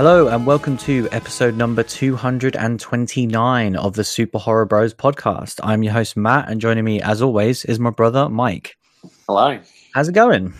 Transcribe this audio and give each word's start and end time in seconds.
Hello, 0.00 0.28
and 0.28 0.46
welcome 0.46 0.78
to 0.78 1.06
episode 1.12 1.54
number 1.58 1.82
229 1.82 3.76
of 3.76 3.92
the 3.92 4.02
Super 4.02 4.38
Horror 4.38 4.64
Bros 4.64 4.94
podcast. 4.94 5.60
I'm 5.62 5.82
your 5.82 5.92
host, 5.92 6.16
Matt, 6.16 6.48
and 6.48 6.58
joining 6.58 6.84
me, 6.84 7.02
as 7.02 7.20
always, 7.20 7.66
is 7.66 7.78
my 7.78 7.90
brother, 7.90 8.30
Mike. 8.30 8.78
Hello. 9.28 9.60
How's 9.92 10.08
it 10.08 10.12
going? 10.12 10.54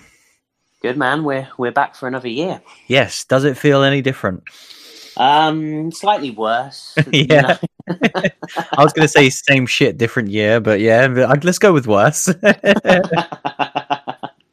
Good, 0.83 0.99
man. 0.99 1.25
We're, 1.25 1.49
we're 1.57 1.73
back 1.73 1.95
for 1.95 2.07
another 2.07 2.29
year. 2.29 2.61
Yes. 2.87 3.25
Does 3.25 3.45
it 3.45 3.57
feel 3.57 3.83
any 3.83 4.03
different? 4.03 4.43
Um, 5.17 5.91
slightly 5.91 6.33
worse. 6.33 6.95
Yeah. 7.11 7.57
I 7.89 8.85
was 8.85 8.93
going 8.93 9.07
to 9.07 9.09
say 9.09 9.31
same 9.31 9.65
shit, 9.65 9.97
different 9.97 10.29
year, 10.29 10.61
but 10.61 10.81
yeah, 10.81 11.07
let's 11.43 11.59
go 11.59 11.73
with 11.73 11.87
worse. 11.87 12.29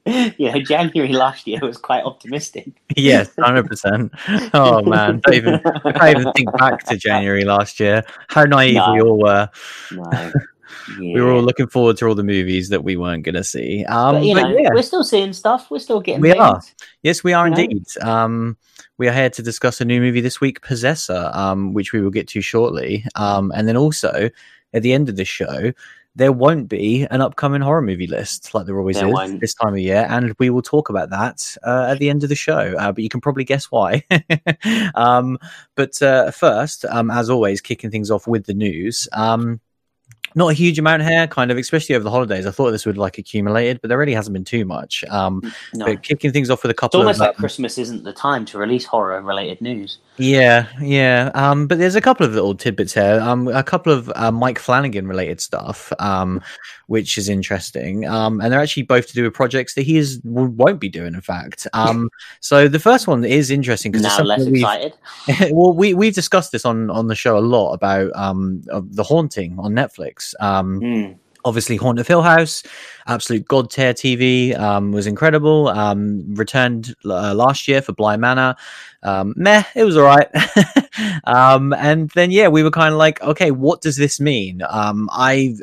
yeah, 0.37 0.57
January 0.59 1.11
last 1.11 1.47
year 1.47 1.59
was 1.61 1.77
quite 1.77 2.03
optimistic. 2.03 2.71
yes, 2.95 3.29
100%. 3.35 4.51
Oh, 4.53 4.81
man. 4.81 5.21
Don't 5.23 5.35
even, 5.35 5.61
I 5.85 5.91
can't 5.91 6.19
even 6.19 6.33
think 6.33 6.57
back 6.57 6.83
to 6.85 6.97
January 6.97 7.43
last 7.43 7.79
year. 7.79 8.03
How 8.29 8.43
naive 8.43 8.81
we 8.93 9.01
all 9.01 9.19
were. 9.19 9.49
No. 9.91 10.31
We 10.99 11.21
were 11.21 11.31
all 11.31 11.41
looking 11.41 11.67
forward 11.67 11.97
to 11.97 12.07
all 12.07 12.15
the 12.15 12.23
movies 12.23 12.69
that 12.69 12.83
we 12.83 12.95
weren't 12.95 13.23
going 13.23 13.35
to 13.35 13.43
see. 13.43 13.83
Um, 13.85 14.15
but, 14.15 14.23
you 14.23 14.33
but 14.35 14.43
know, 14.43 14.57
yeah. 14.57 14.69
we're 14.73 14.81
still 14.81 15.03
seeing 15.03 15.33
stuff. 15.33 15.69
We're 15.69 15.79
still 15.79 15.99
getting 15.99 16.21
We 16.21 16.31
things. 16.31 16.41
are. 16.41 16.61
Yes, 17.03 17.23
we 17.23 17.33
are 17.33 17.47
You 17.47 17.53
indeed. 17.55 17.85
Um, 18.01 18.57
we 18.97 19.07
are 19.07 19.13
here 19.13 19.29
to 19.29 19.43
discuss 19.43 19.81
a 19.81 19.85
new 19.85 19.99
movie 19.99 20.21
this 20.21 20.39
week, 20.39 20.61
Possessor, 20.61 21.29
um, 21.33 21.73
which 21.73 21.91
we 21.91 22.01
will 22.01 22.09
get 22.09 22.27
to 22.29 22.41
shortly. 22.41 23.05
Um, 23.15 23.51
and 23.55 23.67
then 23.67 23.75
also 23.75 24.29
at 24.73 24.81
the 24.81 24.93
end 24.93 25.09
of 25.09 25.15
the 25.15 25.25
show, 25.25 25.71
there 26.17 26.31
won't 26.31 26.67
be 26.67 27.05
an 27.11 27.21
upcoming 27.21 27.61
horror 27.61 27.81
movie 27.81 28.07
list 28.07 28.55
like 28.55 28.65
there 28.65 28.77
always 28.79 28.97
There 28.97 29.07
is 29.07 29.13
won't. 29.13 29.39
this 29.39 29.53
time 29.53 29.73
of 29.73 29.79
year, 29.79 30.07
and 30.09 30.33
we 30.39 30.49
will 30.49 30.63
talk 30.63 30.89
about 30.89 31.11
that 31.11 31.55
uh, 31.63 31.87
at 31.89 31.99
the 31.99 32.09
end 32.09 32.23
of 32.23 32.29
the 32.29 32.35
show. 32.35 32.75
Uh, 32.77 32.91
but 32.91 33.03
you 33.03 33.09
can 33.09 33.21
probably 33.21 33.43
guess 33.43 33.65
why. 33.65 34.03
um, 34.95 35.37
but 35.75 36.01
uh, 36.01 36.31
first, 36.31 36.85
um, 36.85 37.11
as 37.11 37.29
always, 37.29 37.61
kicking 37.61 37.91
things 37.91 38.09
off 38.09 38.25
with 38.25 38.47
the 38.47 38.55
news. 38.55 39.07
Um, 39.13 39.61
not 40.37 40.51
a 40.51 40.53
huge 40.53 40.77
amount 40.77 41.01
here, 41.01 41.25
kind 41.25 41.49
of, 41.49 41.57
especially 41.57 41.95
over 41.95 42.03
the 42.03 42.11
holidays. 42.11 42.45
I 42.45 42.51
thought 42.51 42.69
this 42.69 42.85
would 42.85 42.95
like 42.97 43.17
accumulated, 43.17 43.81
but 43.81 43.87
there 43.87 43.97
really 43.97 44.13
hasn't 44.13 44.33
been 44.33 44.43
too 44.45 44.65
much. 44.65 45.03
Um, 45.09 45.41
No. 45.73 45.87
but 45.87 46.03
kicking 46.03 46.31
things 46.31 46.51
off 46.51 46.61
with 46.61 46.69
a 46.69 46.75
couple. 46.75 46.99
It's 46.99 47.05
almost 47.05 47.17
of 47.17 47.21
like 47.21 47.29
um, 47.31 47.35
Christmas 47.39 47.79
isn't 47.79 48.03
the 48.03 48.13
time 48.13 48.45
to 48.45 48.59
release 48.59 48.85
horror 48.85 49.19
related 49.21 49.61
news. 49.61 49.97
yeah, 50.17 50.67
yeah. 50.79 51.31
Um, 51.33 51.65
but 51.65 51.79
there's 51.79 51.95
a 51.95 52.01
couple 52.01 52.23
of 52.23 52.33
little 52.33 52.53
tidbits 52.53 52.93
here. 52.93 53.19
Um, 53.19 53.47
a 53.47 53.63
couple 53.63 53.91
of 53.91 54.11
uh, 54.15 54.31
Mike 54.31 54.59
Flanagan 54.59 55.07
related 55.07 55.41
stuff, 55.41 55.91
um, 55.97 56.39
which 56.85 57.17
is 57.17 57.29
interesting. 57.29 58.05
Um, 58.05 58.39
and 58.39 58.53
they're 58.53 58.61
actually 58.61 58.83
both 58.83 59.07
to 59.07 59.13
do 59.15 59.23
with 59.23 59.33
projects 59.33 59.73
that 59.73 59.81
he 59.81 59.97
is 59.97 60.21
won't 60.23 60.79
be 60.79 60.87
doing. 60.87 61.15
In 61.15 61.21
fact, 61.21 61.65
um, 61.73 62.11
so 62.41 62.67
the 62.67 62.79
first 62.79 63.07
one 63.07 63.25
is 63.25 63.49
interesting 63.49 63.91
because 63.91 64.03
Now 64.03 64.23
less 64.23 64.45
excited. 64.45 64.93
well, 65.51 65.73
we 65.73 65.95
we've 65.95 66.13
discussed 66.13 66.51
this 66.51 66.63
on 66.63 66.91
on 66.91 67.07
the 67.07 67.15
show 67.15 67.37
a 67.37 67.41
lot 67.41 67.73
about 67.73 68.11
um 68.15 68.61
the 68.65 69.03
haunting 69.03 69.57
on 69.57 69.73
Netflix. 69.73 70.26
Um, 70.39 70.79
Hmm. 70.79 71.11
obviously 71.45 71.77
Haunt 71.77 71.99
of 71.99 72.07
Hill 72.07 72.21
House, 72.23 72.63
absolute 73.07 73.47
god 73.47 73.69
tier 73.69 73.93
TV, 73.93 74.57
um, 74.57 74.91
was 74.91 75.07
incredible. 75.07 75.69
Um, 75.69 76.35
returned 76.35 76.93
uh, 77.05 77.33
last 77.33 77.67
year 77.67 77.81
for 77.81 77.93
Bly 77.93 78.17
Manor. 78.17 78.55
Um, 79.03 79.33
meh, 79.37 79.63
it 79.75 79.83
was 79.83 79.95
all 79.97 80.03
right. 80.03 80.27
um, 81.23 81.73
and 81.73 82.09
then 82.11 82.31
yeah, 82.31 82.47
we 82.47 82.63
were 82.63 82.71
kind 82.71 82.93
of 82.93 82.97
like, 82.97 83.21
okay, 83.21 83.51
what 83.51 83.81
does 83.81 83.97
this 83.97 84.19
mean? 84.19 84.61
Um, 84.69 85.09
I 85.11 85.55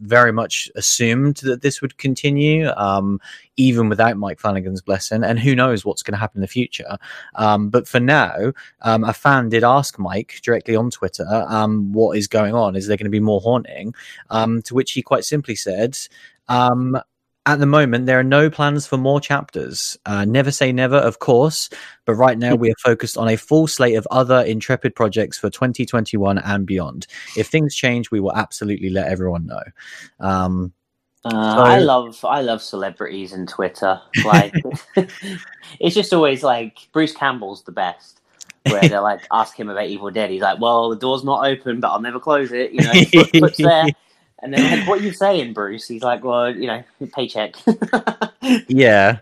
very 0.00 0.32
much 0.32 0.70
assumed 0.74 1.36
that 1.38 1.62
this 1.62 1.80
would 1.80 1.98
continue, 1.98 2.70
um, 2.76 3.20
even 3.56 3.88
without 3.88 4.16
Mike 4.16 4.40
Flanagan's 4.40 4.82
blessing, 4.82 5.24
and 5.24 5.38
who 5.38 5.54
knows 5.54 5.84
what's 5.84 6.02
going 6.02 6.14
to 6.14 6.20
happen 6.20 6.38
in 6.38 6.42
the 6.42 6.48
future. 6.48 6.96
Um, 7.34 7.68
but 7.68 7.86
for 7.86 8.00
now, 8.00 8.52
um, 8.82 9.04
a 9.04 9.12
fan 9.12 9.48
did 9.48 9.64
ask 9.64 9.98
Mike 9.98 10.40
directly 10.42 10.76
on 10.76 10.90
Twitter, 10.90 11.46
um, 11.48 11.92
what 11.92 12.16
is 12.16 12.28
going 12.28 12.54
on? 12.54 12.76
Is 12.76 12.86
there 12.86 12.96
going 12.96 13.04
to 13.04 13.10
be 13.10 13.20
more 13.20 13.40
haunting? 13.40 13.94
To 14.30 14.74
which 14.74 14.92
he 14.92 15.02
quite 15.02 15.24
simply 15.24 15.54
said, 15.54 15.98
um, 16.48 16.98
at 17.46 17.58
the 17.58 17.66
moment, 17.66 18.06
there 18.06 18.20
are 18.20 18.24
no 18.24 18.48
plans 18.48 18.86
for 18.86 18.96
more 18.96 19.20
chapters. 19.20 19.98
Uh, 20.06 20.24
never 20.24 20.50
say 20.52 20.70
never, 20.70 20.96
of 20.96 21.18
course, 21.18 21.68
but 22.04 22.14
right 22.14 22.38
now 22.38 22.54
we 22.54 22.70
are 22.70 22.76
focused 22.78 23.18
on 23.18 23.28
a 23.28 23.36
full 23.36 23.66
slate 23.66 23.96
of 23.96 24.06
other 24.10 24.42
intrepid 24.42 24.94
projects 24.94 25.38
for 25.38 25.50
2021 25.50 26.38
and 26.38 26.66
beyond. 26.66 27.06
If 27.36 27.48
things 27.48 27.74
change, 27.74 28.10
we 28.12 28.20
will 28.20 28.34
absolutely 28.34 28.90
let 28.90 29.08
everyone 29.08 29.46
know. 29.46 29.62
Um, 30.20 30.72
Uh, 31.24 31.30
So- 31.30 31.62
I 31.62 31.78
love 31.78 32.24
I 32.24 32.40
love 32.42 32.60
celebrities 32.60 33.32
and 33.32 33.48
Twitter. 33.48 34.00
Like 34.24 34.52
it's 35.80 35.94
just 35.94 36.12
always 36.12 36.42
like 36.42 36.88
Bruce 36.92 37.14
Campbell's 37.14 37.62
the 37.62 37.70
best. 37.72 38.20
Where 38.68 38.80
they're 38.88 39.00
like 39.00 39.20
ask 39.32 39.58
him 39.58 39.68
about 39.68 39.86
Evil 39.86 40.10
Dead. 40.10 40.30
He's 40.30 40.42
like, 40.42 40.60
Well, 40.60 40.90
the 40.90 40.96
door's 40.96 41.22
not 41.24 41.46
open, 41.46 41.78
but 41.80 41.90
I'll 41.90 42.00
never 42.00 42.18
close 42.20 42.50
it, 42.52 42.72
you 42.72 42.80
know, 42.82 42.92
foot, 43.12 43.30
foot's 43.38 43.56
there. 43.58 43.86
And 44.42 44.52
then 44.52 44.78
like, 44.80 44.88
what 44.88 45.00
are 45.00 45.02
you 45.04 45.12
saying, 45.12 45.52
Bruce? 45.52 45.86
He's 45.86 46.02
like, 46.02 46.24
Well, 46.24 46.54
you 46.54 46.66
know, 46.66 46.82
paycheck. 47.12 47.54
yeah. 48.68 49.18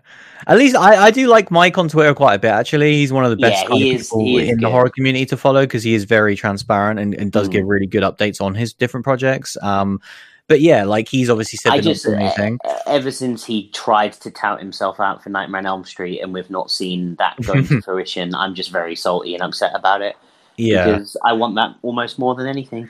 At 0.46 0.56
least 0.56 0.74
I, 0.74 0.96
I 1.06 1.10
do 1.10 1.26
like 1.26 1.50
Mike 1.50 1.76
on 1.76 1.88
Twitter 1.88 2.14
quite 2.14 2.34
a 2.34 2.38
bit. 2.38 2.48
Actually, 2.50 2.92
he's 2.94 3.12
one 3.12 3.24
of 3.24 3.30
the 3.30 3.36
best 3.36 3.66
Yeah, 3.68 3.76
is- 3.76 4.08
people 4.08 4.38
in 4.38 4.58
the 4.60 4.70
horror 4.70 4.88
community 4.88 5.26
to 5.26 5.36
follow 5.36 5.62
because 5.62 5.82
he 5.82 5.92
is 5.94 6.04
very 6.04 6.34
transparent 6.34 6.98
and, 6.98 7.14
and 7.14 7.30
does 7.30 7.48
Mm. 7.48 7.52
give 7.52 7.66
really 7.66 7.86
good 7.86 8.02
updates 8.02 8.40
on 8.40 8.54
his 8.54 8.72
different 8.72 9.04
projects. 9.04 9.56
Um, 9.62 10.00
but 10.48 10.62
yeah, 10.62 10.84
like 10.84 11.08
he's 11.08 11.28
obviously 11.30 11.58
said 11.58 11.72
I 11.72 11.80
they're 11.80 11.92
just 11.92 12.06
anything. 12.06 12.58
uh, 12.64 12.78
ever 12.86 13.10
since 13.10 13.44
he 13.44 13.68
tried 13.68 14.14
to 14.14 14.30
tout 14.30 14.58
himself 14.58 14.98
out 14.98 15.22
for 15.22 15.28
Nightmare 15.28 15.58
on 15.60 15.66
Elm 15.66 15.84
Street 15.84 16.20
and 16.20 16.32
we've 16.32 16.50
not 16.50 16.70
seen 16.70 17.14
that 17.16 17.36
go 17.42 17.60
to 17.60 17.80
fruition, 17.84 18.34
I'm 18.34 18.54
just 18.54 18.70
very 18.70 18.96
salty 18.96 19.34
and 19.34 19.42
upset 19.42 19.72
about 19.74 20.00
it. 20.00 20.16
Yeah, 20.56 20.86
Because 20.86 21.16
I 21.24 21.32
want 21.34 21.54
that 21.54 21.76
almost 21.82 22.18
more 22.18 22.34
than 22.34 22.46
anything. 22.46 22.88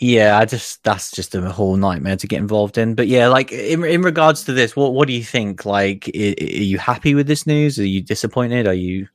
Yeah. 0.00 0.38
I 0.38 0.44
just 0.44 0.82
that's 0.84 1.10
just 1.10 1.34
a 1.34 1.50
whole 1.50 1.76
nightmare 1.76 2.16
to 2.16 2.26
get 2.26 2.38
involved 2.38 2.78
in. 2.78 2.94
But 2.94 3.08
yeah, 3.08 3.28
like 3.28 3.52
in 3.52 3.84
in 3.84 4.02
regards 4.02 4.44
to 4.44 4.52
this, 4.52 4.74
what 4.76 4.94
what 4.94 5.08
do 5.08 5.14
you 5.14 5.24
think? 5.24 5.64
Like, 5.64 6.10
i- 6.14 6.34
are 6.40 6.44
you 6.44 6.78
happy 6.78 7.14
with 7.14 7.26
this 7.26 7.46
news? 7.46 7.78
Are 7.78 7.86
you 7.86 8.00
disappointed? 8.02 8.66
Are 8.66 8.74
you? 8.74 9.08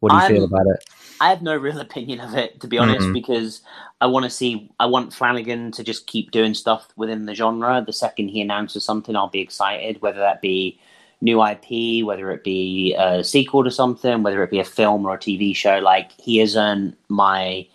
What 0.00 0.10
do 0.10 0.16
you 0.16 0.26
feel 0.28 0.42
I'm- 0.44 0.52
about 0.54 0.66
it? 0.74 0.84
I 1.22 1.28
have 1.28 1.42
no 1.42 1.54
real 1.54 1.80
opinion 1.88 2.20
of 2.20 2.34
it, 2.34 2.60
to 2.60 2.66
be 2.66 2.78
honest, 2.78 3.06
Mhm. 3.08 3.12
because 3.12 3.60
I 4.00 4.06
want 4.06 4.24
to 4.24 4.30
see. 4.30 4.70
I 4.80 4.86
want 4.86 5.12
Flanagan 5.12 5.70
to 5.72 5.84
just 5.84 6.06
keep 6.06 6.30
doing 6.30 6.54
stuff 6.54 6.88
within 6.96 7.26
the 7.26 7.34
genre. 7.34 7.82
The 7.86 7.92
second 7.92 8.28
he 8.28 8.40
announces 8.40 8.84
something, 8.84 9.14
I'll 9.14 9.28
be 9.28 9.40
excited. 9.40 10.00
Whether 10.00 10.20
that 10.20 10.40
be 10.40 10.78
new 11.22 11.42
IP, 11.42 12.02
whether 12.02 12.30
it 12.30 12.42
be 12.42 12.94
a 12.98 13.22
sequel 13.22 13.62
to 13.62 13.70
something, 13.70 14.22
whether 14.22 14.42
it 14.42 14.50
be 14.50 14.58
a 14.60 14.64
film 14.64 15.04
or 15.04 15.12
a 15.14 15.18
TV 15.18 15.54
show. 15.54 15.78
Like 15.80 16.12
he 16.18 16.40
isn't 16.40 16.96
my 17.10 17.66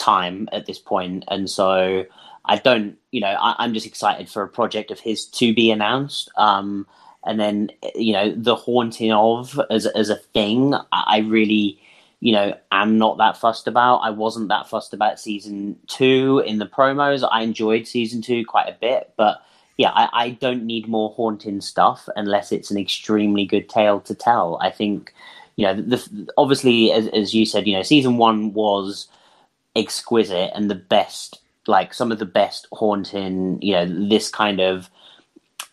time 0.00 0.48
at 0.52 0.66
this 0.66 0.78
point, 0.78 1.24
and 1.28 1.48
so 1.48 2.04
I 2.44 2.56
don't. 2.56 2.96
You 3.12 3.20
know, 3.20 3.36
I, 3.40 3.54
I'm 3.58 3.74
just 3.74 3.86
excited 3.86 4.28
for 4.28 4.42
a 4.42 4.48
project 4.48 4.90
of 4.90 4.98
his 4.98 5.26
to 5.26 5.54
be 5.54 5.70
announced. 5.70 6.30
Um, 6.36 6.86
and 7.24 7.38
then 7.38 7.70
you 7.94 8.12
know, 8.12 8.34
the 8.34 8.56
haunting 8.56 9.12
of 9.12 9.60
as 9.70 9.86
as 9.86 10.08
a 10.08 10.16
thing, 10.16 10.74
I, 10.92 11.18
really 11.18 11.80
you 12.20 12.32
know, 12.32 12.54
am 12.70 12.98
not 12.98 13.18
that 13.18 13.36
fussed 13.36 13.66
about. 13.66 13.98
I 13.98 14.10
wasn't 14.10 14.48
that 14.48 14.68
fussed 14.68 14.92
about 14.92 15.18
season 15.18 15.78
two 15.86 16.42
in 16.46 16.58
the 16.58 16.66
promos. 16.66 17.26
I 17.30 17.42
enjoyed 17.42 17.86
season 17.86 18.20
two 18.20 18.44
quite 18.44 18.68
a 18.68 18.76
bit, 18.78 19.12
but 19.16 19.42
yeah, 19.78 19.90
I, 19.94 20.08
I 20.12 20.30
don't 20.30 20.66
need 20.66 20.86
more 20.86 21.10
haunting 21.14 21.62
stuff 21.62 22.06
unless 22.16 22.52
it's 22.52 22.70
an 22.70 22.76
extremely 22.76 23.46
good 23.46 23.70
tale 23.70 24.00
to 24.00 24.14
tell. 24.14 24.58
I 24.60 24.68
think, 24.68 25.14
you 25.56 25.64
know, 25.64 25.74
the, 25.74 25.96
the, 25.96 26.28
obviously, 26.36 26.92
as, 26.92 27.08
as 27.08 27.34
you 27.34 27.46
said, 27.46 27.66
you 27.66 27.74
know, 27.74 27.82
season 27.82 28.18
one 28.18 28.52
was 28.52 29.08
exquisite 29.76 30.50
and 30.54 30.70
the 30.70 30.74
best, 30.74 31.40
like 31.66 31.94
some 31.94 32.12
of 32.12 32.18
the 32.18 32.26
best 32.26 32.66
haunting, 32.72 33.58
you 33.62 33.72
know, 33.74 34.08
this 34.08 34.28
kind 34.28 34.60
of 34.60 34.90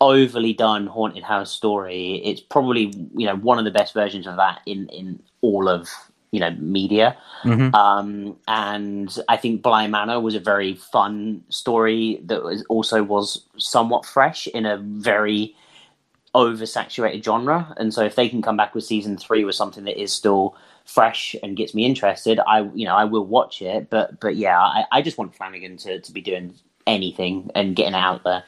overly 0.00 0.52
done 0.52 0.86
haunted 0.86 1.24
house 1.24 1.50
story. 1.50 2.20
It's 2.24 2.40
probably, 2.40 2.92
you 3.16 3.26
know, 3.26 3.36
one 3.36 3.58
of 3.58 3.64
the 3.64 3.70
best 3.70 3.94
versions 3.94 4.26
of 4.26 4.36
that 4.36 4.60
in, 4.66 4.88
in 4.88 5.20
all 5.40 5.68
of 5.68 5.88
you 6.30 6.40
know 6.40 6.50
media 6.58 7.16
Mhm. 7.42 7.74
um 7.74 8.36
and 8.46 9.18
i 9.28 9.36
think 9.38 9.62
bly 9.62 9.86
manor 9.86 10.20
was 10.20 10.34
a 10.34 10.40
very 10.40 10.74
fun 10.74 11.42
story 11.48 12.20
that 12.24 12.42
was 12.42 12.62
also 12.68 13.02
was 13.02 13.44
somewhat 13.56 14.04
fresh 14.04 14.46
in 14.48 14.66
a 14.66 14.76
very 14.76 15.54
oversaturated 16.34 17.24
genre 17.24 17.74
and 17.78 17.94
so 17.94 18.04
if 18.04 18.14
they 18.14 18.28
can 18.28 18.42
come 18.42 18.56
back 18.56 18.74
with 18.74 18.84
season 18.84 19.16
three 19.16 19.44
with 19.44 19.54
something 19.54 19.84
that 19.84 19.98
is 20.00 20.12
still 20.12 20.54
fresh 20.88 21.36
and 21.42 21.56
gets 21.56 21.74
me 21.74 21.84
interested 21.84 22.40
i 22.46 22.62
you 22.74 22.86
know 22.86 22.94
i 22.96 23.04
will 23.04 23.26
watch 23.26 23.60
it 23.60 23.90
but 23.90 24.18
but 24.20 24.36
yeah 24.36 24.58
i, 24.58 24.84
I 24.90 25.02
just 25.02 25.18
want 25.18 25.34
flanagan 25.34 25.76
to, 25.78 26.00
to 26.00 26.12
be 26.12 26.22
doing 26.22 26.54
anything 26.86 27.50
and 27.54 27.76
getting 27.76 27.92
it 27.92 27.98
out 27.98 28.24
there 28.24 28.42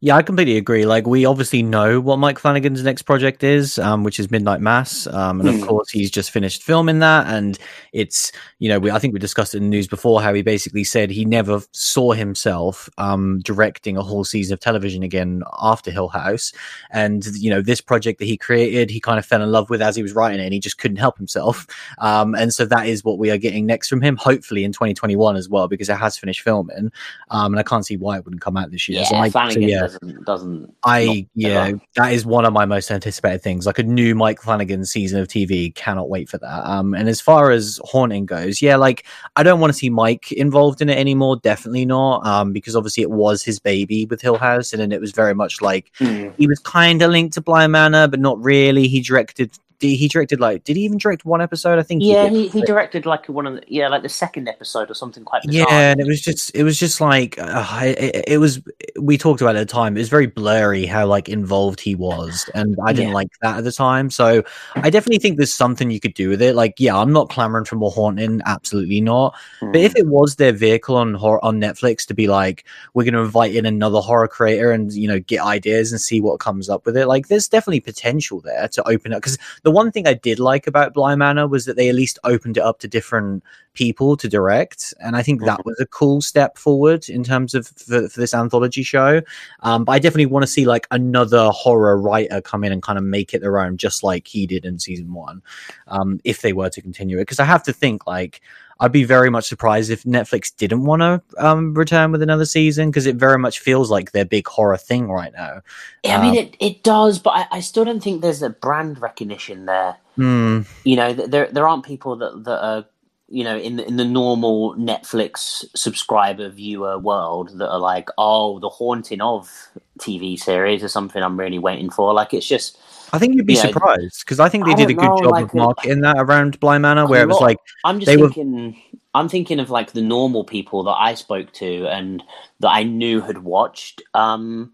Yeah, 0.00 0.14
I 0.14 0.22
completely 0.22 0.56
agree. 0.56 0.86
Like, 0.86 1.08
we 1.08 1.24
obviously 1.24 1.60
know 1.60 1.98
what 2.00 2.20
Mike 2.20 2.38
Flanagan's 2.38 2.84
next 2.84 3.02
project 3.02 3.42
is, 3.42 3.80
um, 3.80 4.04
which 4.04 4.20
is 4.20 4.30
Midnight 4.30 4.60
Mass, 4.60 5.08
um, 5.08 5.40
and 5.40 5.48
of 5.48 5.56
Mm. 5.56 5.66
course 5.66 5.90
he's 5.90 6.08
just 6.08 6.30
finished 6.30 6.62
filming 6.62 7.00
that. 7.00 7.26
And 7.26 7.58
it's, 7.92 8.30
you 8.60 8.68
know, 8.68 8.78
we, 8.78 8.92
I 8.92 9.00
think 9.00 9.12
we 9.12 9.18
discussed 9.18 9.54
it 9.54 9.56
in 9.56 9.64
the 9.64 9.68
news 9.70 9.88
before 9.88 10.22
how 10.22 10.32
he 10.34 10.42
basically 10.42 10.84
said 10.84 11.10
he 11.10 11.24
never 11.24 11.62
saw 11.72 12.12
himself 12.12 12.88
um, 12.96 13.40
directing 13.40 13.96
a 13.96 14.02
whole 14.04 14.22
season 14.22 14.54
of 14.54 14.60
television 14.60 15.02
again 15.02 15.42
after 15.60 15.90
Hill 15.90 16.06
House. 16.06 16.52
And 16.92 17.26
you 17.34 17.50
know, 17.50 17.60
this 17.60 17.80
project 17.80 18.20
that 18.20 18.26
he 18.26 18.36
created, 18.36 18.90
he 18.90 19.00
kind 19.00 19.18
of 19.18 19.26
fell 19.26 19.42
in 19.42 19.50
love 19.50 19.68
with 19.68 19.82
as 19.82 19.96
he 19.96 20.02
was 20.04 20.12
writing 20.12 20.38
it, 20.38 20.44
and 20.44 20.52
he 20.54 20.60
just 20.60 20.78
couldn't 20.78 20.98
help 20.98 21.16
himself. 21.18 21.66
Um, 21.98 22.34
and 22.36 22.52
so 22.54 22.64
that 22.66 22.86
is 22.86 23.02
what 23.02 23.18
we 23.18 23.30
are 23.30 23.38
getting 23.38 23.66
next 23.66 23.88
from 23.88 24.00
him, 24.00 24.16
hopefully 24.16 24.62
in 24.62 24.72
2021 24.72 25.34
as 25.36 25.48
well, 25.48 25.66
because 25.66 25.88
it 25.88 25.96
has 25.96 26.16
finished 26.16 26.42
filming. 26.42 26.92
Um, 27.30 27.52
and 27.52 27.58
I 27.58 27.62
can't 27.64 27.84
see 27.84 27.96
why 27.96 28.18
it 28.18 28.24
wouldn't 28.24 28.40
come 28.42 28.56
out 28.56 28.70
this 28.70 28.88
year. 28.88 29.00
Yeah, 29.00 29.08
So, 29.08 29.16
like, 29.16 29.32
so, 29.32 29.58
yeah. 29.60 29.87
Doesn't 29.92 30.24
doesn't. 30.24 30.74
I 30.84 31.26
yeah, 31.34 31.66
ever. 31.66 31.80
that 31.96 32.12
is 32.12 32.24
one 32.26 32.44
of 32.44 32.52
my 32.52 32.64
most 32.64 32.90
anticipated 32.90 33.42
things. 33.42 33.66
Like 33.66 33.78
a 33.78 33.82
new 33.82 34.14
Mike 34.14 34.40
Flanagan 34.42 34.84
season 34.84 35.20
of 35.20 35.28
TV, 35.28 35.74
cannot 35.74 36.08
wait 36.08 36.28
for 36.28 36.38
that. 36.38 36.66
Um, 36.68 36.94
and 36.94 37.08
as 37.08 37.20
far 37.20 37.50
as 37.50 37.80
haunting 37.84 38.26
goes, 38.26 38.60
yeah, 38.62 38.76
like 38.76 39.06
I 39.36 39.42
don't 39.42 39.60
want 39.60 39.72
to 39.72 39.78
see 39.78 39.90
Mike 39.90 40.30
involved 40.32 40.80
in 40.80 40.88
it 40.88 40.98
anymore. 40.98 41.36
Definitely 41.36 41.86
not. 41.86 42.26
Um, 42.26 42.52
because 42.52 42.76
obviously 42.76 43.02
it 43.02 43.10
was 43.10 43.42
his 43.42 43.58
baby 43.58 44.04
with 44.06 44.20
Hill 44.20 44.38
House, 44.38 44.72
and 44.72 44.80
then 44.82 44.92
it 44.92 45.00
was 45.00 45.12
very 45.12 45.34
much 45.34 45.60
like 45.60 45.92
Mm. 45.98 46.32
he 46.38 46.46
was 46.46 46.58
kind 46.60 47.02
of 47.02 47.10
linked 47.10 47.34
to 47.34 47.40
Bly 47.40 47.66
Manor, 47.66 48.08
but 48.08 48.20
not 48.20 48.42
really. 48.42 48.88
He 48.88 49.00
directed. 49.00 49.50
He 49.80 50.08
directed 50.08 50.40
like. 50.40 50.64
Did 50.64 50.76
he 50.76 50.82
even 50.82 50.98
direct 50.98 51.24
one 51.24 51.40
episode? 51.40 51.78
I 51.78 51.82
think. 51.82 52.02
Yeah, 52.02 52.24
did. 52.24 52.32
he, 52.32 52.48
he 52.48 52.62
directed 52.62 53.06
like 53.06 53.28
one 53.28 53.46
of 53.46 53.54
the 53.54 53.62
yeah, 53.68 53.88
like 53.88 54.02
the 54.02 54.08
second 54.08 54.48
episode 54.48 54.90
or 54.90 54.94
something 54.94 55.24
quite 55.24 55.42
bizarre. 55.44 55.66
Yeah, 55.70 55.90
and 55.92 56.00
it 56.00 56.06
was 56.06 56.20
just 56.20 56.50
it 56.54 56.62
was 56.64 56.78
just 56.78 57.00
like 57.00 57.38
uh, 57.38 57.64
it, 57.82 58.24
it 58.26 58.38
was. 58.38 58.60
We 58.98 59.16
talked 59.18 59.40
about 59.40 59.56
it 59.56 59.60
at 59.60 59.68
the 59.68 59.72
time. 59.72 59.96
It 59.96 60.00
was 60.00 60.08
very 60.08 60.26
blurry 60.26 60.86
how 60.86 61.06
like 61.06 61.28
involved 61.28 61.80
he 61.80 61.94
was, 61.94 62.48
and 62.54 62.76
I 62.84 62.92
didn't 62.92 63.08
Yeah. 63.08 63.14
like 63.14 63.28
that 63.42 63.58
at 63.58 63.64
the 63.64 63.72
time. 63.72 64.10
So 64.10 64.42
I 64.76 64.90
definitely 64.90 65.18
think 65.18 65.36
there's 65.36 65.54
something 65.54 65.90
you 65.90 66.00
could 66.00 66.14
do 66.14 66.28
with 66.28 66.42
it. 66.42 66.54
Like, 66.54 66.74
yeah, 66.78 66.96
I'm 66.96 67.12
not 67.12 67.28
clamoring 67.30 67.64
for 67.64 67.76
more 67.76 67.90
haunting, 67.90 68.40
absolutely 68.46 69.00
not. 69.00 69.34
But 69.60 69.76
if 69.76 69.94
Mm. 69.94 69.98
it 70.00 70.06
was 70.08 70.36
their 70.36 70.52
vehicle 70.52 70.96
on 70.96 71.14
horror 71.14 71.44
on 71.44 71.60
Netflix 71.60 72.06
to 72.06 72.14
be 72.14 72.26
like, 72.26 72.64
we're 72.94 73.04
going 73.04 73.14
to 73.14 73.20
invite 73.20 73.54
in 73.54 73.66
another 73.66 74.00
horror 74.00 74.28
creator 74.28 74.72
and 74.72 74.92
you 74.92 75.06
know 75.08 75.20
get 75.20 75.40
ideas 75.40 75.92
and 75.92 76.00
see 76.00 76.20
what 76.20 76.40
comes 76.40 76.68
up 76.68 76.84
with 76.86 76.96
it, 76.96 77.06
like 77.06 77.28
there's 77.28 77.48
definitely 77.48 77.80
potential 77.80 78.40
there 78.40 78.68
to 78.68 78.88
open 78.88 79.12
up. 79.12 79.22
Because 79.22 79.38
the 79.68 79.72
one 79.80 79.92
thing 79.92 80.06
I 80.06 80.14
did 80.14 80.38
like 80.38 80.66
about 80.66 80.94
Bly 80.94 81.14
Manor 81.14 81.46
was 81.46 81.66
that 81.66 81.76
they 81.76 81.90
at 81.90 81.94
least 81.94 82.18
opened 82.24 82.56
it 82.56 82.62
up 82.62 82.78
to 82.78 82.88
different 82.88 83.44
people 83.74 84.16
to 84.16 84.26
direct, 84.26 84.94
and 84.98 85.14
I 85.14 85.22
think 85.22 85.44
that 85.44 85.58
Mhm. 85.58 85.66
was 85.66 85.78
a 85.78 85.84
cool 85.84 86.22
step 86.22 86.56
forward 86.56 87.06
in 87.10 87.22
terms 87.22 87.54
of 87.54 87.66
for, 87.66 88.08
for 88.08 88.20
this 88.20 88.32
anthology 88.32 88.82
show. 88.82 89.20
Um, 89.60 89.84
but 89.84 89.92
I 89.92 89.98
definitely 89.98 90.32
want 90.34 90.44
to 90.44 90.50
see 90.56 90.64
like 90.64 90.86
another 90.90 91.50
horror 91.50 92.00
writer 92.00 92.40
come 92.40 92.64
in 92.64 92.72
and 92.72 92.82
kind 92.82 92.98
of 92.98 93.04
make 93.04 93.34
it 93.34 93.40
their 93.42 93.60
own, 93.60 93.76
just 93.76 94.02
like 94.02 94.26
he 94.26 94.46
did 94.46 94.64
in 94.64 94.78
season 94.78 95.12
one, 95.12 95.42
um, 95.88 96.18
if 96.24 96.40
they 96.40 96.54
were 96.54 96.70
to 96.70 96.80
continue 96.80 97.18
it. 97.18 97.26
Because 97.26 97.40
I 97.40 97.44
have 97.44 97.62
to 97.64 97.72
think 97.74 98.06
like. 98.06 98.40
I'd 98.80 98.92
be 98.92 99.04
very 99.04 99.28
much 99.28 99.48
surprised 99.48 99.90
if 99.90 100.04
Netflix 100.04 100.54
didn't 100.54 100.84
want 100.84 101.02
to 101.02 101.20
um, 101.38 101.74
return 101.74 102.12
with 102.12 102.22
another 102.22 102.44
season 102.44 102.90
because 102.90 103.06
it 103.06 103.16
very 103.16 103.38
much 103.38 103.58
feels 103.58 103.90
like 103.90 104.12
their 104.12 104.24
big 104.24 104.46
horror 104.46 104.76
thing 104.76 105.10
right 105.10 105.32
now. 105.32 105.62
Yeah, 106.04 106.18
I 106.18 106.22
mean 106.22 106.38
Um, 106.38 106.44
it, 106.44 106.56
it 106.60 106.82
does, 106.84 107.18
but 107.18 107.30
I, 107.30 107.46
I 107.50 107.60
still 107.60 107.84
don't 107.84 108.02
think 108.02 108.22
there's 108.22 108.42
a 108.42 108.50
brand 108.50 109.00
recognition 109.02 109.66
there. 109.66 109.96
Hmm. 110.14 110.62
You 110.84 110.96
know, 110.96 111.12
there 111.12 111.48
there 111.50 111.66
aren't 111.66 111.84
people 111.84 112.16
that 112.16 112.44
that 112.44 112.64
are 112.64 112.84
you 113.28 113.42
know 113.42 113.58
in 113.58 113.76
the, 113.76 113.86
in 113.86 113.96
the 113.96 114.04
normal 114.04 114.76
Netflix 114.76 115.64
subscriber 115.74 116.48
viewer 116.48 116.98
world 116.98 117.58
that 117.58 117.68
are 117.68 117.80
like, 117.80 118.10
oh, 118.16 118.60
the 118.60 118.68
haunting 118.68 119.20
of 119.20 119.50
TV 119.98 120.38
series 120.38 120.84
is 120.84 120.92
something 120.92 121.20
I'm 121.20 121.38
really 121.38 121.58
waiting 121.58 121.90
for. 121.90 122.14
Like 122.14 122.32
it's 122.32 122.46
just 122.46 122.78
I 123.12 123.18
think 123.18 123.34
you'd 123.34 123.46
be 123.46 123.54
Yeah, 123.54 123.62
surprised 123.62 124.22
because 124.24 124.38
I 124.40 124.48
think 124.48 124.64
they 124.66 124.72
I 124.72 124.76
did 124.76 124.90
a 124.90 124.94
good 124.94 125.02
know, 125.08 125.16
job 125.22 125.30
like, 125.32 125.44
of 125.44 125.54
marketing 125.54 126.00
that 126.02 126.16
around 126.18 126.60
Bly 126.60 126.78
Manor, 126.78 127.06
where 127.06 127.22
it 127.22 127.28
was 127.28 127.40
like, 127.40 127.58
I'm 127.84 127.98
just 128.00 128.06
They 128.06 128.16
were- 128.16 128.28
thinking. 128.28 128.80
I'm 129.14 129.28
thinking 129.28 129.58
of 129.58 129.70
like 129.70 129.92
the 129.92 130.02
normal 130.02 130.44
people 130.44 130.84
that 130.84 130.92
I 130.92 131.14
spoke 131.14 131.52
to 131.54 131.86
and 131.88 132.22
that 132.60 132.68
I 132.68 132.82
knew 132.84 133.20
had 133.20 133.38
watched 133.38 134.02
um, 134.14 134.70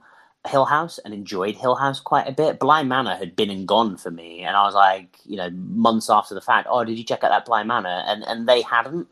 Hill 0.47 0.65
House 0.67 0.99
and 0.99 1.15
enjoyed 1.15 1.55
Hill 1.55 1.77
House 1.77 2.01
quite 2.01 2.29
a 2.29 2.33
bit. 2.33 2.59
Bly 2.59 2.83
Manor 2.83 3.15
had 3.15 3.37
been 3.37 3.49
and 3.49 3.67
gone 3.67 3.97
for 3.97 4.11
me, 4.11 4.43
and 4.43 4.57
I 4.57 4.65
was 4.65 4.75
like, 4.75 5.17
you 5.25 5.37
know, 5.37 5.49
months 5.51 6.11
after 6.11 6.35
the 6.35 6.41
fact, 6.43 6.67
oh, 6.71 6.85
did 6.85 6.99
you 6.99 7.05
check 7.05 7.23
out 7.25 7.31
that 7.31 7.47
Bly 7.47 7.63
Manor? 7.63 8.03
And 8.07 8.25
and 8.25 8.47
they 8.49 8.61
hadn't, 8.63 9.07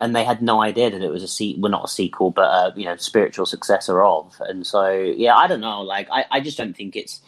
and 0.00 0.16
they 0.16 0.24
had 0.24 0.42
no 0.42 0.62
idea 0.62 0.90
that 0.90 1.02
it 1.02 1.10
was 1.10 1.22
a 1.22 1.28
se- 1.28 1.56
well, 1.58 1.70
not 1.70 1.84
a 1.84 1.88
sequel, 1.88 2.30
but 2.30 2.44
a 2.50 2.72
you 2.74 2.86
know, 2.86 2.96
spiritual 2.96 3.46
successor 3.46 4.02
of. 4.02 4.34
And 4.40 4.66
so, 4.66 4.90
yeah, 4.90 5.36
I 5.36 5.46
don't 5.46 5.60
know. 5.60 5.82
Like, 5.82 6.08
I, 6.10 6.24
I 6.30 6.40
just 6.40 6.56
don't 6.58 6.74
think 6.76 6.96
it's 6.96 7.20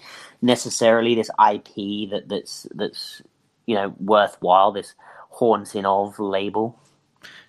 necessarily 0.45 1.15
this 1.15 1.31
IP 1.53 2.11
that 2.11 2.25
that's 2.29 2.67
that's 2.75 3.23
you 3.67 3.75
know 3.75 3.95
worthwhile. 3.99 4.71
This 4.71 4.95
haunting 5.31 5.87
of 5.87 6.19
label. 6.21 6.79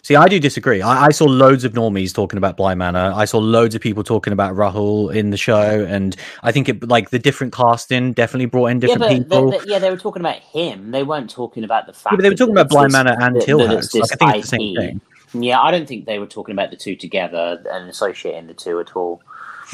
see, 0.01 0.15
I 0.15 0.27
do 0.27 0.39
disagree. 0.39 0.81
I, 0.81 1.05
I 1.05 1.09
saw 1.09 1.25
loads 1.25 1.63
of 1.63 1.73
normies 1.73 2.13
talking 2.15 2.37
about 2.37 2.57
Bly 2.57 2.73
Manor. 2.73 3.11
I 3.13 3.25
saw 3.25 3.37
loads 3.37 3.75
of 3.75 3.81
people 3.81 4.03
talking 4.03 4.33
about 4.33 4.55
Rahul 4.55 5.13
in 5.13 5.29
the 5.29 5.37
show, 5.37 5.85
and 5.85 6.15
I 6.41 6.51
think 6.51 6.69
it 6.69 6.87
like 6.87 7.09
the 7.09 7.19
different 7.19 7.53
casting 7.53 8.13
definitely 8.13 8.47
brought 8.47 8.67
in 8.67 8.79
different 8.79 9.03
yeah, 9.03 9.17
people. 9.17 9.51
They, 9.51 9.59
they, 9.59 9.65
yeah, 9.67 9.79
they 9.79 9.91
were 9.91 9.97
talking 9.97 10.21
about 10.21 10.39
him. 10.39 10.91
They 10.91 11.03
weren't 11.03 11.29
talking 11.29 11.63
about 11.63 11.85
the 11.85 11.93
fact. 11.93 12.13
Yeah, 12.13 12.17
but 12.17 12.23
they 12.23 12.29
were 12.29 12.35
talking 12.35 12.53
about 12.53 12.69
Bly 12.69 12.87
Manor 12.87 13.15
and 13.19 13.35
that- 13.35 13.43
Hill 13.43 13.59
that 13.59 13.67
House. 13.67 13.93
Like, 13.93 14.11
I 14.13 14.15
think 14.15 14.35
it's 14.35 14.49
the 14.51 14.57
same 14.57 14.75
thing. 14.75 15.01
Yeah, 15.33 15.59
I 15.59 15.69
don't 15.69 15.85
think 15.85 16.05
they 16.05 16.17
were 16.17 16.27
talking 16.27 16.53
about 16.53 16.71
the 16.71 16.77
two 16.77 16.95
together 16.95 17.61
and 17.69 17.89
associating 17.89 18.47
the 18.47 18.53
two 18.53 18.79
at 18.79 18.95
all. 18.95 19.21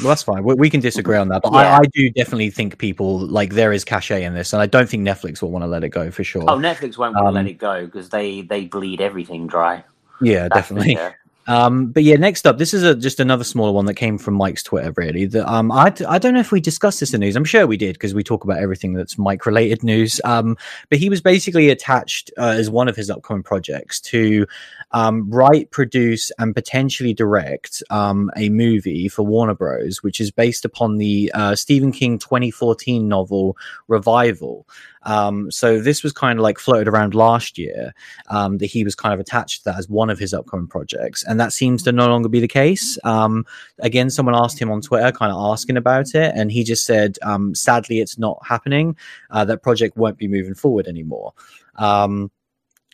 Well, 0.00 0.08
that's 0.08 0.22
fine. 0.22 0.42
We, 0.42 0.54
we 0.54 0.70
can 0.70 0.80
disagree 0.80 1.16
on 1.16 1.28
that, 1.28 1.42
but 1.42 1.52
Yeah. 1.52 1.76
I, 1.76 1.78
I 1.78 1.82
do 1.92 2.10
definitely 2.10 2.50
think 2.50 2.78
people 2.78 3.18
like 3.18 3.52
there 3.52 3.72
is 3.72 3.84
cachet 3.84 4.24
in 4.24 4.34
this, 4.34 4.52
and 4.52 4.60
I 4.62 4.66
don't 4.66 4.88
think 4.88 5.06
Netflix 5.06 5.42
will 5.42 5.50
want 5.50 5.62
to 5.62 5.66
let 5.68 5.84
it 5.84 5.90
go 5.90 6.10
for 6.10 6.24
sure. 6.24 6.44
Oh, 6.48 6.56
Netflix 6.56 6.98
won't 6.98 7.14
want 7.14 7.24
to 7.24 7.28
Um, 7.28 7.34
let 7.34 7.46
it 7.46 7.58
go 7.58 7.84
because 7.84 8.08
they 8.08 8.42
they 8.42 8.64
bleed 8.64 9.00
everything 9.00 9.46
dry. 9.46 9.84
yeah, 10.20 10.48
That's 10.48 10.68
definitely. 10.68 10.94
sure. 10.96 11.16
Um, 11.46 11.86
but 11.88 12.04
yeah, 12.04 12.16
next 12.16 12.46
up, 12.46 12.58
this 12.58 12.72
is 12.72 12.82
a, 12.82 12.94
just 12.94 13.20
another 13.20 13.44
smaller 13.44 13.72
one 13.72 13.86
that 13.86 13.94
came 13.94 14.18
from 14.18 14.34
Mike's 14.34 14.62
Twitter. 14.62 14.92
Really, 14.96 15.28
um, 15.40 15.72
I 15.72 15.92
I 16.08 16.18
don't 16.18 16.34
know 16.34 16.40
if 16.40 16.52
we 16.52 16.60
discussed 16.60 17.00
this 17.00 17.14
in 17.14 17.20
news. 17.20 17.36
I'm 17.36 17.44
sure 17.44 17.66
we 17.66 17.76
did 17.76 17.94
because 17.94 18.14
we 18.14 18.22
talk 18.22 18.44
about 18.44 18.58
everything 18.58 18.92
that's 18.92 19.18
Mike 19.18 19.44
related 19.46 19.82
news. 19.82 20.20
Um, 20.24 20.56
but 20.88 20.98
he 20.98 21.08
was 21.08 21.20
basically 21.20 21.70
attached 21.70 22.30
uh, 22.38 22.54
as 22.56 22.70
one 22.70 22.88
of 22.88 22.96
his 22.96 23.10
upcoming 23.10 23.42
projects 23.42 24.00
to 24.02 24.46
um, 24.92 25.28
write, 25.30 25.70
produce, 25.70 26.30
and 26.38 26.54
potentially 26.54 27.14
direct 27.14 27.82
um, 27.90 28.30
a 28.36 28.48
movie 28.48 29.08
for 29.08 29.22
Warner 29.22 29.54
Bros, 29.54 30.02
which 30.02 30.20
is 30.20 30.30
based 30.30 30.64
upon 30.64 30.98
the 30.98 31.30
uh, 31.34 31.56
Stephen 31.56 31.92
King 31.92 32.18
2014 32.18 33.08
novel 33.08 33.56
Revival. 33.88 34.66
Um, 35.04 35.50
so 35.50 35.80
this 35.80 36.02
was 36.02 36.12
kind 36.12 36.38
of 36.38 36.42
like 36.42 36.58
floated 36.58 36.88
around 36.88 37.14
last 37.14 37.58
year 37.58 37.94
um, 38.28 38.58
that 38.58 38.66
he 38.66 38.84
was 38.84 38.94
kind 38.94 39.12
of 39.12 39.20
attached 39.20 39.58
to 39.58 39.64
that 39.64 39.78
as 39.78 39.88
one 39.88 40.10
of 40.10 40.18
his 40.18 40.32
upcoming 40.32 40.68
projects, 40.68 41.24
and 41.32 41.40
that 41.40 41.54
seems 41.54 41.82
to 41.84 41.92
no 41.92 42.08
longer 42.08 42.28
be 42.28 42.40
the 42.40 42.46
case. 42.46 42.98
Um, 43.04 43.46
again, 43.78 44.10
someone 44.10 44.34
asked 44.34 44.60
him 44.60 44.70
on 44.70 44.82
Twitter, 44.82 45.10
kind 45.10 45.32
of 45.32 45.38
asking 45.50 45.78
about 45.78 46.14
it, 46.14 46.34
and 46.36 46.52
he 46.52 46.62
just 46.62 46.84
said, 46.84 47.16
um, 47.22 47.54
"Sadly, 47.54 48.00
it's 48.00 48.18
not 48.18 48.38
happening. 48.46 48.96
Uh, 49.30 49.46
that 49.46 49.62
project 49.62 49.96
won't 49.96 50.18
be 50.18 50.28
moving 50.28 50.54
forward 50.54 50.86
anymore." 50.86 51.32
Um, 51.76 52.30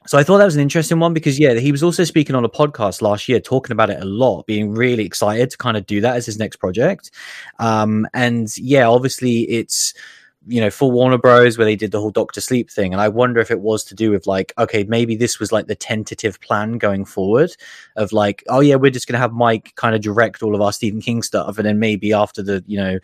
so 0.06 0.16
I 0.16 0.22
thought 0.22 0.38
that 0.38 0.44
was 0.44 0.54
an 0.54 0.62
interesting 0.62 1.00
one 1.00 1.12
because 1.12 1.36
yeah, 1.36 1.54
he 1.54 1.72
was 1.72 1.82
also 1.82 2.04
speaking 2.04 2.36
on 2.36 2.44
a 2.44 2.48
podcast 2.48 3.02
last 3.02 3.28
year, 3.28 3.40
talking 3.40 3.72
about 3.72 3.90
it 3.90 4.00
a 4.00 4.04
lot, 4.04 4.46
being 4.46 4.70
really 4.70 5.04
excited 5.04 5.50
to 5.50 5.58
kind 5.58 5.76
of 5.76 5.84
do 5.84 6.00
that 6.00 6.14
as 6.14 6.24
his 6.24 6.38
next 6.38 6.56
project. 6.56 7.10
Um, 7.58 8.06
and 8.14 8.56
yeah, 8.56 8.86
obviously 8.86 9.40
it's 9.50 9.94
you 10.46 10.60
know 10.60 10.70
for 10.70 10.90
Warner 10.90 11.18
Bros 11.18 11.58
where 11.58 11.64
they 11.64 11.76
did 11.76 11.90
the 11.90 12.00
whole 12.00 12.10
Doctor 12.10 12.40
Sleep 12.40 12.70
thing, 12.70 12.92
and 12.92 13.00
I 13.00 13.08
wonder 13.08 13.40
if 13.40 13.50
it 13.50 13.60
was 13.60 13.84
to 13.84 13.94
do 13.94 14.10
with 14.10 14.26
like 14.26 14.52
okay, 14.58 14.84
maybe 14.84 15.16
this 15.16 15.38
was 15.38 15.52
like 15.52 15.66
the 15.66 15.74
tentative 15.74 16.40
plan 16.40 16.78
going 16.78 17.04
forward 17.04 17.50
of 17.96 18.12
like 18.12 18.44
oh 18.48 18.60
yeah, 18.60 18.76
we're 18.76 18.90
just 18.90 19.08
gonna 19.08 19.18
have 19.18 19.32
Mike 19.32 19.72
kind 19.76 19.94
of 19.94 20.00
direct 20.00 20.42
all 20.42 20.54
of 20.54 20.60
our 20.60 20.72
Stephen 20.72 21.00
King 21.00 21.22
stuff, 21.22 21.58
and 21.58 21.66
then 21.66 21.78
maybe 21.78 22.12
after 22.12 22.42
the 22.42 22.62
you 22.66 22.78
know 22.78 22.98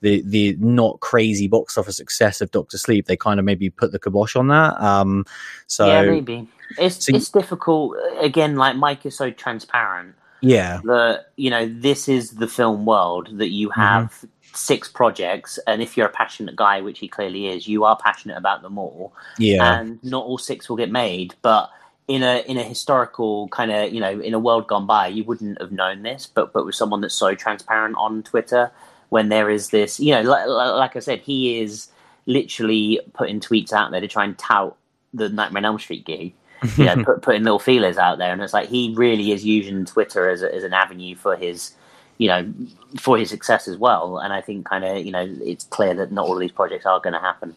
the 0.00 0.22
the 0.26 0.56
not 0.60 1.00
crazy 1.00 1.48
box 1.48 1.76
office 1.76 1.96
success 1.96 2.40
of 2.40 2.50
Doctor 2.52 2.78
Sleep, 2.78 3.06
they 3.06 3.16
kind 3.16 3.38
of 3.38 3.44
maybe 3.44 3.68
put 3.68 3.92
the 3.92 3.98
kibosh 3.98 4.36
on 4.36 4.48
that. 4.48 4.80
Um, 4.80 5.26
so 5.66 5.86
yeah, 5.86 6.02
maybe 6.02 6.48
it's 6.78 7.04
So 7.04 7.12
you- 7.12 7.16
it's 7.18 7.30
difficult. 7.30 7.96
Again, 8.20 8.56
like 8.56 8.76
Mike 8.76 9.04
is 9.06 9.16
so 9.16 9.30
transparent 9.30 10.14
yeah, 10.40 10.80
that 10.84 11.32
you 11.36 11.50
know 11.50 11.68
this 11.68 12.08
is 12.08 12.30
the 12.30 12.46
film 12.46 12.86
world 12.86 13.38
that 13.38 13.48
you 13.48 13.70
Mm-hmm. 13.70 14.26
Six 14.58 14.88
projects, 14.88 15.58
and 15.66 15.80
if 15.82 15.96
you're 15.96 16.06
a 16.06 16.12
passionate 16.12 16.56
guy, 16.56 16.80
which 16.80 16.98
he 16.98 17.08
clearly 17.08 17.48
is, 17.48 17.68
you 17.68 17.84
are 17.84 17.96
passionate 17.96 18.36
about 18.36 18.62
them 18.62 18.78
all. 18.78 19.12
yeah, 19.38 19.80
and 19.80 20.02
not 20.04 20.24
all 20.24 20.38
six 20.38 20.68
will 20.68 20.76
get 20.76 20.90
made 20.90 21.34
but 21.42 21.70
in 22.08 22.22
a 22.22 22.42
in 22.48 22.56
a 22.56 22.62
historical 22.62 23.48
kind 23.48 23.70
of 23.70 23.92
you 23.92 24.00
know 24.00 24.18
in 24.20 24.32
a 24.32 24.38
world 24.38 24.66
gone 24.66 24.86
by 24.86 25.06
you 25.06 25.22
wouldn't 25.24 25.60
have 25.60 25.70
known 25.70 26.02
this 26.02 26.26
but 26.26 26.52
but 26.54 26.64
with 26.64 26.74
someone 26.74 27.02
that's 27.02 27.14
so 27.14 27.34
transparent 27.34 27.94
on 27.98 28.22
twitter 28.22 28.70
when 29.10 29.28
there 29.28 29.50
is 29.50 29.68
this 29.68 30.00
you 30.00 30.12
know 30.14 30.22
like, 30.22 30.46
like 30.46 30.96
i 30.96 30.98
said 30.98 31.20
he 31.20 31.60
is 31.60 31.88
literally 32.24 32.98
putting 33.12 33.40
tweets 33.40 33.72
out 33.72 33.90
there 33.90 34.00
to 34.00 34.08
try 34.08 34.24
and 34.24 34.38
tout 34.38 34.76
the 35.12 35.28
nightmare 35.28 35.60
on 35.60 35.66
elm 35.66 35.78
street 35.78 36.04
gig 36.06 36.32
you 36.76 36.84
know 36.84 36.96
put, 37.04 37.20
putting 37.20 37.44
little 37.44 37.58
feelers 37.58 37.98
out 37.98 38.16
there 38.16 38.32
and 38.32 38.40
it's 38.40 38.54
like 38.54 38.68
he 38.68 38.94
really 38.96 39.30
is 39.30 39.44
using 39.44 39.84
twitter 39.84 40.30
as, 40.30 40.42
a, 40.42 40.52
as 40.54 40.64
an 40.64 40.72
avenue 40.72 41.14
for 41.14 41.36
his 41.36 41.72
you 42.18 42.28
know, 42.28 42.52
for 42.98 43.16
his 43.16 43.30
success 43.30 43.68
as 43.68 43.76
well. 43.76 44.18
And 44.18 44.32
I 44.32 44.40
think 44.40 44.66
kind 44.66 44.84
of, 44.84 45.04
you 45.04 45.12
know, 45.12 45.26
it's 45.40 45.64
clear 45.64 45.94
that 45.94 46.12
not 46.12 46.26
all 46.26 46.34
of 46.34 46.40
these 46.40 46.52
projects 46.52 46.84
are 46.84 47.00
going 47.00 47.14
to 47.14 47.20
happen. 47.20 47.54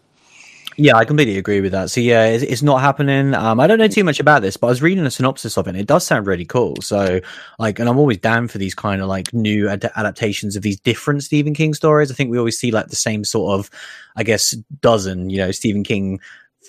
Yeah, 0.77 0.95
I 0.95 1.03
completely 1.03 1.37
agree 1.37 1.59
with 1.59 1.73
that. 1.73 1.91
So 1.91 1.99
yeah, 1.99 2.27
it's, 2.27 2.43
it's 2.43 2.61
not 2.61 2.79
happening. 2.79 3.33
Um, 3.33 3.59
I 3.59 3.67
don't 3.67 3.77
know 3.77 3.89
too 3.89 4.05
much 4.05 4.21
about 4.21 4.41
this, 4.41 4.55
but 4.55 4.67
I 4.67 4.69
was 4.69 4.81
reading 4.81 5.05
a 5.05 5.11
synopsis 5.11 5.57
of 5.57 5.67
it. 5.67 5.71
and 5.71 5.79
It 5.79 5.85
does 5.87 6.05
sound 6.05 6.27
really 6.27 6.45
cool. 6.45 6.77
So 6.81 7.19
like, 7.59 7.77
and 7.77 7.89
I'm 7.89 7.97
always 7.97 8.19
down 8.19 8.47
for 8.47 8.57
these 8.57 8.73
kind 8.73 9.01
of 9.01 9.09
like 9.09 9.33
new 9.33 9.67
ad- 9.67 9.91
adaptations 9.97 10.55
of 10.55 10.61
these 10.61 10.79
different 10.79 11.23
Stephen 11.23 11.53
King 11.53 11.73
stories. 11.73 12.09
I 12.09 12.15
think 12.15 12.31
we 12.31 12.37
always 12.37 12.57
see 12.57 12.71
like 12.71 12.87
the 12.87 12.95
same 12.95 13.25
sort 13.25 13.59
of, 13.59 13.69
I 14.15 14.23
guess, 14.23 14.51
dozen, 14.79 15.29
you 15.29 15.37
know, 15.37 15.51
Stephen 15.51 15.83
King 15.83 16.21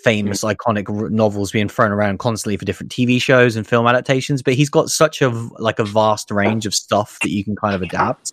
famous 0.02 0.42
iconic 0.42 0.88
r- 0.88 1.10
novels 1.10 1.52
being 1.52 1.68
thrown 1.68 1.90
around 1.90 2.18
constantly 2.18 2.56
for 2.56 2.64
different 2.64 2.90
TV 2.90 3.20
shows 3.20 3.56
and 3.56 3.66
film 3.66 3.86
adaptations 3.86 4.42
but 4.42 4.54
he's 4.54 4.70
got 4.70 4.88
such 4.88 5.22
a 5.22 5.28
like 5.58 5.78
a 5.78 5.84
vast 5.84 6.30
range 6.30 6.66
of 6.66 6.74
stuff 6.74 7.18
that 7.20 7.30
you 7.30 7.44
can 7.44 7.56
kind 7.56 7.74
of 7.74 7.82
adapt 7.82 8.32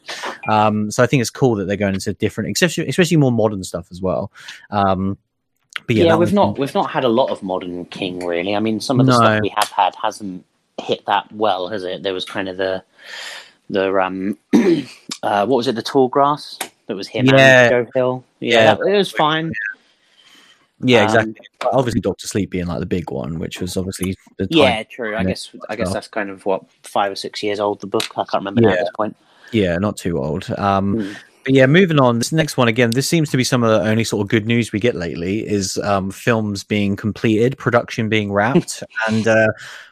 um, 0.50 0.90
so 0.92 1.04
I 1.04 1.08
think 1.08 1.22
it's 1.22 1.30
cool 1.30 1.56
that 1.56 1.66
they're 1.66 1.78
going 1.78 1.94
into 1.94 2.14
different 2.14 2.52
especially 2.52 2.88
especially 2.88 3.18
more 3.18 3.32
modern 3.32 3.64
stuff 3.64 3.88
as 3.92 4.02
well 4.02 4.32
um, 4.72 5.18
but 5.88 5.96
yeah, 5.96 6.06
yeah 6.06 6.16
we've 6.16 6.34
not 6.34 6.58
we've 6.58 6.76
not 6.76 6.92
had 6.92 7.04
a 7.04 7.10
lot 7.10 7.30
of 7.30 7.42
modern 7.42 7.86
King 7.86 8.26
really. 8.26 8.56
I 8.56 8.60
mean, 8.60 8.80
some 8.80 9.00
of 9.00 9.06
the 9.06 9.12
no. 9.12 9.18
stuff 9.18 9.42
we 9.42 9.54
have 9.56 9.70
had 9.70 9.96
hasn't 9.96 10.46
hit 10.80 11.06
that 11.06 11.32
well, 11.32 11.68
has 11.70 11.84
it? 11.84 12.04
There 12.04 12.14
was 12.14 12.26
kind 12.26 12.50
of 12.50 12.58
the 12.58 12.84
the 13.70 13.92
um 14.00 14.38
uh, 15.24 15.46
what 15.46 15.58
was 15.58 15.68
it, 15.68 15.76
the 15.76 15.82
tall 15.82 16.08
grass 16.08 16.58
that 16.88 16.96
was 16.96 17.08
him 17.08 17.26
yeah. 17.28 17.70
Joe 17.70 17.88
Hill. 17.94 18.24
Yeah, 18.40 18.78
yeah. 18.78 18.94
it 18.94 18.98
was 18.98 19.12
fine. 19.12 19.48
Yeah, 19.48 19.79
exactly. 20.84 21.36
Um, 21.62 21.70
obviously, 21.74 22.02
Doctor 22.02 22.28
Sleep 22.28 22.50
being 22.50 22.68
like 22.68 22.80
the 22.80 22.86
big 22.86 23.12
one, 23.12 23.40
which 23.40 23.60
was 23.60 23.76
obviously 23.78 24.16
yeah, 24.50 24.84
true. 24.84 25.16
I 25.16 25.24
guess 25.24 25.54
I 25.70 25.76
guess 25.76 25.92
that's 25.92 26.08
kind 26.08 26.30
of 26.30 26.46
what 26.46 26.64
five 26.84 27.12
or 27.12 27.16
six 27.16 27.44
years 27.44 27.60
old. 27.60 27.82
The 27.82 27.88
book 27.88 28.04
I 28.12 28.24
can't 28.24 28.46
remember 28.46 28.62
yeah. 28.62 28.72
at 28.72 28.80
this 28.80 28.90
point. 28.96 29.16
Yeah, 29.52 29.78
not 29.78 29.98
too 29.98 30.20
old. 30.20 30.50
Um, 30.58 30.96
mm. 30.96 31.16
But 31.46 31.54
yeah, 31.54 31.66
moving 31.66 32.00
on. 32.00 32.18
This 32.18 32.32
next 32.32 32.58
one 32.58 32.68
again. 32.68 32.92
This 32.92 33.08
seems 33.08 33.30
to 33.32 33.38
be 33.38 33.44
some 33.44 33.64
of 33.64 33.70
the 33.70 33.90
only 33.90 34.04
sort 34.04 34.22
of 34.22 34.30
good 34.30 34.46
news 34.46 34.72
we 34.72 34.80
get 34.80 34.96
lately. 34.96 35.48
Is 35.48 35.78
um, 35.80 36.12
films 36.12 36.64
being 36.64 36.96
completed, 36.96 37.58
production 37.58 38.10
being 38.10 38.32
wrapped, 38.32 38.84
and 39.08 39.28
uh, 39.28 39.48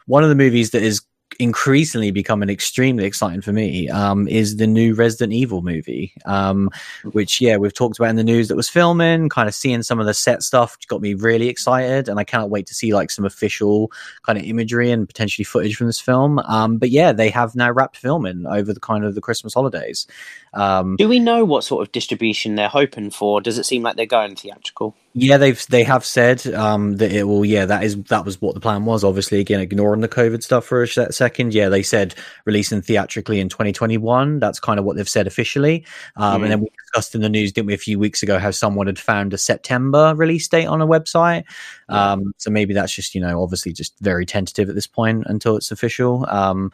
one 0.06 0.24
of 0.24 0.30
the 0.30 0.36
movies 0.36 0.72
that 0.72 0.84
is 0.84 1.02
increasingly 1.40 2.12
becoming 2.12 2.50
extremely 2.50 3.06
exciting 3.06 3.42
for 3.42 3.54
me 3.54 3.90
um, 3.90 4.28
is 4.28 4.58
the 4.58 4.68
new 4.68 4.94
Resident 4.94 5.34
Evil 5.34 5.62
movie, 5.62 6.14
um, 6.26 6.70
which 7.12 7.40
yeah 7.42 7.58
we've 7.58 7.74
talked 7.74 8.00
about 8.00 8.10
in 8.10 8.16
the 8.16 8.24
news 8.24 8.48
that 8.48 8.56
was 8.56 8.70
filming. 8.70 9.30
Kind 9.30 9.48
of 9.48 9.56
seeing 9.56 9.84
some 9.84 10.00
of 10.00 10.06
the 10.06 10.14
set 10.14 10.44
stuff 10.44 10.78
got 10.88 11.02
me 11.02 11.14
really 11.14 11.48
excited, 11.48 12.10
and 12.10 12.20
I 12.20 12.24
cannot 12.24 12.50
wait 12.50 12.66
to 12.68 12.74
see 12.74 12.94
like 12.94 13.12
some 13.12 13.26
official 13.26 13.92
kind 14.24 14.38
of 14.38 14.46
imagery 14.46 14.92
and 14.92 15.08
potentially 15.08 15.46
footage 15.46 15.76
from 15.76 15.88
this 15.88 16.00
film. 16.00 16.40
Um, 16.40 16.78
but 16.78 16.90
yeah, 16.90 17.12
they 17.12 17.30
have 17.30 17.56
now 17.56 17.72
wrapped 17.72 17.98
filming 17.98 18.46
over 18.46 18.74
the 18.74 18.80
kind 18.80 19.06
of 19.06 19.16
the 19.16 19.22
Christmas 19.22 19.54
holidays. 19.54 20.08
Um, 20.58 20.96
Do 20.96 21.08
we 21.08 21.20
know 21.20 21.46
what 21.46 21.64
sort 21.64 21.86
of 21.86 21.92
distribution 21.92 22.56
they're 22.56 22.68
hoping 22.68 23.12
for? 23.12 23.42
Does 23.42 23.60
it 23.60 23.66
seem 23.66 23.84
like 23.84 23.96
they're 23.96 24.08
going 24.08 24.36
theatrical? 24.36 24.96
Yeah, 25.14 25.38
they've 25.38 25.64
they 25.68 25.84
have 25.84 26.04
said 26.04 26.46
um, 26.48 26.98
that 26.98 27.12
it 27.12 27.24
will. 27.24 27.46
Yeah, 27.46 27.66
that 27.66 27.84
is 27.84 28.02
that 28.06 28.26
was 28.26 28.42
what 28.42 28.56
the 28.56 28.60
plan 28.60 28.86
was. 28.86 29.04
Obviously, 29.04 29.40
again, 29.40 29.60
ignoring 29.60 30.02
the 30.02 30.08
COVID 30.08 30.42
stuff 30.42 30.66
for 30.66 30.82
a 30.82 30.88
second. 30.88 31.54
Yeah, 31.54 31.70
they 31.70 31.84
said 31.84 32.16
releasing 32.46 32.82
theatrically 32.82 33.40
in 33.40 33.50
2021. 33.50 34.40
That's 34.40 34.60
kind 34.60 34.80
of 34.80 34.86
what 34.86 34.96
they've 34.96 35.08
said 35.08 35.28
officially. 35.28 35.86
Um, 36.16 36.42
mm. 36.42 36.44
And 36.44 36.52
then 36.52 36.60
we 36.62 36.68
discussed 36.84 37.14
in 37.14 37.22
the 37.22 37.30
news, 37.30 37.52
didn't 37.52 37.68
we, 37.68 37.74
a 37.76 37.80
few 37.80 38.00
weeks 38.00 38.24
ago, 38.24 38.40
how 38.40 38.52
someone 38.52 38.88
had 38.88 39.00
found 39.00 39.34
a 39.34 39.38
September 39.38 40.14
release 40.16 40.48
date 40.48 40.66
on 40.66 40.82
a 40.82 40.88
website. 40.88 41.46
Um, 41.90 42.34
so 42.38 42.50
maybe 42.50 42.74
that's 42.74 42.94
just 42.94 43.16
you 43.16 43.22
know 43.22 43.42
obviously 43.42 43.74
just 43.74 43.98
very 44.00 44.26
tentative 44.26 44.70
at 44.70 44.76
this 44.76 44.88
point 44.88 45.24
until 45.28 45.56
it's 45.56 45.72
official. 45.72 46.26
Um, 46.30 46.72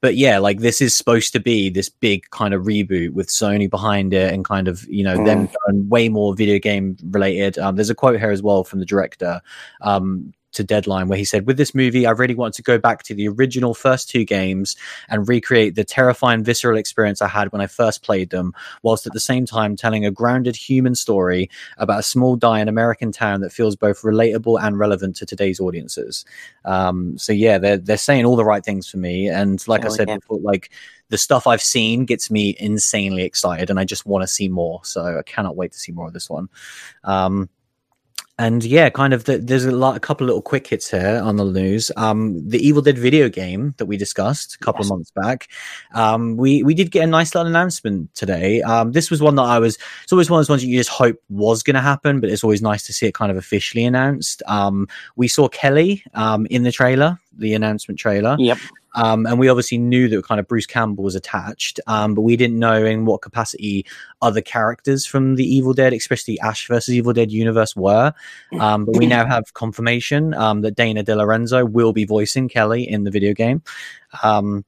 but 0.00 0.16
yeah, 0.16 0.38
like 0.38 0.60
this 0.60 0.80
is 0.80 0.96
supposed 0.96 1.32
to 1.32 1.40
be 1.40 1.70
this 1.70 1.88
big 1.88 2.28
kind 2.30 2.54
of 2.54 2.64
reboot 2.64 3.10
with 3.10 3.28
Sony 3.28 3.68
behind 3.68 4.12
it 4.12 4.32
and 4.32 4.44
kind 4.44 4.68
of 4.68 4.84
you 4.88 5.04
know 5.04 5.18
mm. 5.18 5.24
them 5.66 5.88
way 5.88 6.08
more 6.08 6.34
video 6.34 6.58
game 6.58 6.96
related. 7.04 7.58
Um, 7.58 7.76
there's 7.76 7.90
a 7.90 7.94
quote 7.94 8.18
here 8.18 8.30
as 8.30 8.42
well 8.42 8.64
from 8.64 8.80
the 8.80 8.86
director. 8.86 9.40
To 10.56 10.64
Deadline, 10.64 11.08
where 11.08 11.18
he 11.18 11.24
said, 11.24 11.46
With 11.46 11.58
this 11.58 11.74
movie, 11.74 12.06
I 12.06 12.12
really 12.12 12.34
want 12.34 12.54
to 12.54 12.62
go 12.62 12.78
back 12.78 13.02
to 13.04 13.14
the 13.14 13.28
original 13.28 13.74
first 13.74 14.08
two 14.08 14.24
games 14.24 14.74
and 15.08 15.28
recreate 15.28 15.74
the 15.74 15.84
terrifying, 15.84 16.42
visceral 16.42 16.78
experience 16.78 17.20
I 17.20 17.28
had 17.28 17.52
when 17.52 17.60
I 17.60 17.66
first 17.66 18.02
played 18.02 18.30
them, 18.30 18.54
whilst 18.82 19.06
at 19.06 19.12
the 19.12 19.20
same 19.20 19.44
time 19.44 19.76
telling 19.76 20.06
a 20.06 20.10
grounded 20.10 20.56
human 20.56 20.94
story 20.94 21.50
about 21.76 22.00
a 22.00 22.02
small, 22.02 22.36
dying 22.36 22.68
American 22.68 23.12
town 23.12 23.42
that 23.42 23.52
feels 23.52 23.76
both 23.76 24.00
relatable 24.02 24.58
and 24.60 24.78
relevant 24.78 25.16
to 25.16 25.26
today's 25.26 25.60
audiences. 25.60 26.24
Um, 26.64 27.18
so, 27.18 27.32
yeah, 27.32 27.58
they're, 27.58 27.76
they're 27.76 27.98
saying 27.98 28.24
all 28.24 28.36
the 28.36 28.44
right 28.44 28.64
things 28.64 28.88
for 28.88 28.96
me. 28.96 29.28
And 29.28 29.66
like 29.68 29.84
oh, 29.84 29.88
I 29.88 29.90
said 29.90 30.08
yeah. 30.08 30.16
before, 30.16 30.38
like, 30.40 30.70
the 31.08 31.18
stuff 31.18 31.46
I've 31.46 31.62
seen 31.62 32.04
gets 32.04 32.30
me 32.30 32.56
insanely 32.58 33.22
excited, 33.22 33.70
and 33.70 33.78
I 33.78 33.84
just 33.84 34.06
want 34.06 34.22
to 34.22 34.26
see 34.26 34.48
more. 34.48 34.80
So 34.84 35.18
I 35.18 35.22
cannot 35.22 35.54
wait 35.54 35.72
to 35.72 35.78
see 35.78 35.92
more 35.92 36.08
of 36.08 36.12
this 36.12 36.28
one. 36.28 36.48
Um, 37.04 37.48
and 38.38 38.62
yeah, 38.64 38.90
kind 38.90 39.14
of 39.14 39.24
the, 39.24 39.38
there's 39.38 39.64
a 39.64 39.72
lot, 39.72 39.96
a 39.96 40.00
couple 40.00 40.26
little 40.26 40.42
quick 40.42 40.66
hits 40.66 40.90
here 40.90 41.20
on 41.24 41.36
the 41.36 41.44
news. 41.44 41.90
Um, 41.96 42.46
the 42.48 42.58
Evil 42.58 42.82
Dead 42.82 42.98
video 42.98 43.28
game 43.28 43.74
that 43.78 43.86
we 43.86 43.96
discussed 43.96 44.56
a 44.56 44.58
couple 44.58 44.80
yes. 44.80 44.86
of 44.86 44.96
months 44.96 45.10
back. 45.10 45.48
Um, 45.94 46.36
we 46.36 46.62
we 46.62 46.74
did 46.74 46.90
get 46.90 47.04
a 47.04 47.06
nice 47.06 47.34
little 47.34 47.48
announcement 47.48 48.14
today. 48.14 48.60
Um, 48.62 48.92
this 48.92 49.10
was 49.10 49.22
one 49.22 49.36
that 49.36 49.42
I 49.42 49.58
was. 49.58 49.78
It's 50.02 50.12
always 50.12 50.28
one 50.28 50.38
of 50.38 50.46
those 50.46 50.50
ones 50.50 50.64
you 50.64 50.76
just 50.76 50.90
hope 50.90 51.16
was 51.30 51.62
going 51.62 51.76
to 51.76 51.80
happen, 51.80 52.20
but 52.20 52.28
it's 52.28 52.44
always 52.44 52.60
nice 52.60 52.84
to 52.86 52.92
see 52.92 53.06
it 53.06 53.14
kind 53.14 53.30
of 53.30 53.38
officially 53.38 53.84
announced. 53.84 54.42
Um, 54.46 54.88
we 55.16 55.28
saw 55.28 55.48
Kelly 55.48 56.04
um, 56.12 56.46
in 56.46 56.62
the 56.62 56.72
trailer, 56.72 57.18
the 57.38 57.54
announcement 57.54 57.98
trailer. 57.98 58.36
Yep. 58.38 58.58
Um, 58.94 59.26
and 59.26 59.38
we 59.38 59.48
obviously 59.48 59.76
knew 59.76 60.08
that 60.08 60.24
kind 60.24 60.40
of 60.40 60.48
Bruce 60.48 60.64
Campbell 60.66 61.04
was 61.04 61.14
attached, 61.14 61.80
um, 61.86 62.14
but 62.14 62.22
we 62.22 62.34
didn't 62.34 62.58
know 62.58 62.82
in 62.82 63.04
what 63.04 63.20
capacity 63.20 63.84
other 64.22 64.40
characters 64.40 65.04
from 65.04 65.34
the 65.34 65.44
Evil 65.44 65.74
Dead, 65.74 65.92
especially 65.92 66.40
Ash 66.40 66.66
versus 66.66 66.94
Evil 66.94 67.12
Dead 67.12 67.30
universe, 67.30 67.76
were. 67.76 68.14
Um, 68.58 68.86
but 68.86 68.96
we 68.96 69.06
now 69.06 69.26
have 69.28 69.52
confirmation 69.52 70.32
um, 70.32 70.62
that 70.62 70.76
Dana 70.76 71.04
DeLorenzo 71.04 71.70
will 71.70 71.92
be 71.92 72.06
voicing 72.06 72.48
Kelly 72.48 72.88
in 72.88 73.04
the 73.04 73.10
video 73.10 73.34
game. 73.34 73.62
Um, 74.22 74.64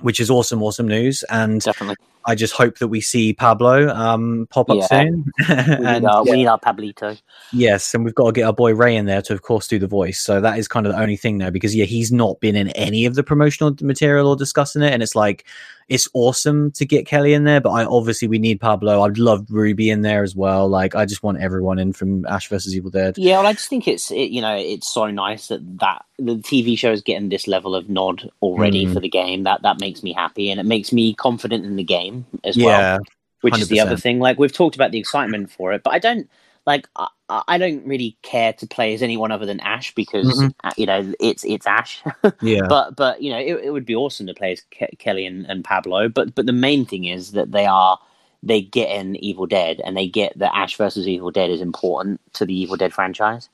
which 0.00 0.20
is 0.20 0.30
awesome, 0.30 0.62
awesome 0.62 0.88
news. 0.88 1.22
And 1.30 1.60
definitely, 1.60 1.96
I 2.26 2.34
just 2.34 2.54
hope 2.54 2.78
that 2.78 2.88
we 2.88 3.00
see 3.00 3.32
Pablo 3.32 3.88
um, 3.88 4.48
pop 4.50 4.70
up 4.70 4.78
yeah. 4.78 4.86
soon. 4.86 5.24
and, 5.48 5.84
we, 5.84 6.00
need 6.00 6.04
our, 6.04 6.24
yeah. 6.24 6.30
we 6.30 6.36
need 6.38 6.46
our 6.46 6.58
Pablito. 6.58 7.20
Yes, 7.52 7.94
and 7.94 8.04
we've 8.04 8.14
got 8.14 8.26
to 8.26 8.32
get 8.32 8.44
our 8.44 8.52
boy 8.52 8.74
Ray 8.74 8.96
in 8.96 9.06
there 9.06 9.22
to, 9.22 9.32
of 9.32 9.42
course, 9.42 9.68
do 9.68 9.78
the 9.78 9.86
voice. 9.86 10.20
So 10.20 10.40
that 10.40 10.58
is 10.58 10.66
kind 10.66 10.86
of 10.86 10.92
the 10.92 11.00
only 11.00 11.16
thing 11.16 11.38
now 11.38 11.50
because 11.50 11.74
yeah, 11.74 11.84
he's 11.84 12.10
not 12.10 12.40
been 12.40 12.56
in 12.56 12.68
any 12.70 13.04
of 13.04 13.14
the 13.14 13.22
promotional 13.22 13.76
material 13.80 14.28
or 14.28 14.36
discussing 14.36 14.82
it, 14.82 14.92
and 14.92 15.02
it's 15.02 15.14
like 15.14 15.44
it's 15.88 16.08
awesome 16.14 16.70
to 16.72 16.86
get 16.86 17.06
Kelly 17.06 17.34
in 17.34 17.44
there, 17.44 17.60
but 17.60 17.70
I 17.70 17.84
obviously 17.84 18.28
we 18.28 18.38
need 18.38 18.60
Pablo. 18.60 19.02
I'd 19.02 19.18
love 19.18 19.46
Ruby 19.50 19.90
in 19.90 20.02
there 20.02 20.22
as 20.22 20.34
well. 20.34 20.68
Like 20.68 20.94
I 20.94 21.04
just 21.04 21.22
want 21.22 21.40
everyone 21.40 21.78
in 21.78 21.92
from 21.92 22.24
Ash 22.26 22.48
versus 22.48 22.74
Evil 22.74 22.90
Dead. 22.90 23.18
Yeah, 23.18 23.38
well, 23.38 23.48
I 23.48 23.52
just 23.52 23.68
think 23.68 23.86
it's 23.86 24.10
it, 24.10 24.30
you 24.30 24.40
know 24.40 24.56
it's 24.56 24.92
so 24.92 25.10
nice 25.10 25.48
that 25.48 25.78
that 25.80 26.04
the 26.18 26.36
TV 26.36 26.78
show 26.78 26.92
is 26.92 27.02
getting 27.02 27.28
this 27.28 27.46
level 27.46 27.74
of 27.74 27.88
nod 27.88 28.30
already 28.40 28.86
mm. 28.86 28.94
for 28.94 29.00
the 29.00 29.08
game. 29.08 29.42
That 29.42 29.62
that 29.62 29.80
makes 29.80 30.02
me 30.02 30.12
happy 30.12 30.50
and 30.50 30.58
it 30.58 30.66
makes 30.66 30.92
me 30.92 31.14
confident 31.14 31.66
in 31.66 31.76
the 31.76 31.84
game 31.84 32.13
as 32.44 32.56
yeah, 32.56 32.66
well. 32.66 32.98
Which 33.40 33.54
100%. 33.54 33.60
is 33.60 33.68
the 33.68 33.80
other 33.80 33.96
thing. 33.96 34.20
Like 34.20 34.38
we've 34.38 34.52
talked 34.52 34.74
about 34.74 34.90
the 34.90 34.98
excitement 34.98 35.50
for 35.50 35.72
it, 35.72 35.82
but 35.82 35.92
I 35.92 35.98
don't 35.98 36.28
like 36.66 36.88
I, 36.96 37.08
I, 37.28 37.58
don't 37.58 37.86
really 37.86 38.16
care 38.22 38.54
to 38.54 38.66
play 38.66 38.94
as 38.94 39.02
anyone 39.02 39.30
other 39.30 39.44
than 39.44 39.60
Ash 39.60 39.94
because 39.94 40.26
mm-hmm. 40.26 40.48
Uh, 40.64 40.72
you 40.76 40.86
know 40.86 41.12
it's 41.20 41.44
it's 41.44 41.66
Ash. 41.66 42.02
yeah. 42.40 42.66
But 42.68 42.96
but 42.96 43.22
you 43.22 43.30
know 43.30 43.38
it, 43.38 43.64
it 43.64 43.70
would 43.70 43.84
be 43.84 43.94
awesome 43.94 44.26
to 44.26 44.34
play 44.34 44.52
as 44.52 44.62
Ke- 44.70 44.98
Kelly 44.98 45.26
and, 45.26 45.44
and 45.46 45.62
Pablo. 45.62 46.08
But 46.08 46.34
but 46.34 46.46
the 46.46 46.52
main 46.52 46.86
thing 46.86 47.04
is 47.04 47.32
that 47.32 47.52
they 47.52 47.66
are 47.66 47.98
they 48.42 48.60
get 48.60 48.90
in 48.90 49.16
Evil 49.16 49.46
Dead 49.46 49.80
and 49.84 49.96
they 49.96 50.06
get 50.06 50.38
that 50.38 50.54
Ash 50.54 50.76
versus 50.76 51.08
Evil 51.08 51.30
Dead 51.30 51.50
is 51.50 51.60
important 51.60 52.20
to 52.34 52.46
the 52.46 52.54
Evil 52.54 52.76
Dead 52.76 52.92
franchise. 52.92 53.48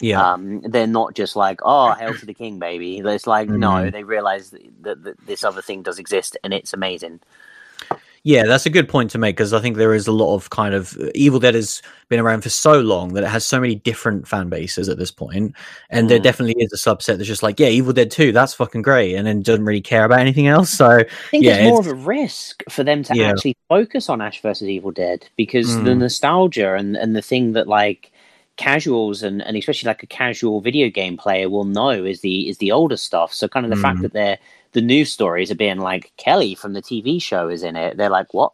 Yeah. 0.00 0.32
Um, 0.32 0.62
they're 0.62 0.88
not 0.88 1.14
just 1.14 1.36
like, 1.36 1.60
oh, 1.62 1.92
hail 1.92 2.12
to 2.12 2.26
the 2.26 2.34
king, 2.34 2.58
baby. 2.58 2.98
It's 2.98 3.26
like, 3.26 3.48
mm-hmm. 3.48 3.60
no, 3.60 3.90
they 3.90 4.02
realize 4.02 4.50
that, 4.50 5.04
that, 5.04 5.26
this 5.26 5.44
other 5.44 5.62
thing 5.62 5.82
does 5.82 6.00
exist 6.00 6.36
and 6.42 6.52
it's 6.52 6.72
amazing. 6.72 7.20
Yeah, 8.24 8.44
that's 8.44 8.66
a 8.66 8.70
good 8.70 8.88
point 8.88 9.10
to 9.10 9.18
make 9.18 9.36
because 9.36 9.52
I 9.52 9.60
think 9.60 9.76
there 9.76 9.94
is 9.94 10.06
a 10.06 10.12
lot 10.12 10.36
of 10.36 10.50
kind 10.50 10.74
of 10.74 10.96
Evil 11.12 11.40
Dead 11.40 11.56
has 11.56 11.82
been 12.08 12.20
around 12.20 12.42
for 12.42 12.50
so 12.50 12.80
long 12.80 13.14
that 13.14 13.24
it 13.24 13.28
has 13.28 13.44
so 13.44 13.60
many 13.60 13.74
different 13.74 14.28
fan 14.28 14.48
bases 14.48 14.88
at 14.88 14.96
this 14.96 15.10
point, 15.10 15.56
and 15.90 16.06
mm. 16.06 16.08
there 16.08 16.20
definitely 16.20 16.62
is 16.62 16.72
a 16.72 16.76
subset 16.76 17.16
that's 17.16 17.26
just 17.26 17.42
like, 17.42 17.58
yeah, 17.58 17.66
Evil 17.66 17.92
Dead 17.92 18.12
Two, 18.12 18.30
that's 18.30 18.54
fucking 18.54 18.82
great, 18.82 19.16
and 19.16 19.26
then 19.26 19.42
doesn't 19.42 19.64
really 19.64 19.80
care 19.80 20.04
about 20.04 20.20
anything 20.20 20.46
else. 20.46 20.70
So 20.70 20.98
I 20.98 21.04
think 21.32 21.44
yeah, 21.44 21.56
it's 21.56 21.68
more 21.68 21.80
it's, 21.80 21.88
of 21.88 21.94
a 21.94 21.96
risk 21.96 22.62
for 22.70 22.84
them 22.84 23.02
to 23.02 23.16
yeah. 23.16 23.30
actually 23.30 23.56
focus 23.68 24.08
on 24.08 24.20
Ash 24.20 24.40
versus 24.40 24.68
Evil 24.68 24.92
Dead 24.92 25.28
because 25.36 25.68
mm. 25.68 25.84
the 25.84 25.94
nostalgia 25.96 26.74
and 26.74 26.96
and 26.96 27.16
the 27.16 27.22
thing 27.22 27.54
that 27.54 27.66
like 27.66 28.12
casuals 28.56 29.24
and, 29.24 29.42
and 29.42 29.56
especially 29.56 29.88
like 29.88 30.02
a 30.02 30.06
casual 30.06 30.60
video 30.60 30.88
game 30.88 31.16
player 31.16 31.48
will 31.48 31.64
know 31.64 31.90
is 31.90 32.20
the 32.20 32.48
is 32.48 32.58
the 32.58 32.70
older 32.70 32.96
stuff. 32.96 33.32
So 33.32 33.48
kind 33.48 33.66
of 33.66 33.70
the 33.70 33.76
mm. 33.76 33.82
fact 33.82 34.02
that 34.02 34.12
they're 34.12 34.38
the 34.72 34.80
news 34.80 35.10
stories 35.10 35.50
are 35.50 35.56
being 35.56 35.78
like 35.78 36.12
Kelly 36.16 36.54
from 36.54 36.72
the 36.72 36.82
TV 36.82 37.22
show 37.22 37.48
is 37.48 37.62
in 37.62 37.76
it. 37.76 37.96
They're 37.96 38.10
like, 38.10 38.32
what? 38.34 38.52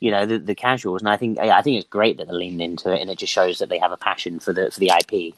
You 0.00 0.10
know, 0.10 0.24
the, 0.24 0.38
the 0.38 0.54
casuals, 0.54 1.02
and 1.02 1.10
I 1.10 1.16
think 1.16 1.38
I 1.38 1.60
think 1.60 1.78
it's 1.78 1.88
great 1.88 2.16
that 2.16 2.26
they're 2.26 2.36
leaning 2.36 2.60
into 2.60 2.90
it, 2.90 3.02
and 3.02 3.10
it 3.10 3.18
just 3.18 3.32
shows 3.32 3.58
that 3.58 3.68
they 3.68 3.78
have 3.78 3.92
a 3.92 3.98
passion 3.98 4.40
for 4.40 4.52
the 4.52 4.70
for 4.70 4.80
the 4.80 4.90
IP. 4.98 5.34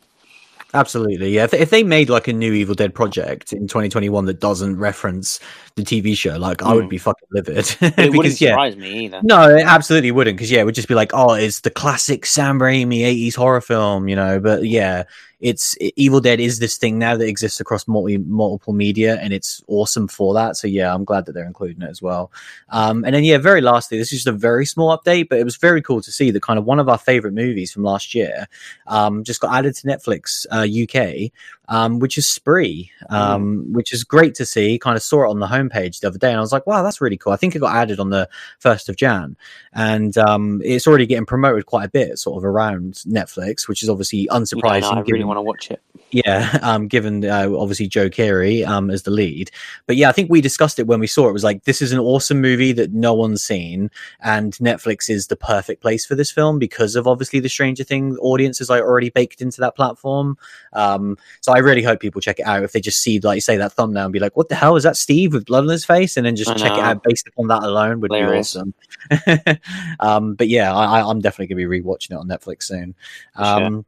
Absolutely, 0.74 1.30
yeah. 1.30 1.44
If, 1.44 1.52
if 1.52 1.70
they 1.70 1.82
made 1.82 2.08
like 2.08 2.28
a 2.28 2.32
new 2.32 2.52
Evil 2.52 2.74
Dead 2.74 2.94
project 2.94 3.52
in 3.52 3.68
2021 3.68 4.24
that 4.24 4.40
doesn't 4.40 4.78
reference 4.78 5.38
the 5.74 5.82
TV 5.82 6.16
show, 6.16 6.38
like 6.38 6.58
mm. 6.58 6.66
I 6.66 6.74
would 6.74 6.84
hmm. 6.84 6.90
be 6.90 6.98
fucking 6.98 7.28
livid. 7.30 7.58
it 7.80 7.96
because, 7.96 8.16
wouldn't 8.16 8.36
surprise 8.36 8.74
yeah, 8.76 8.80
me 8.80 9.04
either. 9.04 9.20
No, 9.22 9.54
it 9.54 9.66
absolutely 9.66 10.12
wouldn't. 10.12 10.36
Because 10.36 10.50
yeah, 10.50 10.60
it 10.60 10.64
would 10.64 10.74
just 10.74 10.88
be 10.88 10.94
like, 10.94 11.10
oh, 11.12 11.34
it's 11.34 11.60
the 11.60 11.70
classic 11.70 12.24
Sam 12.24 12.58
Raimi 12.58 13.00
80s 13.00 13.34
horror 13.34 13.60
film, 13.60 14.08
you 14.08 14.16
know. 14.16 14.40
But 14.40 14.64
yeah, 14.64 15.04
it's 15.42 15.76
Evil 15.96 16.20
Dead 16.20 16.38
is 16.38 16.60
this 16.60 16.76
thing 16.78 16.98
now 16.98 17.16
that 17.16 17.26
exists 17.26 17.60
across 17.60 17.88
multi, 17.88 18.16
multiple 18.16 18.72
media, 18.72 19.18
and 19.20 19.32
it's 19.32 19.62
awesome 19.66 20.06
for 20.06 20.32
that. 20.34 20.56
So 20.56 20.68
yeah, 20.68 20.94
I'm 20.94 21.04
glad 21.04 21.26
that 21.26 21.32
they're 21.32 21.44
including 21.44 21.82
it 21.82 21.90
as 21.90 22.00
well. 22.00 22.30
Um, 22.68 23.04
and 23.04 23.14
then 23.14 23.24
yeah, 23.24 23.38
very 23.38 23.60
lastly, 23.60 23.98
this 23.98 24.12
is 24.12 24.20
just 24.22 24.28
a 24.28 24.32
very 24.32 24.64
small 24.64 24.96
update, 24.96 25.28
but 25.28 25.40
it 25.40 25.44
was 25.44 25.56
very 25.56 25.82
cool 25.82 26.00
to 26.00 26.12
see 26.12 26.30
that 26.30 26.42
kind 26.42 26.60
of 26.60 26.64
one 26.64 26.78
of 26.78 26.88
our 26.88 26.96
favorite 26.96 27.34
movies 27.34 27.72
from 27.72 27.82
last 27.82 28.14
year 28.14 28.46
um, 28.86 29.24
just 29.24 29.40
got 29.40 29.52
added 29.52 29.74
to 29.74 29.86
Netflix 29.86 30.46
uh, 30.52 30.62
UK 30.62 31.32
um, 31.72 32.00
which 32.00 32.18
is 32.18 32.28
Spree, 32.28 32.90
um, 33.08 33.64
mm. 33.64 33.72
which 33.72 33.94
is 33.94 34.04
great 34.04 34.34
to 34.34 34.44
see. 34.44 34.78
Kind 34.78 34.94
of 34.94 35.02
saw 35.02 35.24
it 35.24 35.30
on 35.30 35.40
the 35.40 35.46
homepage 35.46 36.00
the 36.00 36.08
other 36.08 36.18
day, 36.18 36.28
and 36.28 36.36
I 36.36 36.40
was 36.42 36.52
like, 36.52 36.66
"Wow, 36.66 36.82
that's 36.82 37.00
really 37.00 37.16
cool." 37.16 37.32
I 37.32 37.36
think 37.36 37.56
it 37.56 37.60
got 37.60 37.74
added 37.74 37.98
on 37.98 38.10
the 38.10 38.28
first 38.58 38.90
of 38.90 38.96
Jan, 38.96 39.38
and 39.72 40.16
um, 40.18 40.60
it's 40.62 40.86
already 40.86 41.06
getting 41.06 41.24
promoted 41.24 41.64
quite 41.64 41.86
a 41.86 41.90
bit, 41.90 42.18
sort 42.18 42.36
of 42.36 42.44
around 42.44 42.96
Netflix, 43.08 43.66
which 43.68 43.82
is 43.82 43.88
obviously 43.88 44.28
unsurprising. 44.30 44.82
Yeah, 44.82 44.90
no, 44.90 44.90
I 44.90 45.00
really 45.00 45.24
want 45.24 45.38
to 45.38 45.42
watch 45.42 45.70
it. 45.70 45.80
Yeah, 46.12 46.58
um, 46.62 46.88
given 46.88 47.24
uh, 47.24 47.48
obviously 47.56 47.88
Joe 47.88 48.08
Keery 48.08 48.66
um, 48.66 48.90
as 48.90 49.02
the 49.02 49.10
lead, 49.10 49.50
but 49.86 49.96
yeah, 49.96 50.08
I 50.08 50.12
think 50.12 50.30
we 50.30 50.40
discussed 50.40 50.78
it 50.78 50.86
when 50.86 51.00
we 51.00 51.06
saw 51.06 51.26
it. 51.26 51.30
it. 51.30 51.32
Was 51.32 51.44
like 51.44 51.64
this 51.64 51.80
is 51.82 51.92
an 51.92 51.98
awesome 51.98 52.40
movie 52.40 52.72
that 52.72 52.92
no 52.92 53.14
one's 53.14 53.42
seen, 53.42 53.90
and 54.20 54.52
Netflix 54.54 55.08
is 55.08 55.26
the 55.26 55.36
perfect 55.36 55.82
place 55.82 56.04
for 56.04 56.14
this 56.14 56.30
film 56.30 56.58
because 56.58 56.96
of 56.96 57.06
obviously 57.06 57.40
the 57.40 57.48
Stranger 57.48 57.82
Things 57.82 58.18
audience 58.20 58.60
is 58.60 58.68
like 58.68 58.82
already 58.82 59.10
baked 59.10 59.40
into 59.40 59.60
that 59.62 59.74
platform. 59.74 60.36
Um, 60.74 61.16
so 61.40 61.52
I 61.52 61.58
really 61.58 61.82
hope 61.82 62.00
people 62.00 62.20
check 62.20 62.38
it 62.38 62.46
out 62.46 62.62
if 62.62 62.72
they 62.72 62.80
just 62.80 63.02
see 63.02 63.18
like 63.20 63.42
say 63.42 63.56
that 63.56 63.72
thumbnail 63.72 64.04
and 64.04 64.12
be 64.12 64.20
like, 64.20 64.36
"What 64.36 64.50
the 64.50 64.54
hell 64.54 64.76
is 64.76 64.82
that, 64.82 64.96
Steve 64.96 65.32
with 65.32 65.46
blood 65.46 65.64
on 65.64 65.70
his 65.70 65.84
face?" 65.84 66.16
and 66.16 66.26
then 66.26 66.36
just 66.36 66.56
check 66.58 66.72
it 66.72 66.84
out 66.84 67.02
based 67.02 67.26
upon 67.26 67.48
that 67.48 67.62
alone 67.62 68.00
would 68.00 68.12
Hilarious. 68.12 68.54
be 68.54 68.60
awesome. 68.60 69.58
um, 70.00 70.34
but 70.34 70.48
yeah, 70.48 70.74
I, 70.74 71.08
am 71.10 71.20
definitely 71.20 71.54
gonna 71.54 71.68
be 71.68 71.80
rewatching 71.80 72.10
it 72.10 72.16
on 72.16 72.28
Netflix 72.28 72.64
soon. 72.64 72.94
Um. 73.36 73.86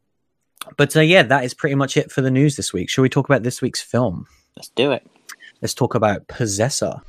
But 0.76 0.96
uh, 0.96 1.00
yeah, 1.00 1.22
that 1.22 1.44
is 1.44 1.54
pretty 1.54 1.74
much 1.74 1.96
it 1.96 2.10
for 2.10 2.20
the 2.20 2.30
news 2.30 2.56
this 2.56 2.72
week. 2.72 2.88
Shall 2.90 3.02
we 3.02 3.08
talk 3.08 3.28
about 3.28 3.42
this 3.42 3.60
week's 3.62 3.80
film? 3.80 4.26
Let's 4.56 4.68
do 4.70 4.92
it. 4.92 5.06
Let's 5.60 5.74
talk 5.74 5.94
about 5.94 6.28
Possessor. 6.28 7.00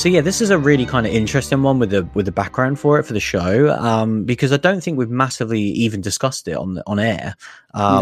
So 0.00 0.08
yeah, 0.08 0.22
this 0.22 0.40
is 0.40 0.48
a 0.48 0.56
really 0.56 0.86
kind 0.86 1.06
of 1.06 1.12
interesting 1.12 1.62
one 1.62 1.78
with 1.78 1.90
the 1.90 2.08
with 2.14 2.24
the 2.24 2.32
background 2.32 2.80
for 2.80 2.98
it 2.98 3.02
for 3.02 3.12
the 3.12 3.20
show, 3.20 3.68
um, 3.78 4.24
because 4.24 4.50
I 4.50 4.56
don't 4.56 4.82
think 4.82 4.96
we've 4.96 5.10
massively 5.10 5.60
even 5.60 6.00
discussed 6.00 6.48
it 6.48 6.56
on 6.56 6.80
on 6.86 6.98
air. 6.98 7.36
Um, 7.74 8.00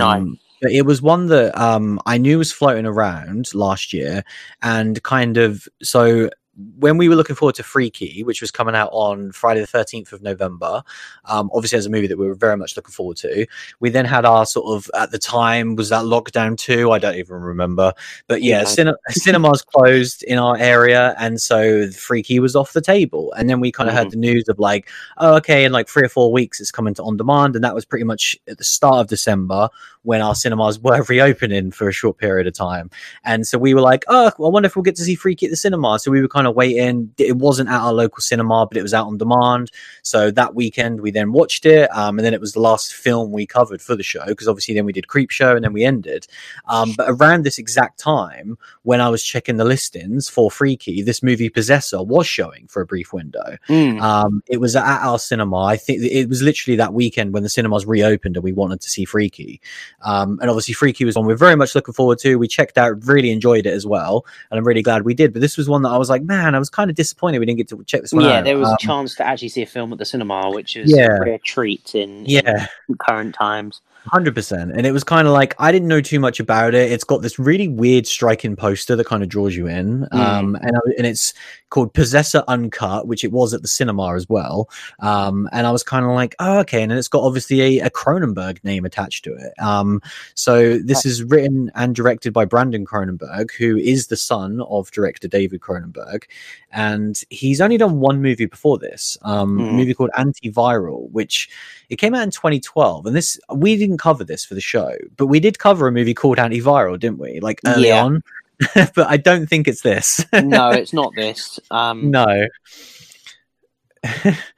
no. 0.63 0.71
It 0.71 0.87
was 0.87 1.03
one 1.03 1.27
that 1.27 1.61
um, 1.61 2.01
I 2.07 2.19
knew 2.19 2.39
was 2.39 2.53
floating 2.53 2.87
around 2.87 3.53
last 3.53 3.93
year, 3.93 4.23
and 4.63 5.03
kind 5.03 5.39
of 5.39 5.67
so 5.83 6.31
when 6.79 6.99
we 6.99 7.09
were 7.09 7.15
looking 7.15 7.37
forward 7.37 7.55
to 7.57 7.63
Freaky, 7.63 8.23
which 8.25 8.41
was 8.41 8.51
coming 8.51 8.75
out 8.75 8.91
on 8.93 9.31
Friday 9.33 9.61
the 9.61 9.67
13th 9.67 10.13
of 10.13 10.23
November, 10.23 10.83
um, 11.27 11.51
obviously 11.55 11.79
as 11.79 11.87
a 11.87 11.91
movie 11.91 12.07
that 12.07 12.19
we 12.19 12.27
were 12.27 12.35
very 12.35 12.57
much 12.57 12.77
looking 12.77 12.93
forward 12.93 13.17
to, 13.19 13.47
we 13.81 13.91
then 13.91 14.05
had 14.05 14.25
our 14.25 14.45
sort 14.45 14.67
of, 14.67 14.91
at 14.99 15.11
the 15.11 15.19
time, 15.19 15.77
was 15.77 15.89
that 15.91 16.05
lockdown 16.05 16.57
too? 16.59 16.91
I 16.91 16.99
don't 16.99 17.15
even 17.15 17.37
remember. 17.37 17.93
But 18.27 18.43
yeah, 18.43 18.61
yeah. 18.61 18.65
Cin- 18.65 18.95
cinemas 19.11 19.63
closed 19.63 20.23
in 20.25 20.39
our 20.39 20.57
area. 20.57 21.15
And 21.19 21.41
so 21.41 21.91
Freaky 21.91 22.41
was 22.41 22.57
off 22.57 22.73
the 22.73 22.81
table. 22.81 23.33
And 23.35 23.49
then 23.49 23.61
we 23.61 23.71
kind 23.71 23.89
of 23.89 23.95
mm-hmm. 23.95 24.05
heard 24.05 24.13
the 24.13 24.17
news 24.17 24.49
of 24.49 24.59
like, 24.59 24.89
oh, 25.19 25.37
okay, 25.37 25.65
in 25.65 25.73
like 25.73 25.89
three 25.89 26.05
or 26.05 26.09
four 26.09 26.33
weeks 26.33 26.61
it's 26.61 26.73
coming 26.73 26.95
to 26.95 27.03
on 27.03 27.17
demand. 27.17 27.55
And 27.55 27.65
that 27.65 27.75
was 27.75 27.85
pretty 27.85 28.05
much 28.05 28.37
at 28.49 28.59
the 28.59 28.65
start 28.65 28.97
of 28.97 29.07
December 29.07 29.69
when 30.09 30.23
our 30.23 30.35
cinemas 30.35 30.79
were 30.79 31.03
reopening 31.11 31.71
for 31.71 31.87
a 31.87 31.93
short 31.93 32.17
period 32.17 32.47
of 32.47 32.55
time. 32.55 32.89
And 33.25 33.47
so 33.47 33.59
we 33.59 33.75
were 33.75 33.83
like, 33.83 34.07
oh, 34.09 34.29
I 34.29 34.49
wonder 34.49 34.67
if 34.67 34.75
we'll 34.75 34.83
get 34.83 34.97
to 34.97 35.03
see 35.03 35.15
Freaky 35.15 35.45
at 35.45 35.51
the 35.51 35.57
cinema. 35.57 35.99
So 35.99 36.11
we 36.11 36.23
were 36.23 36.29
kind 36.29 36.47
of 36.47 36.57
waiting. 36.57 37.13
It 37.19 37.37
wasn't 37.37 37.69
at 37.69 37.79
our 37.79 37.93
local 37.93 38.23
cinema, 38.23 38.67
but 38.67 38.79
it 38.79 38.83
was 38.83 38.95
out 38.95 39.07
on 39.07 39.19
demand. 39.19 39.71
So 40.01 40.31
that 40.31 40.55
weekend 40.55 41.03
we 41.03 41.11
then 41.11 41.33
watched 41.33 41.67
it. 41.67 41.95
Um, 41.95 42.19
and 42.19 42.25
then 42.25 42.33
it 42.33 42.41
was 42.41 42.55
the 42.55 42.61
last 42.61 42.95
film 42.95 43.33
we 43.33 43.45
covered 43.45 43.83
for 43.83 43.95
the 43.95 44.03
show 44.03 44.25
because 44.25 44.49
obviously 44.49 44.75
then 44.75 44.87
we 44.87 44.95
did 44.95 45.09
Creepshow 45.09 45.55
and 45.55 45.63
then 45.63 45.75
we 45.75 45.85
ended. 45.85 46.27
Um, 46.69 46.95
but 46.97 47.11
around 47.11 47.45
this 47.45 47.59
exact 47.59 48.01
time, 48.01 48.57
when 48.85 49.03
I 49.03 49.11
was 49.11 49.23
checking 49.23 49.59
the 49.59 49.67
listings 49.67 50.27
for 50.27 50.51
Freaky, 50.51 51.03
this 51.03 51.23
movie 51.23 51.51
Possessor 51.51 52.03
was 52.03 52.27
showing 52.27 52.67
for 52.67 52.81
a 52.81 52.87
brief 52.87 53.13
window. 53.13 53.59
Mm. 53.69 54.01
Um, 54.01 54.43
it 54.47 54.57
was 54.57 54.75
at 54.75 55.03
our 55.03 55.19
cinema. 55.19 55.65
I 55.65 55.77
think 55.77 56.01
it 56.03 56.31
was 56.31 56.41
literally 56.41 56.77
that 56.77 56.95
weekend 56.95 57.35
when 57.35 57.43
the 57.43 57.51
cinemas 57.51 57.85
reopened 57.85 58.39
and 58.39 58.45
we 58.45 58.53
wanted 58.53 58.81
to 58.81 58.89
see 58.89 59.05
Freaky. 59.05 59.61
Um, 60.03 60.39
and 60.41 60.49
obviously, 60.49 60.75
Freaky 60.75 61.05
was 61.05 61.17
one 61.17 61.27
we're 61.27 61.37
very 61.37 61.57
much 61.57 61.75
looking 61.75 61.95
forward 61.95 62.19
to. 62.21 62.37
We 62.37 62.47
checked 62.47 62.79
out, 62.79 63.05
really 63.07 63.31
enjoyed 63.31 63.67
it 63.67 63.73
as 63.73 63.87
well, 63.87 64.25
and 64.51 64.59
I'm 64.59 64.67
really 64.67 64.83
glad 64.83 65.03
we 65.03 65.15
did. 65.15 65.33
But 65.33 65.43
this 65.43 65.57
was 65.57 65.69
one 65.69 65.83
that 65.83 65.91
I 65.91 65.99
was 65.99 66.09
like, 66.09 66.23
man, 66.23 66.55
I 66.55 66.59
was 66.59 66.71
kind 66.71 66.91
of 66.91 66.97
disappointed 66.97 67.41
we 67.41 67.47
didn't 67.47 67.59
get 67.59 67.69
to 67.69 67.83
check 67.85 68.03
this 68.03 68.13
one 68.13 68.25
yeah, 68.25 68.39
out. 68.39 68.45
there 68.45 68.59
was 68.59 68.69
um, 68.69 68.75
a 68.75 68.79
chance 68.79 69.15
to 69.17 69.27
actually 69.27 69.49
see 69.49 69.63
a 69.63 69.67
film 69.67 69.93
at 69.93 69.99
the 69.99 70.05
cinema, 70.05 70.51
which 70.51 70.77
is 70.77 70.91
yeah. 70.91 71.17
a 71.17 71.21
rare 71.21 71.39
treat 71.39 71.95
in, 71.95 72.25
yeah. 72.27 72.67
in 72.89 72.97
current 72.97 73.35
times. 73.35 73.81
Hundred 74.11 74.35
percent, 74.35 74.73
and 74.73 74.87
it 74.87 74.93
was 74.93 75.05
kind 75.05 75.27
of 75.27 75.35
like 75.35 75.55
I 75.59 75.71
didn't 75.71 75.89
know 75.89 76.01
too 76.01 76.21
much 76.21 76.41
about 76.41 76.75
it. 76.75 76.91
It's 76.91 77.05
got 77.05 77.23
this 77.23 77.39
really 77.39 77.69
weird, 77.69 78.07
striking 78.07 78.57
poster 78.57 78.97
that 78.97 79.07
kind 79.07 79.23
of 79.23 79.29
draws 79.29 79.55
you 79.55 79.67
in, 79.67 80.07
mm. 80.13 80.19
um, 80.19 80.57
and 80.57 80.77
and 80.97 81.07
it's 81.07 81.35
called 81.71 81.93
Possessor 81.93 82.43
Uncut, 82.49 83.07
which 83.07 83.25
it 83.25 83.33
was 83.33 83.53
at 83.53 83.63
the 83.63 83.69
cinema 83.69 84.15
as 84.15 84.29
well. 84.29 84.71
Um, 85.01 85.49
and 85.53 85.67
I 85.67 85.71
was 85.71 85.83
kind 85.83 86.05
of 86.05 86.13
like, 86.13 86.35
oh, 86.39 86.59
okay, 86.61 86.83
and 86.83 86.93
it's 86.93 87.09
got 87.09 87.23
obviously 87.23 87.81
a, 87.81 87.87
a 87.87 87.91
Cronenberg 87.91 88.63
name 88.65 88.85
attached 88.85 89.25
to 89.25 89.35
it. 89.35 89.53
Um, 89.63 90.01
so 90.35 90.79
this 90.79 91.05
is 91.05 91.23
written 91.23 91.71
and 91.75 91.95
directed 91.95 92.33
by 92.33 92.45
Brandon 92.45 92.87
Cronenberg, 92.87 93.51
who 93.53 93.77
is 93.77 94.07
the 94.07 94.17
son 94.17 94.63
of 94.69 94.91
director 94.91 95.29
David 95.29 95.61
Cronenberg, 95.61 96.25
and 96.73 97.23
he's 97.31 97.61
only 97.61 97.77
done 97.77 98.01
one 98.01 98.23
movie 98.23 98.47
before 98.47 98.79
this, 98.79 99.19
um, 99.23 99.59
mm. 99.59 99.69
a 99.69 99.73
movie 99.73 99.95
called 99.95 100.11
Antiviral, 100.17 101.11
which 101.11 101.51
it 101.89 101.97
came 101.97 102.15
out 102.15 102.23
in 102.23 102.31
2012, 102.31 103.07
and 103.07 103.17
this 103.17 103.39
we 103.55 103.77
didn't 103.77 103.98
cover 103.99 104.25
this 104.25 104.45
for 104.45 104.55
the 104.55 104.61
show, 104.61 104.93
but 105.17 105.27
we 105.27 105.41
did 105.41 105.59
cover 105.59 105.87
a 105.87 105.93
movie 105.93 106.15
called 106.15 106.39
Antiviral, 106.39 106.99
didn't 106.99 107.19
we? 107.19 107.41
Like 107.41 107.61
early 107.67 107.89
yeah. 107.89 108.05
on. 108.05 108.23
but 108.75 109.07
I 109.07 109.17
don't 109.17 109.47
think 109.47 109.69
it's 109.69 109.83
this. 109.83 110.25
no, 110.33 110.71
it's 110.71 110.93
not 110.93 111.13
this. 111.15 111.61
Um, 111.71 112.11
no. 112.11 112.47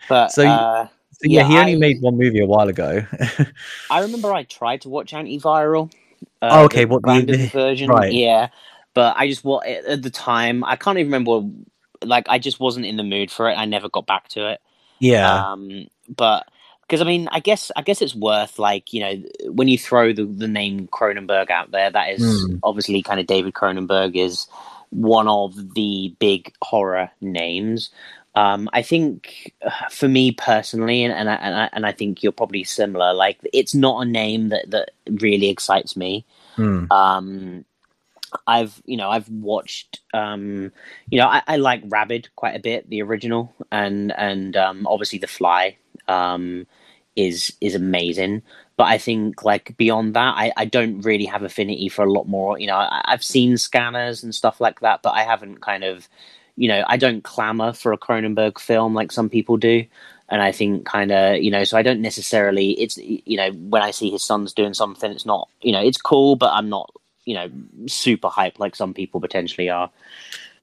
but 0.08 0.28
so, 0.32 0.46
uh, 0.46 0.86
so 0.86 0.90
yeah, 1.22 1.42
yeah, 1.42 1.48
he 1.48 1.58
only 1.58 1.74
I, 1.74 1.76
made 1.76 2.00
one 2.00 2.16
movie 2.16 2.40
a 2.40 2.46
while 2.46 2.68
ago. 2.68 3.04
I 3.90 4.00
remember 4.00 4.32
I 4.32 4.44
tried 4.44 4.82
to 4.82 4.88
watch 4.88 5.12
Antiviral. 5.12 5.92
Uh, 6.42 6.48
oh, 6.50 6.64
okay, 6.64 6.84
what 6.86 7.02
the 7.02 7.50
version? 7.52 7.90
Right. 7.90 8.12
Yeah, 8.12 8.48
but 8.94 9.14
I 9.16 9.28
just 9.28 9.44
what 9.44 9.66
at 9.66 10.02
the 10.02 10.10
time 10.10 10.64
I 10.64 10.76
can't 10.76 10.98
even 10.98 11.12
remember. 11.12 11.48
Like 12.02 12.26
I 12.30 12.38
just 12.38 12.60
wasn't 12.60 12.86
in 12.86 12.96
the 12.96 13.02
mood 13.02 13.30
for 13.30 13.50
it. 13.50 13.54
I 13.54 13.66
never 13.66 13.90
got 13.90 14.06
back 14.06 14.28
to 14.28 14.50
it. 14.52 14.60
Yeah. 15.00 15.52
Um, 15.52 15.88
but 16.08 16.46
because 16.90 17.00
I 17.00 17.04
mean, 17.04 17.28
I 17.30 17.38
guess 17.38 17.70
I 17.76 17.82
guess 17.82 18.02
it's 18.02 18.16
worth 18.16 18.58
like 18.58 18.92
you 18.92 19.00
know 19.00 19.22
when 19.52 19.68
you 19.68 19.78
throw 19.78 20.12
the, 20.12 20.24
the 20.24 20.48
name 20.48 20.88
Cronenberg 20.88 21.48
out 21.48 21.70
there, 21.70 21.88
that 21.88 22.10
is 22.10 22.20
mm. 22.20 22.58
obviously 22.64 23.00
kind 23.00 23.20
of 23.20 23.26
David 23.26 23.54
Cronenberg 23.54 24.16
is 24.16 24.48
one 24.90 25.28
of 25.28 25.74
the 25.74 26.12
big 26.18 26.52
horror 26.62 27.08
names. 27.20 27.90
Um, 28.34 28.68
I 28.72 28.82
think 28.82 29.54
uh, 29.64 29.70
for 29.88 30.08
me 30.08 30.32
personally, 30.32 31.04
and, 31.04 31.14
and 31.14 31.30
I, 31.30 31.34
and 31.34 31.54
I, 31.54 31.70
and 31.72 31.86
I 31.86 31.92
think 31.92 32.24
you're 32.24 32.32
probably 32.32 32.64
similar. 32.64 33.14
Like, 33.14 33.38
it's 33.52 33.74
not 33.74 34.02
a 34.02 34.10
name 34.10 34.48
that 34.48 34.70
that 34.70 34.90
really 35.08 35.48
excites 35.48 35.96
me. 35.96 36.24
Mm. 36.56 36.90
Um, 36.90 37.64
I've 38.48 38.82
you 38.84 38.96
know 38.96 39.10
I've 39.10 39.28
watched 39.28 40.00
um, 40.12 40.72
you 41.08 41.18
know 41.18 41.28
I, 41.28 41.42
I, 41.46 41.56
like 41.56 41.82
Rabid 41.86 42.30
quite 42.34 42.56
a 42.56 42.60
bit, 42.60 42.90
the 42.90 43.02
original, 43.02 43.54
and 43.70 44.12
and 44.16 44.56
um, 44.56 44.88
obviously 44.88 45.20
The 45.20 45.28
Fly. 45.28 45.76
Um, 46.08 46.66
is 47.16 47.52
is 47.60 47.74
amazing. 47.74 48.42
But 48.76 48.84
I 48.84 48.98
think 48.98 49.44
like 49.44 49.76
beyond 49.76 50.14
that, 50.14 50.34
I, 50.36 50.52
I 50.56 50.64
don't 50.64 51.02
really 51.02 51.26
have 51.26 51.42
affinity 51.42 51.88
for 51.90 52.04
a 52.04 52.10
lot 52.10 52.26
more. 52.28 52.58
You 52.58 52.66
know, 52.68 52.76
I, 52.76 53.02
I've 53.04 53.24
seen 53.24 53.58
scanners 53.58 54.22
and 54.22 54.34
stuff 54.34 54.60
like 54.60 54.80
that, 54.80 55.02
but 55.02 55.10
I 55.10 55.22
haven't 55.22 55.60
kind 55.60 55.84
of, 55.84 56.08
you 56.56 56.66
know, 56.68 56.82
I 56.86 56.96
don't 56.96 57.22
clamor 57.22 57.74
for 57.74 57.92
a 57.92 57.98
Cronenberg 57.98 58.58
film 58.58 58.94
like 58.94 59.12
some 59.12 59.28
people 59.28 59.58
do. 59.58 59.84
And 60.30 60.40
I 60.40 60.52
think 60.52 60.86
kind 60.86 61.10
of, 61.10 61.42
you 61.42 61.50
know, 61.50 61.64
so 61.64 61.76
I 61.76 61.82
don't 61.82 62.00
necessarily, 62.00 62.70
it's, 62.80 62.96
you 62.96 63.36
know, 63.36 63.50
when 63.50 63.82
I 63.82 63.90
see 63.90 64.10
his 64.10 64.22
son's 64.22 64.54
doing 64.54 64.74
something, 64.74 65.10
it's 65.10 65.26
not, 65.26 65.48
you 65.60 65.72
know, 65.72 65.82
it's 65.82 66.00
cool, 66.00 66.36
but 66.36 66.52
I'm 66.52 66.68
not, 66.68 66.90
you 67.24 67.34
know, 67.34 67.50
super 67.86 68.28
hype 68.28 68.58
like 68.58 68.76
some 68.76 68.94
people 68.94 69.20
potentially 69.20 69.68
are. 69.68 69.90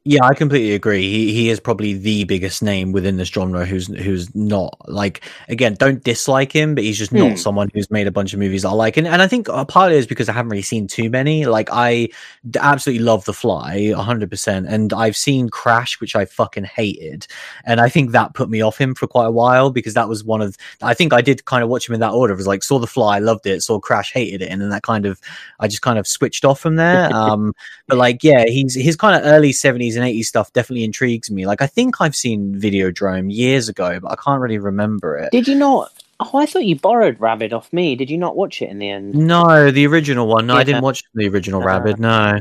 Yeah, 0.09 0.23
I 0.23 0.35
completely 0.35 0.71
agree. 0.73 1.01
He 1.01 1.33
he 1.33 1.49
is 1.49 1.59
probably 1.59 1.91
the 1.91 2.23
biggest 2.23 2.63
name 2.63 2.93
within 2.93 3.17
this 3.17 3.27
genre 3.27 3.65
who's 3.65 3.87
who's 3.87 4.33
not 4.33 4.77
like 4.87 5.21
again, 5.49 5.73
don't 5.73 6.01
dislike 6.01 6.49
him, 6.49 6.75
but 6.75 6.85
he's 6.85 6.97
just 6.97 7.11
not 7.11 7.31
Hmm. 7.31 7.35
someone 7.35 7.69
who's 7.73 7.91
made 7.91 8.07
a 8.07 8.11
bunch 8.11 8.31
of 8.31 8.39
movies 8.39 8.63
I 8.63 8.71
like. 8.71 8.95
And 8.95 9.05
and 9.05 9.21
I 9.21 9.27
think 9.27 9.49
uh, 9.49 9.65
partly 9.65 9.97
is 9.97 10.07
because 10.07 10.29
I 10.29 10.31
haven't 10.31 10.51
really 10.51 10.61
seen 10.61 10.87
too 10.87 11.09
many. 11.09 11.45
Like 11.45 11.67
I 11.73 12.07
d- 12.49 12.57
absolutely 12.61 13.03
love 13.03 13.25
The 13.25 13.33
Fly, 13.33 13.91
hundred 13.97 14.29
percent, 14.29 14.67
and 14.69 14.93
I've 14.93 15.17
seen 15.17 15.49
Crash, 15.49 15.99
which 15.99 16.15
I 16.15 16.23
fucking 16.23 16.63
hated, 16.63 17.27
and 17.65 17.81
I 17.81 17.89
think 17.89 18.11
that 18.11 18.33
put 18.33 18.49
me 18.49 18.61
off 18.61 18.77
him 18.77 18.95
for 18.95 19.07
quite 19.07 19.25
a 19.25 19.31
while 19.31 19.71
because 19.71 19.93
that 19.95 20.07
was 20.07 20.23
one 20.23 20.41
of 20.41 20.55
I 20.81 20.93
think 20.93 21.11
I 21.11 21.19
did 21.21 21.43
kind 21.43 21.63
of 21.63 21.69
watch 21.69 21.89
him 21.89 21.95
in 21.95 21.99
that 21.99 22.13
order. 22.13 22.31
It 22.33 22.37
was 22.37 22.47
like 22.47 22.63
saw 22.63 22.79
The 22.79 22.87
Fly, 22.87 23.19
loved 23.19 23.45
it, 23.45 23.61
saw 23.61 23.77
Crash, 23.77 24.13
hated 24.13 24.41
it, 24.41 24.49
and 24.51 24.61
then 24.61 24.69
that 24.69 24.83
kind 24.83 25.05
of 25.05 25.19
I 25.59 25.67
just 25.67 25.81
kind 25.81 25.99
of 25.99 26.07
switched 26.07 26.45
off 26.45 26.61
from 26.61 26.77
there. 26.77 27.09
Um, 27.17 27.53
but 27.87 27.97
like 27.97 28.23
yeah 28.23 28.45
he's 28.45 28.75
his 28.75 28.95
kind 28.95 29.15
of 29.15 29.21
early 29.25 29.51
70s 29.51 29.96
and 29.97 30.05
80s 30.05 30.25
stuff 30.25 30.53
definitely 30.53 30.83
intrigues 30.85 31.29
me 31.31 31.45
like 31.45 31.61
i 31.61 31.67
think 31.67 31.99
i've 31.99 32.15
seen 32.15 32.55
videodrome 32.55 33.27
years 33.33 33.67
ago 33.67 33.99
but 33.99 34.11
i 34.11 34.15
can't 34.15 34.39
really 34.41 34.57
remember 34.59 35.17
it 35.17 35.31
Did 35.31 35.47
you 35.47 35.55
not? 35.55 35.91
Oh, 36.19 36.39
I 36.39 36.47
thought 36.47 36.65
you 36.65 36.75
borrowed 36.79 37.19
Rabid 37.19 37.53
off 37.53 37.71
me. 37.71 37.95
Did 37.95 38.09
you 38.09 38.17
not 38.17 38.35
watch 38.35 38.59
it 38.63 38.69
in 38.71 38.79
the 38.79 38.89
end? 38.89 39.13
no 39.13 39.69
the 39.69 39.85
original 39.85 40.27
one 40.27 40.47
no 40.47 40.55
i 40.55 40.63
didn't 40.63 40.81
watch 40.81 41.03
the 41.13 41.27
original 41.29 41.61
Uh, 41.61 41.65
Rabid 41.65 41.99
no 41.99 42.39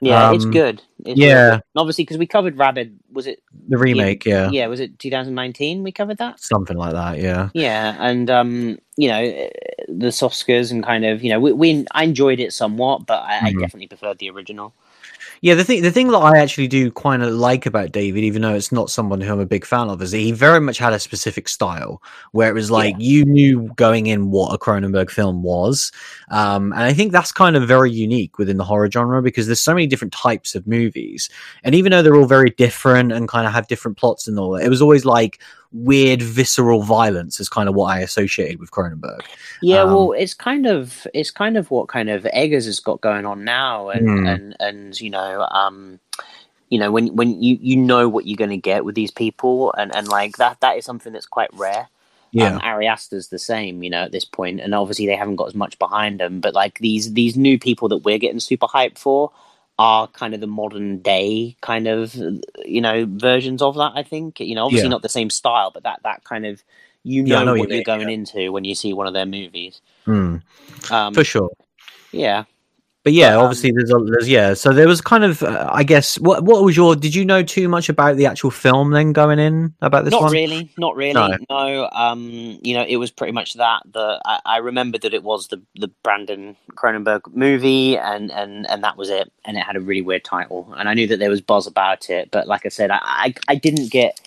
Yeah, 0.00 0.32
it's 0.32 0.44
Um, 0.44 0.50
good. 0.50 0.82
It's 1.06 1.18
yeah. 1.18 1.50
good. 1.52 1.62
Obviously 1.76 2.04
because 2.04 2.18
we 2.18 2.26
covered 2.26 2.58
Rabid. 2.58 2.98
Was 3.12 3.26
it? 3.26 3.42
the 3.68 3.78
remake 3.78 4.26
yeah, 4.26 4.50
Yeah, 4.50 4.66
was 4.66 4.80
it 4.80 4.98
2019? 4.98 5.82
We 5.82 5.90
covered 5.92 6.18
that. 6.18 6.38
something 6.40 6.76
like 6.76 6.92
that 6.92 7.18
yeah 7.18 7.48
Yeah, 7.54 7.96
and 7.98 8.28
um, 8.28 8.78
you 8.98 9.08
know, 9.08 9.22
the 9.88 10.08
Soskas 10.08 10.70
and 10.70 10.84
kind 10.84 11.06
of, 11.06 11.24
you 11.24 11.30
know, 11.30 11.40
we, 11.40 11.52
we 11.52 11.86
I 11.92 12.04
enjoyed 12.04 12.40
it 12.40 12.52
somewhat, 12.52 13.06
but 13.06 13.22
I, 13.22 13.46
I 13.46 13.52
Mhm. 13.52 13.60
definitely 13.60 13.86
preferred 13.88 14.18
the 14.18 14.28
original. 14.30 14.74
Yeah, 15.44 15.56
the 15.56 15.62
thing 15.62 15.82
the 15.82 15.90
thing 15.90 16.08
that 16.08 16.16
I 16.16 16.38
actually 16.38 16.68
do 16.68 16.90
kind 16.90 17.22
of 17.22 17.30
like 17.34 17.66
about 17.66 17.92
David, 17.92 18.24
even 18.24 18.40
though 18.40 18.54
it's 18.54 18.72
not 18.72 18.88
someone 18.88 19.20
who 19.20 19.30
I'm 19.30 19.40
a 19.40 19.44
big 19.44 19.66
fan 19.66 19.90
of, 19.90 20.00
is 20.00 20.12
that 20.12 20.16
he 20.16 20.32
very 20.32 20.58
much 20.58 20.78
had 20.78 20.94
a 20.94 20.98
specific 20.98 21.50
style 21.50 22.02
where 22.32 22.48
it 22.48 22.54
was 22.54 22.70
like 22.70 22.94
you 22.98 23.26
knew 23.26 23.70
going 23.76 24.06
in 24.06 24.30
what 24.30 24.54
a 24.54 24.58
Cronenberg 24.58 25.10
film 25.10 25.42
was, 25.42 25.92
um, 26.30 26.72
and 26.72 26.80
I 26.84 26.94
think 26.94 27.12
that's 27.12 27.30
kind 27.30 27.56
of 27.56 27.68
very 27.68 27.90
unique 27.92 28.38
within 28.38 28.56
the 28.56 28.64
horror 28.64 28.90
genre 28.90 29.20
because 29.20 29.44
there's 29.44 29.60
so 29.60 29.74
many 29.74 29.86
different 29.86 30.14
types 30.14 30.54
of 30.54 30.66
movies, 30.66 31.28
and 31.62 31.74
even 31.74 31.92
though 31.92 32.00
they're 32.00 32.16
all 32.16 32.24
very 32.24 32.48
different 32.48 33.12
and 33.12 33.28
kind 33.28 33.46
of 33.46 33.52
have 33.52 33.68
different 33.68 33.98
plots 33.98 34.26
and 34.26 34.38
all 34.38 34.52
that, 34.52 34.64
it 34.64 34.70
was 34.70 34.80
always 34.80 35.04
like 35.04 35.40
weird 35.74 36.22
visceral 36.22 36.82
violence 36.82 37.40
is 37.40 37.48
kind 37.48 37.68
of 37.68 37.74
what 37.74 37.86
I 37.86 38.00
associated 38.00 38.60
with 38.60 38.70
Cronenberg. 38.70 39.22
Yeah, 39.60 39.82
Um, 39.82 39.94
well, 39.94 40.12
it's 40.12 40.34
kind 40.34 40.66
of 40.66 41.06
it's 41.14 41.30
kind 41.30 41.56
of 41.56 41.70
what 41.70 41.88
kind 41.88 42.08
of 42.10 42.26
Eggers 42.32 42.66
has 42.66 42.80
got 42.80 43.00
going 43.00 43.26
on 43.26 43.44
now, 43.44 43.88
and 43.90 44.06
Hmm. 44.06 44.26
and 44.26 44.56
and 44.60 45.00
you 45.00 45.10
know, 45.10 45.42
um, 45.50 46.00
you 46.70 46.78
know, 46.78 46.90
when 46.92 47.14
when 47.16 47.42
you 47.42 47.58
you 47.60 47.76
know 47.76 48.08
what 48.08 48.26
you're 48.26 48.36
going 48.36 48.50
to 48.50 48.56
get 48.56 48.84
with 48.84 48.94
these 48.94 49.10
people, 49.10 49.72
and 49.74 49.94
and 49.94 50.08
like 50.08 50.36
that 50.36 50.60
that 50.60 50.76
is 50.78 50.84
something 50.84 51.12
that's 51.12 51.26
quite 51.26 51.50
rare. 51.54 51.88
Yeah, 52.32 52.56
Um, 52.56 52.60
Ari 52.62 52.86
Aster's 52.88 53.28
the 53.28 53.38
same, 53.38 53.82
you 53.82 53.90
know, 53.90 54.02
at 54.02 54.12
this 54.12 54.24
point, 54.24 54.60
and 54.60 54.74
obviously 54.74 55.06
they 55.06 55.16
haven't 55.16 55.36
got 55.36 55.48
as 55.48 55.54
much 55.54 55.78
behind 55.78 56.20
them. 56.20 56.40
But 56.40 56.54
like 56.54 56.78
these 56.78 57.12
these 57.14 57.36
new 57.36 57.58
people 57.58 57.88
that 57.88 57.98
we're 57.98 58.18
getting 58.18 58.40
super 58.40 58.66
hyped 58.66 58.98
for 58.98 59.30
are 59.78 60.06
kind 60.08 60.34
of 60.34 60.40
the 60.40 60.46
modern 60.46 60.98
day 60.98 61.56
kind 61.60 61.86
of 61.88 62.14
you 62.64 62.80
know 62.80 63.06
versions 63.08 63.62
of 63.62 63.74
that. 63.76 63.92
I 63.94 64.02
think 64.02 64.40
you 64.40 64.54
know, 64.54 64.64
obviously 64.66 64.88
Yeah. 64.88 64.90
not 64.90 65.02
the 65.02 65.08
same 65.08 65.30
style, 65.30 65.70
but 65.72 65.82
that 65.84 66.00
that 66.04 66.24
kind 66.24 66.46
of 66.46 66.62
you 67.02 67.24
Yeah, 67.24 67.38
know, 67.38 67.44
know 67.44 67.54
what 67.56 67.70
you 67.70 67.76
you're 67.76 67.84
going 67.84 68.08
yeah. 68.08 68.14
into 68.14 68.52
when 68.52 68.64
you 68.64 68.74
see 68.74 68.92
one 68.92 69.06
of 69.06 69.14
their 69.14 69.26
movies. 69.26 69.80
Mm, 70.06 70.42
Um, 70.90 71.14
for 71.14 71.24
sure. 71.24 71.50
yeah, 72.12 72.44
But 73.04 73.12
yeah, 73.12 73.36
um, 73.36 73.44
obviously 73.44 73.70
there's, 73.70 73.90
a, 73.90 73.98
there's 73.98 74.28
yeah. 74.30 74.54
So 74.54 74.72
there 74.72 74.88
was 74.88 75.02
kind 75.02 75.24
of, 75.24 75.42
uh, 75.42 75.68
I 75.70 75.84
guess, 75.84 76.18
what 76.18 76.42
what 76.42 76.64
was 76.64 76.74
your? 76.74 76.96
Did 76.96 77.14
you 77.14 77.22
know 77.22 77.42
too 77.42 77.68
much 77.68 77.90
about 77.90 78.16
the 78.16 78.24
actual 78.24 78.50
film 78.50 78.92
then 78.92 79.12
going 79.12 79.38
in 79.38 79.74
about 79.82 80.06
this 80.06 80.12
not 80.12 80.22
one? 80.22 80.32
really, 80.32 80.70
not 80.78 80.96
really. 80.96 81.12
No. 81.12 81.36
No, 81.50 81.90
um, 81.92 82.58
you 82.62 82.72
know, 82.72 82.82
it 82.88 82.96
was 82.96 83.10
pretty 83.10 83.32
much 83.34 83.54
that. 83.54 83.82
The 83.92 84.18
I, 84.24 84.40
I 84.46 84.56
remember 84.56 84.96
that 84.98 85.12
it 85.12 85.22
was 85.22 85.48
the 85.48 85.60
the 85.74 85.88
Brandon 86.02 86.56
Cronenberg 86.76 87.34
movie, 87.34 87.98
and 87.98 88.32
and 88.32 88.66
and 88.70 88.82
that 88.82 88.96
was 88.96 89.10
it. 89.10 89.30
And 89.44 89.58
it 89.58 89.64
had 89.64 89.76
a 89.76 89.80
really 89.80 90.00
weird 90.00 90.24
title, 90.24 90.72
and 90.74 90.88
I 90.88 90.94
knew 90.94 91.06
that 91.08 91.18
there 91.18 91.30
was 91.30 91.42
buzz 91.42 91.66
about 91.66 92.08
it. 92.08 92.30
But 92.30 92.48
like 92.48 92.64
I 92.64 92.70
said, 92.70 92.90
I 92.90 93.00
I, 93.02 93.34
I 93.48 93.54
didn't 93.56 93.90
get 93.90 94.18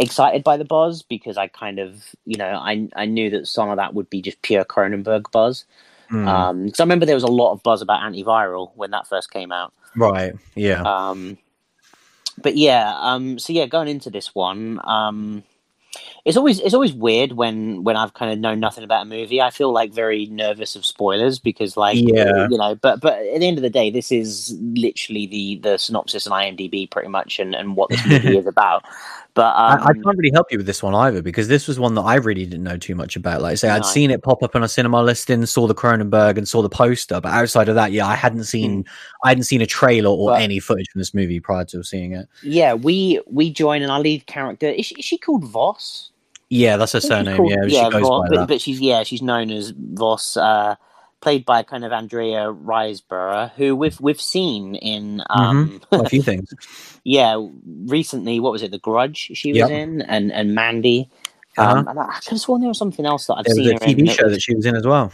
excited 0.00 0.42
by 0.42 0.56
the 0.56 0.64
buzz 0.64 1.02
because 1.02 1.36
I 1.36 1.46
kind 1.46 1.78
of 1.78 2.02
you 2.24 2.38
know 2.38 2.56
I 2.56 2.88
I 2.96 3.06
knew 3.06 3.30
that 3.30 3.46
some 3.46 3.70
of 3.70 3.76
that 3.76 3.94
would 3.94 4.10
be 4.10 4.20
just 4.20 4.42
pure 4.42 4.64
Cronenberg 4.64 5.30
buzz. 5.30 5.64
Mm, 6.10 6.26
Um, 6.28 6.68
so 6.74 6.82
I 6.82 6.84
remember 6.84 7.06
there 7.06 7.14
was 7.16 7.24
a 7.24 7.28
lot 7.28 7.52
of 7.52 7.62
buzz 7.62 7.82
about 7.82 8.00
antiviral 8.00 8.70
when 8.74 8.90
that 8.92 9.06
first 9.06 9.30
came 9.30 9.52
out. 9.52 9.72
right. 9.96 10.34
Yeah. 10.54 10.82
Um, 10.82 11.38
but 12.38 12.56
yeah, 12.56 12.94
um, 12.98 13.38
so 13.38 13.52
yeah, 13.52 13.66
going 13.66 13.88
into 13.88 14.10
this 14.10 14.34
one, 14.34 14.80
um, 14.84 15.42
it's 16.26 16.36
always 16.36 16.58
it's 16.60 16.74
always 16.74 16.92
weird 16.92 17.32
when 17.32 17.84
when 17.84 17.96
I've 17.96 18.12
kind 18.14 18.32
of 18.32 18.38
known 18.40 18.58
nothing 18.60 18.82
about 18.84 19.02
a 19.02 19.04
movie. 19.08 19.40
I 19.40 19.50
feel 19.50 19.72
like 19.72 19.92
very 19.92 20.26
nervous 20.26 20.74
of 20.74 20.84
spoilers 20.84 21.38
because, 21.38 21.76
like, 21.76 21.96
Yeah. 21.98 22.48
you 22.50 22.58
know. 22.58 22.74
But 22.74 23.00
but 23.00 23.14
at 23.18 23.38
the 23.40 23.46
end 23.46 23.56
of 23.58 23.62
the 23.62 23.70
day, 23.70 23.90
this 23.90 24.10
is 24.10 24.54
literally 24.60 25.26
the 25.28 25.60
the 25.62 25.78
synopsis 25.78 26.26
on 26.26 26.32
IMDb, 26.32 26.90
pretty 26.90 27.08
much, 27.08 27.38
and 27.38 27.54
and 27.54 27.76
what 27.76 27.90
this 27.90 28.04
movie 28.06 28.36
is 28.36 28.46
about. 28.56 28.84
But 29.34 29.54
um, 29.54 29.80
I, 29.82 29.84
I 29.90 29.92
can't 29.92 30.16
really 30.18 30.32
help 30.32 30.50
you 30.50 30.56
with 30.58 30.66
this 30.66 30.82
one 30.82 30.94
either 30.94 31.20
because 31.22 31.46
this 31.46 31.68
was 31.68 31.78
one 31.78 31.94
that 31.94 32.00
I 32.02 32.14
really 32.16 32.44
didn't 32.46 32.64
know 32.64 32.78
too 32.78 32.94
much 32.96 33.16
about. 33.16 33.42
Like 33.42 33.52
I 33.52 33.54
say, 33.54 33.68
I'd 33.68 33.82
No. 33.82 33.86
seen 33.88 34.10
it 34.10 34.22
pop 34.22 34.42
up 34.42 34.56
on 34.56 34.62
a 34.64 34.68
cinema 34.68 35.02
listing, 35.02 35.44
saw 35.46 35.66
the 35.66 35.74
Cronenberg, 35.74 36.38
and 36.38 36.48
saw 36.48 36.60
the 36.62 36.70
poster, 36.70 37.20
but 37.20 37.28
outside 37.32 37.68
of 37.68 37.74
that, 37.76 37.92
yeah, 37.92 38.06
I 38.06 38.14
hadn't 38.16 38.44
seen, 38.44 38.84
I 39.24 39.28
hadn't 39.28 39.44
seen 39.44 39.60
a 39.60 39.66
trailer 39.66 40.08
or 40.10 40.26
Well- 40.28 40.36
any 40.36 40.58
footage 40.58 40.88
from 40.90 41.00
this 41.00 41.12
movie 41.14 41.38
prior 41.38 41.66
to 41.66 41.84
seeing 41.84 42.12
it. 42.14 42.26
yeah, 42.42 42.72
we 42.74 43.20
we 43.30 43.50
join, 43.52 43.82
and 43.82 43.92
our 43.92 44.00
lead 44.00 44.26
character 44.26 44.68
is 44.68 44.86
she, 44.86 44.94
is 44.96 45.04
she 45.04 45.18
called 45.18 45.44
Voss? 45.44 46.10
Yeah, 46.48 46.76
that's 46.76 46.92
her 46.92 46.98
I 46.98 47.00
think 47.00 47.02
she's 47.02 47.08
surname. 47.26 47.36
called- 47.36 47.50
yeah, 47.72 47.84
she 47.84 47.90
goes 47.90 48.02
Voss, 48.02 48.22
by 48.22 48.28
but, 48.28 48.36
that. 48.40 48.48
but 48.48 48.60
she's 48.60 48.80
yeah, 48.80 49.02
she's 49.02 49.22
known 49.22 49.50
as 49.50 49.70
Voss, 49.76 50.36
uh, 50.36 50.76
played 51.20 51.44
by 51.44 51.62
kind 51.62 51.84
of 51.84 51.92
Andrea 51.92 52.52
Riseborough, 52.52 53.50
who 53.52 53.74
we've 53.74 54.00
we've 54.00 54.20
seen 54.20 54.74
in 54.76 55.22
um, 55.30 55.80
Quite 55.88 56.06
a 56.06 56.08
few 56.08 56.22
things. 56.22 56.52
yeah, 57.04 57.40
recently. 57.86 58.38
What 58.40 58.52
was 58.52 58.62
it? 58.62 58.70
The 58.70 58.78
Grudge 58.78 59.30
she 59.34 59.50
was 59.52 59.58
Yep. 59.58 59.70
in, 59.70 60.02
and 60.02 60.30
and 60.32 60.54
Mandy. 60.54 61.10
Uh-huh. 61.58 61.78
Um, 61.78 61.88
and 61.88 61.98
I 61.98 62.18
could 62.20 62.30
have 62.32 62.40
sworn 62.40 62.60
there 62.60 62.68
was 62.68 62.78
something 62.78 63.06
else 63.06 63.26
that 63.28 63.34
I've 63.38 63.44
There 63.46 63.54
was 63.56 63.64
seen 63.66 63.76
a 63.76 63.84
her 63.84 63.90
in. 63.90 63.96
TV 63.96 64.06
that 64.06 64.14
show 64.16 64.24
was- 64.24 64.32
that 64.34 64.42
she 64.42 64.54
was 64.54 64.66
in 64.66 64.76
as 64.76 64.86
well. 64.86 65.10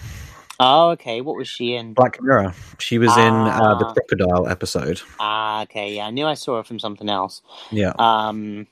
Oh, 0.61 0.91
okay. 0.91 1.21
What 1.23 1.37
was 1.37 1.49
she 1.49 1.75
in? 1.75 1.93
Black 1.95 2.21
Mirror. 2.23 2.53
She 2.79 2.99
was 2.99 3.11
in 3.17 3.33
uh, 3.35 3.75
the 3.79 3.87
Ah. 3.87 3.93
crocodile 3.95 4.47
episode. 4.49 5.01
Ah, 5.19 5.63
okay. 5.63 5.95
Yeah, 5.97 6.07
I 6.07 6.11
knew 6.11 6.27
I 6.27 6.35
saw 6.35 6.57
her 6.59 6.63
from 6.65 6.79
something 6.79 7.09
else. 7.09 7.43
Yeah. 7.73 7.93
um 7.99 8.67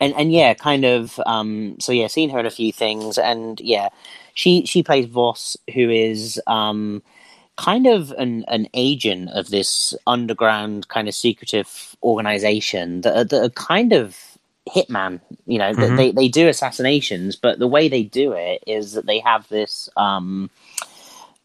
and 0.00 0.14
and 0.16 0.32
yeah 0.32 0.54
kind 0.54 0.84
of 0.84 1.20
um 1.26 1.76
so 1.80 1.92
yeah 1.92 2.08
seen 2.08 2.30
her 2.30 2.40
in 2.40 2.46
a 2.46 2.50
few 2.50 2.72
things 2.72 3.18
and 3.18 3.60
yeah 3.60 3.90
she 4.34 4.66
she 4.66 4.82
plays 4.82 5.06
voss 5.06 5.56
who 5.74 5.90
is 5.90 6.40
um 6.48 7.02
kind 7.58 7.86
of 7.86 8.12
an 8.12 8.44
an 8.48 8.68
agent 8.74 9.30
of 9.30 9.50
this 9.50 9.94
underground 10.08 10.88
kind 10.88 11.08
of 11.08 11.14
secretive 11.14 11.96
organization 12.02 13.02
that 13.02 13.16
are, 13.16 13.24
that 13.24 13.44
are 13.44 13.50
kind 13.50 13.94
of 13.94 14.18
hitman 14.68 15.20
you 15.46 15.58
know 15.58 15.74
that 15.74 15.90
Mhm. 15.92 15.96
they 15.96 16.12
they 16.12 16.28
do 16.28 16.48
assassinations 16.48 17.36
but 17.36 17.60
the 17.60 17.68
way 17.68 17.88
they 17.88 18.04
do 18.04 18.32
it 18.32 18.64
is 18.66 18.94
that 18.94 19.06
they 19.06 19.20
have 19.20 19.48
this 19.48 19.90
um 19.96 20.50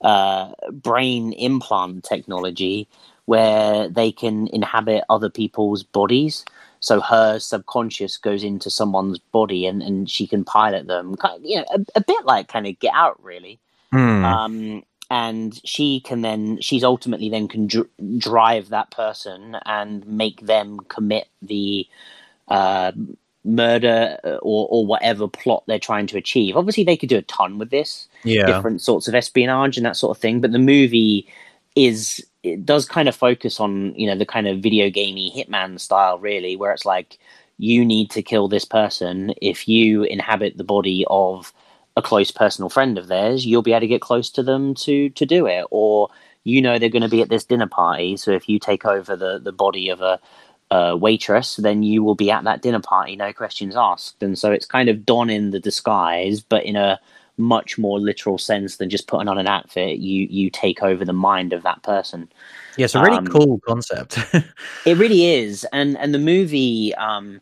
uh 0.04 0.52
brain 0.72 1.34
implant 1.34 2.04
technology 2.04 2.88
where 3.26 3.90
they 3.90 4.12
can 4.12 4.48
inhabit 4.50 5.04
other 5.10 5.30
people's 5.30 5.84
bodies 5.84 6.46
so 6.86 7.02
her 7.02 7.40
subconscious 7.40 8.18
goes 8.18 8.44
into 8.44 8.70
someone's 8.70 9.20
body 9.20 9.66
and, 9.66 9.82
and 9.82 10.10
she 10.10 10.28
can 10.28 10.44
pilot 10.44 10.88
them 10.88 11.16
you 11.42 11.58
know 11.58 11.66
a, 11.74 11.80
a 11.96 12.02
bit 12.02 12.26
like 12.26 12.48
kind 12.48 12.68
of 12.68 12.80
get 12.80 12.94
out 12.94 13.22
really 13.24 13.60
Hmm. 13.92 14.26
um, 14.26 14.84
and 15.10 15.62
she 15.64 16.02
can 16.02 16.22
then 16.22 16.60
she's 16.60 16.84
ultimately 16.84 17.30
then 17.30 17.48
can 17.48 17.68
dr- 17.68 17.88
drive 18.18 18.70
that 18.70 18.92
person 18.92 19.56
and 19.66 20.06
make 20.06 20.42
them 20.42 20.80
commit 20.90 21.28
the 21.42 21.88
uh, 22.48 22.92
murder 23.46 24.18
uh, 24.24 24.38
or, 24.42 24.68
or 24.70 24.86
whatever 24.86 25.28
plot 25.28 25.64
they're 25.68 25.78
trying 25.78 26.08
to 26.08 26.18
achieve 26.18 26.58
obviously 26.58 26.84
they 26.84 26.98
could 26.98 27.10
do 27.10 27.18
a 27.18 27.22
ton 27.22 27.60
with 27.60 27.70
this 27.70 28.08
yeah. 28.26 28.46
different 28.46 28.82
sorts 28.82 29.08
of 29.08 29.16
espionage 29.16 29.78
and 29.78 29.86
that 29.86 29.96
sort 29.96 30.16
of 30.16 30.22
thing. 30.22 30.42
But 30.42 30.52
the 30.52 30.60
movie 30.60 31.28
is 31.76 32.26
it 32.44 32.66
does 32.66 32.86
kind 32.86 33.10
of 33.10 33.16
focus 33.16 33.60
on 33.60 33.96
you 33.96 34.08
know 34.08 34.18
the 34.18 34.26
kind 34.26 34.48
of 34.48 34.60
video 34.60 34.90
gamey 34.90 35.34
hitman 35.36 35.80
style, 35.80 36.20
really, 36.20 36.56
where 36.56 36.72
it's 36.72 36.86
like 36.86 37.20
you 37.58 37.86
need 37.86 38.12
to 38.12 38.22
kill 38.22 38.48
this 38.48 38.66
person. 38.66 39.34
If 39.42 39.68
you 39.68 40.04
inhabit 40.04 40.58
the 40.58 40.64
body 40.64 41.06
of 41.10 41.54
a 41.98 42.02
close 42.02 42.32
personal 42.32 42.70
friend 42.70 42.98
of 42.98 43.08
theirs, 43.08 43.46
you'll 43.46 43.62
be 43.62 43.72
able 43.72 43.82
to 43.82 43.88
get 43.88 44.02
close 44.02 44.30
to 44.32 44.44
them 44.44 44.74
to 44.76 45.10
to 45.12 45.26
do 45.26 45.48
it. 45.48 45.66
Or 45.72 46.10
you 46.44 46.62
know 46.62 46.80
they're 46.80 46.90
going 46.90 47.02
to 47.02 47.10
be 47.10 47.22
at 47.22 47.30
this 47.30 47.46
dinner 47.46 47.68
party, 47.68 48.18
so 48.18 48.32
if 48.32 48.48
you 48.50 48.60
take 48.60 48.86
over 48.86 49.16
the 49.16 49.40
the 49.40 49.54
body 49.54 49.90
of 49.90 50.02
a 50.02 50.20
uh, 50.72 50.96
waitress, 51.00 51.58
then 51.58 51.84
you 51.84 52.04
will 52.04 52.16
be 52.16 52.32
at 52.32 52.44
that 52.44 52.62
dinner 52.62 52.80
party, 52.80 53.16
no 53.16 53.32
questions 53.34 53.76
asked. 53.76 54.22
And 54.24 54.38
so 54.38 54.52
it's 54.52 54.66
kind 54.66 54.90
of 54.90 55.06
Don 55.06 55.30
in 55.30 55.52
the 55.52 55.60
disguise, 55.60 56.42
but 56.42 56.66
in 56.66 56.76
a 56.76 57.00
much 57.38 57.78
more 57.78 58.00
literal 58.00 58.38
sense 58.38 58.78
than 58.78 58.90
just 58.90 59.08
putting 59.08 59.28
on 59.28 59.38
an 59.38 59.48
outfit. 59.48 59.98
You 59.98 60.28
you 60.30 60.50
take 60.50 60.84
over 60.84 61.06
the 61.06 61.14
mind 61.14 61.54
of 61.54 61.64
that 61.64 61.84
person. 61.84 62.32
Yeah, 62.78 62.86
it's 62.86 62.96
a 62.96 63.02
really 63.02 63.18
um, 63.18 63.28
cool 63.28 63.60
concept. 63.66 64.20
it 64.86 64.98
really 64.98 65.26
is, 65.26 65.66
and 65.72 65.98
and 65.98 66.14
the 66.14 66.20
movie 66.20 66.94
um, 66.96 67.42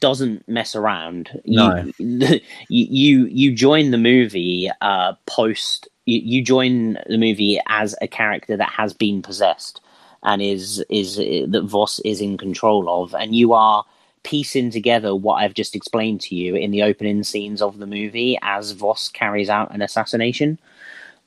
doesn't 0.00 0.46
mess 0.48 0.74
around. 0.74 1.40
You, 1.44 1.58
no. 1.58 1.92
you 1.98 2.40
you 2.68 3.26
you 3.26 3.54
join 3.54 3.90
the 3.90 3.98
movie 3.98 4.70
uh, 4.80 5.14
post. 5.26 5.88
You, 6.06 6.18
you 6.18 6.42
join 6.42 6.98
the 7.08 7.18
movie 7.18 7.60
as 7.68 7.94
a 8.02 8.08
character 8.08 8.56
that 8.56 8.70
has 8.70 8.92
been 8.92 9.22
possessed 9.22 9.80
and 10.22 10.42
is 10.42 10.84
is 10.88 11.16
that 11.16 11.64
Voss 11.64 11.98
is 12.00 12.20
in 12.20 12.38
control 12.38 13.02
of, 13.02 13.14
and 13.14 13.34
you 13.34 13.52
are 13.52 13.84
piecing 14.22 14.70
together 14.70 15.14
what 15.14 15.36
I've 15.36 15.54
just 15.54 15.74
explained 15.74 16.20
to 16.22 16.34
you 16.34 16.54
in 16.54 16.70
the 16.70 16.82
opening 16.82 17.22
scenes 17.22 17.60
of 17.60 17.78
the 17.78 17.86
movie 17.86 18.38
as 18.42 18.72
Voss 18.72 19.08
carries 19.08 19.48
out 19.48 19.74
an 19.74 19.82
assassination. 19.82 20.58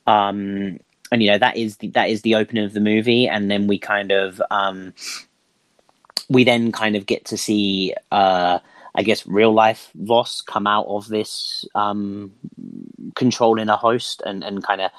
Um, 0.07 0.79
and 1.11 1.21
you 1.21 1.31
know 1.31 1.37
that 1.37 1.57
is 1.57 1.77
the, 1.77 1.89
that 1.89 2.09
is 2.09 2.21
the 2.21 2.35
opening 2.35 2.65
of 2.65 2.73
the 2.73 2.79
movie, 2.79 3.27
and 3.27 3.49
then 3.49 3.67
we 3.67 3.77
kind 3.77 4.11
of 4.11 4.41
um, 4.49 4.93
we 6.29 6.43
then 6.43 6.71
kind 6.71 6.95
of 6.95 7.05
get 7.05 7.25
to 7.25 7.37
see, 7.37 7.93
uh, 8.11 8.59
I 8.95 9.03
guess, 9.03 9.25
real 9.27 9.53
life 9.53 9.91
Voss 9.95 10.41
come 10.41 10.67
out 10.67 10.87
of 10.87 11.07
this 11.07 11.65
um, 11.75 12.33
controlling 13.15 13.69
a 13.69 13.77
host 13.77 14.21
and 14.25 14.43
and 14.43 14.63
kind 14.63 14.81
of 14.81 14.91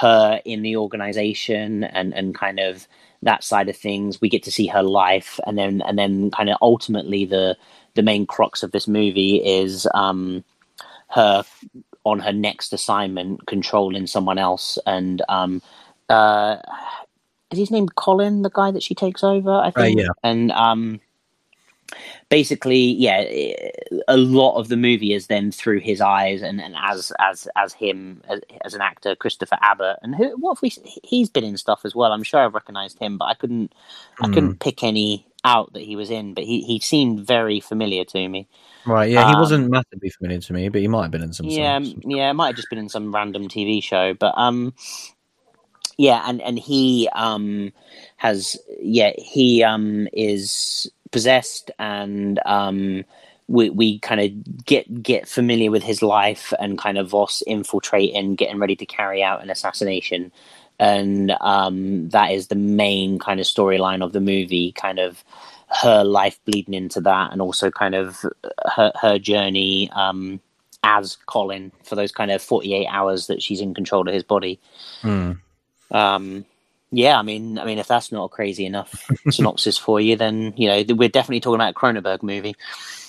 her 0.00 0.40
in 0.44 0.62
the 0.62 0.76
organization 0.76 1.84
and 1.84 2.14
and 2.14 2.34
kind 2.34 2.58
of 2.58 2.86
that 3.22 3.44
side 3.44 3.68
of 3.68 3.76
things. 3.76 4.20
We 4.20 4.28
get 4.28 4.42
to 4.44 4.52
see 4.52 4.66
her 4.68 4.82
life, 4.82 5.38
and 5.46 5.58
then 5.58 5.82
and 5.82 5.98
then 5.98 6.30
kind 6.30 6.50
of 6.50 6.56
ultimately 6.62 7.24
the 7.24 7.56
the 7.94 8.02
main 8.02 8.26
crux 8.26 8.62
of 8.62 8.72
this 8.72 8.86
movie 8.86 9.36
is 9.36 9.88
um, 9.94 10.44
her 11.08 11.44
on 12.04 12.20
her 12.20 12.32
next 12.32 12.72
assignment 12.72 13.46
controlling 13.46 14.06
someone 14.06 14.38
else 14.38 14.78
and 14.86 15.20
um, 15.28 15.60
uh, 16.08 16.56
is 17.50 17.58
his 17.58 17.70
name 17.70 17.88
Colin, 17.88 18.42
the 18.42 18.50
guy 18.50 18.70
that 18.70 18.82
she 18.82 18.94
takes 18.94 19.24
over? 19.24 19.52
I 19.52 19.70
think. 19.70 19.98
Uh, 19.98 20.02
yeah. 20.02 20.08
And 20.22 20.52
um, 20.52 21.00
basically, 22.28 22.78
yeah, 22.78 23.24
a 24.08 24.16
lot 24.16 24.56
of 24.56 24.68
the 24.68 24.76
movie 24.76 25.12
is 25.12 25.26
then 25.26 25.50
through 25.52 25.80
his 25.80 26.00
eyes 26.00 26.42
and, 26.42 26.60
and 26.60 26.74
as 26.82 27.12
as 27.18 27.48
as 27.56 27.72
him 27.72 28.22
as, 28.28 28.40
as 28.64 28.74
an 28.74 28.80
actor, 28.80 29.14
Christopher 29.14 29.58
Abbott. 29.60 29.98
And 30.02 30.14
who, 30.14 30.36
what 30.38 30.56
if 30.56 30.62
we? 30.62 30.72
He's 31.02 31.28
been 31.28 31.44
in 31.44 31.56
stuff 31.56 31.82
as 31.84 31.94
well. 31.94 32.12
I'm 32.12 32.22
sure 32.22 32.40
I've 32.40 32.54
recognised 32.54 32.98
him, 32.98 33.18
but 33.18 33.26
I 33.26 33.34
couldn't 33.34 33.72
mm. 33.72 34.26
I 34.26 34.28
couldn't 34.28 34.52
hmm. 34.52 34.58
pick 34.58 34.82
any 34.82 35.26
out 35.44 35.72
that 35.72 35.82
he 35.82 35.96
was 35.96 36.10
in. 36.10 36.34
But 36.34 36.44
he 36.44 36.62
he 36.62 36.78
seemed 36.80 37.26
very 37.26 37.60
familiar 37.60 38.04
to 38.06 38.28
me. 38.28 38.48
Right, 38.86 39.10
yeah, 39.10 39.26
he 39.28 39.34
um, 39.34 39.40
wasn't 39.40 39.70
massively 39.70 40.08
familiar 40.08 40.40
to 40.40 40.52
me, 40.54 40.68
but 40.70 40.80
he 40.80 40.88
might 40.88 41.02
have 41.02 41.10
been 41.10 41.22
in 41.22 41.32
some. 41.32 41.46
Yeah, 41.46 41.80
some, 41.82 42.00
yeah, 42.06 42.30
it 42.30 42.34
might 42.34 42.48
have 42.48 42.56
just 42.56 42.70
been 42.70 42.78
in 42.78 42.88
some 42.88 43.14
random 43.14 43.46
TV 43.48 43.82
show, 43.82 44.14
but 44.14 44.32
um, 44.38 44.72
yeah, 45.98 46.22
and 46.26 46.40
and 46.40 46.58
he 46.58 47.10
um 47.12 47.72
has 48.16 48.56
yeah 48.80 49.12
he 49.18 49.62
um 49.62 50.08
is 50.14 50.90
possessed 51.10 51.70
and 51.78 52.40
um 52.46 53.04
we 53.50 53.68
we 53.68 53.98
kind 53.98 54.20
of 54.20 54.64
get 54.64 55.02
get 55.02 55.28
familiar 55.28 55.70
with 55.70 55.82
his 55.82 56.02
life 56.02 56.52
and 56.60 56.78
kind 56.78 56.96
of 56.96 57.08
Voss 57.08 57.42
infiltrating, 57.42 58.36
getting 58.36 58.60
ready 58.60 58.76
to 58.76 58.86
carry 58.86 59.22
out 59.22 59.42
an 59.42 59.50
assassination, 59.50 60.30
and 60.78 61.32
um, 61.40 62.08
that 62.10 62.30
is 62.30 62.46
the 62.46 62.54
main 62.54 63.18
kind 63.18 63.40
of 63.40 63.46
storyline 63.46 64.04
of 64.04 64.12
the 64.12 64.20
movie. 64.20 64.70
Kind 64.72 65.00
of 65.00 65.24
her 65.82 66.04
life 66.04 66.38
bleeding 66.44 66.74
into 66.74 67.00
that, 67.00 67.32
and 67.32 67.42
also 67.42 67.72
kind 67.72 67.96
of 67.96 68.24
her 68.76 68.92
her 69.00 69.18
journey 69.18 69.90
um, 69.94 70.40
as 70.84 71.16
Colin 71.26 71.72
for 71.82 71.96
those 71.96 72.12
kind 72.12 72.30
of 72.30 72.40
forty 72.40 72.72
eight 72.72 72.86
hours 72.86 73.26
that 73.26 73.42
she's 73.42 73.60
in 73.60 73.74
control 73.74 74.06
of 74.06 74.14
his 74.14 74.22
body. 74.22 74.60
Mm. 75.02 75.40
Um, 75.90 76.44
yeah, 76.92 77.18
I 77.18 77.22
mean, 77.22 77.58
I 77.58 77.64
mean, 77.64 77.78
if 77.78 77.86
that's 77.86 78.10
not 78.10 78.24
a 78.24 78.28
crazy 78.28 78.66
enough 78.66 79.08
synopsis 79.30 79.78
for 79.78 80.00
you, 80.00 80.16
then 80.16 80.52
you 80.56 80.68
know 80.68 80.94
we're 80.94 81.08
definitely 81.08 81.40
talking 81.40 81.56
about 81.56 81.74
a 81.74 81.78
Cronenberg 81.78 82.22
movie. 82.22 82.56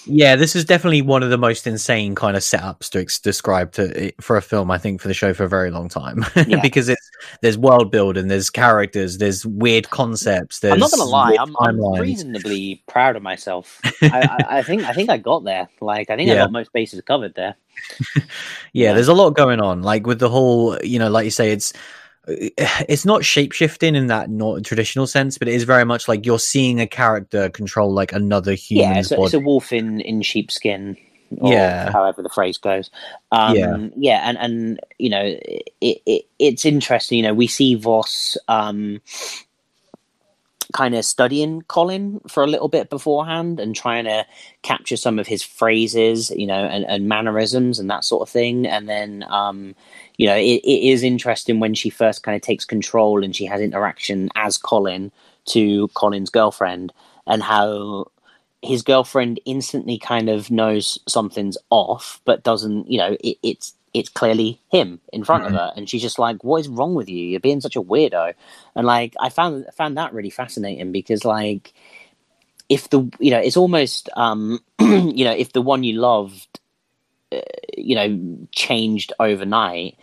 Yeah, 0.06 0.36
this 0.36 0.56
is 0.56 0.65
definitely 0.65 1.02
one 1.04 1.22
of 1.22 1.30
the 1.30 1.38
most 1.38 1.67
insane 1.67 2.15
kind 2.15 2.36
of 2.36 2.41
setups 2.41 2.89
to 2.89 3.02
ex- 3.02 3.20
describe 3.20 3.72
to 3.74 4.12
for 4.20 4.36
a 4.36 4.41
film. 4.41 4.72
I 4.72 4.78
think 4.78 5.02
for 5.02 5.08
the 5.08 5.13
show 5.13 5.34
for 5.34 5.44
a 5.44 5.50
very 5.50 5.70
long 5.70 5.89
time 5.89 6.26
yeah. 6.48 6.60
because 6.62 6.89
it's 6.89 7.10
there's 7.41 7.58
world 7.58 7.91
building, 7.91 8.28
there's 8.28 8.50
characters, 8.50 9.17
there's 9.17 9.46
weird 9.46 9.89
concepts. 9.89 10.60
There's 10.60 10.74
I'm 10.74 10.80
not 10.80 10.91
gonna 10.91 11.06
lie, 11.06 11.38
I'm, 11.39 11.56
I'm, 11.60 12.00
reasonably 12.00 12.84
proud 12.88 13.15
of 13.15 13.24
myself. 13.24 13.80
I, 14.02 14.46
I, 14.50 14.58
I, 14.58 14.63
think 14.63 14.84
I 14.84 14.94
think 14.94 15.10
I 15.10 15.17
got 15.17 15.44
there. 15.44 15.70
Like 15.82 16.10
I 16.10 16.15
think 16.15 16.28
yeah. 16.28 16.34
I 16.34 16.38
got 16.38 16.52
most 16.52 16.74
bases 16.74 17.02
covered 17.02 17.36
there. 17.36 17.56
yeah, 18.15 18.22
yeah, 18.74 18.94
there's 18.94 19.08
a 19.08 19.13
lot 19.13 19.32
going 19.32 19.60
on. 19.60 19.84
Like 19.84 20.08
with 20.08 20.20
the 20.20 20.30
whole, 20.30 20.78
you 20.84 21.00
know, 21.00 21.10
like 21.10 21.26
you 21.26 21.32
say, 21.32 21.52
it's 21.52 21.74
it's 22.28 23.06
not 23.06 23.22
shapeshifting 23.22 23.96
in 23.96 24.08
that 24.08 24.30
not 24.30 24.64
traditional 24.64 25.08
sense, 25.08 25.38
but 25.38 25.48
it 25.48 25.56
is 25.56 25.64
very 25.64 25.86
much 25.86 26.08
like 26.08 26.26
you're 26.26 26.40
seeing 26.40 26.80
a 26.80 26.88
character 26.88 27.50
control 27.50 27.92
like 27.92 28.14
another 28.14 28.54
human. 28.54 28.94
Yeah, 28.94 29.00
it's, 29.00 29.12
a, 29.12 29.22
it's 29.22 29.34
a 29.34 29.40
wolf 29.40 29.74
in 29.74 30.02
in 30.02 30.22
sheepskin. 30.22 30.98
yeah, 31.42 31.92
however 31.92 32.22
the 32.22 32.30
phrase 32.30 32.58
goes. 32.58 32.92
Um, 33.32 33.56
yeah, 33.56 33.88
yeah, 33.96 34.30
and 34.30 34.38
and 34.38 34.80
you 35.00 35.10
know, 35.10 35.24
it, 35.24 35.72
it 35.82 36.26
it's 36.38 36.66
interesting. 36.66 37.18
You 37.18 37.24
know, 37.24 37.34
we 37.34 37.48
see 37.48 37.76
Voss. 37.76 38.38
Um, 38.48 39.02
kind 40.72 40.96
of 40.96 41.06
studying 41.06 41.62
Colin 41.64 42.22
for 42.28 42.44
a 42.44 42.48
little 42.48 42.70
bit 42.70 42.90
beforehand 42.90 43.60
and 43.60 43.76
trying 43.76 44.06
to 44.06 44.26
capture 44.62 44.98
some 44.98 45.20
of 45.20 45.28
his 45.28 45.44
phrases, 45.44 46.32
you 46.32 46.48
know, 46.48 46.66
and, 46.66 46.86
and 46.86 47.08
mannerisms 47.08 47.80
and 47.80 47.90
that 47.90 48.04
sort 48.04 48.22
of 48.22 48.30
thing. 48.30 48.66
And 48.68 48.88
then, 48.88 49.26
um, 49.30 49.76
you 50.22 50.28
know, 50.28 50.36
it, 50.36 50.62
it 50.64 50.92
is 50.92 51.02
interesting 51.02 51.60
when 51.60 51.74
she 51.74 51.90
first 51.90 52.22
kind 52.22 52.36
of 52.36 52.44
takes 52.44 52.64
control 52.64 53.24
and 53.24 53.36
she 53.36 53.46
has 53.46 53.60
interaction 53.60 54.30
as 54.36 54.56
Colin 54.56 55.12
to 55.46 55.88
Colin's 55.96 56.30
girlfriend 56.30 56.94
and 57.26 57.42
how 57.42 58.06
his 58.62 58.84
girlfriend 58.84 59.40
instantly 59.46 59.98
kind 59.98 60.30
of 60.30 60.52
knows 60.52 61.00
something's 61.08 61.58
off, 61.72 62.22
but 62.24 62.44
doesn't, 62.44 62.88
you 62.88 63.00
know, 63.00 63.18
it, 63.20 63.40
it's 63.42 63.74
it's 63.96 64.10
clearly 64.10 64.62
him 64.72 65.02
in 65.12 65.24
front 65.24 65.44
mm-hmm. 65.44 65.56
of 65.56 65.60
her, 65.60 65.74
and 65.76 65.90
she's 65.90 66.04
just 66.04 66.20
like, 66.20 66.44
"What 66.44 66.62
is 66.62 66.68
wrong 66.68 66.94
with 66.94 67.10
you? 67.10 67.26
You're 67.26 67.40
being 67.40 67.60
such 67.60 67.76
a 67.76 67.82
weirdo." 67.82 68.36
And 68.76 68.86
like, 68.86 69.16
I 69.20 69.30
found 69.30 69.66
found 69.74 69.98
that 69.98 70.14
really 70.14 70.30
fascinating 70.30 70.92
because 70.92 71.26
like, 71.26 71.74
if 72.70 72.92
the 72.92 73.10
you 73.20 73.32
know, 73.32 73.40
it's 73.40 73.58
almost 73.58 74.08
um, 74.16 74.60
you 74.80 75.26
know, 75.26 75.34
if 75.34 75.52
the 75.52 75.64
one 75.64 75.84
you 75.84 76.00
loved 76.00 76.61
you 77.78 77.96
know 77.96 78.48
changed 78.52 79.13
overnight 79.20 79.98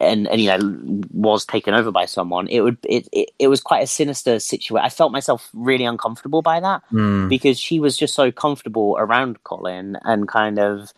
and 0.00 0.26
and 0.26 0.40
you 0.40 0.48
know 0.48 1.02
was 1.12 1.44
taken 1.44 1.74
over 1.74 1.90
by 1.90 2.04
someone 2.04 2.48
it 2.48 2.60
would 2.60 2.78
it 2.82 3.08
it, 3.12 3.30
it 3.38 3.48
was 3.48 3.60
quite 3.60 3.82
a 3.82 3.86
sinister 3.86 4.38
situation 4.40 4.84
i 4.84 4.88
felt 4.88 5.12
myself 5.12 5.48
really 5.54 5.84
uncomfortable 5.84 6.42
by 6.42 6.58
that 6.58 6.82
mm. 6.92 7.28
because 7.28 7.58
she 7.58 7.78
was 7.78 7.96
just 7.96 8.14
so 8.14 8.32
comfortable 8.32 8.96
around 8.98 9.42
colin 9.44 9.96
and 10.02 10.26
kind 10.26 10.58
of 10.58 10.92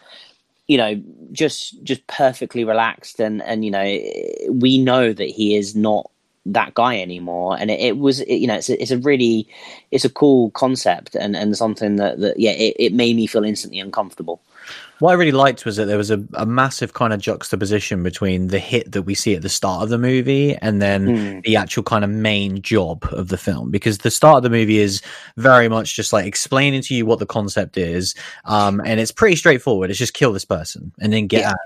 you 0.67 0.79
know 0.79 1.03
just 1.33 1.83
just 1.83 2.07
perfectly 2.07 2.65
relaxed 2.65 3.21
and 3.21 3.43
and 3.43 3.65
you 3.65 3.71
know 3.71 3.99
we 4.51 4.79
know 4.79 5.13
that 5.13 5.29
he 5.29 5.57
is 5.57 5.77
not 5.77 6.11
that 6.47 6.73
guy 6.73 6.99
anymore 6.99 7.57
and 7.59 7.71
it, 7.71 7.81
it 7.81 7.99
was 7.99 8.21
it, 8.21 8.37
you 8.37 8.47
know 8.47 8.55
it's 8.55 8.71
a, 8.71 8.81
it's 8.81 8.91
a 8.91 8.99
really 8.99 9.47
it's 9.91 10.07
a 10.07 10.11
cool 10.11 10.51
concept 10.53 11.15
and 11.15 11.37
and 11.37 11.55
something 11.55 11.97
that 11.97 12.19
that 12.21 12.39
yeah 12.41 12.53
it, 12.53 12.75
it 12.79 12.93
made 12.95 13.15
me 13.15 13.27
feel 13.27 13.45
instantly 13.45 13.79
uncomfortable 13.79 14.41
what 15.01 15.11
I 15.11 15.15
really 15.15 15.33
liked 15.33 15.65
was 15.65 15.77
that 15.77 15.87
there 15.87 15.97
was 15.97 16.11
a, 16.11 16.23
a, 16.35 16.45
massive 16.45 16.93
kind 16.93 17.13
of 17.13 17.21
juxtaposition 17.21 18.03
between 18.03 18.49
the 18.49 18.59
hit 18.59 18.93
that 18.93 19.03
we 19.03 19.15
see 19.15 19.35
at 19.35 19.43
the 19.43 19.49
start 19.49 19.83
of 19.83 19.89
the 19.89 19.99
movie 19.99 20.55
and 20.57 20.81
then 20.81 21.07
mm. 21.07 21.43
the 21.45 21.57
actual 21.57 21.83
kind 21.83 22.05
of 22.05 22.11
main 22.11 22.61
job 22.61 23.09
of 23.11 23.29
the 23.29 23.39
film. 23.39 23.71
Because 23.71 23.99
the 23.99 24.11
start 24.11 24.37
of 24.37 24.43
the 24.43 24.51
movie 24.51 24.79
is 24.79 25.01
very 25.37 25.69
much 25.69 25.97
just 25.97 26.13
like 26.13 26.27
explaining 26.27 26.83
to 26.83 26.95
you 26.95 27.07
what 27.07 27.19
the 27.19 27.27
concept 27.27 27.79
is. 27.79 28.15
Um, 28.45 28.81
and 28.85 29.01
it's 29.01 29.11
pretty 29.11 29.37
straightforward. 29.37 29.89
It's 29.89 29.99
just 29.99 30.13
kill 30.13 30.35
this 30.35 30.45
person 30.45 30.93
and 31.01 31.13
then 31.13 31.27
get 31.27 31.41
yeah. 31.41 31.51
out 31.51 31.57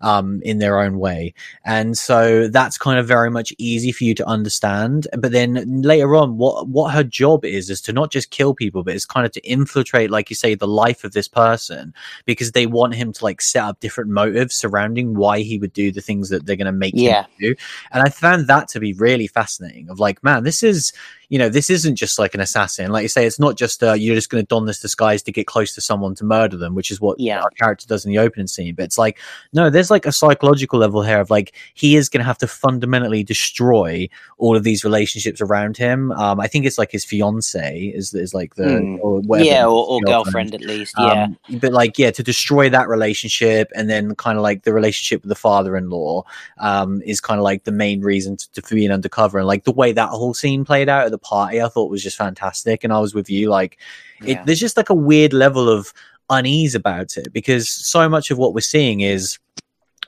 um, 0.00 0.40
in 0.42 0.58
their 0.58 0.78
own 0.78 0.98
way. 0.98 1.34
And 1.64 1.98
so 1.98 2.46
that's 2.48 2.78
kind 2.78 2.98
of 2.98 3.08
very 3.08 3.30
much 3.30 3.52
easy 3.58 3.90
for 3.90 4.04
you 4.04 4.14
to 4.14 4.26
understand. 4.26 5.08
But 5.18 5.32
then 5.32 5.82
later 5.82 6.14
on, 6.14 6.38
what, 6.38 6.68
what 6.68 6.94
her 6.94 7.02
job 7.02 7.44
is, 7.44 7.70
is 7.70 7.80
to 7.82 7.92
not 7.92 8.12
just 8.12 8.30
kill 8.30 8.54
people, 8.54 8.84
but 8.84 8.94
it's 8.94 9.04
kind 9.04 9.26
of 9.26 9.32
to 9.32 9.40
infiltrate, 9.40 10.10
like 10.10 10.30
you 10.30 10.36
say, 10.36 10.54
the 10.54 10.68
life 10.68 11.02
of 11.02 11.12
this 11.12 11.26
person 11.26 11.92
because 12.24 12.52
they 12.52 12.66
want 12.66 12.83
want 12.84 12.94
him 12.94 13.12
to 13.12 13.24
like 13.24 13.40
set 13.40 13.64
up 13.64 13.80
different 13.80 14.10
motives 14.10 14.54
surrounding 14.54 15.14
why 15.14 15.40
he 15.40 15.58
would 15.58 15.72
do 15.72 15.90
the 15.90 16.02
things 16.02 16.28
that 16.28 16.44
they're 16.44 16.56
going 16.56 16.66
to 16.66 16.72
make 16.72 16.92
yeah. 16.94 17.22
him 17.22 17.30
do. 17.40 17.54
And 17.92 18.02
I 18.02 18.10
found 18.10 18.46
that 18.48 18.68
to 18.68 18.80
be 18.80 18.92
really 18.92 19.26
fascinating. 19.26 19.88
Of 19.88 19.98
like, 19.98 20.22
man, 20.22 20.44
this 20.44 20.62
is 20.62 20.92
you 21.28 21.38
know, 21.38 21.48
this 21.48 21.70
isn't 21.70 21.96
just 21.96 22.18
like 22.18 22.34
an 22.34 22.40
assassin. 22.40 22.90
Like 22.90 23.02
you 23.02 23.08
say, 23.08 23.26
it's 23.26 23.40
not 23.40 23.56
just 23.56 23.82
uh, 23.82 23.94
you're 23.94 24.14
just 24.14 24.30
going 24.30 24.42
to 24.42 24.46
don 24.46 24.66
this 24.66 24.80
disguise 24.80 25.22
to 25.24 25.32
get 25.32 25.46
close 25.46 25.74
to 25.74 25.80
someone 25.80 26.14
to 26.16 26.24
murder 26.24 26.56
them, 26.56 26.74
which 26.74 26.90
is 26.90 27.00
what 27.00 27.18
yeah. 27.18 27.40
our 27.40 27.50
character 27.50 27.86
does 27.86 28.04
in 28.04 28.12
the 28.12 28.18
opening 28.18 28.46
scene. 28.46 28.74
But 28.74 28.84
it's 28.84 28.98
like, 28.98 29.18
no, 29.52 29.70
there's 29.70 29.90
like 29.90 30.06
a 30.06 30.12
psychological 30.12 30.78
level 30.78 31.02
here 31.02 31.20
of 31.20 31.30
like 31.30 31.54
he 31.74 31.96
is 31.96 32.08
going 32.08 32.20
to 32.20 32.24
have 32.24 32.38
to 32.38 32.46
fundamentally 32.46 33.24
destroy 33.24 34.08
all 34.38 34.56
of 34.56 34.64
these 34.64 34.84
relationships 34.84 35.40
around 35.40 35.76
him. 35.76 36.12
Um, 36.12 36.40
I 36.40 36.46
think 36.46 36.66
it's 36.66 36.78
like 36.78 36.92
his 36.92 37.04
fiance 37.04 37.80
is 37.80 38.14
is 38.14 38.34
like 38.34 38.54
the 38.54 38.64
mm. 38.64 38.98
or 39.00 39.22
yeah, 39.38 39.64
or, 39.64 39.86
or 39.86 40.00
girlfriend. 40.02 40.52
girlfriend. 40.52 40.54
at 40.54 40.60
least. 40.60 40.94
Yeah, 40.98 41.24
um, 41.24 41.58
but 41.58 41.72
like 41.72 41.98
yeah, 41.98 42.10
to 42.12 42.22
destroy 42.22 42.68
that 42.74 42.88
relationship, 42.88 43.70
and 43.74 43.88
then 43.88 44.14
kind 44.16 44.36
of 44.36 44.42
like 44.42 44.64
the 44.64 44.72
relationship 44.72 45.22
with 45.22 45.28
the 45.28 45.34
father-in-law 45.34 46.24
um, 46.58 47.00
is 47.06 47.20
kind 47.20 47.38
of 47.38 47.44
like 47.44 47.64
the 47.64 47.72
main 47.72 48.00
reason 48.00 48.36
to, 48.36 48.52
to 48.52 48.62
for 48.62 48.74
being 48.74 48.90
undercover, 48.90 49.38
and 49.38 49.46
like 49.46 49.64
the 49.64 49.72
way 49.72 49.92
that 49.92 50.10
whole 50.10 50.34
scene 50.34 50.64
played 50.64 50.88
out 50.88 51.06
at 51.06 51.10
the 51.10 51.18
party, 51.18 51.62
I 51.62 51.68
thought 51.68 51.90
was 51.90 52.02
just 52.02 52.18
fantastic. 52.18 52.84
And 52.84 52.92
I 52.92 53.00
was 53.00 53.14
with 53.14 53.30
you, 53.30 53.48
like, 53.48 53.78
it, 54.24 54.44
there's 54.44 54.60
just 54.60 54.76
like 54.76 54.90
a 54.90 54.94
weird 54.94 55.32
level 55.32 55.68
of 55.68 55.92
unease 56.30 56.74
about 56.74 57.16
it 57.16 57.32
because 57.32 57.70
so 57.70 58.08
much 58.08 58.30
of 58.30 58.38
what 58.38 58.54
we're 58.54 58.60
seeing 58.60 59.00
is 59.00 59.38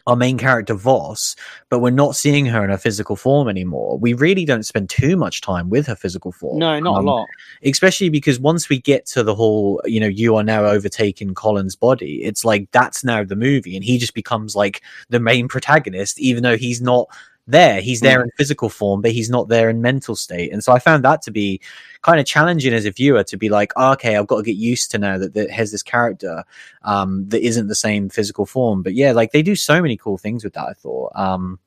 our 0.06 0.14
main 0.16 0.38
character 0.38 0.74
Voss, 0.74 1.34
but 1.68 1.80
we're 1.80 1.90
not 1.90 2.14
seeing 2.14 2.46
her 2.46 2.62
in 2.62 2.70
her 2.70 2.78
physical 2.78 3.16
form 3.16 3.48
anymore. 3.48 3.98
We 3.98 4.14
really 4.14 4.44
don't 4.44 4.62
spend 4.64 4.88
too 4.88 5.16
much 5.16 5.40
time 5.40 5.68
with 5.68 5.86
her 5.88 5.96
physical 5.96 6.30
form. 6.32 6.58
No, 6.58 6.78
not 6.78 6.98
Um, 6.98 7.06
a 7.06 7.10
lot. 7.10 7.26
especially 7.64 8.08
because 8.08 8.38
once 8.38 8.68
we 8.68 8.78
get 8.80 9.06
to 9.06 9.22
the 9.22 9.34
whole 9.34 9.80
you 9.84 9.98
know 9.98 10.06
you 10.06 10.36
are 10.36 10.44
now 10.44 10.64
overtaking 10.64 11.34
colin's 11.34 11.74
body 11.74 12.22
it's 12.22 12.44
like 12.44 12.68
that's 12.72 13.02
now 13.02 13.24
the 13.24 13.34
movie 13.36 13.74
and 13.74 13.84
he 13.84 13.98
just 13.98 14.14
becomes 14.14 14.54
like 14.54 14.82
the 15.08 15.18
main 15.20 15.48
protagonist 15.48 16.20
even 16.20 16.42
though 16.42 16.56
he's 16.56 16.80
not 16.80 17.08
there 17.46 17.80
he's 17.80 18.00
there 18.00 18.22
in 18.22 18.30
physical 18.37 18.68
form 18.68 19.00
but 19.00 19.12
he's 19.12 19.30
not 19.30 19.48
there 19.48 19.70
in 19.70 19.80
mental 19.80 20.16
state. 20.16 20.52
And 20.52 20.62
so 20.64 20.72
i 20.72 20.78
found 20.78 21.04
that 21.04 21.22
to 21.22 21.30
be 21.30 21.61
kind 22.02 22.18
of 22.20 22.26
challenging 22.26 22.74
as 22.74 22.85
a 22.85 22.90
viewer 22.90 23.24
to 23.24 23.37
be 23.37 23.48
like 23.48 23.72
oh, 23.76 23.92
okay 23.92 24.16
i've 24.16 24.26
got 24.26 24.38
to 24.38 24.42
get 24.42 24.56
used 24.56 24.90
to 24.92 24.98
now 24.98 25.18
that, 25.18 25.35
that 25.35 25.50
has 25.50 25.70
this 25.72 25.82
character 25.82 26.44
um 26.82 27.28
that 27.28 27.42
isn't 27.42 27.68
the 27.68 27.74
same 27.74 28.09
physical 28.09 28.46
form. 28.46 28.82
But 28.82 28.94
yeah 28.94 29.12
like 29.12 29.32
they 29.32 29.42
do 29.42 29.56
so 29.56 29.80
many 29.80 29.96
cool 29.96 30.18
things 30.18 30.44
with 30.44 30.54
that 30.54 30.68
i 30.68 30.72
thought. 30.72 31.12
Um 31.14 31.59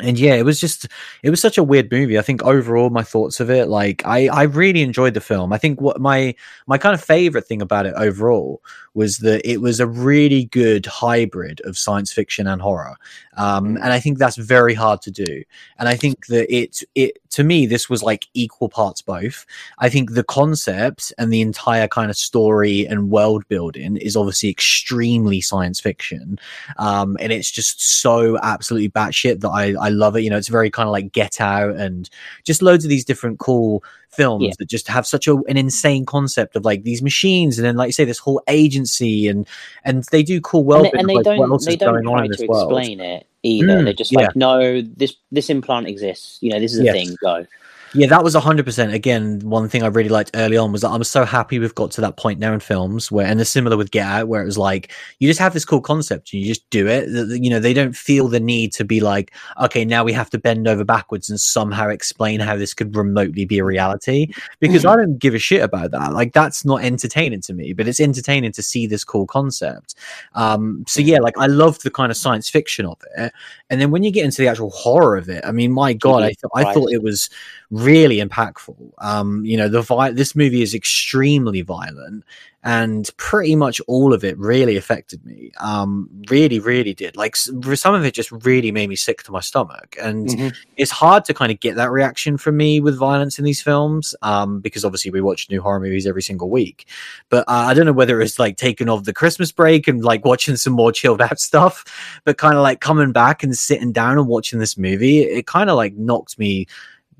and 0.00 0.18
yeah, 0.18 0.34
it 0.34 0.44
was 0.44 0.58
just 0.60 0.88
it 1.22 1.30
was 1.30 1.40
such 1.40 1.58
a 1.58 1.62
weird 1.62 1.90
movie. 1.92 2.18
I 2.18 2.22
think 2.22 2.42
overall 2.42 2.90
my 2.90 3.02
thoughts 3.02 3.40
of 3.40 3.50
it, 3.50 3.68
like 3.68 4.02
I 4.06 4.28
I 4.28 4.42
really 4.44 4.82
enjoyed 4.82 5.14
the 5.14 5.20
film. 5.20 5.52
I 5.52 5.58
think 5.58 5.80
what 5.80 6.00
my 6.00 6.34
my 6.66 6.78
kind 6.78 6.94
of 6.94 7.02
favorite 7.04 7.46
thing 7.46 7.60
about 7.62 7.86
it 7.86 7.94
overall 7.96 8.62
was 8.94 9.18
that 9.18 9.40
it 9.50 9.58
was 9.62 9.80
a 9.80 9.86
really 9.86 10.44
good 10.46 10.84
hybrid 10.84 11.60
of 11.64 11.78
science 11.78 12.12
fiction 12.12 12.46
and 12.46 12.60
horror. 12.60 12.96
Um, 13.38 13.62
Mm. 13.62 13.76
and 13.76 13.92
I 13.92 14.00
think 14.00 14.18
that's 14.18 14.36
very 14.36 14.74
hard 14.74 15.00
to 15.02 15.10
do. 15.10 15.42
And 15.78 15.88
I 15.88 15.94
think 15.94 16.26
that 16.26 16.54
it 16.54 16.82
it 16.94 17.18
to 17.30 17.44
me 17.44 17.66
this 17.66 17.88
was 17.88 18.02
like 18.02 18.26
equal 18.34 18.68
parts 18.68 19.00
both. 19.02 19.46
I 19.78 19.88
think 19.88 20.12
the 20.14 20.24
concept 20.24 21.12
and 21.18 21.32
the 21.32 21.40
entire 21.40 21.88
kind 21.88 22.10
of 22.10 22.16
story 22.16 22.86
and 22.86 23.10
world 23.10 23.46
building 23.48 23.96
is 23.98 24.16
obviously 24.16 24.48
extremely 24.50 25.40
science 25.40 25.80
fiction. 25.80 26.38
Um, 26.78 27.16
and 27.20 27.32
it's 27.32 27.50
just 27.50 27.80
so 28.02 28.38
absolutely 28.42 28.90
batshit 28.90 29.40
that 29.40 29.48
I, 29.50 29.74
I 29.82 29.88
love 29.90 30.16
it. 30.16 30.22
You 30.22 30.30
know, 30.30 30.36
it's 30.38 30.48
very 30.48 30.70
kind 30.70 30.86
of 30.88 30.92
like 30.92 31.12
Get 31.12 31.40
Out 31.40 31.76
and 31.76 32.08
just 32.44 32.62
loads 32.62 32.84
of 32.84 32.88
these 32.88 33.04
different 33.04 33.38
cool 33.38 33.82
films 34.08 34.44
Yeah. 34.44 34.52
that 34.58 34.68
just 34.68 34.88
have 34.88 35.06
such 35.06 35.26
a, 35.26 35.36
an 35.48 35.56
insane 35.56 36.04
concept 36.06 36.54
of 36.56 36.64
like 36.66 36.82
these 36.84 37.00
machines 37.02 37.58
and 37.58 37.64
then 37.66 37.76
like 37.76 37.88
you 37.88 37.92
say 37.92 38.04
this 38.04 38.18
whole 38.18 38.42
agency 38.46 39.26
and 39.26 39.48
and 39.86 40.04
they 40.12 40.22
do 40.22 40.38
cool 40.42 40.64
world 40.64 40.84
and, 40.84 40.92
they- 40.92 40.98
and 41.00 41.08
they 41.08 41.14
like, 41.14 41.24
don't 41.24 41.64
they 41.64 41.76
don't 41.76 42.02
try 42.04 42.26
to 42.28 42.46
world. 42.46 42.70
explain 42.72 43.00
it 43.00 43.26
either. 43.42 43.66
Mm, 43.68 43.84
They're 43.84 43.92
just 43.94 44.12
yeah. 44.12 44.20
like, 44.26 44.36
no, 44.36 44.82
this 44.82 45.14
this 45.32 45.48
implant 45.50 45.88
exists. 45.88 46.38
You 46.42 46.50
know, 46.52 46.60
this 46.60 46.74
is 46.74 46.80
a 46.80 46.84
Yes. 46.84 46.94
thing. 46.94 47.16
Go. 47.22 47.46
Yeah, 47.94 48.06
that 48.06 48.24
was 48.24 48.34
hundred 48.34 48.64
percent. 48.64 48.94
Again, 48.94 49.40
one 49.40 49.68
thing 49.68 49.82
I 49.82 49.88
really 49.88 50.08
liked 50.08 50.30
early 50.34 50.56
on 50.56 50.72
was 50.72 50.80
that 50.80 50.90
I'm 50.90 51.04
so 51.04 51.24
happy 51.24 51.58
we've 51.58 51.74
got 51.74 51.90
to 51.92 52.00
that 52.00 52.16
point 52.16 52.38
now 52.38 52.52
in 52.52 52.60
films 52.60 53.12
where, 53.12 53.26
and 53.26 53.40
it's 53.40 53.50
similar 53.50 53.76
with 53.76 53.90
Get 53.90 54.06
Out, 54.06 54.28
where 54.28 54.42
it 54.42 54.46
was 54.46 54.56
like 54.56 54.92
you 55.18 55.28
just 55.28 55.40
have 55.40 55.52
this 55.52 55.64
cool 55.64 55.80
concept 55.80 56.32
and 56.32 56.40
you 56.40 56.48
just 56.48 56.68
do 56.70 56.86
it. 56.86 57.08
You 57.08 57.50
know, 57.50 57.60
they 57.60 57.74
don't 57.74 57.94
feel 57.94 58.28
the 58.28 58.40
need 58.40 58.72
to 58.74 58.84
be 58.84 59.00
like, 59.00 59.32
okay, 59.60 59.84
now 59.84 60.04
we 60.04 60.12
have 60.12 60.30
to 60.30 60.38
bend 60.38 60.66
over 60.66 60.84
backwards 60.84 61.28
and 61.28 61.38
somehow 61.38 61.88
explain 61.88 62.40
how 62.40 62.56
this 62.56 62.72
could 62.72 62.96
remotely 62.96 63.44
be 63.44 63.58
a 63.58 63.64
reality. 63.64 64.32
Because 64.58 64.86
I 64.86 64.96
don't 64.96 65.18
give 65.18 65.34
a 65.34 65.38
shit 65.38 65.62
about 65.62 65.90
that. 65.90 66.12
Like 66.12 66.32
that's 66.32 66.64
not 66.64 66.82
entertaining 66.82 67.42
to 67.42 67.52
me, 67.52 67.74
but 67.74 67.86
it's 67.86 68.00
entertaining 68.00 68.52
to 68.52 68.62
see 68.62 68.86
this 68.86 69.04
cool 69.04 69.26
concept. 69.26 69.94
Um, 70.34 70.84
so 70.88 71.00
yeah, 71.00 71.18
like 71.18 71.36
I 71.36 71.46
loved 71.46 71.82
the 71.82 71.90
kind 71.90 72.10
of 72.10 72.16
science 72.16 72.48
fiction 72.48 72.86
of 72.86 72.98
it, 73.16 73.32
and 73.72 73.80
then 73.80 73.90
when 73.90 74.02
you 74.02 74.10
get 74.10 74.26
into 74.26 74.42
the 74.42 74.48
actual 74.48 74.68
horror 74.68 75.16
of 75.16 75.30
it, 75.30 75.42
I 75.46 75.50
mean, 75.50 75.72
my 75.72 75.94
god, 75.94 76.24
I, 76.24 76.28
Jesus 76.28 76.42
th- 76.42 76.66
I 76.66 76.74
thought 76.74 76.92
it 76.92 77.02
was 77.02 77.30
really 77.70 78.18
impactful. 78.18 78.76
Um, 78.98 79.46
you 79.46 79.56
know, 79.56 79.66
the 79.66 79.80
vi- 79.80 80.10
this 80.10 80.36
movie 80.36 80.60
is 80.60 80.74
extremely 80.74 81.62
violent, 81.62 82.22
and 82.64 83.10
pretty 83.16 83.56
much 83.56 83.80
all 83.88 84.12
of 84.12 84.22
it 84.24 84.38
really 84.38 84.76
affected 84.76 85.24
me. 85.26 85.50
Um, 85.58 86.08
really, 86.30 86.58
really 86.60 86.94
did. 86.94 87.16
Like 87.16 87.34
some 87.36 87.94
of 87.94 88.04
it 88.04 88.14
just 88.14 88.30
really 88.30 88.70
made 88.70 88.88
me 88.88 88.96
sick 88.96 89.22
to 89.24 89.32
my 89.32 89.40
stomach, 89.40 89.96
and 90.00 90.28
Mhm. 90.28 90.54
it's 90.76 90.90
hard 90.90 91.24
to 91.26 91.34
kind 91.34 91.50
of 91.50 91.58
get 91.60 91.74
that 91.76 91.90
reaction 91.90 92.36
from 92.36 92.56
me 92.56 92.80
with 92.80 92.96
violence 92.96 93.38
in 93.38 93.44
these 93.44 93.60
films 93.62 94.14
um, 94.22 94.60
because 94.60 94.84
obviously 94.84 95.10
we 95.10 95.20
watch 95.20 95.48
new 95.50 95.60
horror 95.60 95.80
movies 95.80 96.06
every 96.06 96.22
single 96.22 96.50
week. 96.50 96.86
But 97.30 97.40
uh, 97.48 97.66
I 97.68 97.74
don't 97.74 97.86
know 97.86 97.92
whether 97.92 98.20
it's 98.20 98.38
like 98.38 98.56
taking 98.56 98.88
off 98.88 99.04
the 99.04 99.12
Christmas 99.12 99.50
break 99.52 99.88
and 99.88 100.04
like 100.04 100.24
watching 100.24 100.56
some 100.56 100.72
more 100.72 100.92
chilled 100.92 101.20
out 101.20 101.40
stuff, 101.50 101.84
but 102.24 102.38
kind 102.38 102.54
of 102.56 102.62
like 102.62 102.80
coming 102.80 103.12
back 103.12 103.42
and 103.42 103.56
sitting 103.56 103.92
down 103.92 104.18
and 104.18 104.28
watching 104.28 104.58
this 104.60 104.78
movie, 104.78 105.20
it 105.20 105.46
kind 105.46 105.68
of 105.68 105.76
like 105.76 105.94
knocked 105.96 106.38
me 106.38 106.66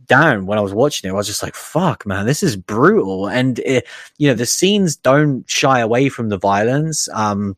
down 0.06 0.46
when 0.46 0.58
I 0.58 0.62
was 0.62 0.74
watching 0.74 1.08
it. 1.08 1.12
I 1.12 1.16
was 1.16 1.26
just 1.26 1.42
like, 1.42 1.54
fuck, 1.54 2.06
man, 2.06 2.26
this 2.26 2.42
is 2.42 2.56
brutal. 2.56 3.28
And, 3.28 3.58
it, 3.60 3.86
you 4.18 4.28
know, 4.28 4.34
the 4.34 4.46
scenes 4.46 4.96
don't 4.96 5.48
shy 5.48 5.80
away 5.80 6.08
from 6.08 6.28
the 6.28 6.38
violence. 6.38 7.08
Um, 7.12 7.56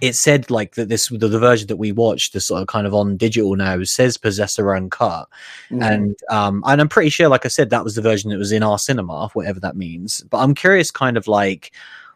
it 0.00 0.14
said 0.14 0.50
like 0.50 0.74
that 0.76 0.88
this 0.88 1.08
the, 1.08 1.28
the 1.28 1.38
version 1.38 1.66
that 1.68 1.76
we 1.76 1.92
watched, 1.92 2.32
the 2.32 2.40
sort 2.40 2.62
of 2.62 2.68
kind 2.68 2.86
of 2.86 2.94
on 2.94 3.16
digital 3.18 3.54
now, 3.56 3.82
says 3.82 4.16
possessor 4.16 4.74
uncut, 4.74 5.28
Mhm. 5.70 5.82
and 5.82 6.16
um, 6.30 6.62
and 6.66 6.80
I'm 6.80 6.88
pretty 6.88 7.10
sure, 7.10 7.28
like 7.28 7.44
I 7.44 7.48
said, 7.48 7.70
that 7.70 7.84
was 7.84 7.94
the 7.94 8.00
version 8.02 8.30
that 8.30 8.38
was 8.38 8.52
in 8.52 8.62
our 8.62 8.78
cinema, 8.78 9.28
whatever 9.34 9.60
that 9.60 9.76
means. 9.76 10.22
But 10.30 10.38
I'm 10.38 10.54
curious, 10.54 10.90
kind 10.90 11.18
of 11.18 11.28
like, 11.28 11.72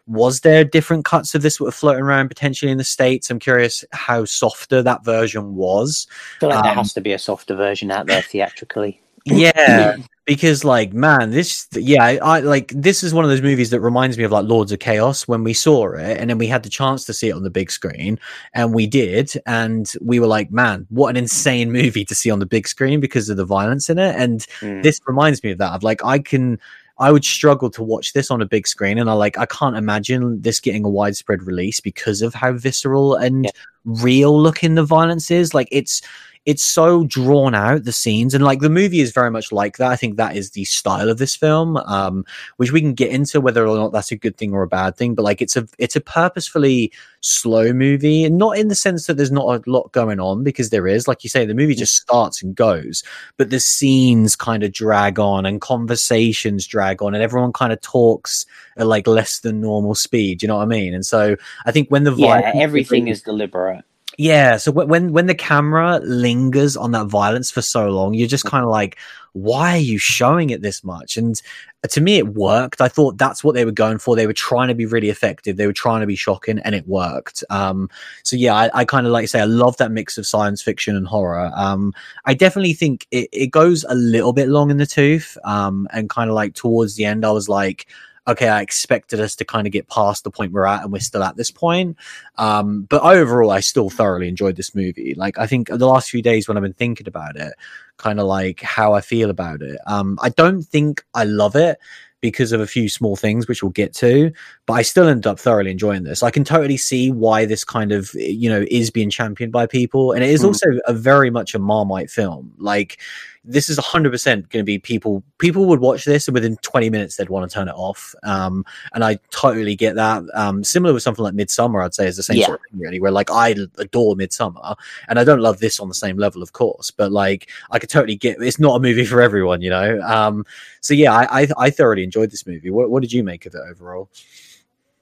was 0.07 0.41
there 0.41 0.65
different 0.65 1.05
cuts 1.05 1.35
of 1.35 1.43
this 1.43 1.59
that 1.59 1.65
were 1.65 1.71
floating 1.71 2.03
around 2.03 2.29
potentially 2.29 2.73
in 2.73 2.79
the 2.79 2.85
states? 2.85 3.29
I'm 3.29 3.39
curious 3.39 3.85
how 3.93 4.25
softer 4.25 4.83
that 4.83 5.05
version 5.05 5.55
was. 5.55 6.07
I 6.37 6.41
feel 6.41 6.49
like 6.49 6.63
there 6.63 6.73
um, 6.73 6.79
has 6.79 6.95
to 6.95 7.03
be 7.03 7.13
a 7.13 7.19
softer 7.19 7.55
version 7.57 7.91
out 7.91 8.07
there 8.07 8.23
theatrically. 8.23 9.03
Yeah, 9.27 9.97
because 10.27 10.65
like, 10.65 10.93
man, 10.93 11.31
this, 11.31 11.67
yeah, 11.73 12.03
I, 12.05 12.17
I 12.17 12.41
like 12.41 12.69
this 12.69 13.03
is 13.03 13.13
one 13.13 13.25
of 13.25 13.31
those 13.31 13.43
movies 13.43 13.71
that 13.71 13.81
reminds 13.81 14.17
me 14.17 14.25
of 14.25 14.31
like 14.33 14.47
Lords 14.47 14.73
of 14.73 14.79
Chaos 14.79 15.27
when 15.27 15.43
we 15.45 15.53
saw 15.53 15.93
it, 15.93 16.19
and 16.19 16.31
then 16.31 16.39
we 16.39 16.47
had 16.47 16.63
the 16.63 16.69
chance 16.69 17.05
to 17.07 17.13
see 17.13 17.29
it 17.29 17.33
on 17.35 17.43
the 17.43 17.51
big 17.51 17.71
screen, 17.71 18.19
and 18.55 18.73
we 18.73 18.87
did, 18.87 19.33
and 19.47 19.93
we 20.01 20.21
were 20.21 20.27
like, 20.27 20.51
man, 20.51 20.87
what 20.91 21.11
an 21.11 21.17
insane 21.17 21.73
movie 21.73 22.05
to 22.05 22.15
see 22.15 22.31
on 22.31 22.39
the 22.39 22.47
big 22.47 22.69
screen 22.69 23.01
because 23.01 23.29
of 23.29 23.37
the 23.37 23.45
violence 23.45 23.91
in 23.91 23.99
it, 23.99 24.15
and 24.17 24.47
Mm. 24.61 24.83
this 24.83 25.01
reminds 25.07 25.43
me 25.43 25.51
of 25.51 25.59
that. 25.59 25.73
Of 25.73 25.83
like, 25.83 26.05
I 26.05 26.19
can. 26.21 26.59
I 26.99 27.13
would 27.13 27.27
struggle 27.27 27.69
to 27.73 27.83
watch 27.83 28.15
this 28.15 28.31
on 28.31 28.41
a 28.41 28.47
big 28.47 28.67
screen, 28.67 28.97
and 28.99 29.11
I 29.11 29.13
like 29.13 29.37
I 29.37 29.45
can't 29.45 29.77
imagine 29.77 30.41
this 30.41 30.61
getting 30.61 30.83
a 30.83 30.89
widespread 30.89 31.43
release 31.43 31.79
because 31.79 32.23
of 32.23 32.33
how 32.33 32.53
visceral 32.55 33.15
and 33.17 33.45
Yeah. 33.45 33.51
real 33.85 34.41
looking 34.41 34.77
the 34.77 34.83
violence 34.83 35.31
is. 35.31 35.53
Like 35.53 35.69
it's 35.71 36.01
it's 36.47 36.63
so 36.63 37.05
drawn 37.05 37.55
out 37.55 37.83
the 37.83 37.93
scenes 37.93 38.33
and 38.33 38.45
like 38.45 38.61
the 38.61 38.71
movie 38.71 39.01
is 39.01 39.11
very 39.11 39.31
much 39.31 39.51
like 39.51 39.77
that. 39.77 39.91
I 39.91 39.97
think 39.97 40.17
that 40.17 40.37
is 40.37 40.53
the 40.53 40.65
style 40.65 41.11
of 41.11 41.19
this 41.19 41.35
film 41.35 41.77
um 41.77 42.25
which 42.57 42.73
we 42.73 42.81
can 42.81 42.95
get 42.95 43.11
into 43.11 43.41
whether 43.41 43.67
or 43.67 43.77
not 43.77 43.93
that's 43.93 44.13
a 44.13 44.17
good 44.17 44.37
thing 44.37 44.55
or 44.55 44.63
a 44.63 44.69
bad 44.69 44.97
thing 44.97 45.15
but 45.15 45.25
like 45.25 45.43
it's 45.43 45.57
a 45.57 45.67
it's 45.79 45.97
a 45.97 46.01
purposefully 46.01 46.93
slow 47.21 47.73
movie 47.73 48.25
and 48.25 48.39
not 48.39 48.57
in 48.57 48.69
the 48.69 48.75
sense 48.75 49.07
that 49.07 49.17
there's 49.17 49.33
not 49.33 49.67
a 49.67 49.71
lot 49.71 49.91
going 49.91 50.21
on 50.21 50.45
because 50.45 50.71
there 50.71 50.87
is. 50.87 51.09
Like 51.09 51.25
you 51.25 51.31
say 51.31 51.45
the 51.45 51.55
movie 51.55 51.75
just 51.75 51.97
starts 51.97 52.43
and 52.43 52.55
goes 52.55 53.03
but 53.37 53.51
the 53.51 53.61
scenes 53.61 54.37
kind 54.37 54.63
of 54.63 54.73
drag 54.73 55.19
on 55.19 55.45
and 55.45 55.61
conversations 55.61 56.67
drag 56.67 57.03
on 57.03 57.15
and 57.15 57.23
everyone 57.23 57.53
kind 57.53 57.73
of 57.73 57.81
talks 57.81 58.47
at 58.77 58.87
like 58.87 59.07
less 59.07 59.41
than 59.41 59.61
normal 59.61 59.95
speed 59.95 60.43
you 60.43 60.49
know 60.49 60.57
what 60.57 60.63
i 60.63 60.67
mean? 60.67 60.95
And 60.95 61.05
so 61.05 61.37
i 61.65 61.73
think 61.73 61.89
when 61.89 62.05
the 62.05 62.15
Yeah, 62.15 62.53
everything 62.55 63.09
is 63.09 63.23
deliberate. 63.23 63.85
Yeah, 64.19 64.57
so 64.57 64.73
when 64.73 65.13
when 65.13 65.27
the 65.27 65.35
camera 65.35 66.01
lingers 66.03 66.77
on 66.77 66.93
that 66.93 67.07
violence 67.07 67.51
for 67.51 67.61
so 67.61 67.89
long, 67.89 68.15
you're 68.15 68.27
just 68.29 68.47
kind 68.47 68.65
of 68.65 68.71
like, 68.71 68.97
why 69.33 69.75
are 69.75 69.79
you 69.79 69.99
showing 69.99 70.49
it 70.51 70.63
this 70.63 70.83
much? 70.83 71.19
And 71.19 71.41
uh, 71.85 71.89
to 71.89 72.01
me, 72.01 72.17
it 72.17 72.29
worked. 72.29 72.81
I 72.81 72.89
thought 72.89 73.19
that's 73.19 73.45
what 73.45 73.55
they 73.55 73.67
were 73.67 73.73
going 73.73 73.99
for. 73.99 74.17
They 74.17 74.27
were 74.27 74.33
trying 74.33 74.69
to 74.69 74.75
be 74.75 74.87
really 74.87 75.11
effective. 75.11 75.59
They 75.59 75.67
were 75.67 75.75
trying 75.75 76.01
to 76.01 76.07
be 76.07 76.17
shocking, 76.17 76.59
and 76.61 76.75
it 76.75 76.89
worked. 76.89 77.45
Um, 77.51 77.91
so 78.23 78.37
yeah, 78.37 78.55
I, 78.55 78.71
I 78.73 78.85
kind 78.87 79.07
of 79.07 79.13
like 79.13 79.25
to 79.25 79.29
say 79.29 79.41
I 79.41 79.45
love 79.45 79.77
that 79.77 79.93
mix 79.93 80.17
of 80.17 80.27
science 80.27 80.63
fiction 80.63 80.97
and 80.97 81.07
horror. 81.07 81.51
Um, 81.55 81.93
I 82.25 82.33
definitely 82.33 82.73
think 82.73 83.07
it, 83.11 83.29
it 83.33 83.49
goes 83.49 83.85
a 83.87 83.95
little 83.95 84.33
bit 84.33 84.49
long 84.49 84.71
in 84.71 84.79
the 84.79 84.87
tooth. 84.87 85.37
Um, 85.45 85.87
and 85.93 86.09
kind 86.09 86.31
of 86.31 86.35
like 86.35 86.55
towards 86.55 86.97
the 86.97 87.05
end, 87.05 87.25
I 87.25 87.33
was 87.33 87.49
like. 87.49 87.87
Okay, 88.29 88.49
I 88.49 88.61
expected 88.61 89.21
us 89.21 89.37
to 89.37 89.45
kind 89.45 89.67
of 89.67 89.73
get 89.73 89.89
past 89.89 90.25
the 90.25 90.31
point 90.31 90.53
we're 90.53 90.67
at, 90.67 90.83
and 90.83 90.93
we're 90.93 90.99
still 90.99 91.23
at 91.23 91.37
this 91.37 91.51
point. 91.51 91.97
Um, 92.39 92.83
but 92.83 93.03
overall, 93.03 93.51
I 93.51 93.61
still 93.61 93.89
thoroughly 93.89 94.29
enjoyed 94.29 94.57
this 94.57 94.75
movie. 94.75 95.15
Like, 95.17 95.39
I 95.39 95.47
think 95.47 95.69
the 95.69 95.87
last 95.87 96.11
few 96.11 96.23
days 96.23 96.49
when 96.49 96.57
I've 96.57 96.63
been 96.63 96.73
thinking 96.73 97.07
about 97.07 97.37
it, 97.37 97.55
kind 97.99 98.19
of 98.19 98.27
like 98.27 98.61
how 98.63 98.95
I 98.95 99.01
feel 99.01 99.31
about 99.31 99.63
it. 99.63 99.79
Um, 99.87 100.19
I 100.21 100.31
don't 100.31 100.63
think 100.63 101.05
I 101.15 101.25
love 101.25 101.55
it 101.55 101.79
because 102.21 102.51
of 102.51 102.61
a 102.61 102.67
few 102.67 102.89
small 102.89 103.15
things, 103.15 103.47
which 103.47 103.63
we'll 103.63 103.71
get 103.71 103.95
to, 103.95 104.33
but 104.67 104.73
I 104.73 104.83
still 104.83 105.07
end 105.07 105.27
up 105.27 105.39
thoroughly 105.39 105.71
enjoying 105.71 106.03
this. 106.03 106.23
I 106.23 106.31
can 106.31 106.43
totally 106.45 106.79
see 106.79 107.13
why 107.13 107.45
this 107.45 107.63
kind 107.63 107.93
of, 107.93 108.11
you 108.15 108.49
know, 108.49 108.65
is 108.71 108.91
being 108.91 109.11
championed 109.11 109.53
by 109.53 109.67
people. 109.67 110.13
And 110.13 110.25
it 110.25 110.31
is 110.31 110.41
Hmm. 110.41 110.49
also 110.49 110.67
a 110.87 110.93
very 110.93 111.31
much 111.31 111.55
a 111.55 111.59
Marmite 111.61 112.11
film. 112.11 112.53
Like, 112.59 112.99
this 113.47 113.69
is 113.69 113.79
100% 113.79 114.25
going 114.25 114.49
to 114.49 114.63
be 114.65 114.79
people 114.79 115.23
people 115.39 115.67
would 115.67 115.81
watch 115.81 116.05
this 116.05 116.27
and 116.27 116.35
within 116.35 116.57
20 116.59 116.91
minutes 116.91 117.17
they'd 117.17 117.29
want 117.29 117.49
to 117.49 117.55
turn 117.55 117.69
it 117.69 117.75
off. 117.75 118.15
Um, 118.25 118.65
and 118.93 119.05
i 119.05 119.19
totally 119.31 119.77
get 119.77 119.95
that. 119.95 120.25
Um, 120.35 120.65
similar 120.65 120.93
with 120.93 121.03
something 121.03 121.25
like 121.25 121.35
Midsommar 121.35 121.85
i'd 121.85 121.95
say 121.95 122.07
is 122.07 122.17
the 122.17 122.23
same 122.23 122.39
Yeah. 122.39 122.47
sort 122.47 122.61
of 122.61 122.71
thing 122.71 122.81
really 122.81 123.01
where 123.01 123.13
like 123.13 123.31
i 123.31 123.51
adore 123.79 124.17
Midsommar 124.17 124.75
and 125.09 125.19
i 125.19 125.25
don't 125.25 125.41
love 125.41 125.61
this 125.61 125.79
on 125.79 125.89
the 125.89 125.95
same 125.95 126.17
level 126.17 126.43
of 126.43 126.53
course 126.53 126.91
but 126.91 127.13
like 127.13 127.49
i 127.71 127.79
could 127.79 127.91
totally 127.91 128.17
get 128.17 128.43
it's 128.43 128.59
not 128.59 128.77
a 128.77 128.81
movie 128.81 129.05
for 129.05 129.23
everyone 129.23 129.63
you 129.63 129.71
know? 129.71 130.01
Um, 130.03 130.45
so 130.81 130.93
yeah 130.95 131.15
I, 131.15 131.43
I 131.43 131.49
i 131.57 131.71
thoroughly 131.71 132.03
enjoyed 132.03 132.31
this 132.31 132.47
movie. 132.47 132.71
What, 132.71 132.91
what 132.91 133.03
did 133.03 133.13
you 133.13 133.23
make 133.23 133.47
of 133.47 133.55
it 133.55 133.61
overall? 133.71 134.11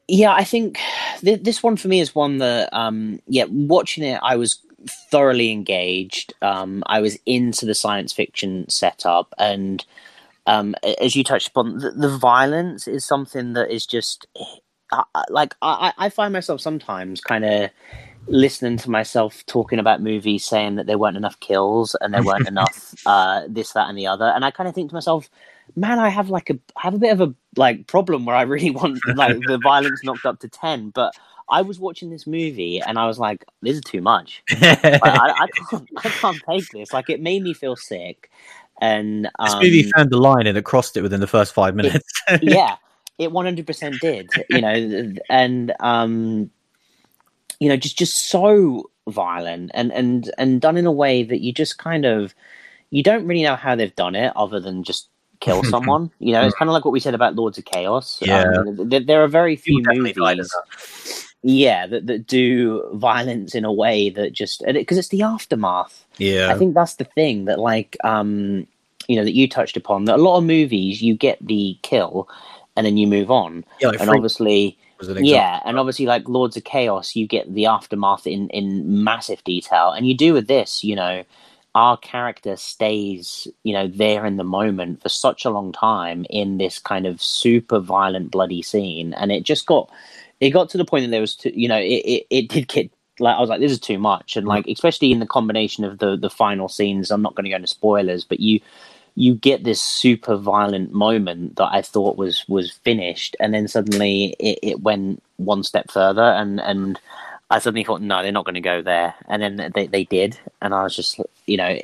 Yeah, 0.06 0.34
I 0.34 0.44
think 0.44 0.78
th- 1.20 1.42
this 1.42 1.62
one 1.62 1.76
for 1.76 1.88
me 1.88 1.98
is 2.00 2.14
one 2.14 2.36
that, 2.38 2.68
um, 2.74 3.20
yeah, 3.26 3.44
watching 3.48 4.04
it, 4.04 4.20
I 4.22 4.36
was 4.36 4.58
thoroughly 4.88 5.50
engaged. 5.50 6.34
Um, 6.42 6.82
I 6.86 7.00
was 7.00 7.18
into 7.26 7.66
the 7.66 7.74
science 7.74 8.12
fiction 8.12 8.68
setup, 8.68 9.34
and 9.38 9.84
um, 10.46 10.74
as 11.00 11.16
you 11.16 11.24
touched 11.24 11.48
upon, 11.48 11.78
the, 11.78 11.90
the 11.92 12.16
violence 12.16 12.86
is 12.86 13.04
something 13.04 13.54
that 13.54 13.70
is 13.70 13.86
just 13.86 14.26
I- 14.92 15.24
like 15.30 15.54
I, 15.62 15.92
I 15.98 16.08
find 16.08 16.32
myself 16.32 16.60
sometimes 16.60 17.20
kind 17.20 17.44
of 17.44 17.70
listening 18.26 18.78
to 18.78 18.90
myself 18.90 19.44
talking 19.46 19.78
about 19.78 20.02
movies, 20.02 20.44
saying 20.44 20.76
that 20.76 20.86
there 20.86 20.98
weren't 20.98 21.16
enough 21.16 21.38
kills 21.40 21.94
and 22.00 22.14
there 22.14 22.22
weren't 22.22 22.48
enough 22.48 22.94
uh, 23.06 23.42
this, 23.48 23.72
that, 23.72 23.88
and 23.88 23.98
the 23.98 24.06
other, 24.06 24.26
and 24.26 24.44
I 24.44 24.50
kind 24.50 24.68
of 24.68 24.74
think 24.74 24.90
to 24.90 24.94
myself, 24.94 25.28
man, 25.76 25.98
I 25.98 26.08
have 26.08 26.30
like 26.30 26.50
a 26.50 26.54
I 26.76 26.82
have 26.82 26.94
a 26.94 26.98
bit 26.98 27.12
of 27.12 27.20
a 27.20 27.34
like 27.56 27.86
problem 27.86 28.24
where 28.26 28.36
I 28.36 28.42
really 28.42 28.70
want 28.70 29.00
like 29.06 29.38
the 29.46 29.58
violence 29.58 30.02
knocked 30.04 30.26
up 30.26 30.40
to 30.40 30.48
ten, 30.48 30.90
but 30.90 31.14
I 31.48 31.62
was 31.62 31.78
watching 31.78 32.10
this 32.10 32.26
movie 32.26 32.80
and 32.80 32.98
I 32.98 33.06
was 33.06 33.18
like, 33.18 33.44
this 33.62 33.76
is 33.76 33.82
too 33.82 34.00
much. 34.00 34.42
I, 34.50 35.00
I, 35.02 35.34
I 35.44 35.48
can't 35.70 35.88
I 35.98 36.08
can't 36.08 36.42
take 36.48 36.68
this. 36.70 36.92
Like 36.92 37.10
it 37.10 37.20
made 37.20 37.42
me 37.42 37.54
feel 37.54 37.76
sick, 37.76 38.30
and 38.80 39.26
um, 39.38 39.46
this 39.46 39.54
movie 39.54 39.90
found 39.90 40.10
the 40.10 40.18
line 40.18 40.46
and 40.46 40.56
it 40.56 40.64
crossed 40.64 40.96
it 40.96 41.02
within 41.02 41.20
the 41.20 41.26
first 41.26 41.52
five 41.52 41.74
minutes 41.74 42.08
yeah, 42.42 42.76
it 43.18 43.32
one 43.32 43.44
hundred 43.44 43.66
percent 43.66 43.96
did. 44.00 44.28
You 44.48 44.60
know, 44.60 45.12
and 45.28 45.74
um, 45.80 46.50
you 47.60 47.68
know, 47.68 47.76
just 47.76 47.98
just 47.98 48.28
so 48.28 48.90
violent 49.08 49.70
and 49.74 49.92
and 49.92 50.30
and 50.38 50.60
done 50.60 50.76
in 50.76 50.86
a 50.86 50.92
way 50.92 51.22
that 51.22 51.40
you 51.40 51.52
just 51.52 51.78
kind 51.78 52.04
of 52.04 52.34
you 52.90 53.02
don't 53.02 53.26
really 53.26 53.42
know 53.42 53.56
how 53.56 53.74
they've 53.74 53.94
done 53.96 54.14
it 54.14 54.32
other 54.36 54.60
than 54.60 54.82
just 54.82 55.08
kill 55.40 55.62
someone. 55.64 56.10
You 56.18 56.32
know, 56.32 56.46
it's 56.46 56.54
kind 56.54 56.68
of 56.68 56.72
like 56.72 56.84
what 56.84 56.92
we 56.92 57.00
said 57.00 57.14
about 57.14 57.34
Lords 57.34 57.58
of 57.58 57.64
Chaos. 57.64 58.18
Yeah. 58.22 58.44
Um, 58.44 58.88
there, 58.88 59.00
there 59.00 59.22
are 59.22 59.28
very 59.28 59.56
few 59.56 59.78
People 59.78 59.92
definitely 59.92 60.12
died 60.12 60.38
in 60.38 60.38
movies. 60.38 61.33
Yeah, 61.46 61.86
that, 61.88 62.06
that 62.06 62.26
do 62.26 62.88
violence 62.94 63.54
in 63.54 63.66
a 63.66 63.72
way 63.72 64.08
that 64.08 64.32
just 64.32 64.64
because 64.66 64.96
it's 64.96 65.08
the 65.08 65.20
aftermath. 65.20 66.06
yeah. 66.16 66.50
I 66.50 66.56
think 66.56 66.72
that's 66.72 66.94
the 66.94 67.04
thing 67.04 67.44
that 67.44 67.60
like 67.60 67.98
um 68.02 68.66
you 69.08 69.16
know 69.16 69.24
that 69.24 69.34
you 69.34 69.46
touched 69.46 69.76
upon 69.76 70.06
that 70.06 70.18
a 70.18 70.22
lot 70.22 70.38
of 70.38 70.44
movies 70.44 71.02
you 71.02 71.14
get 71.14 71.36
the 71.46 71.78
kill 71.82 72.30
and 72.76 72.86
then 72.86 72.96
you 72.96 73.06
move 73.06 73.30
on. 73.30 73.62
Yeah 73.78 73.88
like 73.88 74.00
and 74.00 74.08
obviously 74.08 74.78
an 75.00 75.22
yeah 75.22 75.60
and 75.66 75.78
obviously 75.78 76.06
like 76.06 76.26
lords 76.30 76.56
of 76.56 76.64
chaos 76.64 77.14
you 77.14 77.26
get 77.26 77.52
the 77.52 77.66
aftermath 77.66 78.26
in 78.26 78.48
in 78.48 79.04
massive 79.04 79.44
detail. 79.44 79.90
And 79.90 80.08
you 80.08 80.16
do 80.16 80.32
with 80.32 80.48
this 80.48 80.82
you 80.82 80.96
know 80.96 81.24
our 81.74 81.98
character 81.98 82.56
stays 82.56 83.46
you 83.64 83.74
know 83.74 83.86
there 83.86 84.24
in 84.24 84.38
the 84.38 84.44
moment 84.44 85.02
for 85.02 85.10
such 85.10 85.44
a 85.44 85.50
long 85.50 85.72
time 85.72 86.24
in 86.30 86.56
this 86.56 86.78
kind 86.78 87.06
of 87.06 87.22
super 87.22 87.80
violent 87.80 88.30
bloody 88.30 88.62
scene. 88.62 89.12
And 89.12 89.30
it 89.30 89.42
just 89.42 89.66
got 89.66 89.90
it 90.44 90.50
got 90.50 90.68
to 90.68 90.78
the 90.78 90.84
point 90.84 91.04
that 91.04 91.10
there 91.10 91.22
was 91.22 91.36
to, 91.36 91.58
you 91.58 91.68
know 91.68 91.78
it, 91.78 92.02
it, 92.04 92.26
it 92.30 92.48
did 92.48 92.68
get 92.68 92.90
like 93.20 93.36
I 93.36 93.40
was 93.40 93.48
like, 93.48 93.60
this 93.60 93.72
is 93.72 93.78
too 93.78 93.98
much, 93.98 94.36
and 94.36 94.46
like 94.46 94.66
especially 94.66 95.12
in 95.12 95.20
the 95.20 95.26
combination 95.26 95.84
of 95.84 95.98
the 95.98 96.16
the 96.16 96.30
final 96.30 96.68
scenes. 96.68 97.10
I'm 97.10 97.22
not 97.22 97.34
going 97.34 97.44
to 97.44 97.50
go 97.50 97.56
into 97.56 97.68
spoilers, 97.68 98.24
but 98.24 98.40
you 98.40 98.60
you 99.14 99.34
get 99.34 99.62
this 99.62 99.80
super 99.80 100.36
violent 100.36 100.92
moment 100.92 101.56
that 101.56 101.68
I 101.72 101.82
thought 101.82 102.16
was 102.16 102.44
was 102.48 102.72
finished, 102.72 103.36
and 103.40 103.54
then 103.54 103.68
suddenly 103.68 104.34
it, 104.38 104.58
it 104.62 104.80
went 104.80 105.22
one 105.36 105.62
step 105.62 105.90
further, 105.90 106.22
and 106.22 106.60
and 106.60 106.98
I 107.50 107.60
suddenly 107.60 107.84
thought, 107.84 108.02
no, 108.02 108.22
they're 108.22 108.32
not 108.32 108.44
going 108.44 108.56
to 108.56 108.60
go 108.60 108.82
there, 108.82 109.14
and 109.28 109.40
then 109.40 109.70
they 109.74 109.86
they 109.86 110.04
did, 110.04 110.38
and 110.60 110.74
I 110.74 110.82
was 110.82 110.96
just 110.96 111.20
you 111.46 111.56
know 111.56 111.80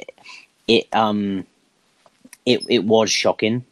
it 0.67 0.89
um 0.93 1.47
it 2.45 2.65
it 2.69 2.85
was 2.85 3.11
shocking. 3.11 3.65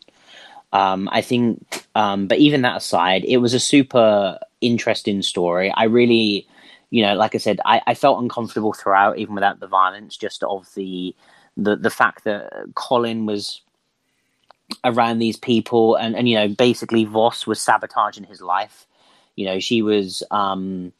Um, 0.71 1.09
I 1.11 1.23
think, 1.23 1.87
um, 1.95 2.27
but 2.27 2.39
even 2.39 2.61
that 2.63 2.77
aside, 2.77 3.25
it 3.25 3.39
was 3.39 3.55
a 3.55 3.61
super 3.61 4.39
interesting 4.61 5.23
story. 5.23 5.71
I 5.71 5.85
really, 5.85 6.47
you 6.91 7.03
know, 7.03 7.15
like 7.15 7.35
I 7.35 7.39
said, 7.39 7.61
I, 7.65 7.81
I 7.87 7.95
felt 7.95 8.23
uncomfortable 8.23 8.73
throughout, 8.73 9.19
even 9.19 9.35
without 9.35 9.61
the 9.61 9.67
violence, 9.67 10.17
just 10.17 10.43
of 10.43 10.69
the 10.75 11.15
the 11.57 11.77
the 11.77 11.91
fact 11.91 12.25
that 12.25 12.53
Colin 12.75 13.27
was 13.27 13.63
around 14.85 15.19
these 15.19 15.37
people, 15.37 15.97
and 15.97 16.17
and 16.17 16.29
you 16.29 16.37
know, 16.37 16.49
basically 16.49 17.05
Voss 17.05 17.47
was 17.47 17.61
sabotaging 17.61 18.25
his 18.25 18.41
life. 18.41 18.87
You 19.37 19.47
know, 19.47 19.61
she 19.61 19.83
was 19.83 20.23
um, 20.31 20.93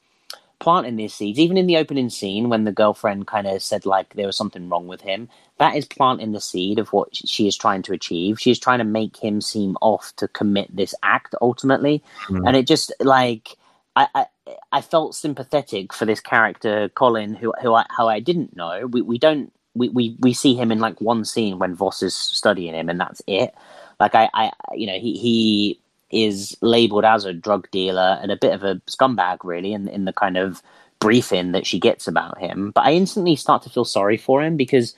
planting 0.61 0.97
these 0.97 1.15
seeds, 1.15 1.39
even 1.39 1.57
in 1.57 1.67
the 1.67 1.77
opening 1.77 2.11
scene 2.11 2.49
when 2.49 2.65
the 2.65 2.73
girlfriend 2.73 3.27
kind 3.27 3.47
of 3.47 3.63
said 3.63 3.87
like 3.87 4.15
there 4.15 4.27
was 4.27 4.37
something 4.37 4.69
wrong 4.69 4.89
with 4.89 5.01
him. 5.03 5.29
That 5.59 5.77
is 5.77 5.87
planting 5.87 6.33
the 6.33 6.41
seed 6.41 6.79
of 6.79 6.93
what 6.93 7.15
she 7.15 7.49
is 7.49 7.57
trying 7.57 7.83
to 7.83 7.93
achieve. 7.93 8.41
She 8.41 8.51
is 8.51 8.59
trying 8.59 8.79
to 8.79 8.85
make 8.85 9.17
him 9.17 9.41
seem 9.41 9.77
off 9.81 10.13
to 10.17 10.29
commit 10.29 10.75
this 10.75 10.95
act 11.03 11.35
ultimately, 11.41 12.03
Mhm. 12.29 12.47
and 12.47 12.57
it 12.57 12.67
just 12.67 12.93
like 13.01 13.57
I, 13.97 14.09
I 14.15 14.27
I 14.73 14.81
felt 14.81 15.15
sympathetic 15.15 15.93
for 15.95 16.07
this 16.07 16.21
character 16.21 16.89
Colin, 16.91 17.35
who 17.35 17.53
who 17.63 17.75
I, 17.75 17.87
how 17.91 18.09
I 18.09 18.21
didn't 18.21 18.57
know. 18.57 18.87
We 18.87 19.03
we 19.03 19.19
don't 19.19 19.53
we, 19.75 19.89
we 19.91 20.17
we 20.21 20.33
see 20.35 20.55
him 20.55 20.73
in 20.73 20.81
like 20.81 21.01
one 21.01 21.25
scene 21.25 21.59
when 21.59 21.75
Voss 21.75 22.03
is 22.03 22.15
studying 22.15 22.75
him, 22.75 22.89
and 22.89 23.01
that's 23.01 23.23
it. 23.27 23.55
Like 24.01 24.15
I 24.15 24.31
I 24.35 24.53
you 24.75 24.87
know 24.87 24.99
he 24.99 25.15
he 25.19 25.81
is 26.11 26.57
labeled 26.61 27.05
as 27.05 27.25
a 27.25 27.33
drug 27.33 27.71
dealer 27.71 28.19
and 28.23 28.33
a 28.33 28.37
bit 28.37 28.53
of 28.55 28.65
a 28.65 28.77
scumbag 28.87 29.39
really 29.45 29.73
in 29.73 29.89
in 29.89 30.05
the 30.05 30.13
kind 30.13 30.37
of 30.37 30.63
briefing 31.01 31.53
that 31.53 31.67
she 31.67 31.79
gets 31.79 32.09
about 32.09 32.39
him. 32.39 32.71
But 32.73 32.85
I 32.85 32.93
instantly 32.93 33.37
start 33.37 33.63
to 33.63 33.71
feel 33.71 33.85
sorry 33.85 34.17
for 34.17 34.43
him 34.43 34.57
because 34.57 34.95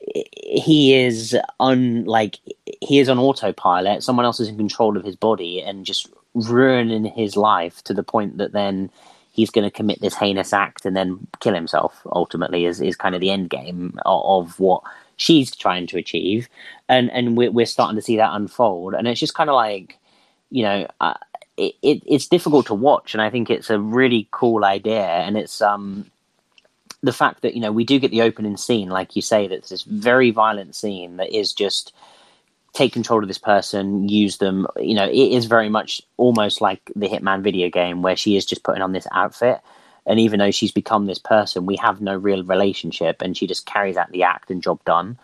he 0.00 0.94
is 0.94 1.36
on 1.58 2.04
like 2.04 2.38
he 2.80 2.98
is 2.98 3.08
on 3.08 3.18
autopilot. 3.18 4.02
Someone 4.02 4.24
else 4.24 4.40
is 4.40 4.48
in 4.48 4.56
control 4.56 4.96
of 4.96 5.04
his 5.04 5.16
body 5.16 5.60
and 5.60 5.84
just 5.84 6.08
ruining 6.34 7.04
his 7.04 7.36
life 7.36 7.82
to 7.84 7.94
the 7.94 8.02
point 8.02 8.38
that 8.38 8.52
then 8.52 8.90
he's 9.32 9.50
going 9.50 9.64
to 9.64 9.70
commit 9.70 10.00
this 10.00 10.14
heinous 10.14 10.52
act 10.52 10.84
and 10.84 10.96
then 10.96 11.26
kill 11.40 11.54
himself. 11.54 12.00
Ultimately, 12.12 12.66
is 12.66 12.80
is 12.80 12.96
kind 12.96 13.14
of 13.14 13.20
the 13.20 13.30
end 13.30 13.50
game 13.50 13.98
of, 14.04 14.48
of 14.48 14.60
what 14.60 14.82
she's 15.16 15.54
trying 15.54 15.86
to 15.88 15.98
achieve, 15.98 16.48
and 16.88 17.10
and 17.10 17.36
we're 17.36 17.50
we're 17.50 17.66
starting 17.66 17.96
to 17.96 18.02
see 18.02 18.16
that 18.16 18.34
unfold, 18.34 18.94
and 18.94 19.08
it's 19.08 19.20
just 19.20 19.34
kind 19.34 19.50
of 19.50 19.56
like 19.56 19.98
you 20.50 20.62
know. 20.62 20.86
Uh, 21.00 21.14
it, 21.56 21.74
it, 21.82 22.02
it's 22.06 22.28
difficult 22.28 22.66
to 22.66 22.74
watch, 22.74 23.14
and 23.14 23.20
I 23.20 23.30
think 23.30 23.50
it's 23.50 23.68
a 23.68 23.80
really 23.80 24.28
cool 24.30 24.64
idea, 24.64 25.02
and 25.02 25.36
it's 25.36 25.60
um 25.60 26.08
the 27.02 27.12
fact 27.12 27.42
that 27.42 27.54
you 27.54 27.60
know 27.60 27.72
we 27.72 27.84
do 27.84 27.98
get 27.98 28.10
the 28.10 28.22
opening 28.22 28.56
scene, 28.56 28.88
like 28.88 29.16
you 29.16 29.22
say, 29.22 29.46
that's 29.46 29.70
this 29.70 29.82
very 29.82 30.30
violent 30.30 30.74
scene 30.74 31.16
that 31.16 31.36
is 31.36 31.52
just 31.52 31.92
take 32.72 32.92
control 32.92 33.22
of 33.22 33.28
this 33.28 33.38
person, 33.38 34.08
use 34.08 34.38
them. 34.38 34.66
You 34.76 34.94
know, 34.94 35.06
it 35.08 35.32
is 35.32 35.46
very 35.46 35.68
much 35.68 36.00
almost 36.16 36.60
like 36.60 36.80
the 36.94 37.08
Hitman 37.08 37.42
video 37.42 37.68
game 37.70 38.02
where 38.02 38.16
she 38.16 38.36
is 38.36 38.44
just 38.44 38.62
putting 38.62 38.82
on 38.82 38.92
this 38.92 39.06
outfit, 39.12 39.60
and 40.06 40.20
even 40.20 40.38
though 40.38 40.50
she's 40.50 40.72
become 40.72 41.06
this 41.06 41.18
person, 41.18 41.66
we 41.66 41.76
have 41.76 42.00
no 42.00 42.16
real 42.16 42.44
relationship, 42.44 43.20
and 43.20 43.36
she 43.36 43.46
just 43.46 43.66
carries 43.66 43.96
out 43.96 44.12
the 44.12 44.22
act 44.22 44.50
and 44.50 44.62
job 44.62 44.82
done. 44.84 45.18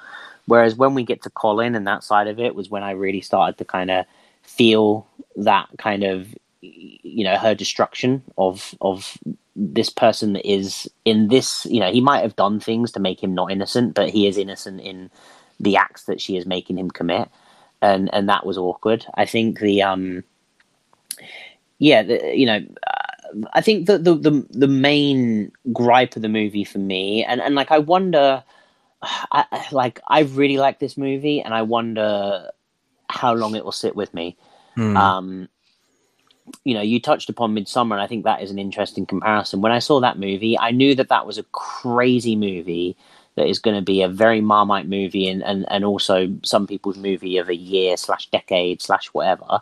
Whereas 0.46 0.74
when 0.74 0.94
we 0.94 1.04
get 1.04 1.22
to 1.22 1.30
Colin 1.30 1.74
and 1.74 1.86
that 1.86 2.04
side 2.04 2.26
of 2.26 2.38
it 2.38 2.54
was 2.54 2.68
when 2.68 2.82
I 2.82 2.90
really 2.90 3.22
started 3.22 3.56
to 3.58 3.64
kind 3.64 3.90
of 3.90 4.04
feel 4.44 5.06
that 5.36 5.68
kind 5.78 6.04
of 6.04 6.34
you 6.62 7.24
know 7.24 7.36
her 7.36 7.54
destruction 7.54 8.22
of 8.38 8.74
of 8.80 9.18
this 9.56 9.90
person 9.90 10.32
that 10.32 10.48
is 10.50 10.88
in 11.04 11.28
this 11.28 11.66
you 11.66 11.80
know 11.80 11.92
he 11.92 12.00
might 12.00 12.22
have 12.22 12.36
done 12.36 12.60
things 12.60 12.92
to 12.92 13.00
make 13.00 13.22
him 13.22 13.34
not 13.34 13.50
innocent 13.52 13.94
but 13.94 14.10
he 14.10 14.26
is 14.26 14.38
innocent 14.38 14.80
in 14.80 15.10
the 15.60 15.76
acts 15.76 16.04
that 16.04 16.20
she 16.20 16.36
is 16.36 16.46
making 16.46 16.78
him 16.78 16.90
commit. 16.90 17.28
And 17.82 18.12
and 18.14 18.28
that 18.28 18.46
was 18.46 18.58
awkward. 18.58 19.06
I 19.14 19.26
think 19.26 19.60
the 19.60 19.82
um 19.82 20.24
yeah 21.78 22.02
the, 22.02 22.32
you 22.34 22.46
know 22.46 22.60
i 23.52 23.60
think 23.60 23.86
that 23.86 24.04
the, 24.04 24.14
the 24.14 24.46
the 24.50 24.68
main 24.68 25.50
gripe 25.72 26.14
of 26.14 26.22
the 26.22 26.28
movie 26.28 26.64
for 26.64 26.78
me 26.78 27.24
and 27.24 27.40
and 27.40 27.54
like 27.56 27.70
i 27.72 27.78
wonder 27.78 28.44
I- 29.32 29.66
like 29.72 30.00
i 30.08 30.20
really 30.20 30.56
like 30.56 30.78
this 30.78 30.96
movie 30.96 31.40
and 31.40 31.52
i 31.52 31.62
wonder 31.62 32.50
how 33.08 33.34
long 33.34 33.54
it 33.54 33.64
will 33.64 33.72
sit 33.72 33.94
with 33.96 34.12
me 34.14 34.36
Hmm. 34.74 34.96
um, 34.96 35.48
you 36.64 36.74
know, 36.74 36.82
you 36.82 37.00
touched 37.00 37.30
upon 37.30 37.54
Midsommar, 37.54 37.92
and 37.92 38.02
I 38.02 38.06
think 38.06 38.24
that 38.24 38.42
is 38.42 38.50
an 38.50 38.58
interesting 38.58 39.06
comparison. 39.06 39.60
When 39.60 39.72
I 39.72 39.78
saw 39.78 40.00
that 40.00 40.18
movie, 40.18 40.58
I 40.58 40.72
knew 40.72 40.94
that 40.94 41.08
that 41.08 41.26
was 41.26 41.38
a 41.38 41.42
crazy 41.52 42.36
movie 42.36 42.96
that 43.36 43.48
is 43.48 43.58
going 43.58 43.76
to 43.76 43.82
be 43.82 44.02
a 44.02 44.08
very 44.08 44.40
Marmite 44.40 44.88
movie, 44.88 45.28
and, 45.28 45.42
and, 45.42 45.64
and 45.70 45.84
also 45.84 46.28
some 46.42 46.66
people's 46.66 46.98
movie 46.98 47.38
of 47.38 47.48
a 47.48 47.56
year 47.56 47.96
slash 47.96 48.28
decade 48.30 48.82
slash 48.82 49.06
whatever. 49.08 49.60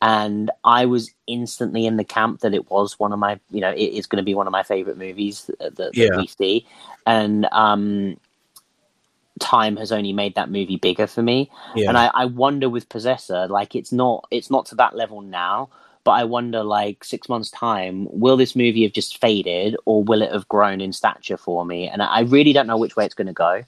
And 0.00 0.50
I 0.64 0.86
was 0.86 1.10
instantly 1.26 1.84
in 1.86 1.96
the 1.96 2.04
camp 2.04 2.40
that 2.40 2.54
it 2.54 2.70
was 2.70 3.00
one 3.00 3.12
of 3.12 3.18
my, 3.18 3.40
you 3.50 3.60
know, 3.60 3.70
it 3.70 3.78
is 3.78 4.06
going 4.06 4.22
to 4.22 4.26
be 4.26 4.34
one 4.34 4.46
of 4.46 4.52
my 4.52 4.62
favorite 4.62 4.98
movies 4.98 5.50
that, 5.58 5.76
that 5.76 5.96
Yeah. 5.96 6.16
we 6.16 6.28
see. 6.28 6.66
And 7.04 7.46
um, 7.50 8.16
time 9.38 9.76
has 9.76 9.92
only 9.92 10.12
made 10.12 10.34
that 10.34 10.50
movie 10.50 10.76
bigger 10.76 11.06
for 11.06 11.22
me. 11.22 11.50
Yeah. 11.74 11.88
And 11.88 11.98
I, 11.98 12.10
I 12.14 12.24
wonder 12.26 12.68
with 12.68 12.88
Possessor, 12.88 13.46
like 13.48 13.74
it's 13.74 13.92
not 13.92 14.26
it's 14.30 14.50
not 14.50 14.66
to 14.66 14.74
that 14.76 14.94
level 14.94 15.20
now, 15.20 15.68
but 16.04 16.12
I 16.12 16.24
wonder 16.24 16.62
like 16.62 17.04
six 17.04 17.28
months 17.28 17.50
time, 17.50 18.06
will 18.10 18.36
this 18.36 18.56
movie 18.56 18.82
have 18.84 18.92
just 18.92 19.20
faded 19.20 19.76
or 19.84 20.02
will 20.02 20.22
it 20.22 20.32
have 20.32 20.48
grown 20.48 20.80
in 20.80 20.92
stature 20.92 21.36
for 21.36 21.64
me? 21.64 21.88
And 21.88 22.02
I 22.02 22.20
really 22.20 22.52
don't 22.52 22.66
know 22.66 22.78
which 22.78 22.96
way 22.96 23.04
it's 23.04 23.14
going 23.14 23.26
to 23.26 23.32
go, 23.32 23.64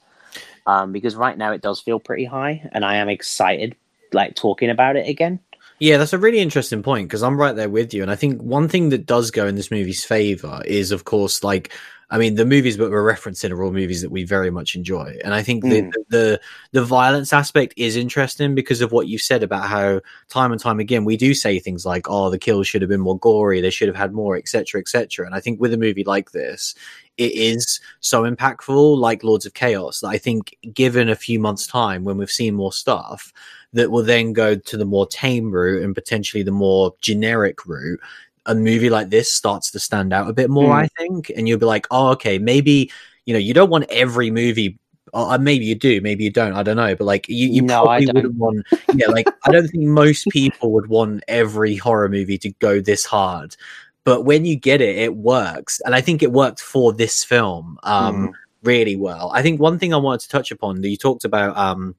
um, 0.66 0.92
because 0.92 1.16
right 1.16 1.36
now 1.36 1.52
it 1.52 1.62
does 1.62 1.80
feel 1.80 2.00
pretty 2.00 2.24
high, 2.24 2.68
and 2.72 2.84
I 2.84 2.96
am 2.96 3.08
excited 3.08 3.76
like 4.12 4.34
talking 4.34 4.70
about 4.70 4.96
it 4.96 5.08
again. 5.08 5.38
Yeah, 5.80 5.96
that's 5.96 6.12
a 6.12 6.18
really 6.18 6.40
interesting 6.40 6.82
point 6.82 7.08
because 7.08 7.22
I'm 7.22 7.38
right 7.40 7.56
there 7.56 7.70
with 7.70 7.94
you. 7.94 8.02
And 8.02 8.10
I 8.10 8.14
think 8.16 8.40
one 8.42 8.68
thing 8.68 8.90
that 8.90 9.06
does 9.06 9.30
go 9.30 9.46
in 9.46 9.54
this 9.54 9.70
movie's 9.70 10.04
favor 10.04 10.60
is, 10.66 10.92
of 10.92 11.04
course, 11.04 11.42
like, 11.42 11.72
I 12.10 12.18
mean, 12.18 12.34
the 12.34 12.44
movies 12.44 12.76
that 12.76 12.90
we're 12.90 13.14
referencing 13.14 13.50
are 13.50 13.62
all 13.62 13.72
movies 13.72 14.02
that 14.02 14.10
we 14.10 14.24
very 14.24 14.50
much 14.50 14.74
enjoy. 14.74 15.16
And 15.24 15.32
I 15.32 15.42
think 15.42 15.64
Mm. 15.64 15.90
the, 15.92 16.04
the, 16.10 16.40
the 16.72 16.84
violence 16.84 17.32
aspect 17.32 17.72
is 17.78 17.96
interesting 17.96 18.54
because 18.54 18.82
of 18.82 18.92
what 18.92 19.06
you 19.06 19.16
said 19.16 19.42
about 19.42 19.68
how 19.68 20.00
time 20.28 20.52
and 20.52 20.60
time 20.60 20.80
again, 20.80 21.04
we 21.04 21.16
do 21.16 21.32
say 21.32 21.58
things 21.58 21.86
like, 21.86 22.10
oh, 22.10 22.28
the 22.28 22.38
kills 22.38 22.66
should 22.68 22.82
have 22.82 22.90
been 22.90 23.00
more 23.00 23.18
gory. 23.18 23.60
They 23.62 23.70
should 23.70 23.88
have 23.88 23.96
had 23.96 24.12
more, 24.12 24.36
etc., 24.36 24.80
etc. 24.80 25.24
And 25.24 25.34
I 25.34 25.40
think 25.40 25.60
with 25.60 25.72
a 25.72 25.78
movie 25.78 26.04
like 26.04 26.32
this, 26.32 26.74
it 27.16 27.32
is 27.32 27.80
so 28.00 28.24
impactful, 28.24 28.98
like 28.98 29.24
Lords 29.24 29.46
of 29.46 29.54
Chaos, 29.54 30.00
that 30.00 30.08
I 30.08 30.18
think 30.18 30.56
given 30.74 31.08
a 31.08 31.16
few 31.16 31.38
months' 31.38 31.66
time 31.66 32.04
when 32.04 32.18
we've 32.18 32.30
seen 32.30 32.54
more 32.54 32.72
stuff, 32.72 33.32
that 33.72 33.90
will 33.90 34.02
then 34.02 34.32
go 34.32 34.54
to 34.54 34.76
the 34.76 34.84
more 34.84 35.06
tame 35.06 35.50
route 35.50 35.82
and 35.82 35.94
potentially 35.94 36.42
the 36.42 36.50
more 36.50 36.94
generic 37.00 37.66
route. 37.66 38.00
A 38.46 38.54
movie 38.54 38.90
like 38.90 39.10
this 39.10 39.32
starts 39.32 39.70
to 39.70 39.78
stand 39.78 40.12
out 40.12 40.28
a 40.28 40.32
bit 40.32 40.50
more, 40.50 40.74
Mm. 40.74 40.82
I 40.84 40.88
think, 40.98 41.30
and 41.36 41.46
you'll 41.48 41.58
be 41.58 41.66
like, 41.66 41.86
oh, 41.90 42.08
okay, 42.08 42.38
maybe 42.38 42.90
you 43.26 43.34
know, 43.34 43.38
you 43.38 43.54
don't 43.54 43.70
want 43.70 43.84
every 43.90 44.30
movie. 44.30 44.78
Or 45.12 45.38
maybe 45.38 45.64
you 45.64 45.74
do, 45.74 46.00
maybe 46.00 46.24
you 46.24 46.30
don't. 46.30 46.54
I 46.54 46.62
don't 46.62 46.76
know, 46.76 46.94
but 46.94 47.04
like 47.04 47.28
you, 47.28 47.48
you 47.48 47.62
No, 47.62 47.82
I 47.82 48.04
probably 48.04 48.06
wouldn't 48.06 48.34
want. 48.36 48.66
Yeah, 48.94 49.08
like 49.08 49.26
I 49.44 49.50
don't 49.50 49.66
think 49.66 49.84
most 49.84 50.26
people 50.28 50.72
would 50.72 50.86
want 50.86 51.24
every 51.26 51.76
horror 51.76 52.08
movie 52.08 52.38
to 52.38 52.50
go 52.60 52.80
this 52.80 53.04
hard. 53.04 53.56
But 54.04 54.22
when 54.22 54.44
you 54.44 54.56
get 54.56 54.80
it, 54.80 54.96
it 54.96 55.16
works, 55.16 55.80
and 55.84 55.94
I 55.94 56.00
think 56.00 56.22
it 56.22 56.32
worked 56.32 56.60
for 56.60 56.92
this 56.92 57.24
film 57.24 57.78
um, 57.82 58.28
Mm. 58.28 58.32
really 58.62 58.96
well. 58.96 59.30
I 59.34 59.42
think 59.42 59.60
one 59.60 59.78
thing 59.78 59.92
I 59.92 59.96
wanted 59.96 60.20
to 60.22 60.28
touch 60.28 60.50
upon 60.52 60.80
that 60.80 60.88
you 60.88 60.96
talked 60.96 61.24
about 61.24 61.56
um, 61.56 61.94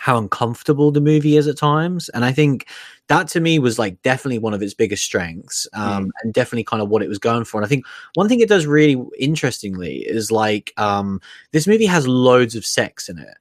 how 0.00 0.16
uncomfortable 0.16 0.90
the 0.90 1.00
movie 1.00 1.36
is 1.36 1.46
at 1.46 1.58
times, 1.58 2.08
and 2.08 2.24
I 2.24 2.32
think 2.32 2.66
that 3.08 3.28
to 3.28 3.40
me 3.40 3.58
was 3.58 3.78
like 3.78 4.00
definitely 4.00 4.38
one 4.38 4.54
of 4.54 4.62
its 4.62 4.72
biggest 4.72 5.04
strengths, 5.04 5.68
um, 5.74 6.10
and 6.22 6.32
definitely 6.32 6.64
kind 6.64 6.82
of 6.82 6.88
what 6.88 7.02
it 7.02 7.08
was 7.08 7.18
going 7.18 7.44
for. 7.44 7.58
And 7.58 7.66
I 7.66 7.68
think 7.68 7.84
one 8.14 8.26
thing 8.26 8.40
it 8.40 8.48
does 8.48 8.64
really 8.64 8.96
interestingly 9.18 9.98
is 9.98 10.32
like 10.32 10.72
um, 10.78 11.20
this 11.52 11.66
movie 11.66 11.84
has 11.84 12.08
loads 12.08 12.56
of 12.56 12.64
sex 12.64 13.10
in 13.10 13.18
it. 13.18 13.36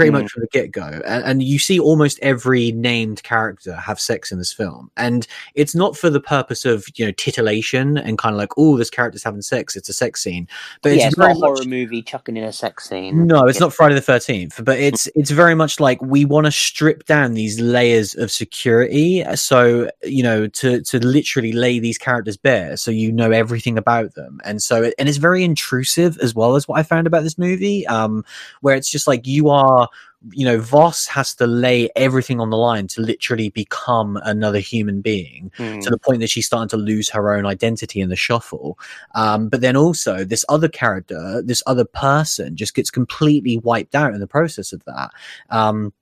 Pretty 0.00 0.10
Mm. 0.10 0.22
much 0.22 0.32
from 0.32 0.40
the 0.40 0.48
get 0.48 0.70
go, 0.72 1.00
and, 1.06 1.24
and 1.24 1.42
you 1.42 1.58
see 1.58 1.78
almost 1.78 2.18
every 2.22 2.72
named 2.72 3.22
character 3.22 3.74
have 3.76 4.00
sex 4.00 4.32
in 4.32 4.38
this 4.38 4.52
film, 4.52 4.90
and 4.96 5.26
it's 5.54 5.74
not 5.74 5.96
for 5.96 6.10
the 6.10 6.20
purpose 6.20 6.64
of 6.64 6.86
you 6.94 7.04
know 7.06 7.12
titillation 7.12 7.96
and 7.98 8.18
kind 8.18 8.34
of 8.34 8.38
like 8.38 8.50
oh 8.56 8.76
this 8.76 8.90
character's 8.90 9.22
having 9.22 9.42
sex, 9.42 9.76
it's 9.76 9.88
a 9.88 9.92
sex 9.92 10.22
scene, 10.22 10.48
but 10.82 10.90
yeah, 10.90 10.96
it's 10.96 11.04
it's 11.06 11.16
not 11.18 11.30
a 11.32 11.34
horror 11.34 11.64
movie 11.66 12.02
chucking 12.02 12.36
in 12.36 12.44
a 12.44 12.52
sex 12.52 12.88
scene. 12.88 13.26
no, 13.26 13.44
it's 13.46 13.58
Yeah. 13.58 13.66
not 13.66 13.74
Friday 13.74 13.94
the 13.94 14.00
Thirteenth, 14.00 14.64
but 14.64 14.78
it's 14.78 15.06
it's 15.14 15.30
very 15.30 15.54
much 15.54 15.80
like 15.80 16.00
we 16.00 16.24
want 16.24 16.46
to 16.46 16.50
strip 16.52 17.04
down 17.06 17.34
these 17.34 17.60
layers 17.60 18.14
of 18.16 18.30
security, 18.30 19.22
so 19.34 19.90
you 20.02 20.22
know 20.22 20.46
to 20.46 20.80
to 20.82 20.98
literally 21.04 21.52
lay 21.52 21.78
these 21.78 21.98
characters 21.98 22.36
bare, 22.38 22.76
so 22.78 22.90
you 22.90 23.12
know 23.12 23.30
everything 23.32 23.76
about 23.76 24.14
them, 24.14 24.40
and 24.44 24.62
so 24.62 24.82
it, 24.84 24.94
and 24.98 25.08
it's 25.08 25.18
very 25.18 25.44
intrusive 25.44 26.16
as 26.22 26.34
well 26.34 26.56
as 26.56 26.66
what 26.66 26.78
I 26.78 26.82
found 26.84 27.06
about 27.06 27.22
this 27.22 27.36
movie, 27.36 27.86
um, 27.86 28.24
where 28.62 28.76
it's 28.76 28.88
just 28.90 29.06
like 29.06 29.26
you 29.26 29.50
are. 29.50 29.89
You 30.32 30.44
know, 30.44 30.60
Voss 30.60 31.06
has 31.06 31.34
to 31.36 31.46
lay 31.46 31.88
everything 31.96 32.40
on 32.40 32.50
the 32.50 32.56
line 32.56 32.86
to 32.88 33.00
literally 33.00 33.48
become 33.48 34.18
another 34.24 34.58
human 34.58 35.00
being 35.00 35.50
Mm. 35.56 35.82
to 35.82 35.88
the 35.90 35.96
point 35.98 36.20
that 36.20 36.28
she's 36.28 36.46
starting 36.46 36.68
to 36.68 36.76
lose 36.76 37.08
her 37.10 37.34
own 37.34 37.46
identity 37.46 38.00
in 38.00 38.10
the 38.10 38.16
shuffle. 38.16 38.78
Um, 39.14 39.48
but 39.48 39.62
then 39.62 39.76
also, 39.76 40.24
this 40.24 40.44
other 40.50 40.68
character, 40.68 41.40
this 41.42 41.62
other 41.66 41.86
person, 41.86 42.54
just 42.54 42.74
gets 42.74 42.90
completely 42.90 43.56
wiped 43.58 43.94
out 43.94 44.12
in 44.12 44.20
the 44.20 44.26
process 44.26 44.72
of 44.74 44.84
that. 44.84 45.10
Um, 45.48 45.92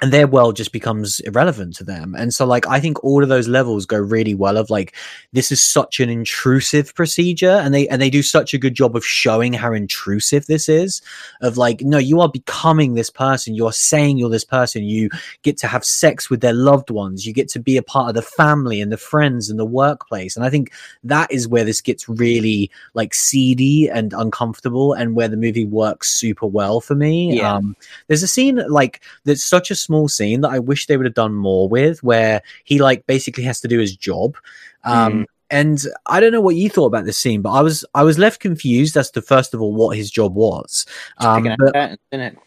and 0.00 0.10
their 0.12 0.26
world 0.26 0.56
just 0.56 0.72
becomes 0.72 1.20
irrelevant 1.20 1.76
to 1.76 1.84
them. 1.84 2.14
And 2.16 2.32
so, 2.32 2.46
like, 2.46 2.66
I 2.66 2.80
think 2.80 3.04
all 3.04 3.22
of 3.22 3.28
those 3.28 3.46
levels 3.46 3.84
go 3.84 3.98
really 3.98 4.34
well. 4.34 4.56
Of 4.56 4.70
like, 4.70 4.94
this 5.32 5.52
is 5.52 5.62
such 5.62 6.00
an 6.00 6.08
intrusive 6.08 6.94
procedure, 6.94 7.50
and 7.50 7.74
they 7.74 7.86
and 7.88 8.00
they 8.00 8.08
do 8.08 8.22
such 8.22 8.54
a 8.54 8.58
good 8.58 8.74
job 8.74 8.96
of 8.96 9.04
showing 9.04 9.52
how 9.52 9.72
intrusive 9.72 10.46
this 10.46 10.68
is. 10.68 11.02
Of 11.42 11.58
like, 11.58 11.82
no, 11.82 11.98
you 11.98 12.20
are 12.20 12.28
becoming 12.28 12.94
this 12.94 13.10
person. 13.10 13.54
You 13.54 13.66
are 13.66 13.72
saying 13.72 14.16
you're 14.16 14.30
this 14.30 14.44
person. 14.44 14.82
You 14.82 15.10
get 15.42 15.58
to 15.58 15.66
have 15.66 15.84
sex 15.84 16.30
with 16.30 16.40
their 16.40 16.54
loved 16.54 16.90
ones. 16.90 17.26
You 17.26 17.34
get 17.34 17.48
to 17.50 17.60
be 17.60 17.76
a 17.76 17.82
part 17.82 18.08
of 18.08 18.14
the 18.14 18.22
family 18.22 18.80
and 18.80 18.90
the 18.90 18.96
friends 18.96 19.50
and 19.50 19.58
the 19.58 19.64
workplace. 19.64 20.36
And 20.36 20.44
I 20.44 20.50
think 20.50 20.72
that 21.04 21.30
is 21.30 21.46
where 21.46 21.64
this 21.64 21.82
gets 21.82 22.08
really 22.08 22.70
like 22.94 23.12
seedy 23.12 23.88
and 23.90 24.14
uncomfortable, 24.14 24.94
and 24.94 25.14
where 25.14 25.28
the 25.28 25.36
movie 25.36 25.66
works 25.66 26.10
super 26.10 26.46
well 26.46 26.80
for 26.80 26.94
me. 26.94 27.36
Yeah. 27.36 27.54
Um, 27.54 27.76
there's 28.08 28.22
a 28.22 28.28
scene 28.28 28.56
like 28.68 29.02
that's 29.24 29.44
such 29.44 29.70
a 29.70 29.81
small 29.82 30.08
scene 30.08 30.40
that 30.42 30.50
I 30.50 30.58
wish 30.58 30.86
they 30.86 30.96
would 30.96 31.06
have 31.06 31.14
done 31.14 31.34
more 31.34 31.68
with, 31.68 32.02
where 32.02 32.42
he 32.64 32.80
like 32.80 33.06
basically 33.06 33.44
has 33.44 33.60
to 33.60 33.68
do 33.68 33.78
his 33.78 33.96
job. 33.96 34.36
Um, 34.84 35.12
Mm. 35.12 35.26
And 35.52 35.84
I 36.06 36.18
don't 36.18 36.32
know 36.32 36.40
what 36.40 36.56
you 36.56 36.70
thought 36.70 36.86
about 36.86 37.04
this 37.04 37.18
scene, 37.18 37.42
but 37.42 37.50
I 37.50 37.60
was 37.60 37.84
I 37.94 38.04
was 38.04 38.18
left 38.18 38.40
confused 38.40 38.96
as 38.96 39.10
to 39.10 39.20
first 39.20 39.52
of 39.52 39.60
all 39.60 39.74
what 39.74 39.94
his 39.94 40.10
job 40.10 40.34
was. 40.34 40.86
Um, 41.18 41.44
but 41.58 41.74
curtains, 41.74 41.98
isn't 42.10 42.24
it? 42.24 42.38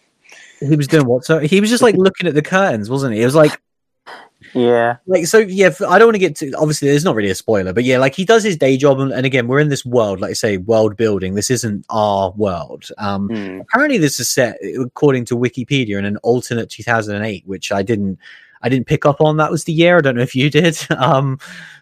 he 0.59 0.75
was 0.75 0.87
doing 0.87 1.05
what? 1.05 1.23
So 1.23 1.37
he 1.39 1.61
was 1.61 1.69
just 1.69 1.83
like 1.83 1.95
looking 1.97 2.27
at 2.27 2.33
the 2.33 2.41
curtains, 2.41 2.89
wasn't 2.89 3.13
he? 3.13 3.21
It 3.21 3.25
was 3.25 3.35
like 3.35 3.61
Yeah. 4.55 4.97
like 5.05 5.27
so 5.27 5.39
yeah 5.39 5.67
I 5.87 5.99
don't 5.99 6.07
want 6.07 6.15
to 6.15 6.19
get 6.19 6.35
to 6.37 6.51
obviously 6.53 6.87
there's 6.87 7.03
not 7.03 7.13
really 7.15 7.29
a 7.29 7.35
spoiler 7.35 7.73
but 7.73 7.83
yeah 7.83 7.97
like 7.97 8.15
he 8.15 8.23
does 8.23 8.41
his 8.43 8.55
day 8.55 8.77
job 8.77 8.99
and, 9.01 9.11
and 9.11 9.25
again 9.25 9.47
we're 9.47 9.59
in 9.59 9.67
this 9.69 9.85
world 9.85 10.21
like 10.21 10.29
I 10.29 10.33
say 10.33 10.57
world 10.57 10.95
building 10.95 11.35
this 11.35 11.49
isn't 11.51 11.85
our 11.89 12.31
world 12.31 12.85
um 12.97 13.27
Mm. 13.29 13.61
apparently 13.61 13.97
this 13.97 14.19
is 14.19 14.29
set 14.29 14.57
according 14.79 15.25
to 15.25 15.35
wikipedia 15.37 15.99
in 15.99 16.05
an 16.05 16.15
alternate 16.23 16.69
2008 16.69 17.45
which 17.45 17.71
i 17.73 17.83
didn't 17.83 18.17
i 18.61 18.69
didn't 18.69 18.87
pick 18.87 19.05
up 19.05 19.19
on 19.19 19.35
that 19.37 19.51
was 19.51 19.65
the 19.65 19.73
year 19.73 19.97
i 19.97 20.01
don't 20.01 20.15
know 20.15 20.21
if 20.21 20.35
you 20.35 20.49
did 20.49 20.77
um 20.97 21.37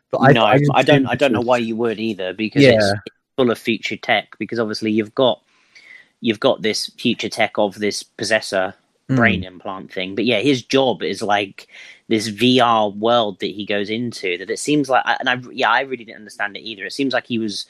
but 0.09 0.19
I, 0.29 0.31
no, 0.31 0.45
I, 0.45 0.59
I 0.75 0.83
don't. 0.83 1.07
I 1.07 1.15
don't 1.15 1.31
know 1.31 1.41
why 1.41 1.57
you 1.57 1.75
would 1.77 1.99
either, 1.99 2.33
because 2.33 2.61
Yeah. 2.61 2.73
it's 2.77 2.93
full 3.35 3.49
of 3.49 3.57
future 3.57 3.95
tech. 3.97 4.35
Because 4.37 4.59
obviously 4.59 4.91
you've 4.91 5.15
got 5.15 5.41
you've 6.21 6.39
got 6.39 6.61
this 6.61 6.87
future 6.99 7.29
tech 7.29 7.57
of 7.57 7.79
this 7.79 8.03
possessor 8.03 8.75
Mm. 9.13 9.15
brain 9.15 9.43
implant 9.43 9.91
thing. 9.91 10.15
But 10.15 10.25
yeah, 10.25 10.39
his 10.39 10.63
job 10.63 11.03
is 11.03 11.21
like 11.21 11.67
this 12.07 12.29
VR 12.29 12.95
world 12.95 13.39
that 13.39 13.51
he 13.51 13.65
goes 13.65 13.89
into. 13.89 14.37
That 14.37 14.49
it 14.49 14.59
seems 14.59 14.89
like, 14.89 15.03
and 15.05 15.29
I 15.29 15.41
yeah, 15.51 15.71
I 15.71 15.81
really 15.81 16.05
didn't 16.05 16.19
understand 16.19 16.57
it 16.57 16.61
either. 16.61 16.85
It 16.85 16.93
seems 16.93 17.13
like 17.13 17.27
he 17.27 17.39
was 17.39 17.65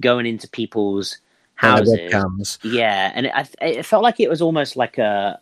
going 0.00 0.26
into 0.26 0.48
people's 0.48 1.18
houses. 1.54 2.10
Yeah, 2.62 3.12
and 3.14 3.26
it, 3.26 3.32
it 3.60 3.86
felt 3.86 4.02
like 4.02 4.20
it 4.20 4.30
was 4.30 4.42
almost 4.42 4.76
like 4.76 4.98
a 4.98 5.38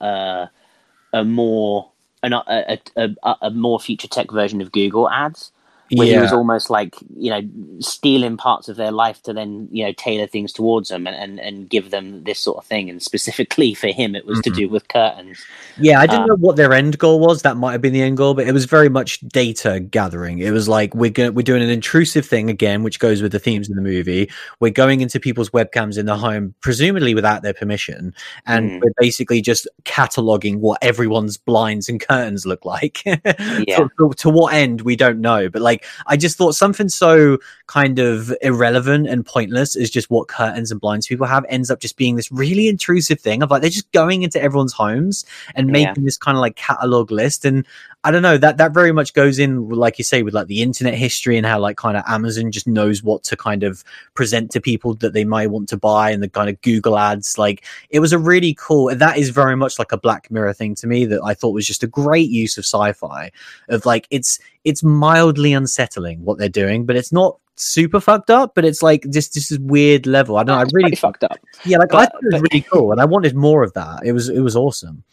a, 1.13 1.19
a 1.19 1.25
more 1.25 1.91
an, 2.23 2.33
a, 2.33 2.79
a, 2.97 3.11
a, 3.23 3.37
a 3.43 3.51
more 3.51 3.81
future 3.81 4.09
tech 4.09 4.31
version 4.31 4.61
of 4.61 4.73
Google 4.73 5.09
Ads, 5.11 5.52
where 5.95 6.07
he 6.07 6.19
was 6.19 6.33
almost 6.33 6.71
like 6.71 6.95
you 7.17 7.31
know 7.31 7.43
stealing 7.81 8.37
parts 8.37 8.69
of 8.69 8.77
their 8.77 8.91
life 8.93 9.23
to 9.23 9.33
then 9.33 9.69
you 9.71 9.85
know 9.85 9.93
tailor 9.93 10.27
things 10.27 10.53
towards 10.53 10.89
them 10.89 11.07
and, 11.07 11.17
and, 11.17 11.39
and 11.41 11.69
give 11.69 11.91
them 11.91 12.25
this 12.25 12.39
sort 12.39 12.59
of 12.59 12.65
thing. 12.65 12.89
And 12.91 13.03
specifically 13.03 13.75
for 13.75 13.89
him, 13.89 14.15
it 14.15 14.27
was 14.27 14.41
to 14.43 14.51
Mhm. 14.51 14.55
do 14.57 14.69
with 14.69 14.89
curtains. 14.89 15.39
Yeah, 15.81 16.01
I 16.01 16.07
didn't 16.07 16.23
Um, 16.23 16.29
know 16.29 16.37
what 16.37 16.57
their 16.57 16.73
end 16.73 16.99
goal 16.99 17.21
was. 17.21 17.43
That 17.43 17.57
might 17.57 17.73
have 17.73 17.83
been 17.83 17.93
the 17.93 18.03
end 18.03 18.17
goal, 18.17 18.35
but 18.35 18.47
it 18.47 18.53
was 18.53 18.65
very 18.67 18.89
much 18.89 19.21
data 19.21 19.81
gathering. 19.81 20.39
It 20.39 20.51
was 20.53 20.69
like 20.69 20.95
we're 20.95 21.11
going 21.11 21.35
we're 21.35 21.43
doing 21.43 21.63
an 21.63 21.71
intrusive 21.71 22.25
thing 22.27 22.51
again, 22.51 22.83
which 22.83 22.99
goes 22.99 23.23
with 23.23 23.33
the 23.33 23.39
themes 23.39 23.69
of 23.69 23.77
the 23.77 23.83
movie. 23.83 24.31
We're 24.61 24.71
going 24.71 25.01
into 25.01 25.19
people's 25.21 25.51
webcams 25.51 25.99
in 25.99 26.07
the 26.07 26.17
home, 26.17 26.55
presumably 26.61 27.15
without 27.15 27.43
their 27.43 27.55
permission, 27.55 28.15
and 28.47 28.71
Mm. 28.71 28.81
we're 28.83 28.93
basically 28.99 29.41
just 29.41 29.67
cataloging 29.85 30.59
what 30.59 30.79
everyone's 30.83 31.37
blinds 31.37 31.89
and 31.89 32.01
curtains 32.01 32.47
look 32.47 32.65
like. 32.65 33.03
Yeah. 33.67 33.77
To- 33.77 33.91
to, 33.99 34.11
to 34.19 34.31
what 34.31 34.55
end 34.55 34.81
we 34.83 34.97
don't 34.97 35.21
know, 35.21 35.49
but 35.49 35.63
like 35.63 35.82
I 36.07 36.17
just 36.17 36.37
thought 36.37 36.55
something 36.55 36.89
so 36.89 37.39
kind 37.67 37.99
of 37.99 38.33
irrelevant 38.43 39.09
and 39.09 39.25
pointless 39.25 39.77
as 39.77 39.91
just 39.91 40.11
what 40.11 40.29
curtains 40.29 40.71
and 40.71 40.81
blinds 40.81 41.07
people 41.07 41.27
have 41.27 41.45
ends 41.49 41.71
up 41.71 41.81
just 41.81 41.97
being 41.97 42.17
this 42.17 42.31
really 42.33 42.69
intrusive 42.69 43.21
thing 43.21 43.43
of 43.43 43.51
like 43.51 43.61
they're 43.63 43.71
just 43.71 43.91
going 43.93 44.23
into 44.23 44.41
everyone's 44.43 44.73
homes 44.73 45.25
and 45.55 45.69
Yeah. 45.69 45.89
making 45.89 46.05
this 46.05 46.17
kind 46.17 46.37
of 46.37 46.41
like 46.41 46.57
catalog 46.57 47.11
list 47.11 47.45
and 47.45 47.67
I 48.05 48.11
don't 48.11 48.23
know 48.23 48.37
that 48.37 48.57
that 48.57 48.75
very 48.75 48.91
much 48.91 49.15
goes 49.15 49.39
in, 49.39 49.69
like 49.69 49.97
you 49.97 50.05
say, 50.05 50.23
with 50.23 50.35
like 50.35 50.49
the 50.49 50.61
internet 50.61 50.95
history 50.95 51.37
and 51.37 51.47
how 51.47 51.61
like 51.61 51.77
kind 51.77 51.97
of 51.97 52.03
Amazon 52.09 52.51
just 52.51 52.67
knows 52.67 53.03
what 53.03 53.23
to 53.25 53.37
kind 53.37 53.63
of 53.63 53.85
present 54.15 54.51
to 54.53 54.61
people 54.61 54.95
that 54.95 55.13
they 55.13 55.25
might 55.25 55.51
want 55.51 55.69
to 55.69 55.77
buy 55.77 56.11
and 56.11 56.21
the 56.23 56.29
kind 56.29 56.51
of 56.51 56.61
Google 56.63 56.99
ads. 56.99 57.39
Like 57.39 57.65
it 57.91 58.01
was 58.01 58.13
a 58.13 58.19
really 58.19 58.55
cool. 58.59 58.95
That 58.95 59.19
is 59.19 59.31
very 59.31 59.57
much 59.57 59.79
like 59.79 59.93
a 59.93 59.99
Black 59.99 60.31
Mirror 60.31 60.55
thing 60.55 60.75
to 60.77 60.89
me 60.89 61.05
that 61.07 61.23
I 61.25 61.35
thought 61.35 61.55
was 61.55 61.67
just 61.67 61.85
a 61.85 61.87
great 61.87 62.29
use 62.29 62.59
of 62.59 62.65
sci-fi. 62.65 63.31
Of 63.69 63.87
like 63.87 64.09
it's 64.11 64.41
it's 64.65 64.83
mildly 64.83 65.53
unsettling 65.53 66.25
what 66.25 66.39
they're 66.39 66.49
doing, 66.49 66.85
but 66.87 66.97
it's 66.97 67.13
not 67.13 67.39
super 67.55 68.01
fucked 68.01 68.31
up, 68.31 68.57
but 68.57 68.65
it's 68.65 68.83
like 68.83 69.03
this 69.03 69.29
this 69.29 69.53
is 69.53 69.61
weird 69.61 70.07
level. 70.07 70.39
I 70.39 70.43
don't 70.43 70.57
know. 70.57 70.63
I 70.63 70.67
really 70.73 70.97
fucked 70.97 71.23
up. 71.23 71.39
Yeah, 71.65 71.79
like 71.79 71.91
but, 71.91 71.99
I 71.99 72.05
thought 72.07 72.23
it 72.23 72.33
was 72.33 72.43
but, 72.43 72.53
really 72.53 72.63
cool, 72.63 72.91
and 72.91 73.01
I 73.01 73.05
wanted 73.05 73.37
more 73.37 73.63
of 73.63 73.73
that. 73.75 74.01
It 74.05 74.13
was 74.13 74.29
it 74.29 74.41
was 74.41 74.57
awesome. 74.57 75.05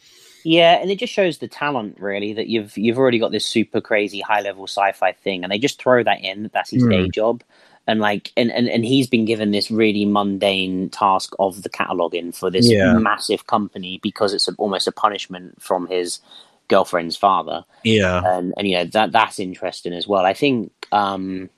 Yeah, 0.43 0.79
and 0.79 0.89
it 0.89 0.99
just 0.99 1.13
shows 1.13 1.37
the 1.37 1.47
talent 1.47 1.97
really 1.99 2.33
that 2.33 2.47
you've 2.47 2.77
you've 2.77 2.97
already 2.97 3.19
got 3.19 3.31
this 3.31 3.45
super 3.45 3.81
crazy 3.81 4.21
high 4.21 4.41
level 4.41 4.65
sci-fi 4.65 5.11
thing, 5.11 5.43
and 5.43 5.51
they 5.51 5.59
just 5.59 5.81
throw 5.81 6.03
that 6.03 6.21
in. 6.21 6.49
That's 6.53 6.69
his 6.69 6.83
mm. 6.83 6.89
day 6.89 7.09
job, 7.09 7.43
and 7.87 7.99
like 7.99 8.31
and, 8.37 8.51
and 8.51 8.69
and 8.69 8.85
he's 8.85 9.07
been 9.07 9.25
given 9.25 9.51
this 9.51 9.69
really 9.69 10.05
mundane 10.05 10.89
task 10.89 11.33
of 11.39 11.63
the 11.63 11.69
cataloging 11.69 12.35
for 12.35 12.49
this 12.49 12.69
yeah. 12.69 12.93
massive 12.93 13.47
company 13.47 13.99
because 14.01 14.33
it's 14.33 14.47
a, 14.47 14.53
almost 14.57 14.87
a 14.87 14.91
punishment 14.91 15.61
from 15.61 15.87
his 15.87 16.19
girlfriend's 16.67 17.17
father. 17.17 17.65
Yeah, 17.83 18.21
and 18.25 18.53
and 18.57 18.67
you 18.67 18.77
know 18.77 18.85
that 18.85 19.11
that's 19.11 19.39
interesting 19.39 19.93
as 19.93 20.07
well. 20.07 20.25
I 20.25 20.33
think, 20.33 20.71
um 20.91 21.49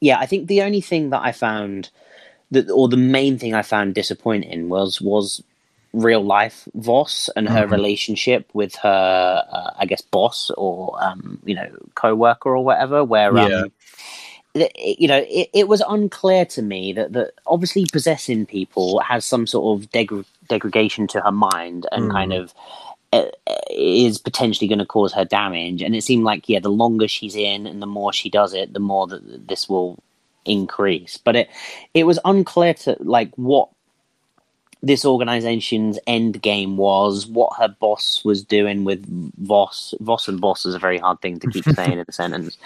yeah, 0.00 0.18
I 0.18 0.26
think 0.26 0.46
the 0.46 0.62
only 0.62 0.80
thing 0.80 1.10
that 1.10 1.22
I 1.22 1.32
found 1.32 1.90
that, 2.50 2.70
or 2.70 2.88
the 2.88 2.96
main 2.96 3.38
thing 3.38 3.54
I 3.54 3.62
found 3.62 3.94
disappointing 3.94 4.68
was 4.68 5.00
was 5.00 5.42
real 6.02 6.24
life 6.24 6.68
Voss 6.74 7.28
and 7.36 7.48
her 7.48 7.62
mm-hmm. 7.62 7.72
relationship 7.72 8.48
with 8.52 8.74
her, 8.76 9.44
uh, 9.50 9.70
I 9.78 9.86
guess, 9.86 10.00
boss 10.00 10.50
or 10.56 11.02
um, 11.02 11.40
you 11.44 11.54
know, 11.54 11.68
co-worker 11.94 12.50
or 12.50 12.64
whatever. 12.64 13.04
Where 13.04 13.36
yeah. 13.36 13.62
um, 13.62 13.72
you 14.76 15.08
know, 15.08 15.24
it, 15.28 15.50
it, 15.52 15.68
was 15.68 15.82
unclear 15.88 16.44
to 16.46 16.62
me 16.62 16.92
that 16.94 17.12
that 17.12 17.32
obviously 17.46 17.86
possessing 17.92 18.46
people 18.46 19.00
has 19.00 19.24
some 19.24 19.46
sort 19.46 19.80
of 19.80 19.90
deg- 19.90 20.24
degradation 20.48 21.06
to 21.08 21.20
her 21.20 21.32
mind 21.32 21.86
and 21.92 22.04
mm. 22.04 22.12
kind 22.12 22.32
of 22.32 22.54
uh, 23.12 23.26
is 23.70 24.18
potentially 24.18 24.68
going 24.68 24.78
to 24.78 24.86
cause 24.86 25.12
her 25.12 25.24
damage. 25.24 25.82
And 25.82 25.94
it 25.94 26.02
seemed 26.02 26.24
like 26.24 26.48
yeah, 26.48 26.60
the 26.60 26.70
longer 26.70 27.08
she's 27.08 27.36
in 27.36 27.66
and 27.66 27.82
the 27.82 27.86
more 27.86 28.12
she 28.12 28.30
does 28.30 28.54
it, 28.54 28.72
the 28.72 28.80
more 28.80 29.06
that 29.06 29.48
this 29.48 29.68
will 29.68 29.98
increase. 30.44 31.16
But 31.16 31.36
it 31.36 31.50
it 31.94 32.04
was 32.04 32.18
unclear 32.24 32.74
to 32.74 32.96
like 33.00 33.30
what 33.36 33.68
this 34.82 35.04
organization's 35.04 35.98
end 36.06 36.40
game 36.40 36.76
was, 36.76 37.26
what 37.26 37.56
her 37.58 37.68
boss 37.68 38.24
was 38.24 38.44
doing 38.44 38.84
with 38.84 39.04
Voss. 39.38 39.94
Voss 40.00 40.28
and 40.28 40.40
boss 40.40 40.64
is 40.64 40.74
a 40.74 40.78
very 40.78 40.98
hard 40.98 41.20
thing 41.20 41.40
to 41.40 41.50
keep 41.50 41.64
saying 41.74 41.98
in 41.98 42.04
a 42.06 42.12
sentence. 42.12 42.56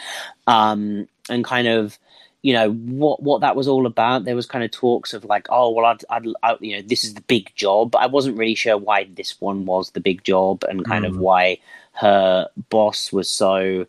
Um, 0.47 1.09
and 1.31 1.45
kind 1.45 1.69
of, 1.69 1.99
you 2.43 2.53
know, 2.53 2.73
what 2.73 3.23
what 3.23 3.41
that 3.41 3.57
was 3.57 3.69
all 3.69 3.87
about. 3.87 4.25
There 4.25 4.37
was 4.37 4.47
kind 4.47 4.65
of 4.65 4.71
talks 4.71 5.15
of 5.15 5.25
like, 5.25 5.47
oh, 5.49 5.71
well, 5.71 5.87
I'd, 5.87 6.05
I'd, 6.11 6.27
I, 6.43 6.57
you 6.61 6.77
know, 6.77 6.83
this 6.83 7.05
is 7.05 7.15
the 7.15 7.21
big 7.23 7.55
job. 7.55 7.93
But 7.93 8.03
I 8.03 8.07
wasn't 8.07 8.37
really 8.37 8.57
sure 8.57 8.77
why 8.77 9.05
this 9.05 9.41
one 9.41 9.65
was 9.65 9.91
the 9.91 10.01
big 10.01 10.25
job 10.25 10.65
and 10.69 10.85
kind 10.85 11.05
mm. 11.05 11.09
of 11.09 11.19
why 11.19 11.59
her 11.93 12.49
boss 12.69 13.13
was 13.13 13.31
so 13.31 13.87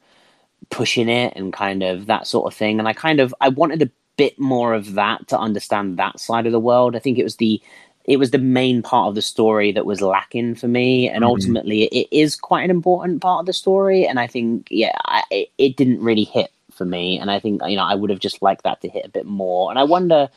pushing 0.69 1.09
it 1.09 1.34
and 1.36 1.51
kind 1.51 1.84
of 1.84 2.05
that 2.05 2.28
sort 2.28 2.51
of 2.51 2.57
thing. 2.57 2.80
And 2.80 2.88
I 2.88 2.93
kind 2.93 3.19
of 3.19 3.36
I 3.41 3.49
wanted 3.49 3.82
a 3.82 3.91
bit 4.17 4.39
more 4.39 4.74
of 4.74 4.93
that 4.93 5.28
to 5.28 5.39
understand 5.39 5.97
that 5.97 6.19
side 6.19 6.45
of 6.45 6.51
the 6.51 6.59
world. 6.59 6.95
I 6.95 6.99
think 6.99 7.17
it 7.17 7.24
was 7.24 7.38
the 7.38 7.61
it 8.06 8.18
was 8.18 8.32
the 8.32 8.38
main 8.38 8.82
part 8.82 9.10
of 9.10 9.16
the 9.16 9.22
story 9.22 9.72
that 9.72 9.86
was 9.86 10.01
lacking 10.01 10.56
for 10.56 10.68
me 10.68 11.08
and 11.08 11.24
mm-hmm. 11.24 11.32
ultimately 11.32 11.84
it 11.86 12.08
is 12.12 12.36
quite 12.36 12.64
an 12.64 12.72
important 12.72 13.22
part 13.22 13.41
of 13.41 13.45
the 13.45 13.54
story 13.54 14.06
and 14.06 14.20
i 14.20 14.28
think 14.28 14.68
yeah 14.70 14.95
I, 15.06 15.24
it, 15.32 15.49
it 15.58 15.78
didn't 15.78 16.01
really 16.01 16.24
hit 16.24 16.51
for 16.72 16.86
me 16.86 17.18
and 17.18 17.32
i 17.32 17.39
think 17.39 17.62
you 17.68 17.76
know 17.76 17.84
i 17.84 17.95
would 17.95 18.10
have 18.10 18.20
just 18.20 18.41
liked 18.41 18.64
that 18.64 18.82
to 18.82 18.89
hit 18.89 19.06
a 19.06 19.10
bit 19.10 19.26
more 19.26 19.70
and 19.70 19.80
i 19.80 19.84
wonder 19.84 20.30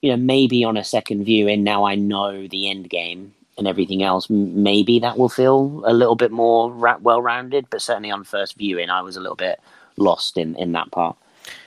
you 0.00 0.10
know 0.10 0.16
maybe 0.16 0.64
on 0.64 0.76
a 0.76 0.84
second 0.84 1.24
view 1.24 1.48
and 1.48 1.64
now 1.64 1.84
i 1.84 1.94
know 1.94 2.46
the 2.48 2.68
end 2.68 2.88
game 2.90 3.32
and 3.58 3.66
everything 3.68 4.02
else 4.02 4.28
maybe 4.30 4.98
that 4.98 5.18
will 5.18 5.28
feel 5.28 5.82
a 5.84 5.92
little 5.92 6.16
bit 6.16 6.30
more 6.30 6.72
ra- 6.72 6.98
well 7.00 7.20
rounded 7.20 7.66
but 7.70 7.82
certainly 7.82 8.10
on 8.10 8.24
first 8.24 8.56
viewing 8.56 8.90
i 8.90 9.02
was 9.02 9.16
a 9.16 9.20
little 9.20 9.36
bit 9.36 9.60
lost 9.96 10.38
in 10.38 10.56
in 10.56 10.72
that 10.72 10.90
part 10.90 11.16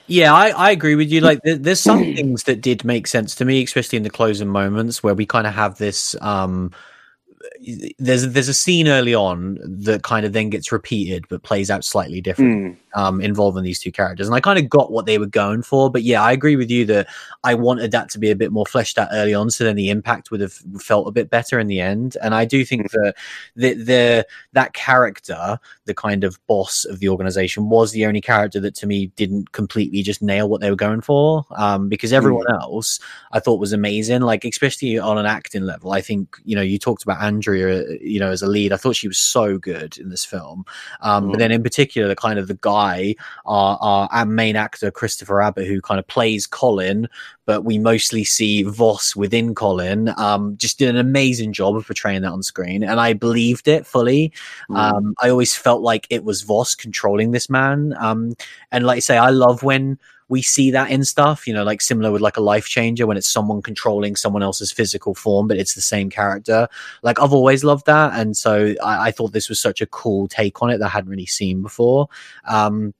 yeah, 0.06 0.32
I, 0.32 0.48
I 0.50 0.70
agree 0.70 0.94
with 0.94 1.10
you. 1.10 1.20
Like, 1.20 1.40
there, 1.42 1.56
there's 1.56 1.80
some 1.80 1.98
things 1.98 2.44
that 2.44 2.60
did 2.60 2.84
make 2.84 3.06
sense 3.06 3.34
to 3.36 3.44
me, 3.44 3.62
especially 3.62 3.96
in 3.96 4.02
the 4.02 4.10
closing 4.10 4.48
moments 4.48 5.02
where 5.02 5.14
we 5.14 5.26
kind 5.26 5.46
of 5.46 5.54
have 5.54 5.78
this 5.78 6.14
um, 6.20 6.72
there's 7.98 8.28
there's 8.28 8.48
a 8.48 8.54
scene 8.54 8.88
early 8.88 9.14
on 9.14 9.58
that 9.62 10.02
kind 10.02 10.24
of 10.24 10.32
then 10.32 10.50
gets 10.50 10.72
repeated 10.72 11.24
but 11.28 11.42
plays 11.42 11.70
out 11.70 11.84
slightly 11.84 12.20
different 12.20 12.76
mm. 12.76 12.98
um, 12.98 13.20
involving 13.20 13.62
these 13.62 13.78
two 13.78 13.92
characters 13.92 14.26
and 14.26 14.34
i 14.34 14.40
kind 14.40 14.58
of 14.58 14.68
got 14.68 14.90
what 14.90 15.06
they 15.06 15.18
were 15.18 15.26
going 15.26 15.62
for 15.62 15.90
but 15.90 16.02
yeah 16.02 16.22
i 16.22 16.32
agree 16.32 16.56
with 16.56 16.70
you 16.70 16.84
that 16.84 17.06
i 17.44 17.54
wanted 17.54 17.90
that 17.90 18.08
to 18.10 18.18
be 18.18 18.30
a 18.30 18.36
bit 18.36 18.52
more 18.52 18.66
fleshed 18.66 18.98
out 18.98 19.08
early 19.12 19.34
on 19.34 19.50
so 19.50 19.64
then 19.64 19.76
the 19.76 19.90
impact 19.90 20.30
would 20.30 20.40
have 20.40 20.52
felt 20.80 21.08
a 21.08 21.12
bit 21.12 21.30
better 21.30 21.58
in 21.58 21.66
the 21.66 21.80
end 21.80 22.16
and 22.22 22.34
i 22.34 22.44
do 22.44 22.64
think 22.64 22.90
hmm. 22.90 23.02
that 23.02 23.14
the, 23.56 23.74
the 23.74 24.26
that 24.52 24.72
character 24.72 25.58
the 25.84 25.94
kind 25.94 26.24
of 26.24 26.44
boss 26.46 26.84
of 26.84 27.00
the 27.00 27.08
organization 27.08 27.68
was 27.68 27.92
the 27.92 28.06
only 28.06 28.20
character 28.20 28.60
that 28.60 28.74
to 28.74 28.86
me 28.86 29.06
didn't 29.16 29.52
completely 29.52 30.02
just 30.02 30.22
nail 30.22 30.48
what 30.48 30.60
they 30.60 30.70
were 30.70 30.76
going 30.76 31.00
for 31.00 31.44
um, 31.56 31.88
because 31.88 32.12
everyone 32.12 32.46
mm. 32.46 32.62
else 32.62 33.00
i 33.32 33.40
thought 33.40 33.60
was 33.60 33.72
amazing 33.72 34.20
like 34.20 34.44
especially 34.44 34.98
on 34.98 35.18
an 35.18 35.26
acting 35.26 35.62
level 35.62 35.92
i 35.92 36.00
think 36.00 36.36
you 36.44 36.54
know 36.54 36.62
you 36.62 36.78
talked 36.78 37.02
about 37.02 37.20
Andrea, 37.36 37.84
you 38.00 38.18
know, 38.18 38.30
as 38.30 38.42
a 38.42 38.46
lead. 38.46 38.72
I 38.72 38.76
thought 38.76 38.96
she 38.96 39.08
was 39.08 39.18
so 39.18 39.58
good 39.58 39.98
in 39.98 40.08
this 40.08 40.24
film. 40.24 40.64
Um, 41.02 41.26
mm. 41.26 41.32
But 41.32 41.38
then, 41.38 41.52
in 41.52 41.62
particular, 41.62 42.08
the 42.08 42.16
kind 42.16 42.38
of 42.38 42.48
the 42.48 42.58
guy, 42.60 43.14
our, 43.44 43.78
our, 43.80 44.08
our 44.10 44.24
main 44.24 44.56
actor 44.56 44.90
Christopher 44.90 45.42
Abbott, 45.42 45.66
who 45.66 45.82
kind 45.82 45.98
of 45.98 46.06
plays 46.06 46.46
Colin, 46.46 47.08
but 47.44 47.62
we 47.64 47.78
mostly 47.78 48.24
see 48.24 48.62
Voss 48.62 49.14
within 49.14 49.54
Colin. 49.54 50.12
Um, 50.16 50.56
just 50.56 50.78
did 50.78 50.88
an 50.88 50.96
amazing 50.96 51.52
job 51.52 51.76
of 51.76 51.86
portraying 51.86 52.22
that 52.22 52.32
on 52.32 52.42
screen, 52.42 52.82
and 52.82 52.98
I 52.98 53.12
believed 53.12 53.68
it 53.68 53.86
fully. 53.86 54.32
Mm. 54.70 54.76
Um, 54.76 55.14
I 55.22 55.28
always 55.28 55.54
felt 55.54 55.82
like 55.82 56.06
it 56.08 56.24
was 56.24 56.42
Voss 56.42 56.74
controlling 56.74 57.32
this 57.32 57.50
man. 57.50 57.94
Um, 58.00 58.34
and 58.72 58.86
like 58.86 58.96
I 58.96 59.00
say, 59.00 59.18
I 59.18 59.30
love 59.30 59.62
when 59.62 59.98
we 60.28 60.42
see 60.42 60.70
that 60.72 60.90
in 60.90 61.04
stuff, 61.04 61.46
you 61.46 61.54
know, 61.54 61.62
like 61.62 61.80
similar 61.80 62.10
with 62.10 62.20
like 62.20 62.36
a 62.36 62.42
life 62.42 62.66
changer 62.66 63.06
when 63.06 63.16
it's 63.16 63.28
someone 63.32 63.62
controlling 63.62 64.16
someone 64.16 64.42
else's 64.42 64.72
physical 64.72 65.14
form, 65.14 65.46
but 65.46 65.56
it's 65.56 65.74
the 65.74 65.80
same 65.80 66.10
character. 66.10 66.68
Like 67.02 67.20
I've 67.20 67.32
always 67.32 67.62
loved 67.62 67.86
that. 67.86 68.18
And 68.18 68.36
so 68.36 68.74
I, 68.82 69.08
I 69.08 69.10
thought 69.12 69.32
this 69.32 69.48
was 69.48 69.60
such 69.60 69.80
a 69.80 69.86
cool 69.86 70.26
take 70.26 70.62
on 70.62 70.70
it 70.70 70.78
that 70.78 70.86
I 70.86 70.90
hadn't 70.90 71.10
really 71.10 71.26
seen 71.26 71.62
before. 71.62 72.08
Um, 72.44 72.92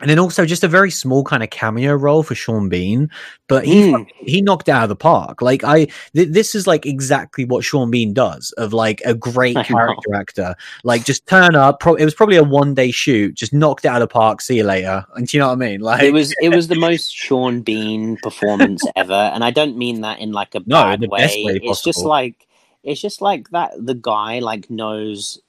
and 0.00 0.08
then 0.08 0.18
also 0.18 0.44
just 0.44 0.64
a 0.64 0.68
very 0.68 0.90
small 0.90 1.24
kind 1.24 1.42
of 1.42 1.50
cameo 1.50 1.94
role 1.94 2.22
for 2.22 2.34
Sean 2.34 2.68
Bean, 2.68 3.10
but 3.48 3.64
he 3.64 3.92
mm. 3.92 4.06
he 4.20 4.40
knocked 4.40 4.68
out 4.68 4.84
of 4.84 4.88
the 4.88 4.96
park. 4.96 5.42
Like 5.42 5.64
I, 5.64 5.86
th- 6.14 6.28
this 6.30 6.54
is 6.54 6.66
like 6.66 6.86
exactly 6.86 7.44
what 7.44 7.64
Sean 7.64 7.90
Bean 7.90 8.12
does 8.12 8.52
of 8.58 8.72
like 8.72 9.00
a 9.04 9.14
great 9.14 9.56
character 9.64 10.14
actor. 10.14 10.54
Like 10.84 11.04
just 11.04 11.26
turn 11.26 11.54
up. 11.54 11.80
Pro- 11.80 11.96
it 11.96 12.04
was 12.04 12.14
probably 12.14 12.36
a 12.36 12.44
one 12.44 12.74
day 12.74 12.90
shoot. 12.90 13.34
Just 13.34 13.52
knocked 13.52 13.84
out 13.84 14.00
of 14.00 14.08
the 14.08 14.12
park. 14.12 14.40
See 14.40 14.56
you 14.56 14.64
later. 14.64 15.04
And 15.14 15.26
do 15.28 15.36
you 15.36 15.40
know 15.40 15.48
what 15.48 15.54
I 15.54 15.56
mean? 15.56 15.80
Like 15.80 16.02
it 16.02 16.12
was 16.12 16.34
it 16.40 16.50
was 16.50 16.68
the 16.68 16.78
most 16.78 17.14
Sean 17.14 17.62
Bean 17.62 18.16
performance 18.22 18.82
ever, 18.96 19.12
and 19.12 19.42
I 19.42 19.50
don't 19.50 19.76
mean 19.76 20.02
that 20.02 20.20
in 20.20 20.32
like 20.32 20.54
a 20.54 20.60
no, 20.60 20.82
bad 20.82 21.00
way. 21.00 21.42
way 21.44 21.60
it's 21.62 21.82
just 21.82 22.04
like 22.04 22.46
it's 22.84 23.00
just 23.00 23.20
like 23.20 23.50
that. 23.50 23.72
The 23.78 23.94
guy 23.94 24.38
like 24.38 24.70
knows 24.70 25.40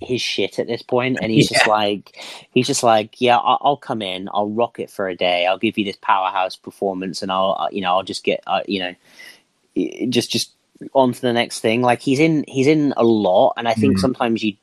his 0.00 0.20
shit 0.20 0.58
at 0.58 0.66
this 0.66 0.82
point, 0.82 1.18
and 1.20 1.30
he's 1.30 1.50
yeah. 1.50 1.58
just 1.58 1.68
like, 1.68 2.18
he's 2.52 2.66
just 2.66 2.82
like, 2.82 3.20
yeah, 3.20 3.36
I'll, 3.36 3.58
I'll, 3.60 3.76
come 3.76 4.02
in, 4.02 4.28
I'll 4.32 4.50
rock 4.50 4.78
it 4.78 4.90
for 4.90 5.08
a 5.08 5.16
day, 5.16 5.46
I'll 5.46 5.58
give 5.58 5.78
you 5.78 5.84
this 5.84 5.98
powerhouse 6.00 6.56
performance, 6.56 7.22
and 7.22 7.30
I'll, 7.30 7.56
uh, 7.58 7.68
you 7.70 7.80
know, 7.80 7.90
I'll 7.90 8.02
just 8.02 8.24
get, 8.24 8.42
uh, 8.46 8.62
you 8.66 8.80
know, 8.80 10.06
just 10.08 10.30
just 10.30 10.52
on 10.94 11.12
to 11.12 11.20
the 11.20 11.32
next 11.32 11.60
thing. 11.60 11.82
Like 11.82 12.00
he's 12.00 12.18
in, 12.18 12.44
he's 12.48 12.66
in 12.66 12.94
a 12.96 13.04
lot, 13.04 13.54
and 13.56 13.68
I 13.68 13.74
think 13.74 13.96
mm. 13.96 14.00
sometimes 14.00 14.42
you, 14.42 14.54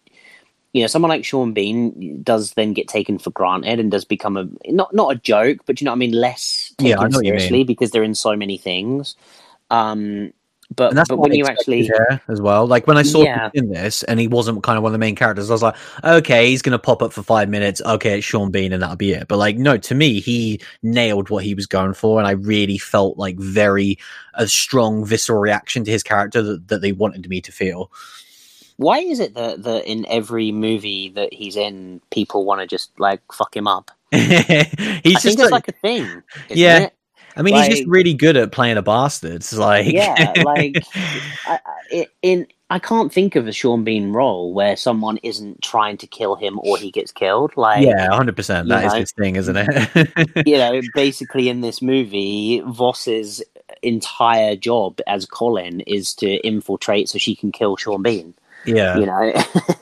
you 0.73 0.81
know, 0.81 0.87
someone 0.87 1.09
like 1.09 1.25
Sean 1.25 1.53
Bean 1.53 2.21
does 2.23 2.53
then 2.53 2.73
get 2.73 2.87
taken 2.87 3.17
for 3.17 3.31
granted 3.31 3.79
and 3.79 3.91
does 3.91 4.05
become 4.05 4.37
a 4.37 4.47
not 4.71 4.93
not 4.93 5.11
a 5.11 5.19
joke, 5.19 5.59
but 5.65 5.79
you 5.79 5.85
know 5.85 5.91
what 5.91 5.97
I 5.97 5.99
mean, 5.99 6.11
less 6.11 6.73
taken 6.77 7.11
yeah, 7.11 7.19
seriously 7.19 7.63
because 7.63 7.91
they're 7.91 8.03
in 8.03 8.15
so 8.15 8.35
many 8.35 8.57
things. 8.57 9.15
Um, 9.69 10.33
but 10.75 10.93
but 11.07 11.17
when 11.17 11.33
you 11.33 11.45
actually 11.45 11.89
as 12.27 12.41
well, 12.41 12.67
like 12.67 12.87
when 12.87 12.97
I 12.97 13.03
saw 13.03 13.23
yeah. 13.23 13.45
him 13.45 13.51
in 13.53 13.69
this 13.69 14.03
and 14.03 14.19
he 14.19 14.27
wasn't 14.27 14.61
kind 14.63 14.77
of 14.77 14.83
one 14.83 14.89
of 14.89 14.93
the 14.93 14.99
main 14.99 15.15
characters, 15.15 15.49
I 15.49 15.53
was 15.53 15.63
like, 15.63 15.75
okay, 16.03 16.49
he's 16.49 16.61
gonna 16.61 16.77
pop 16.77 17.01
up 17.01 17.13
for 17.13 17.23
five 17.23 17.47
minutes. 17.47 17.81
Okay, 17.85 18.17
it's 18.17 18.25
Sean 18.25 18.51
Bean, 18.51 18.73
and 18.73 18.83
that'll 18.83 18.97
be 18.97 19.13
it. 19.13 19.29
But 19.29 19.37
like, 19.37 19.57
no, 19.57 19.77
to 19.77 19.95
me, 19.95 20.19
he 20.19 20.59
nailed 20.83 21.29
what 21.29 21.45
he 21.45 21.53
was 21.53 21.67
going 21.67 21.93
for, 21.93 22.19
and 22.19 22.27
I 22.27 22.31
really 22.31 22.77
felt 22.77 23.17
like 23.17 23.37
very 23.37 23.97
a 24.33 24.47
strong 24.47 25.05
visceral 25.05 25.39
reaction 25.39 25.85
to 25.85 25.91
his 25.91 26.03
character 26.03 26.41
that, 26.41 26.67
that 26.67 26.81
they 26.81 26.91
wanted 26.91 27.29
me 27.29 27.39
to 27.41 27.51
feel. 27.51 27.89
Why 28.75 28.99
is 28.99 29.19
it 29.21 29.35
that 29.35 29.63
that 29.63 29.89
in 29.89 30.05
every 30.07 30.51
movie 30.51 31.09
that 31.09 31.33
he's 31.33 31.55
in, 31.55 32.01
people 32.11 32.43
want 32.43 32.59
to 32.59 32.67
just 32.67 32.91
like 32.99 33.21
fuck 33.31 33.55
him 33.55 33.67
up? 33.67 33.89
he's 34.11 34.21
I 34.21 35.01
just 35.05 35.23
think 35.23 35.39
it's 35.39 35.51
like 35.51 35.69
a 35.69 35.71
thing. 35.71 36.23
yeah, 36.49 36.79
it? 36.79 36.96
I 37.37 37.43
mean, 37.43 37.53
like, 37.53 37.69
he's 37.69 37.79
just 37.79 37.89
really 37.89 38.13
good 38.13 38.35
at 38.35 38.51
playing 38.51 38.77
a 38.77 38.81
bastard. 38.81 39.35
It's 39.35 39.53
like, 39.53 39.87
yeah, 39.87 40.33
like 40.43 40.83
I, 41.45 41.59
I, 41.91 42.07
in 42.21 42.47
I 42.69 42.79
can't 42.79 43.13
think 43.13 43.35
of 43.35 43.47
a 43.47 43.53
Sean 43.53 43.85
Bean 43.85 44.11
role 44.11 44.53
where 44.53 44.75
someone 44.75 45.17
isn't 45.23 45.61
trying 45.61 45.97
to 45.97 46.07
kill 46.07 46.35
him 46.35 46.59
or 46.63 46.77
he 46.77 46.91
gets 46.91 47.11
killed. 47.13 47.55
Like, 47.55 47.85
yeah, 47.85 48.13
hundred 48.13 48.35
percent. 48.35 48.67
That 48.67 48.85
is 48.85 48.93
know, 48.93 48.99
his 48.99 49.11
thing, 49.13 49.35
isn't 49.37 49.55
it? 49.55 50.45
you 50.45 50.57
know, 50.57 50.81
basically 50.93 51.47
in 51.47 51.61
this 51.61 51.81
movie, 51.81 52.61
Voss's 52.65 53.41
entire 53.83 54.55
job 54.55 54.99
as 55.07 55.25
Colin 55.25 55.81
is 55.81 56.13
to 56.15 56.35
infiltrate 56.37 57.07
so 57.07 57.17
she 57.17 57.35
can 57.35 57.51
kill 57.51 57.77
Sean 57.77 58.01
Bean. 58.01 58.33
Yeah, 58.67 58.97
you 58.97 59.05
know, 59.05 59.33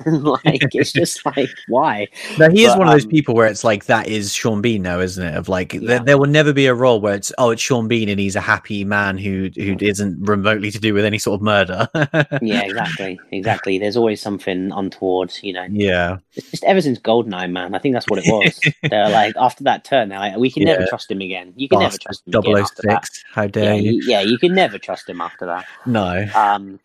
like 0.32 0.62
it's 0.74 0.92
just 0.94 1.26
like 1.26 1.50
why? 1.68 2.08
No, 2.38 2.50
he 2.50 2.64
is 2.64 2.72
But, 2.74 2.80
one 2.80 2.88
of 2.88 2.94
those 2.94 3.06
um, 3.06 3.10
people 3.12 3.36
where 3.36 3.48
it's 3.48 3.64
like 3.64 3.86
that 3.86 4.08
is 4.08 4.34
Sean 4.34 4.62
Bean 4.62 4.82
now, 4.84 5.00
isn't 5.00 5.26
it? 5.26 5.36
Of 5.36 5.50
like 5.50 5.74
Yeah. 5.74 5.80
there, 5.82 6.00
there 6.00 6.18
will 6.18 6.28
never 6.30 6.54
be 6.54 6.68
a 6.68 6.74
role 6.74 7.02
where 7.02 7.16
it's 7.16 7.32
oh 7.38 7.52
it's 7.52 7.62
Sean 7.62 7.88
Bean 7.88 8.10
and 8.10 8.20
he's 8.20 8.36
a 8.36 8.42
happy 8.42 8.84
man 8.84 9.18
who 9.18 9.50
who 9.56 9.76
isn't 9.82 10.18
remotely 10.28 10.72
to 10.72 10.80
do 10.80 10.94
with 10.94 11.06
any 11.06 11.18
sort 11.20 11.40
of 11.40 11.42
murder. 11.44 11.88
Yeah, 12.42 12.62
exactly, 12.64 13.20
exactly. 13.32 13.80
There's 13.80 13.98
always 13.98 14.22
something 14.22 14.72
untoward, 14.72 15.34
you 15.42 15.54
know. 15.54 15.66
yeah, 15.72 16.18
It's 16.36 16.52
just 16.52 16.64
ever 16.66 16.82
since 16.82 17.00
Goldeneye, 17.00 17.50
man. 17.50 17.74
I 17.74 17.80
think 17.80 17.94
that's 17.96 18.08
what 18.08 18.20
it 18.24 18.26
was. 18.28 18.60
they're 18.90 19.10
like 19.10 19.34
after 19.38 19.64
that 19.64 19.84
turn, 19.84 20.10
they're 20.10 20.20
like, 20.20 20.38
we 20.38 20.52
can 20.52 20.64
never 20.64 20.86
trust 20.88 21.10
him 21.10 21.22
again. 21.22 21.54
You 21.56 21.68
can 21.70 21.80
never 21.80 21.98
trust 21.98 22.26
him 22.28 22.32
Double 22.32 22.52
again 22.52 22.64
after 22.64 22.82
that. 22.84 23.06
Six. 23.06 23.24
How 23.32 23.48
dare 23.48 23.76
you? 23.76 23.94
you, 23.94 24.02
yeah, 24.06 24.22
you 24.22 24.38
can 24.38 24.54
never 24.54 24.78
trust 24.78 25.10
him 25.10 25.22
after 25.22 25.46
that. 25.48 25.66
No. 25.86 26.26
Um, 26.36 26.80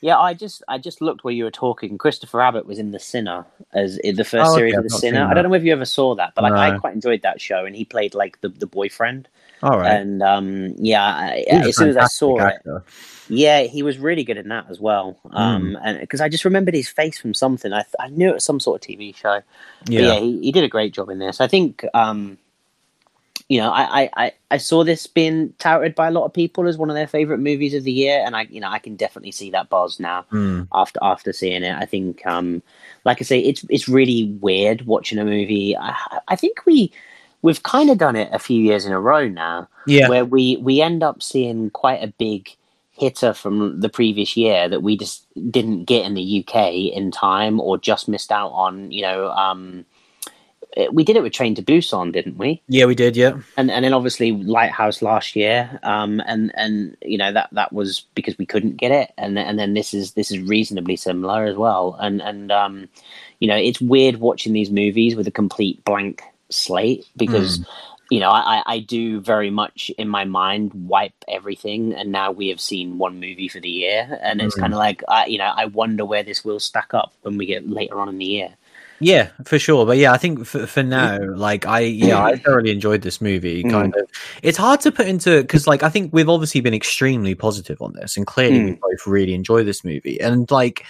yeah, 0.00 0.18
I 0.18 0.34
just 0.34 0.62
I 0.68 0.78
just 0.78 1.00
looked 1.00 1.24
where 1.24 1.34
you 1.34 1.44
were 1.44 1.50
talking. 1.50 1.98
Christopher 1.98 2.40
Abbott 2.42 2.66
was 2.66 2.78
in 2.78 2.90
The 2.90 2.98
Sinner 2.98 3.44
as 3.72 3.98
in 3.98 4.16
the 4.16 4.24
first 4.24 4.48
Oh, 4.48 4.52
okay, 4.52 4.58
series 4.58 4.76
of 4.76 4.82
The 4.84 4.90
Sinner. 4.90 5.26
I 5.26 5.34
don't 5.34 5.48
know 5.48 5.54
if 5.54 5.64
you 5.64 5.72
ever 5.72 5.84
saw 5.84 6.14
that, 6.16 6.34
but 6.34 6.42
like, 6.42 6.52
I 6.52 6.78
quite 6.78 6.94
enjoyed 6.94 7.22
that 7.22 7.40
show, 7.40 7.64
and 7.64 7.74
he 7.74 7.84
played 7.84 8.14
like 8.14 8.40
the, 8.40 8.48
the 8.48 8.66
boyfriend. 8.66 9.28
All 9.62 9.78
right. 9.78 9.90
And 9.90 10.22
um, 10.22 10.74
yeah, 10.76 11.02
I, 11.04 11.44
as 11.48 11.76
soon 11.76 11.88
as 11.88 11.96
I 11.96 12.06
saw 12.06 12.38
it, 12.46 12.62
yeah, 13.28 13.62
he 13.62 13.82
was 13.82 13.98
really 13.98 14.22
good 14.22 14.36
in 14.36 14.48
that 14.50 14.66
as 14.68 14.78
well. 14.78 15.18
Um, 15.32 15.76
and 15.82 15.98
because 15.98 16.20
I 16.20 16.28
just 16.28 16.44
remembered 16.44 16.74
his 16.74 16.88
face 16.88 17.18
from 17.18 17.34
something, 17.34 17.72
I 17.72 17.82
th- 17.82 17.94
I 17.98 18.08
knew 18.08 18.28
it 18.28 18.34
was 18.34 18.44
some 18.44 18.60
sort 18.60 18.82
of 18.84 18.88
TV 18.88 19.16
show. 19.16 19.40
But 19.84 19.92
yeah, 19.92 20.00
Yeah. 20.00 20.20
he, 20.20 20.40
he 20.42 20.52
did 20.52 20.62
a 20.62 20.68
great 20.68 20.92
job 20.92 21.08
in 21.08 21.18
this. 21.18 21.40
I 21.40 21.48
think, 21.48 21.84
um, 21.94 22.38
you 23.48 23.60
know, 23.60 23.70
I, 23.70 24.10
I, 24.16 24.32
I, 24.50 24.56
saw 24.56 24.82
this 24.82 25.06
being 25.06 25.52
touted 25.58 25.94
by 25.94 26.08
a 26.08 26.10
lot 26.10 26.24
of 26.24 26.32
people 26.32 26.66
as 26.66 26.76
one 26.76 26.90
of 26.90 26.96
their 26.96 27.06
favorite 27.06 27.38
movies 27.38 27.74
of 27.74 27.84
the 27.84 27.92
year, 27.92 28.22
and 28.24 28.34
I, 28.36 28.42
you 28.50 28.60
know, 28.60 28.68
I 28.68 28.78
can 28.78 28.96
definitely 28.96 29.32
see 29.32 29.50
that 29.50 29.68
buzz 29.68 30.00
now 30.00 30.24
Mm. 30.32 30.66
after 30.72 30.98
after 31.02 31.32
seeing 31.32 31.62
it. 31.62 31.76
I 31.76 31.84
think, 31.86 32.26
um, 32.26 32.62
like 33.04 33.18
I 33.20 33.24
say, 33.24 33.38
it's 33.40 33.64
it's 33.68 33.88
really 33.88 34.32
weird 34.40 34.86
watching 34.86 35.18
a 35.18 35.24
movie. 35.24 35.76
I, 35.76 35.94
I 36.28 36.36
think 36.36 36.66
we 36.66 36.92
we've 37.42 37.62
kind 37.62 37.90
of 37.90 37.98
done 37.98 38.16
it 38.16 38.28
a 38.32 38.38
few 38.38 38.60
years 38.60 38.84
in 38.86 38.92
a 38.92 39.00
row 39.00 39.28
now, 39.28 39.68
Yeah. 39.86 40.08
where 40.08 40.24
we 40.24 40.56
we 40.56 40.80
end 40.80 41.02
up 41.02 41.22
seeing 41.22 41.70
quite 41.70 42.02
a 42.02 42.08
big 42.18 42.48
hitter 42.98 43.34
from 43.34 43.80
the 43.80 43.90
previous 43.90 44.36
year 44.36 44.68
that 44.68 44.82
we 44.82 44.96
just 44.96 45.26
didn't 45.50 45.84
get 45.84 46.06
in 46.06 46.14
the 46.14 46.44
UK 46.46 46.72
in 46.92 47.10
time 47.10 47.60
or 47.60 47.78
just 47.78 48.08
missed 48.08 48.32
out 48.32 48.50
on. 48.50 48.90
You 48.90 49.02
know, 49.02 49.30
um, 49.30 49.84
we 50.92 51.04
did 51.04 51.16
it 51.16 51.22
with 51.22 51.32
Train 51.32 51.54
to 51.54 51.62
Busan, 51.62 52.12
didn't 52.12 52.38
we? 52.38 52.62
Yeah, 52.68 52.84
we 52.86 52.94
did. 52.94 53.16
Yeah. 53.16 53.38
And 53.56 53.70
and 53.70 53.84
then 53.84 53.94
obviously 53.94 54.32
Lighthouse 54.32 55.02
last 55.02 55.34
year, 55.36 55.78
um, 55.82 56.20
and 56.26 56.52
and 56.54 56.96
you 57.02 57.18
know 57.18 57.32
that 57.32 57.48
that 57.52 57.72
was 57.72 58.00
because 58.14 58.36
we 58.38 58.46
couldn't 58.46 58.76
get 58.76 58.92
it, 58.92 59.12
and 59.18 59.38
and 59.38 59.58
then 59.58 59.74
this 59.74 59.94
is 59.94 60.12
this 60.12 60.30
is 60.30 60.38
reasonably 60.40 60.96
similar 60.96 61.44
as 61.44 61.56
well, 61.56 61.96
and 62.00 62.20
and 62.22 62.52
um, 62.52 62.88
you 63.40 63.48
know 63.48 63.56
it's 63.56 63.80
weird 63.80 64.16
watching 64.16 64.52
these 64.52 64.70
movies 64.70 65.16
with 65.16 65.26
a 65.26 65.32
complete 65.32 65.84
blank 65.84 66.22
slate 66.50 67.06
because. 67.16 67.64
You 68.08 68.20
know, 68.20 68.30
I, 68.30 68.58
I- 68.58 68.74
I 68.74 68.78
do 68.78 69.18
very 69.20 69.50
much 69.50 69.90
in 69.98 70.08
my 70.08 70.24
mind 70.24 70.70
wipe 70.86 71.24
everything, 71.26 71.92
and 71.92 72.12
now 72.12 72.30
we 72.30 72.50
have 72.50 72.60
seen 72.60 72.98
one 72.98 73.18
movie 73.18 73.48
for 73.48 73.58
the 73.58 73.68
year, 73.68 74.20
and 74.22 74.40
it's 74.40 74.54
Mm. 74.54 74.60
kind 74.60 74.72
of 74.74 74.78
like, 74.78 75.02
I, 75.08 75.26
you 75.26 75.38
know, 75.38 75.52
I 75.52 75.64
wonder 75.64 76.04
where 76.04 76.22
this 76.22 76.44
will 76.44 76.60
stack 76.60 76.94
up 76.94 77.12
when 77.22 77.36
we 77.36 77.46
get 77.46 77.68
later 77.68 77.98
on 77.98 78.08
in 78.08 78.18
the 78.18 78.24
year. 78.24 78.50
Yeah, 79.00 79.28
for 79.44 79.58
sure. 79.58 79.84
But 79.84 79.98
yeah, 79.98 80.12
I 80.12 80.16
think 80.16 80.46
for, 80.46 80.66
for 80.66 80.82
now, 80.82 81.18
like 81.34 81.66
I, 81.66 81.80
yeah, 81.80 82.22
I 82.22 82.36
thoroughly 82.36 82.70
enjoyed 82.70 83.02
this 83.02 83.20
movie. 83.20 83.62
Mm. 83.62 83.70
Kind 83.70 83.94
of, 83.96 84.08
it's 84.42 84.58
hard 84.58 84.80
to 84.80 84.92
put 84.92 85.06
into 85.06 85.42
because, 85.42 85.66
like, 85.66 85.82
I 85.82 85.88
think 85.90 86.12
we've 86.14 86.28
obviously 86.28 86.60
been 86.62 86.74
extremely 86.74 87.34
positive 87.34 87.80
on 87.82 87.92
this, 87.92 88.16
and 88.16 88.26
clearly 88.26 88.64
we 88.64 88.70
Mm. 88.72 88.80
both 88.80 89.06
really 89.06 89.34
enjoy 89.34 89.64
this 89.64 89.84
movie. 89.84 90.20
And 90.20 90.50
like, 90.50 90.84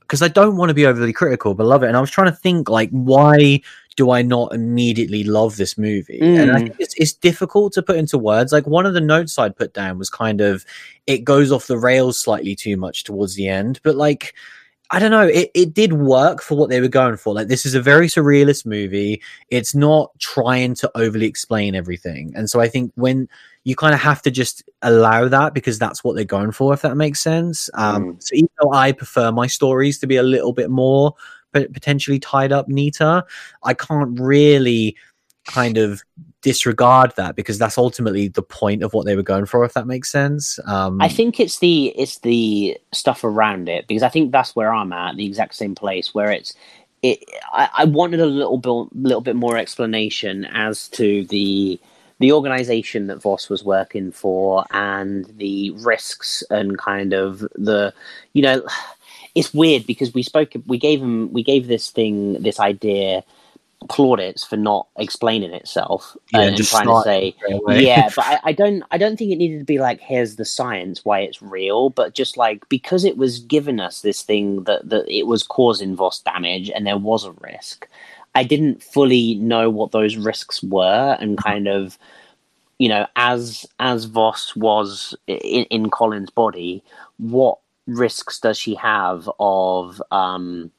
because 0.00 0.22
I 0.22 0.28
don't 0.28 0.56
want 0.56 0.70
to 0.70 0.74
be 0.74 0.86
overly 0.86 1.12
critical, 1.12 1.54
but 1.54 1.66
love 1.66 1.82
it. 1.82 1.88
And 1.88 1.96
I 1.96 2.00
was 2.00 2.10
trying 2.10 2.30
to 2.30 2.36
think, 2.36 2.68
like, 2.70 2.90
why 2.90 3.60
do 3.96 4.10
I 4.12 4.22
not 4.22 4.54
immediately 4.54 5.24
love 5.24 5.56
this 5.56 5.76
movie? 5.76 6.20
And 6.20 6.52
I 6.52 6.58
Mm. 6.58 6.62
think 6.62 6.76
it's 6.78 6.94
it's 6.96 7.12
difficult 7.12 7.72
to 7.72 7.82
put 7.82 7.96
into 7.96 8.16
words. 8.16 8.52
Like 8.52 8.66
one 8.68 8.86
of 8.86 8.94
the 8.94 9.00
notes 9.00 9.36
I'd 9.38 9.56
put 9.56 9.74
down 9.74 9.98
was 9.98 10.08
kind 10.10 10.40
of 10.40 10.64
it 11.08 11.24
goes 11.24 11.50
off 11.50 11.66
the 11.66 11.76
rails 11.78 12.20
slightly 12.20 12.54
too 12.54 12.76
much 12.76 13.02
towards 13.04 13.34
the 13.34 13.48
end, 13.48 13.80
but 13.82 13.96
like. 13.96 14.34
I 14.90 14.98
don't 14.98 15.10
know. 15.10 15.26
It, 15.26 15.50
it 15.54 15.74
did 15.74 15.92
work 15.92 16.40
for 16.40 16.56
what 16.56 16.70
they 16.70 16.80
were 16.80 16.88
going 16.88 17.18
for. 17.18 17.34
Like, 17.34 17.48
this 17.48 17.66
is 17.66 17.74
a 17.74 17.80
very 17.80 18.08
surrealist 18.08 18.64
movie. 18.64 19.20
It's 19.50 19.74
not 19.74 20.18
trying 20.18 20.74
to 20.76 20.90
overly 20.94 21.26
explain 21.26 21.74
everything. 21.74 22.32
And 22.34 22.48
so 22.48 22.60
I 22.60 22.68
think 22.68 22.92
when 22.94 23.28
you 23.64 23.76
kind 23.76 23.92
of 23.92 24.00
have 24.00 24.22
to 24.22 24.30
just 24.30 24.62
allow 24.80 25.28
that 25.28 25.52
because 25.52 25.78
that's 25.78 26.02
what 26.02 26.16
they're 26.16 26.24
going 26.24 26.52
for, 26.52 26.72
if 26.72 26.80
that 26.82 26.96
makes 26.96 27.20
sense. 27.20 27.68
Um, 27.74 28.14
Mm. 28.14 28.22
So 28.22 28.34
even 28.34 28.48
though 28.62 28.72
I 28.72 28.92
prefer 28.92 29.30
my 29.30 29.46
stories 29.46 29.98
to 29.98 30.06
be 30.06 30.16
a 30.16 30.22
little 30.22 30.54
bit 30.54 30.70
more 30.70 31.14
pot- 31.52 31.72
potentially 31.72 32.18
tied 32.18 32.52
up 32.52 32.68
neater, 32.68 33.24
I 33.62 33.74
can't 33.74 34.18
really 34.18 34.96
kind 35.46 35.76
of 35.76 36.02
disregard 36.42 37.12
that 37.16 37.34
because 37.36 37.58
that's 37.58 37.78
ultimately 37.78 38.28
the 38.28 38.42
point 38.42 38.82
of 38.82 38.94
what 38.94 39.06
they 39.06 39.16
were 39.16 39.22
going 39.22 39.46
for, 39.46 39.64
if 39.64 39.74
that 39.74 39.86
makes 39.86 40.10
sense. 40.10 40.58
Um, 40.66 41.00
I 41.00 41.08
think 41.08 41.40
it's 41.40 41.58
the 41.58 41.88
it's 41.96 42.18
the 42.18 42.78
stuff 42.92 43.24
around 43.24 43.68
it 43.68 43.86
because 43.86 44.02
I 44.02 44.08
think 44.08 44.32
that's 44.32 44.54
where 44.54 44.72
I'm 44.72 44.92
at 44.92 45.16
the 45.16 45.26
exact 45.26 45.54
same 45.54 45.74
place 45.74 46.14
where 46.14 46.30
it's 46.30 46.54
it. 47.02 47.24
I, 47.52 47.68
I 47.78 47.84
wanted 47.84 48.20
a 48.20 48.26
little 48.26 48.58
bit 48.58 48.96
little 48.96 49.20
bit 49.20 49.36
more 49.36 49.56
explanation 49.56 50.44
as 50.46 50.88
to 50.90 51.24
the 51.24 51.80
the 52.20 52.32
organization 52.32 53.06
that 53.06 53.22
Voss 53.22 53.48
was 53.48 53.64
working 53.64 54.10
for 54.10 54.64
and 54.72 55.24
the 55.36 55.70
risks 55.70 56.42
and 56.50 56.78
kind 56.78 57.12
of 57.12 57.40
the 57.54 57.92
you 58.32 58.42
know 58.42 58.66
it's 59.34 59.54
weird 59.54 59.86
because 59.86 60.14
we 60.14 60.22
spoke 60.22 60.52
we 60.66 60.78
gave 60.78 61.00
him 61.00 61.32
we 61.32 61.42
gave 61.42 61.66
this 61.66 61.90
thing 61.90 62.34
this 62.42 62.60
idea 62.60 63.22
plaudits 63.88 64.44
for 64.44 64.56
not 64.56 64.88
explaining 64.98 65.52
itself 65.52 66.16
Yeah, 66.32 66.40
and, 66.40 66.66
trying 66.66 66.88
to 66.88 67.02
say 67.04 67.36
yeah 67.68 68.10
but 68.14 68.24
I, 68.24 68.40
I 68.44 68.52
don't 68.52 68.82
i 68.90 68.98
don't 68.98 69.16
think 69.16 69.30
it 69.30 69.36
needed 69.36 69.60
to 69.60 69.64
be 69.64 69.78
like 69.78 70.00
here's 70.00 70.34
the 70.34 70.44
science 70.44 71.04
why 71.04 71.20
it's 71.20 71.40
real 71.40 71.90
but 71.90 72.12
just 72.12 72.36
like 72.36 72.68
because 72.68 73.04
it 73.04 73.16
was 73.16 73.38
giving 73.38 73.78
us 73.78 74.02
this 74.02 74.22
thing 74.22 74.64
that 74.64 74.88
that 74.88 75.08
it 75.08 75.28
was 75.28 75.44
causing 75.44 75.94
voss 75.94 76.20
damage 76.20 76.70
and 76.70 76.86
there 76.86 76.98
was 76.98 77.24
a 77.24 77.32
risk 77.40 77.86
i 78.34 78.42
didn't 78.42 78.82
fully 78.82 79.36
know 79.36 79.70
what 79.70 79.92
those 79.92 80.16
risks 80.16 80.60
were 80.62 81.16
and 81.20 81.38
kind 81.38 81.68
of 81.68 81.96
you 82.78 82.88
know 82.88 83.06
as 83.14 83.64
as 83.78 84.06
voss 84.06 84.56
was 84.56 85.14
in, 85.28 85.64
in 85.66 85.88
colin's 85.88 86.30
body 86.30 86.82
what 87.18 87.58
risks 87.86 88.40
does 88.40 88.58
she 88.58 88.74
have 88.74 89.30
of 89.38 90.02
um 90.10 90.70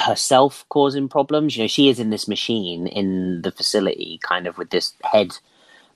herself 0.00 0.64
causing 0.68 1.08
problems. 1.08 1.56
You 1.56 1.64
know, 1.64 1.68
she 1.68 1.88
is 1.88 1.98
in 1.98 2.10
this 2.10 2.28
machine 2.28 2.86
in 2.86 3.42
the 3.42 3.52
facility, 3.52 4.18
kind 4.22 4.46
of 4.46 4.58
with 4.58 4.70
this 4.70 4.94
head 5.04 5.36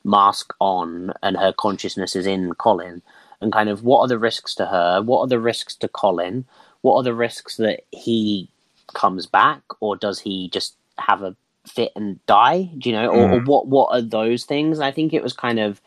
mask 0.05 0.55
on, 0.61 1.13
and 1.23 1.37
her 1.37 1.53
consciousness 1.53 2.15
is 2.15 2.27
in 2.27 2.55
Colin. 2.55 3.03
And 3.41 3.53
kind 3.53 3.69
of, 3.69 3.83
what 3.83 4.01
are 4.01 4.09
the 4.09 4.19
risks 4.19 4.55
to 4.57 4.67
her? 4.67 5.03
What 5.03 5.21
are 5.21 5.27
the 5.27 5.41
risks 5.41 5.75
to 5.77 5.89
Colin? 5.89 6.47
What 6.81 6.97
are 6.97 7.03
the 7.03 7.15
risks 7.15 7.57
that 7.57 7.81
he 7.91 8.49
comes 8.95 9.27
back, 9.27 9.63
or 9.81 9.97
does 9.97 10.21
he 10.21 10.49
just 10.51 10.75
have 10.99 11.23
a 11.23 11.37
fit 11.67 11.93
and 11.97 12.25
die? 12.27 12.71
Do 12.79 12.89
you 12.89 12.97
know, 12.97 13.09
or, 13.09 13.17
or 13.17 13.29
mm-hmm. 13.39 13.47
what? 13.47 13.67
What 13.67 13.89
are 13.93 14.01
those 14.01 14.45
things? 14.45 14.79
And 14.79 14.87
I 14.87 14.91
think 14.91 15.13
it 15.13 15.23
was 15.23 15.33
kind 15.33 15.59
of 15.59 15.81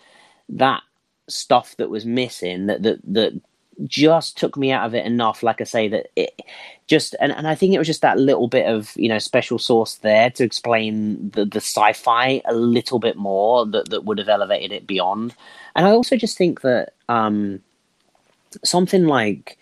that 0.50 0.82
stuff 1.28 1.76
that 1.78 1.90
was 1.90 2.06
missing 2.06 2.66
that 2.66 2.84
that 2.84 3.00
that 3.04 3.40
just 3.86 4.38
took 4.38 4.58
me 4.58 4.72
out 4.72 4.86
of 4.86 4.94
it 4.94 5.06
enough 5.06 5.44
like 5.44 5.62
i 5.62 5.64
say 5.64 5.88
that 5.88 6.08
it 6.16 6.42
just 6.88 7.16
and, 7.20 7.32
and 7.32 7.48
i 7.48 7.56
think 7.56 7.74
it 7.74 7.78
was 7.78 7.88
just 7.88 8.02
that 8.02 8.20
little 8.20 8.48
bit 8.48 8.66
of 8.66 8.92
you 8.96 9.08
know 9.08 9.20
special 9.20 9.58
sauce 9.58 9.96
there 9.96 10.30
to 10.30 10.44
explain 10.44 11.30
the 11.32 11.46
the 11.46 11.62
sci-fi 11.62 12.42
a 12.46 12.54
little 12.54 13.00
bit 13.00 13.16
more 13.16 13.66
that 13.66 13.90
that 13.90 14.06
would 14.06 14.18
have 14.18 14.30
elevated 14.30 14.72
it 14.72 14.88
beyond. 14.88 15.36
And 15.76 15.86
i 15.86 15.92
also 15.92 16.16
just 16.16 16.38
think 16.38 16.62
that 16.62 16.94
um 17.08 17.62
something 18.64 19.06
like 19.06 19.58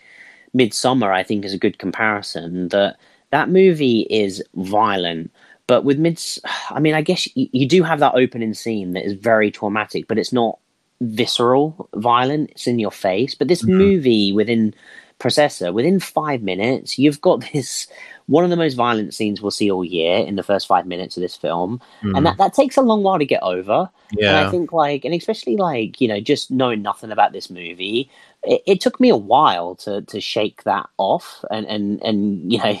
Midsommar 0.56 1.12
i 1.12 1.22
think 1.22 1.44
is 1.44 1.54
a 1.54 1.58
good 1.58 1.78
comparison 1.78 2.68
that 2.68 2.96
that 3.30 3.50
movie 3.50 4.06
is 4.10 4.42
violent 4.54 5.30
but 5.66 5.84
with 5.84 5.98
mids 5.98 6.40
i 6.70 6.80
mean 6.80 6.94
i 6.94 7.02
guess 7.02 7.28
you, 7.36 7.48
you 7.52 7.68
do 7.68 7.82
have 7.82 8.00
that 8.00 8.14
opening 8.14 8.54
scene 8.54 8.94
that 8.94 9.04
is 9.04 9.12
very 9.12 9.50
traumatic 9.50 10.08
but 10.08 10.18
it's 10.18 10.32
not 10.32 10.58
visceral 11.00 11.88
violent 11.94 12.50
it's 12.50 12.66
in 12.66 12.78
your 12.78 12.90
face 12.90 13.34
but 13.34 13.48
this 13.48 13.62
Mhm. 13.62 13.68
movie 13.68 14.32
within 14.32 14.74
Possessor 15.18 15.72
within 15.72 15.98
five 15.98 16.42
minutes 16.42 16.98
you've 16.98 17.20
got 17.20 17.44
this 17.52 17.88
one 18.26 18.44
of 18.44 18.50
the 18.50 18.56
most 18.56 18.74
violent 18.74 19.14
scenes 19.14 19.40
we'll 19.40 19.50
see 19.50 19.70
all 19.70 19.84
year 19.84 20.18
in 20.18 20.36
the 20.36 20.42
first 20.42 20.66
five 20.66 20.86
minutes 20.86 21.16
of 21.16 21.22
this 21.22 21.36
film 21.36 21.80
mm. 22.02 22.16
and 22.16 22.24
that, 22.24 22.36
that 22.36 22.52
takes 22.52 22.76
a 22.76 22.82
long 22.82 23.02
while 23.02 23.18
to 23.18 23.24
get 23.24 23.42
over 23.42 23.90
yeah. 24.12 24.38
and 24.38 24.46
i 24.46 24.50
think 24.50 24.72
like 24.72 25.04
and 25.04 25.14
especially 25.14 25.56
like 25.56 26.00
you 26.00 26.06
know 26.06 26.20
just 26.20 26.50
knowing 26.52 26.82
nothing 26.82 27.10
about 27.10 27.32
this 27.32 27.50
movie 27.50 28.08
it, 28.44 28.62
it, 28.66 28.80
took 28.80 29.00
me 29.00 29.08
a 29.08 29.16
while 29.16 29.74
to 29.74 30.02
to 30.02 30.20
shake 30.20 30.62
that 30.62 30.88
off 30.98 31.44
and 31.50 31.66
and 31.66 32.00
and 32.02 32.52
you 32.52 32.58
know 32.58 32.78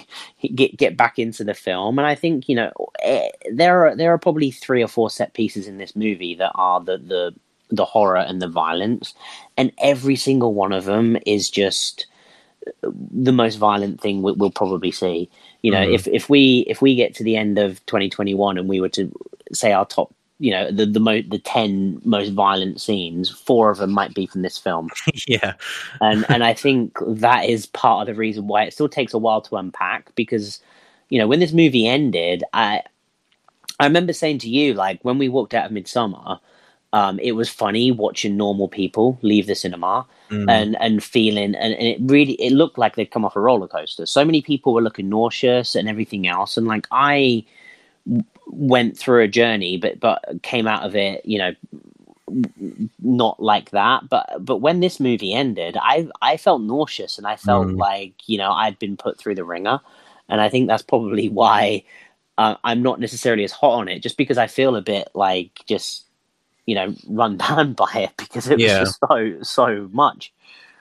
get 0.54 0.76
get 0.76 0.96
back 0.96 1.18
into 1.18 1.42
the 1.42 1.54
film 1.54 1.98
and 1.98 2.06
i 2.06 2.14
think 2.14 2.48
you 2.48 2.54
know 2.54 2.70
eh, 3.02 3.28
there 3.52 3.86
are 3.86 3.96
there 3.96 4.12
are 4.12 4.18
probably 4.18 4.52
three 4.52 4.82
or 4.82 4.88
four 4.88 5.10
set 5.10 5.34
pieces 5.34 5.66
in 5.66 5.78
this 5.78 5.96
movie 5.96 6.36
that 6.36 6.52
are 6.54 6.80
the 6.80 6.98
the 6.98 7.34
the 7.70 7.84
horror 7.84 8.18
and 8.18 8.40
the 8.40 8.48
violence 8.48 9.14
and 9.56 9.72
every 9.78 10.16
single 10.16 10.54
one 10.54 10.72
of 10.72 10.84
them 10.84 11.16
is 11.26 11.50
just 11.50 12.06
the 12.82 13.32
most 13.32 13.56
violent 13.56 14.00
thing 14.00 14.22
we, 14.22 14.32
will 14.32 14.50
probably 14.50 14.90
see. 14.90 15.28
You 15.62 15.72
know, 15.72 15.86
mm. 15.86 15.94
if 15.94 16.06
if 16.08 16.28
we 16.28 16.64
if 16.68 16.80
we 16.80 16.94
get 16.94 17.14
to 17.16 17.24
the 17.24 17.36
end 17.36 17.58
of 17.58 17.84
2021 17.86 18.58
and 18.58 18.68
we 18.68 18.80
were 18.80 18.88
to 18.90 19.12
say 19.52 19.72
our 19.72 19.86
top, 19.86 20.14
you 20.38 20.50
know, 20.50 20.70
the 20.70 20.86
the 20.86 21.00
mo- 21.00 21.22
the 21.22 21.38
10 21.38 22.00
most 22.04 22.32
violent 22.32 22.80
scenes, 22.80 23.30
four 23.30 23.70
of 23.70 23.78
them 23.78 23.90
might 23.90 24.14
be 24.14 24.26
from 24.26 24.42
this 24.42 24.58
film. 24.58 24.90
yeah, 25.26 25.54
and 26.00 26.24
and 26.28 26.44
I 26.44 26.54
think 26.54 26.96
that 27.06 27.46
is 27.46 27.66
part 27.66 28.02
of 28.02 28.14
the 28.14 28.18
reason 28.18 28.46
why 28.46 28.64
it 28.64 28.72
still 28.72 28.88
takes 28.88 29.14
a 29.14 29.18
while 29.18 29.40
to 29.42 29.56
unpack 29.56 30.14
because, 30.14 30.60
you 31.08 31.18
know, 31.18 31.26
when 31.26 31.40
this 31.40 31.52
movie 31.52 31.86
ended, 31.86 32.44
I 32.52 32.82
I 33.80 33.86
remember 33.86 34.12
saying 34.12 34.38
to 34.40 34.48
you 34.48 34.74
like 34.74 35.00
when 35.02 35.18
we 35.18 35.28
walked 35.28 35.54
out 35.54 35.66
of 35.66 35.72
Midsommar 35.72 36.38
um, 36.92 37.18
it 37.18 37.32
was 37.32 37.48
funny 37.48 37.90
watching 37.92 38.36
normal 38.36 38.68
people 38.68 39.18
leave 39.22 39.46
the 39.46 39.54
cinema 39.54 40.06
mm. 40.30 40.50
and 40.50 40.76
and 40.80 41.04
feeling 41.04 41.54
and, 41.54 41.56
and, 41.56 41.74
it 41.74 41.98
really 42.00 42.32
it 42.34 42.52
looked 42.52 42.78
like 42.78 42.96
they'd 42.96 43.10
come 43.10 43.24
off 43.24 43.36
a 43.36 43.40
roller 43.40 43.68
coaster. 43.68 44.06
So 44.06 44.24
many 44.24 44.40
people 44.40 44.72
were 44.72 44.80
looking 44.80 45.08
nauseous 45.08 45.74
and 45.74 45.88
everything 45.88 46.26
else, 46.26 46.56
and 46.56 46.66
like 46.66 46.86
I 46.90 47.44
w- 48.06 48.24
went 48.46 48.96
through 48.96 49.22
a 49.22 49.28
journey, 49.28 49.76
but 49.76 50.00
but 50.00 50.42
came 50.42 50.66
out 50.66 50.84
of 50.84 50.96
it, 50.96 51.24
you 51.26 51.38
know, 51.38 51.54
not 53.02 53.42
like 53.42 53.70
that. 53.70 54.08
But 54.08 54.38
but 54.40 54.58
when 54.58 54.80
this 54.80 54.98
movie 54.98 55.34
ended, 55.34 55.76
I 55.78 56.08
I 56.22 56.38
felt 56.38 56.62
nauseous 56.62 57.18
and 57.18 57.26
I 57.26 57.36
felt 57.36 57.66
mm. 57.66 57.78
like 57.78 58.14
you 58.26 58.38
know 58.38 58.52
I'd 58.52 58.78
been 58.78 58.96
put 58.96 59.18
through 59.18 59.34
the 59.34 59.44
ringer, 59.44 59.80
and 60.28 60.40
I 60.40 60.48
think 60.48 60.68
that's 60.68 60.82
probably 60.82 61.28
why. 61.40 61.84
Uh, 62.38 62.54
I'm 62.62 62.84
not 62.84 63.00
necessarily 63.00 63.42
as 63.42 63.50
hot 63.50 63.80
on 63.80 63.88
it, 63.88 63.98
just 63.98 64.16
because 64.16 64.38
I 64.38 64.46
feel 64.46 64.76
a 64.76 64.80
bit 64.80 65.08
like 65.12 65.60
just 65.66 66.07
you 66.68 66.74
know 66.74 66.94
run 67.08 67.36
down 67.48 67.72
by 67.72 67.90
it 67.94 68.12
because 68.18 68.46
it 68.48 68.56
was 68.56 68.62
yeah. 68.62 68.80
just 68.80 69.00
so 69.08 69.42
so 69.42 69.88
much. 69.90 70.32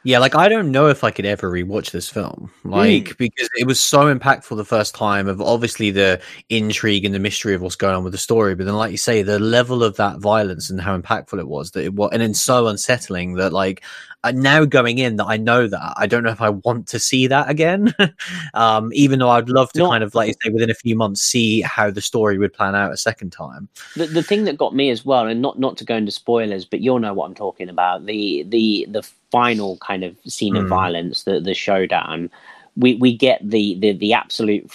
Yeah, 0.07 0.19
like 0.19 0.35
I 0.35 0.47
don't 0.47 0.71
know 0.71 0.87
if 0.87 1.03
I 1.03 1.11
could 1.11 1.25
ever 1.25 1.51
rewatch 1.51 1.91
this 1.91 2.07
film, 2.07 2.49
like 2.63 3.03
mm. 3.03 3.17
because 3.17 3.49
it 3.57 3.67
was 3.67 3.77
so 3.77 4.03
impactful 4.15 4.55
the 4.55 4.63
first 4.63 4.95
time 4.95 5.27
of 5.27 5.41
obviously 5.41 5.91
the 5.91 6.21
intrigue 6.47 7.03
and 7.03 7.13
the 7.13 7.19
mystery 7.19 7.53
of 7.53 7.61
what's 7.61 7.75
going 7.75 7.93
on 7.93 8.05
with 8.05 8.13
the 8.13 8.17
story, 8.17 8.55
but 8.55 8.65
then 8.65 8.75
like 8.75 8.91
you 8.91 8.97
say, 8.97 9.21
the 9.21 9.37
level 9.37 9.83
of 9.83 9.97
that 9.97 10.19
violence 10.19 10.69
and 10.69 10.79
how 10.79 10.97
impactful 10.97 11.37
it 11.37 11.49
was 11.49 11.71
that 11.71 11.83
it 11.83 11.93
was, 11.93 12.11
and 12.13 12.21
then 12.21 12.33
so 12.33 12.67
unsettling 12.67 13.33
that 13.33 13.51
like 13.51 13.83
uh, 14.23 14.31
now 14.31 14.63
going 14.63 14.97
in 14.97 15.17
that 15.17 15.25
I 15.25 15.35
know 15.35 15.67
that 15.67 15.93
I 15.97 16.07
don't 16.07 16.23
know 16.23 16.31
if 16.31 16.41
I 16.41 16.51
want 16.51 16.87
to 16.87 16.99
see 16.99 17.27
that 17.27 17.49
again. 17.49 17.93
um, 18.53 18.91
even 18.93 19.19
though 19.19 19.31
I'd 19.31 19.49
love 19.49 19.73
to 19.73 19.79
Not, 19.79 19.89
kind 19.89 20.05
of 20.05 20.15
like 20.15 20.29
you 20.29 20.35
say 20.41 20.51
within 20.51 20.69
a 20.69 20.73
few 20.73 20.95
months 20.95 21.21
see 21.21 21.59
how 21.59 21.91
the 21.91 21.99
story 21.99 22.37
would 22.37 22.53
plan 22.53 22.75
out 22.75 22.93
a 22.93 22.97
second 22.97 23.31
time. 23.31 23.67
The 23.97 24.05
the 24.05 24.23
thing 24.23 24.45
that 24.45 24.57
got 24.57 24.73
me 24.73 24.89
as 24.89 25.03
well, 25.03 25.27
and 25.27 25.41
not 25.41 25.59
not 25.59 25.75
to 25.77 25.83
go 25.83 25.97
into 25.97 26.13
spoilers, 26.13 26.63
but 26.63 26.79
you'll 26.79 26.99
know 26.99 27.13
what 27.13 27.25
I'm 27.25 27.35
talking 27.35 27.67
about. 27.67 28.05
The 28.05 28.43
the 28.47 28.87
the 28.89 29.05
final 29.31 29.77
kind 29.77 30.03
of 30.03 30.15
scene 30.25 30.53
mm. 30.53 30.59
of 30.59 30.63
hmm. 30.63 30.69
violence, 30.69 31.23
the 31.23 31.39
the 31.39 31.53
showdown. 31.53 32.29
We 32.75 32.95
we 32.95 33.15
get 33.15 33.39
the 33.47 33.77
the 33.79 33.93
the 33.93 34.13
absolute 34.13 34.71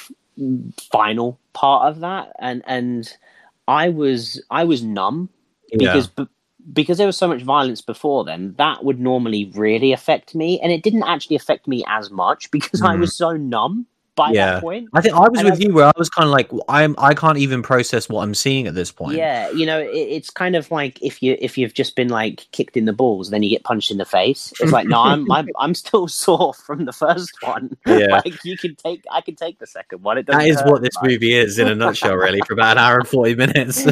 final 0.90 1.38
part 1.52 1.88
of 1.88 2.00
that, 2.00 2.32
and 2.38 2.62
and 2.66 3.12
I 3.68 3.88
was 3.88 4.42
I 4.50 4.64
was 4.64 4.82
numb 4.82 5.28
because. 5.70 6.10
Yeah 6.18 6.26
because 6.72 6.96
there 6.96 7.08
was 7.08 7.16
so 7.16 7.26
much 7.26 7.42
violence 7.42 7.80
before 7.80 8.22
then, 8.22 8.54
that 8.56 8.84
would 8.84 9.00
normally 9.00 9.50
really 9.56 9.92
affect 9.92 10.32
me, 10.32 10.60
and 10.60 10.70
it 10.70 10.84
didn't 10.84 11.02
actually 11.02 11.34
affect 11.34 11.66
me 11.66 11.82
as 11.88 12.08
much 12.12 12.48
because 12.52 12.80
mm. 12.80 12.88
I 12.88 12.94
was 12.94 13.16
so 13.16 13.32
numb 13.32 13.84
by 14.14 14.30
yeah. 14.30 14.54
that 14.54 14.62
point. 14.62 14.88
I 14.92 15.00
think 15.00 15.14
I 15.14 15.28
was 15.28 15.40
and 15.40 15.50
with 15.50 15.60
I, 15.60 15.64
you 15.64 15.72
where 15.72 15.86
I 15.86 15.92
was 15.96 16.10
kind 16.10 16.26
of 16.26 16.32
like 16.32 16.50
I'm 16.68 16.94
I 16.98 17.14
can't 17.14 17.38
even 17.38 17.62
process 17.62 18.08
what 18.08 18.22
I'm 18.22 18.34
seeing 18.34 18.66
at 18.66 18.74
this 18.74 18.92
point. 18.92 19.16
Yeah, 19.16 19.50
you 19.50 19.64
know, 19.64 19.80
it, 19.80 19.90
it's 19.90 20.30
kind 20.30 20.56
of 20.56 20.70
like 20.70 21.02
if 21.02 21.22
you 21.22 21.36
if 21.40 21.56
you've 21.56 21.74
just 21.74 21.96
been 21.96 22.08
like 22.08 22.46
kicked 22.52 22.76
in 22.76 22.84
the 22.84 22.92
balls, 22.92 23.30
then 23.30 23.42
you 23.42 23.50
get 23.50 23.64
punched 23.64 23.90
in 23.90 23.98
the 23.98 24.04
face. 24.04 24.52
It's 24.60 24.72
like 24.72 24.86
no, 24.86 25.00
I'm 25.00 25.30
I'm, 25.30 25.48
I'm 25.58 25.74
still 25.74 26.08
sore 26.08 26.54
from 26.54 26.84
the 26.84 26.92
first 26.92 27.32
one. 27.42 27.76
Yeah, 27.92 28.20
like 28.24 28.42
you 28.44 28.56
can 28.56 28.74
take 28.74 29.04
I 29.10 29.20
can 29.20 29.34
take 29.34 29.58
the 29.58 29.66
second 29.66 30.02
one. 30.02 30.16
It 30.16 30.26
that 30.26 30.46
is 30.46 30.62
what 30.64 30.82
this 30.82 30.94
movie 31.02 31.34
is 31.34 31.58
in 31.58 31.68
a 31.68 31.74
nutshell, 31.74 32.14
really, 32.14 32.40
for 32.46 32.54
about 32.54 32.78
an 32.78 32.78
hour 32.78 32.98
and 32.98 33.08
forty 33.08 33.34
minutes. 33.34 33.86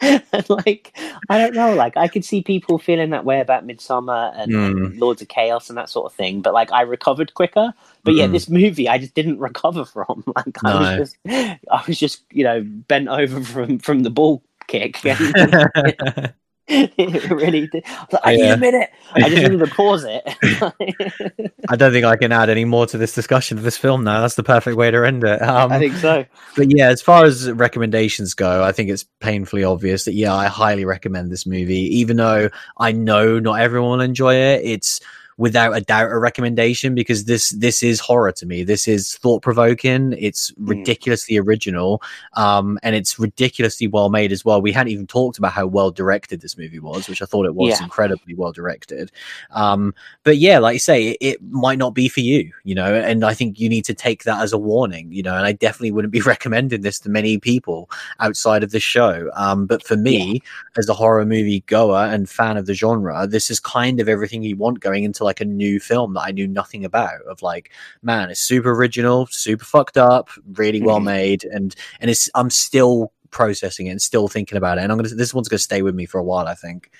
like 0.48 0.96
I 1.28 1.38
don't 1.38 1.54
know, 1.54 1.74
like 1.74 1.96
I 1.96 2.06
could 2.06 2.24
see 2.24 2.42
people 2.42 2.78
feeling 2.78 3.10
that 3.10 3.24
way 3.24 3.40
about 3.40 3.66
Midsommar 3.66 4.32
and, 4.36 4.52
mm. 4.52 4.66
and, 4.66 5.00
Lords 5.00 5.22
of 5.22 5.28
Chaos 5.28 5.68
and 5.68 5.76
that 5.78 5.90
sort 5.90 6.06
of 6.06 6.16
thing, 6.16 6.40
but 6.40 6.54
like 6.54 6.72
I 6.72 6.82
recovered 6.82 7.34
quicker. 7.34 7.74
But 8.04 8.12
mm. 8.12 8.18
yeah, 8.18 8.26
this 8.28 8.48
movie 8.48 8.88
I 8.88 8.98
just 8.98 9.14
didn't 9.14 9.38
recover 9.48 9.84
from. 9.84 10.22
Like 10.26 10.62
no. 10.62 10.70
I 10.70 10.98
was 10.98 11.10
just, 11.10 11.16
I 11.26 11.84
was 11.86 11.98
just 11.98 12.22
you 12.30 12.44
know 12.44 12.62
bent 12.62 13.08
over 13.08 13.42
from 13.42 13.78
from 13.78 14.00
the 14.00 14.10
ball 14.10 14.42
kick. 14.66 14.98
And, 15.04 16.32
it 16.68 17.30
really 17.30 17.66
did. 17.66 17.84
I 17.86 18.00
was 18.00 18.12
like, 18.12 18.22
I 18.24 18.32
yeah. 18.32 18.44
need 18.44 18.52
a 18.52 18.56
minute. 18.56 18.90
I 19.14 19.20
just 19.28 19.42
needed 19.42 19.58
to 19.58 19.66
pause 19.66 20.04
it. 20.06 21.52
I 21.68 21.76
don't 21.76 21.92
think 21.92 22.04
I 22.04 22.16
can 22.16 22.32
add 22.32 22.50
any 22.50 22.64
more 22.64 22.86
to 22.86 22.98
this 22.98 23.14
discussion 23.14 23.58
of 23.58 23.64
this 23.64 23.76
film 23.76 24.04
now. 24.04 24.20
That's 24.20 24.34
the 24.34 24.42
perfect 24.42 24.76
way 24.76 24.90
to 24.90 25.04
end 25.04 25.24
it. 25.24 25.40
Um, 25.42 25.72
I 25.72 25.78
think 25.78 25.94
so. 25.94 26.24
But 26.56 26.74
yeah, 26.74 26.88
as 26.88 27.00
far 27.00 27.24
as 27.24 27.50
recommendations 27.50 28.34
go, 28.34 28.62
I 28.62 28.72
think 28.72 28.90
it's 28.90 29.04
painfully 29.20 29.64
obvious 29.64 30.04
that 30.04 30.14
yeah, 30.14 30.34
I 30.34 30.46
highly 30.46 30.84
recommend 30.84 31.30
this 31.30 31.46
movie. 31.46 31.98
Even 31.98 32.16
though 32.16 32.50
I 32.76 32.92
know 32.92 33.38
not 33.38 33.60
everyone 33.60 33.98
will 33.98 34.00
enjoy 34.00 34.34
it, 34.34 34.62
it's 34.64 35.00
without 35.38 35.76
a 35.76 35.80
doubt 35.80 36.10
a 36.10 36.18
recommendation 36.18 36.94
because 36.94 37.24
this 37.24 37.50
this 37.50 37.82
is 37.82 38.00
horror 38.00 38.32
to 38.32 38.44
me. 38.44 38.64
This 38.64 38.86
is 38.86 39.14
thought 39.14 39.40
provoking. 39.40 40.14
It's 40.18 40.50
hmm. 40.50 40.66
ridiculously 40.66 41.36
mm. 41.36 41.46
original, 41.46 42.02
um, 42.34 42.78
and 42.82 42.94
it's 42.94 43.18
ridiculously 43.18 43.86
well 43.86 44.10
made 44.10 44.32
as 44.32 44.44
well. 44.44 44.60
We 44.60 44.72
hadn't 44.72 44.92
even 44.92 45.06
talked 45.06 45.38
about 45.38 45.52
how 45.52 45.66
well 45.66 45.90
directed 45.90 46.40
this 46.40 46.58
movie 46.58 46.80
was, 46.80 47.08
which 47.08 47.22
I 47.22 47.24
thought 47.24 47.46
it 47.46 47.54
was 47.54 47.78
yeah. 47.78 47.84
incredibly 47.84 48.34
well 48.34 48.52
directed. 48.52 49.10
Um, 49.52 49.94
but 50.24 50.36
yeah, 50.38 50.58
like 50.58 50.74
you 50.74 50.80
say, 50.80 51.10
it, 51.10 51.16
it, 51.20 51.38
might 51.50 51.78
not 51.78 51.94
be 51.94 52.08
for 52.08 52.20
you, 52.20 52.52
you 52.64 52.74
know, 52.74 52.94
and 52.94 53.24
I 53.24 53.32
think 53.32 53.58
you 53.58 53.68
need 53.68 53.84
to 53.86 53.94
take 53.94 54.24
that 54.24 54.42
as 54.42 54.52
a 54.52 54.58
warning, 54.58 55.10
you 55.12 55.22
know. 55.22 55.34
And 55.34 55.46
I 55.46 55.52
definitely 55.52 55.92
wouldn't 55.92 56.12
be 56.12 56.20
recommending 56.34 56.82
this 56.82 56.98
to 57.00 57.08
many 57.08 57.38
people 57.38 57.88
outside 58.18 58.64
of 58.64 58.72
the 58.72 58.80
show. 58.80 59.30
Um, 59.34 59.66
but 59.66 59.84
for 59.86 59.96
me, 59.96 60.32
yeah. 60.32 60.38
as 60.76 60.88
a 60.88 60.94
horror 60.94 61.24
movie 61.24 61.60
goer 61.66 62.06
and 62.06 62.28
fan 62.28 62.56
of 62.56 62.66
the 62.66 62.74
genre, 62.74 63.26
this 63.26 63.50
is 63.50 63.60
kind 63.60 64.00
of 64.00 64.08
everything 64.08 64.42
you 64.42 64.56
want 64.56 64.80
going 64.80 65.04
into 65.04 65.27
like 65.28 65.40
a 65.40 65.44
new 65.44 65.78
film 65.78 66.14
that 66.14 66.22
I 66.22 66.30
knew 66.32 66.48
nothing 66.48 66.84
about. 66.84 67.20
Of 67.22 67.42
like, 67.42 67.70
man, 68.02 68.30
it's 68.30 68.40
super 68.40 68.72
original, 68.72 69.26
super 69.26 69.64
fucked 69.64 69.96
up, 69.96 70.30
really 70.54 70.82
well 70.82 70.96
mm-hmm. 70.96 71.04
made, 71.04 71.44
and 71.44 71.74
and 72.00 72.10
it's 72.10 72.28
I'm 72.34 72.50
still 72.50 73.12
processing 73.30 73.86
it 73.86 73.90
and 73.90 74.02
still 74.02 74.26
thinking 74.26 74.58
about 74.58 74.78
it. 74.78 74.82
And 74.82 74.92
I'm 74.92 74.98
gonna 74.98 75.14
this 75.14 75.34
one's 75.34 75.48
gonna 75.48 75.58
stay 75.58 75.82
with 75.82 75.94
me 75.94 76.06
for 76.06 76.18
a 76.18 76.24
while. 76.24 76.46
I 76.46 76.54
think. 76.54 76.90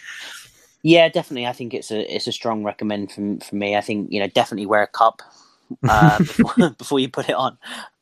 Yeah, 0.83 1.09
definitely. 1.09 1.47
I 1.47 1.53
think 1.53 1.75
it's 1.75 1.91
a 1.91 2.15
it's 2.15 2.27
a 2.27 2.33
strong 2.33 2.63
recommend 2.63 3.11
from 3.11 3.41
for 3.41 3.57
me. 3.57 3.77
I 3.77 3.81
think 3.81 4.13
you 4.13 4.21
know 4.21 4.29
definitely 4.29 4.67
wear 4.67 4.83
a 4.83 4.87
cup 4.87 5.23
uh, 5.89 6.19
before, 6.19 6.71
before, 6.79 7.01
you 7.01 7.09
put 7.09 7.29
it 7.29 7.35
on. 7.35 7.59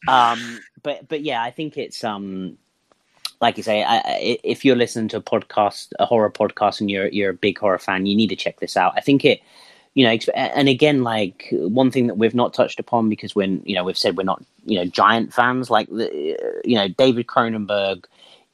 Um, 0.09 0.61
but 0.83 1.09
but 1.09 1.23
yeah, 1.23 1.43
I 1.43 1.51
think 1.51 1.77
it's 1.77 2.05
um 2.05 2.59
like 3.41 3.57
you 3.57 3.63
say, 3.63 3.83
I, 3.83 3.97
I, 3.97 4.39
if 4.45 4.65
you're 4.65 4.77
listening 4.77 5.09
to 5.09 5.19
a 5.19 5.23
podcast, 5.23 5.89
a 5.99 6.07
horror 6.07 6.31
podcast, 6.31 6.81
and 6.81 6.91
you're 6.91 7.09
you're 7.09 7.31
a 7.31 7.35
big 7.35 7.59
horror 7.59 7.79
fan, 7.79 8.07
you 8.07 8.17
need 8.17 8.29
to 8.29 8.37
check 8.37 8.61
this 8.61 8.77
out. 8.77 8.95
I 8.97 9.01
think 9.01 9.25
it 9.25 9.41
you 9.97 10.05
know, 10.05 10.15
and 10.35 10.69
again, 10.69 11.03
like 11.03 11.49
one 11.53 11.91
thing 11.91 12.07
that 12.07 12.19
we've 12.19 12.35
not 12.35 12.53
touched 12.53 12.79
upon 12.79 13.09
because 13.09 13.35
when 13.35 13.63
you 13.65 13.75
know 13.75 13.83
we've 13.83 13.97
said 13.97 14.19
we're 14.19 14.25
not 14.25 14.45
you 14.67 14.79
know 14.79 14.85
giant 14.85 15.33
fans, 15.33 15.71
like 15.71 15.89
the, 15.89 16.61
you 16.67 16.75
know 16.75 16.87
David 16.87 17.27
Cronenberg 17.27 18.05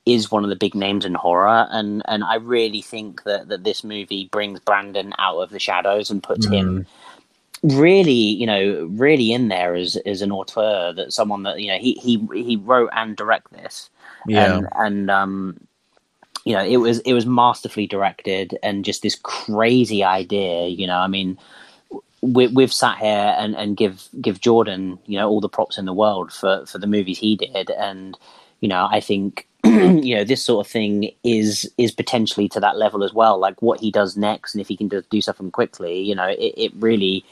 is 0.06 0.30
one 0.30 0.44
of 0.44 0.50
the 0.50 0.56
big 0.56 0.76
names 0.76 1.04
in 1.04 1.14
horror, 1.14 1.66
and 1.70 2.00
and 2.06 2.22
I 2.22 2.36
really 2.36 2.80
think 2.80 3.24
that 3.24 3.48
that 3.48 3.64
this 3.64 3.82
movie 3.82 4.28
brings 4.30 4.60
Brandon 4.60 5.14
out 5.18 5.40
of 5.40 5.50
the 5.50 5.58
shadows 5.58 6.12
and 6.12 6.22
puts 6.22 6.46
mm. 6.46 6.52
him 6.52 6.86
really 7.64 8.12
you 8.12 8.46
know 8.46 8.88
really 8.92 9.32
in 9.32 9.48
there 9.48 9.74
as 9.74 9.96
as 10.06 10.22
an 10.22 10.30
auteur 10.30 10.92
that 10.92 11.12
someone 11.12 11.42
that 11.42 11.60
you 11.60 11.68
know 11.68 11.78
he 11.78 11.94
he 11.94 12.24
he 12.32 12.56
wrote 12.56 12.90
and 12.92 13.16
direct 13.16 13.52
this 13.52 13.88
yeah 14.26 14.58
and, 14.58 14.68
and 14.74 15.10
um 15.10 15.56
you 16.44 16.54
know, 16.54 16.64
it 16.64 16.78
was 16.78 17.00
it 17.00 17.12
was 17.12 17.26
masterfully 17.26 17.86
directed 17.86 18.58
and 18.62 18.84
just 18.84 19.02
this 19.02 19.16
crazy 19.22 20.02
idea. 20.02 20.66
You 20.68 20.86
know, 20.86 20.98
I 20.98 21.06
mean, 21.06 21.38
we, 22.20 22.48
we've 22.48 22.72
sat 22.72 22.98
here 22.98 23.34
and, 23.38 23.54
and 23.54 23.76
give 23.76 24.08
give 24.20 24.40
Jordan, 24.40 24.98
you 25.06 25.18
know, 25.18 25.28
all 25.28 25.40
the 25.40 25.48
props 25.48 25.78
in 25.78 25.84
the 25.84 25.92
world 25.92 26.32
for 26.32 26.66
for 26.66 26.78
the 26.78 26.86
movies 26.86 27.18
he 27.18 27.36
did, 27.36 27.70
and 27.70 28.18
you 28.60 28.68
know, 28.68 28.88
I 28.90 29.00
think 29.00 29.46
you 29.64 30.16
know 30.16 30.24
this 30.24 30.44
sort 30.44 30.66
of 30.66 30.70
thing 30.70 31.12
is 31.22 31.70
is 31.78 31.92
potentially 31.92 32.48
to 32.50 32.60
that 32.60 32.76
level 32.76 33.04
as 33.04 33.12
well. 33.12 33.38
Like 33.38 33.62
what 33.62 33.80
he 33.80 33.90
does 33.90 34.16
next, 34.16 34.54
and 34.54 34.60
if 34.60 34.68
he 34.68 34.76
can 34.76 34.88
do, 34.88 35.02
do 35.10 35.20
something 35.20 35.50
quickly, 35.50 36.00
you 36.00 36.14
know, 36.14 36.26
it, 36.26 36.54
it 36.56 36.72
really 36.76 37.24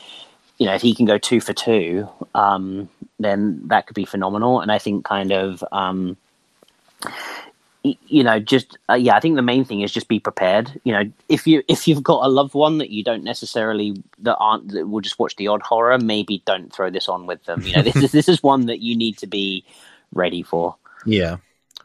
you 0.60 0.66
know, 0.66 0.74
if 0.74 0.82
he 0.82 0.94
can 0.94 1.06
go 1.06 1.16
two 1.16 1.40
for 1.40 1.54
two, 1.54 2.06
um, 2.34 2.86
then 3.18 3.66
that 3.68 3.86
could 3.86 3.94
be 3.94 4.04
phenomenal. 4.04 4.60
And 4.60 4.70
I 4.70 4.76
think 4.76 5.06
kind 5.06 5.32
of, 5.32 5.64
um, 5.72 6.18
you 7.82 8.22
know, 8.22 8.38
just 8.38 8.76
uh, 8.88 8.94
yeah, 8.94 9.16
I 9.16 9.20
think 9.20 9.36
the 9.36 9.42
main 9.42 9.64
thing 9.64 9.80
is 9.80 9.92
just 9.92 10.08
be 10.08 10.20
prepared. 10.20 10.78
You 10.84 10.92
know, 10.92 11.10
if 11.28 11.46
you 11.46 11.62
if 11.68 11.88
you've 11.88 12.02
got 12.02 12.24
a 12.24 12.28
loved 12.28 12.54
one 12.54 12.78
that 12.78 12.90
you 12.90 13.02
don't 13.02 13.24
necessarily 13.24 14.02
that 14.18 14.36
aren't 14.36 14.68
that 14.72 14.88
will 14.88 15.00
just 15.00 15.18
watch 15.18 15.36
the 15.36 15.48
odd 15.48 15.62
horror, 15.62 15.98
maybe 15.98 16.42
don't 16.44 16.72
throw 16.72 16.90
this 16.90 17.08
on 17.08 17.26
with 17.26 17.42
them. 17.44 17.62
You 17.62 17.76
know, 17.76 17.82
this 17.90 17.96
is 17.96 18.12
this 18.12 18.28
is 18.28 18.42
one 18.42 18.66
that 18.66 18.80
you 18.80 18.96
need 18.96 19.18
to 19.18 19.26
be 19.26 19.64
ready 20.12 20.42
for. 20.42 20.76
Yeah 21.06 21.38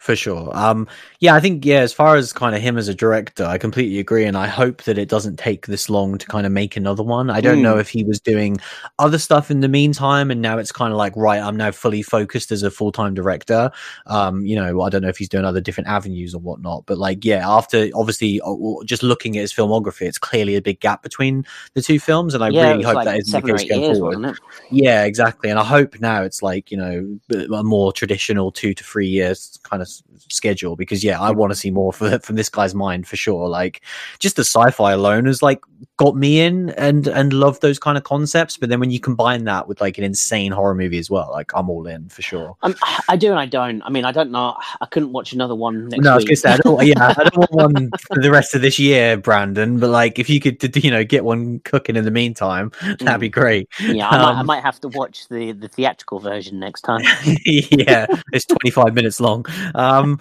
for 0.06 0.16
sure. 0.16 0.56
Um, 0.56 0.88
yeah, 1.20 1.34
I 1.34 1.40
think 1.40 1.66
yeah, 1.66 1.80
as 1.80 1.92
far 1.92 2.16
as 2.16 2.32
kind 2.32 2.56
of 2.56 2.62
him 2.62 2.78
as 2.78 2.88
a 2.88 2.94
director, 2.94 3.44
I 3.44 3.58
completely 3.58 3.98
agree, 3.98 4.26
and 4.26 4.38
I 4.38 4.46
hope 4.46 4.84
that 4.84 5.00
it 5.00 5.10
doesn't 5.10 5.40
take 5.40 5.66
this 5.66 5.90
long 5.90 6.20
to 6.20 6.28
kind 6.28 6.46
of 6.46 6.52
make 6.52 6.78
another 6.78 7.02
one. 7.02 7.32
I 7.32 7.42
don't 7.42 7.58
mm. 7.58 7.64
know 7.64 7.80
if 7.80 7.90
he 7.90 8.04
was 8.04 8.20
doing 8.20 8.60
other 9.00 9.18
stuff 9.18 9.50
in 9.50 9.62
the 9.62 9.68
meantime, 9.68 10.30
and 10.30 10.44
now 10.44 10.60
it's 10.60 10.72
kind 10.72 10.92
of 10.92 10.98
like 10.98 11.16
right, 11.16 11.42
I'm 11.42 11.58
now 11.58 11.72
fully 11.72 12.04
focused 12.04 12.52
as 12.52 12.62
a 12.62 12.70
full 12.70 12.92
time 12.92 13.16
director. 13.16 13.72
Um, 14.06 14.46
you 14.46 14.56
know, 14.56 14.82
I 14.82 14.90
don't 14.90 15.02
know 15.02 15.08
if 15.08 15.18
he's 15.18 15.28
doing 15.28 15.44
other 15.44 15.60
different 15.60 15.90
avenues 15.90 16.36
or 16.36 16.40
whatnot, 16.40 16.86
but 16.86 17.00
like 17.00 17.26
yeah, 17.26 17.50
after 17.50 17.90
obviously 17.96 18.40
uh, 18.42 18.54
just 18.86 19.02
looking 19.02 19.36
at 19.38 19.42
his 19.42 19.54
filmography, 19.54 20.04
it's 20.04 20.20
clearly 20.20 20.56
a 20.56 20.62
big 20.62 20.80
gap 20.82 21.02
between 21.02 21.48
the 21.74 21.82
two 21.82 22.00
films, 22.00 22.36
and 22.36 22.44
I 22.44 22.50
yeah, 22.50 22.74
really 22.74 22.84
hope 22.84 22.96
like 22.98 23.06
that 23.06 23.18
isn't 23.18 23.44
the 23.44 23.54
case 23.54 23.68
going 23.68 23.96
forward. 23.96 24.38
Yeah, 24.70 25.06
exactly, 25.06 25.50
and 25.50 25.58
I 25.58 25.64
hope 25.64 26.00
now 26.00 26.22
it's 26.22 26.44
like 26.44 26.70
you 26.70 26.78
know 26.78 27.20
a 27.58 27.64
more 27.64 27.92
traditional 27.92 28.52
two 28.52 28.76
to 28.76 28.84
three 28.84 29.08
years 29.08 29.60
kind 29.64 29.82
of 29.82 29.95
schedule 30.30 30.76
because 30.76 31.04
yeah, 31.04 31.20
I 31.20 31.32
want 31.32 31.52
to 31.52 31.56
see 31.56 31.72
more 31.72 31.94
for, 31.94 32.20
from 32.24 32.36
this 32.36 32.50
guy's 32.50 32.76
mind 32.76 33.08
for 33.08 33.16
sure. 33.16 33.48
Like 33.48 33.82
just 34.20 34.36
the 34.36 34.44
sci-fi 34.44 34.94
alone 34.94 35.28
is 35.28 35.42
like 35.42 35.62
got 35.98 36.16
me 36.16 36.42
in 36.42 36.70
and 36.72 37.08
and 37.08 37.32
love 37.34 37.60
those 37.62 37.80
kind 37.80 37.98
of 37.98 38.04
concepts. 38.04 38.58
But 38.58 38.70
then 38.70 38.80
when 38.80 38.92
you 38.92 39.00
combine 39.00 39.46
that 39.46 39.68
with 39.68 39.82
like 39.82 39.98
an 39.98 40.04
insane 40.04 40.52
horror 40.52 40.76
movie 40.76 40.98
as 40.98 41.10
well, 41.10 41.30
like 41.32 41.52
I'm 41.56 41.70
all 41.70 41.88
in 41.88 42.10
for 42.10 42.22
sure. 42.22 42.56
Um, 42.64 42.76
I 43.08 43.16
do 43.16 43.32
and 43.32 43.40
I 43.40 43.46
don't. 43.46 43.82
I 43.84 43.90
mean, 43.90 44.06
I 44.06 44.12
don't 44.12 44.32
know. 44.32 44.58
I 44.82 44.86
couldn't 44.86 45.12
watch 45.12 45.34
another 45.34 45.56
one 45.56 45.90
next 45.90 46.04
no, 46.04 46.18
week. 46.18 46.28
I 46.28 46.32
was 46.32 46.42
say, 46.42 46.54
I 46.54 46.58
don't, 46.58 46.86
yeah, 46.86 47.14
I 47.18 47.24
don't 47.24 47.38
want 47.38 47.74
one 47.74 47.90
for 48.14 48.22
the 48.22 48.32
rest 48.32 48.56
of 48.56 48.62
this 48.62 48.80
year, 48.80 49.18
Brandon. 49.18 49.80
But 49.80 49.90
like, 49.90 50.20
if 50.20 50.30
you 50.30 50.40
could, 50.40 50.76
you 50.84 50.92
know, 50.92 51.04
get 51.04 51.24
one 51.24 51.60
cooking 51.60 51.96
in 51.96 52.06
the 52.06 52.12
meantime, 52.12 52.72
that'd 53.00 53.22
be 53.22 53.30
mm. 53.30 53.34
great. 53.34 53.70
Yeah, 53.80 54.10
I, 54.10 54.18
um, 54.18 54.22
might, 54.22 54.40
I 54.40 54.44
might 54.44 54.64
have 54.64 54.80
to 54.82 54.90
watch 54.90 55.28
the 55.30 55.52
the 55.54 55.68
theatrical 55.68 56.20
version 56.20 56.60
next 56.60 56.82
time. 56.82 57.02
yeah, 57.46 58.06
it's 58.34 58.46
25 58.46 58.94
minutes 58.94 59.20
long. 59.20 59.46
Um, 59.74 60.20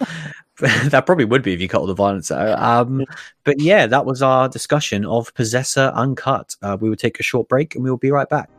that 0.59 1.05
probably 1.05 1.25
would 1.25 1.43
be 1.43 1.53
if 1.53 1.59
you 1.59 1.67
cut 1.67 1.81
all 1.81 1.87
the 1.87 1.93
violence 1.93 2.31
out. 2.31 2.57
Um, 2.59 3.03
but 3.43 3.59
yeah, 3.59 3.87
that 3.87 4.05
was 4.05 4.21
our 4.21 4.47
discussion 4.47 5.05
of 5.05 5.33
Possessor 5.33 5.91
Uncut. 5.93 6.55
Uh, 6.61 6.77
we 6.79 6.87
will 6.89 6.95
take 6.95 7.19
a 7.19 7.23
short 7.23 7.49
break 7.49 7.75
and 7.75 7.83
we 7.83 7.89
will 7.89 7.97
be 7.97 8.11
right 8.11 8.29
back. 8.29 8.49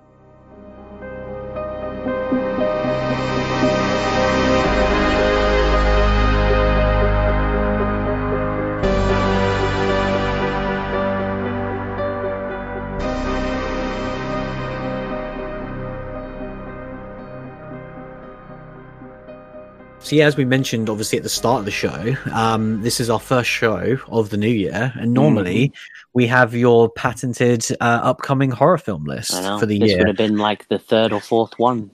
So 20.06 20.14
yeah, 20.14 20.26
as 20.26 20.36
we 20.36 20.44
mentioned, 20.44 20.88
obviously 20.88 21.16
at 21.16 21.24
the 21.24 21.28
start 21.28 21.58
of 21.58 21.64
the 21.64 21.72
show, 21.72 22.14
um, 22.32 22.80
this 22.80 23.00
is 23.00 23.10
our 23.10 23.18
first 23.18 23.50
show 23.50 23.98
of 24.06 24.30
the 24.30 24.36
new 24.36 24.46
year, 24.46 24.92
and 24.94 25.12
normally 25.12 25.70
mm. 25.70 25.72
we 26.12 26.28
have 26.28 26.54
your 26.54 26.88
patented 26.88 27.66
uh, 27.80 28.02
upcoming 28.04 28.52
horror 28.52 28.78
film 28.78 29.02
list 29.02 29.32
for 29.58 29.66
the 29.66 29.80
this 29.80 29.88
year. 29.88 29.88
This 29.88 29.96
would 29.98 30.06
have 30.06 30.16
been 30.16 30.38
like 30.38 30.68
the 30.68 30.78
third 30.78 31.12
or 31.12 31.20
fourth 31.20 31.58
one, 31.58 31.90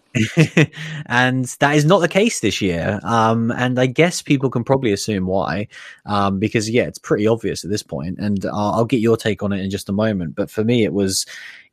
and 1.07 1.47
that 1.61 1.75
is 1.75 1.87
not 1.87 2.01
the 2.01 2.09
case 2.09 2.41
this 2.41 2.61
year. 2.61 3.01
Um, 3.03 3.51
and 3.53 3.79
I 3.79 3.87
guess 3.87 4.21
people 4.21 4.51
can 4.51 4.63
probably 4.63 4.93
assume 4.93 5.25
why, 5.25 5.69
um, 6.05 6.39
because 6.39 6.69
yeah, 6.69 6.83
it's 6.83 6.99
pretty 6.99 7.27
obvious 7.27 7.65
at 7.65 7.71
this 7.71 7.83
point, 7.83 8.19
and 8.19 8.45
I'll, 8.45 8.73
I'll 8.75 8.85
get 8.85 9.01
your 9.01 9.17
take 9.17 9.43
on 9.43 9.55
it 9.55 9.65
in 9.65 9.71
just 9.71 9.89
a 9.89 9.93
moment. 9.93 10.35
But 10.35 10.51
for 10.51 10.65
me, 10.65 10.85
it 10.85 10.93
was 10.93 11.25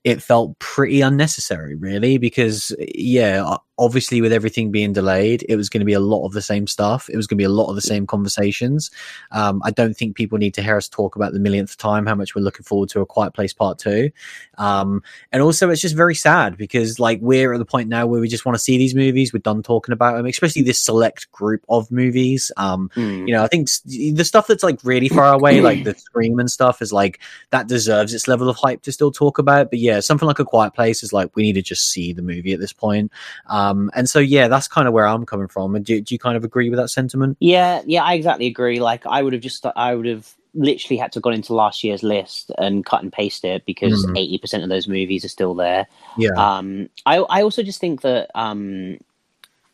it 0.09 0.23
felt 0.23 0.57
pretty 0.57 1.01
unnecessary, 1.01 1.75
really, 1.75 2.17
because 2.17 2.75
yeah, 2.79 3.57
obviously 3.79 4.21
with 4.21 4.33
everything 4.33 4.71
being 4.71 4.91
delayed, 4.91 5.45
it 5.47 5.55
was 5.55 5.69
going 5.69 5.79
to 5.79 5.85
be 5.85 5.93
a 5.93 5.99
lot 5.99 6.25
of 6.25 6.33
the 6.33 6.41
same 6.41 6.67
stuff. 6.67 7.09
It 7.09 7.15
was 7.15 7.25
going 7.27 7.37
to 7.37 7.41
be 7.41 7.45
a 7.45 7.49
lot 7.49 7.69
of 7.69 7.75
the 7.75 7.81
same 7.81 8.05
conversations. 8.05 8.91
Um, 9.31 9.61
I 9.63 9.71
don't 9.71 9.95
think 9.95 10.17
people 10.17 10.37
need 10.37 10.53
to 10.55 10.61
hear 10.61 10.75
us 10.75 10.89
talk 10.89 11.15
about 11.15 11.31
the 11.31 11.39
millionth 11.39 11.77
time 11.77 12.05
how 12.05 12.15
much 12.15 12.35
we're 12.35 12.41
looking 12.41 12.65
forward 12.65 12.89
to 12.89 13.01
a 13.01 13.05
Quiet 13.05 13.33
Place 13.33 13.53
Part 13.53 13.79
Two. 13.79 14.11
Um, 14.57 15.01
and 15.31 15.41
also, 15.41 15.69
it's 15.69 15.81
just 15.81 15.95
very 15.95 16.15
sad 16.15 16.57
because 16.57 16.99
like 16.99 17.19
we're 17.21 17.53
at 17.53 17.59
the 17.59 17.65
point 17.65 17.87
now 17.87 18.05
where 18.05 18.19
we 18.19 18.27
just 18.27 18.45
want 18.45 18.55
to 18.55 18.63
see 18.63 18.77
these 18.77 18.93
movies. 18.93 19.31
We're 19.31 19.39
done 19.39 19.63
talking 19.63 19.93
about 19.93 20.17
them, 20.17 20.25
especially 20.25 20.61
this 20.61 20.81
select 20.81 21.31
group 21.31 21.63
of 21.69 21.89
movies. 21.89 22.51
Um, 22.57 22.89
mm. 22.95 23.27
You 23.27 23.33
know, 23.33 23.43
I 23.43 23.47
think 23.47 23.69
the 23.85 24.25
stuff 24.25 24.47
that's 24.47 24.63
like 24.63 24.79
really 24.83 25.09
far 25.09 25.33
away, 25.33 25.61
like 25.61 25.85
the 25.85 25.93
Scream 26.09 26.39
and 26.39 26.51
stuff, 26.51 26.81
is 26.81 26.91
like 26.91 27.19
that 27.51 27.67
deserves 27.67 28.13
its 28.13 28.27
level 28.27 28.49
of 28.49 28.57
hype 28.57 28.81
to 28.81 28.91
still 28.91 29.11
talk 29.11 29.37
about. 29.37 29.69
But 29.69 29.79
yeah, 29.79 29.98
something 29.99 30.27
like 30.27 30.39
a 30.39 30.45
Quiet 30.45 30.73
Place 30.73 31.03
is 31.03 31.13
like 31.13 31.35
we 31.35 31.43
need 31.43 31.53
to 31.53 31.61
just 31.61 31.89
see 31.91 32.13
the 32.13 32.21
movie 32.21 32.53
at 32.53 32.59
this 32.59 32.73
point. 32.73 33.11
Um, 33.47 33.69
um, 33.69 33.91
and 33.93 34.09
so, 34.09 34.19
yeah, 34.19 34.47
that's 34.47 34.67
kind 34.67 34.87
of 34.87 34.93
where 34.93 35.07
I'm 35.07 35.25
coming 35.25 35.47
from. 35.47 35.75
And 35.75 35.85
do, 35.85 36.01
do 36.01 36.13
you 36.13 36.19
kind 36.19 36.37
of 36.37 36.43
agree 36.43 36.69
with 36.69 36.79
that 36.79 36.89
sentiment? 36.89 37.37
Yeah, 37.39 37.81
yeah, 37.85 38.03
I 38.03 38.13
exactly 38.13 38.47
agree. 38.47 38.79
Like, 38.79 39.05
I 39.05 39.21
would 39.21 39.33
have 39.33 39.41
just, 39.41 39.65
I 39.75 39.95
would 39.95 40.05
have 40.05 40.33
literally 40.53 40.97
had 40.97 41.11
to 41.11 41.19
go 41.19 41.29
into 41.29 41.53
last 41.53 41.83
year's 41.83 42.03
list 42.03 42.51
and 42.57 42.85
cut 42.85 43.03
and 43.03 43.13
paste 43.13 43.45
it 43.45 43.65
because 43.65 44.05
mm. 44.05 44.41
80% 44.41 44.63
of 44.63 44.69
those 44.69 44.87
movies 44.87 45.23
are 45.23 45.29
still 45.29 45.53
there. 45.53 45.87
Yeah. 46.17 46.31
Um, 46.31 46.89
I, 47.05 47.17
I 47.17 47.41
also 47.43 47.63
just 47.63 47.79
think 47.79 48.01
that, 48.01 48.29
um, 48.35 48.97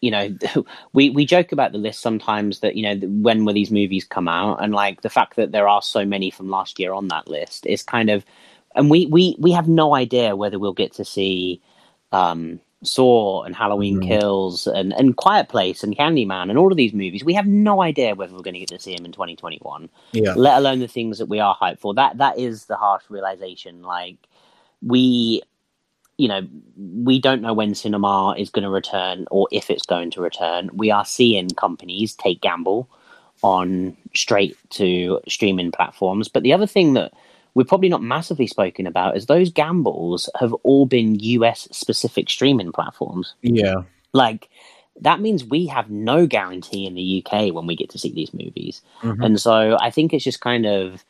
you 0.02 0.12
know, 0.12 0.36
we, 0.94 1.10
we 1.10 1.26
joke 1.26 1.52
about 1.52 1.72
the 1.72 1.78
list 1.78 2.02
sometimes 2.02 2.60
that, 2.60 2.76
you 2.76 2.84
know, 2.84 3.08
when 3.08 3.46
will 3.46 3.54
these 3.54 3.72
movies 3.72 4.04
come 4.04 4.28
out? 4.28 4.62
And 4.62 4.74
like 4.74 5.02
the 5.02 5.10
fact 5.10 5.36
that 5.38 5.52
there 5.52 5.68
are 5.68 5.82
so 5.82 6.06
many 6.06 6.30
from 6.30 6.50
last 6.50 6.80
year 6.80 6.94
on 6.94 7.08
that 7.08 7.28
list 7.28 7.66
is 7.66 7.82
kind 7.82 8.10
of, 8.10 8.26
and 8.76 8.90
we, 8.90 9.08
we, 9.08 9.36
we 9.40 9.52
have 9.52 9.68
no 9.68 9.96
idea 9.96 10.36
whether 10.36 10.60
we'll 10.60 10.74
get 10.74 10.94
to 10.94 11.06
see, 11.06 11.62
um, 12.12 12.60
Saw 12.86 13.44
and 13.44 13.56
Halloween 13.56 14.00
mm. 14.00 14.08
Kills 14.08 14.68
and, 14.68 14.94
and 14.94 15.16
Quiet 15.18 15.50
Place 15.50 15.84
and 15.84 15.96
Candyman 15.96 16.50
and 16.50 16.58
all 16.58 16.72
of 16.72 16.78
these 16.78 16.94
movies, 16.94 17.24
we 17.24 17.34
have 17.34 17.48
no 17.48 17.82
idea 17.82 18.16
whether 18.16 18.34
we're 18.34 18.42
going 18.42 18.54
to 18.54 18.60
get 18.60 18.70
to 18.70 18.80
see 18.80 18.96
them 18.96 19.06
in 19.06 19.12
2021. 19.12 19.90
Yeah. 20.12 20.34
Let 20.36 20.58
alone 20.58 20.80
the 20.80 20.88
things 20.88 21.18
that 21.18 21.28
we 21.28 21.40
are 21.40 21.58
hyped 21.60 21.80
for. 21.80 21.94
That 21.94 22.18
that 22.18 22.38
is 22.38 22.66
the 22.66 22.76
harsh 22.76 23.04
realization. 23.10 23.82
Like 23.82 24.18
we, 24.82 25.42
you 26.18 26.28
know, 26.28 26.48
we 26.78 27.20
don't 27.20 27.42
know 27.42 27.54
when 27.54 27.76
cinema 27.76 28.36
is 28.38 28.50
going 28.50 28.64
to 28.64 28.70
return 28.70 29.26
or 29.32 29.48
if 29.52 29.70
it's 29.70 29.86
going 29.86 30.12
to 30.12 30.22
return. 30.22 30.70
We 30.74 30.92
are 30.92 31.06
seeing 31.06 31.50
companies 31.50 32.14
take 32.14 32.42
gamble 32.42 32.90
on 33.42 33.96
straight 34.16 34.58
to 34.72 35.20
streaming 35.28 35.72
platforms. 35.72 36.28
But 36.30 36.44
the 36.44 36.54
other 36.54 36.68
thing 36.68 36.94
that 36.94 37.14
we're 37.56 37.64
probably 37.64 37.90
not 37.90 38.04
massively 38.04 38.46
spoken 38.46 38.86
about 38.86 39.18
is 39.18 39.26
those 39.26 39.50
gambles 39.50 40.30
have 40.40 40.54
all 40.64 40.86
been 40.86 41.20
US 41.20 41.68
specific 41.72 42.30
streaming 42.30 42.72
platforms. 42.72 43.34
Yeah. 43.42 43.84
Like 44.14 44.50
that 45.02 45.22
means 45.22 45.44
we 45.44 45.66
have 45.68 45.90
no 45.90 46.28
guarantee 46.28 46.86
in 46.86 46.94
the 46.94 47.26
UK 47.26 47.54
when 47.54 47.66
we 47.66 47.76
get 47.76 47.90
to 47.92 47.98
see 47.98 48.12
these 48.12 48.34
movies. 48.34 48.82
Mm-hmm. 49.02 49.24
And 49.24 49.42
so 49.42 49.78
I 49.82 49.90
think 49.90 50.14
it's 50.14 50.24
just 50.24 50.42
kind 50.42 50.66
of 50.66 51.04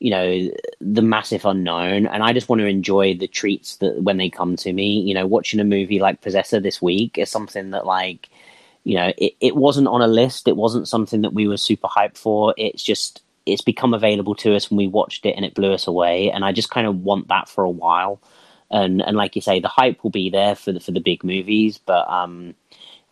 you 0.00 0.10
know 0.10 0.50
the 0.80 1.00
massive 1.00 1.44
unknown 1.44 2.08
and 2.08 2.24
i 2.24 2.32
just 2.32 2.48
want 2.48 2.58
to 2.58 2.66
enjoy 2.66 3.14
the 3.14 3.28
treats 3.28 3.76
that 3.76 4.02
when 4.02 4.16
they 4.16 4.28
come 4.28 4.56
to 4.56 4.72
me 4.72 4.98
you 4.98 5.14
know 5.14 5.28
watching 5.28 5.60
a 5.60 5.64
movie 5.64 6.00
like 6.00 6.20
possessor 6.20 6.58
this 6.58 6.82
week 6.82 7.16
is 7.18 7.30
something 7.30 7.70
that 7.70 7.86
like 7.86 8.28
you 8.82 8.96
know 8.96 9.12
it, 9.16 9.34
it 9.40 9.54
wasn't 9.54 9.86
on 9.86 10.02
a 10.02 10.08
list 10.08 10.48
it 10.48 10.56
wasn't 10.56 10.88
something 10.88 11.22
that 11.22 11.34
we 11.34 11.46
were 11.46 11.56
super 11.56 11.86
hyped 11.86 12.16
for 12.16 12.52
it's 12.56 12.82
just 12.82 13.22
it's 13.46 13.62
become 13.62 13.94
available 13.94 14.34
to 14.36 14.54
us 14.54 14.68
and 14.68 14.78
we 14.78 14.86
watched 14.86 15.26
it 15.26 15.34
and 15.36 15.44
it 15.44 15.54
blew 15.54 15.72
us 15.72 15.86
away. 15.86 16.30
And 16.30 16.44
I 16.44 16.52
just 16.52 16.70
kind 16.70 16.86
of 16.86 17.02
want 17.02 17.28
that 17.28 17.48
for 17.48 17.64
a 17.64 17.70
while. 17.70 18.20
And 18.70 19.02
and 19.02 19.16
like 19.16 19.36
you 19.36 19.42
say, 19.42 19.60
the 19.60 19.68
hype 19.68 20.02
will 20.02 20.10
be 20.10 20.30
there 20.30 20.54
for 20.54 20.72
the 20.72 20.80
for 20.80 20.92
the 20.92 21.00
big 21.00 21.22
movies, 21.22 21.78
but 21.78 22.08
um, 22.08 22.54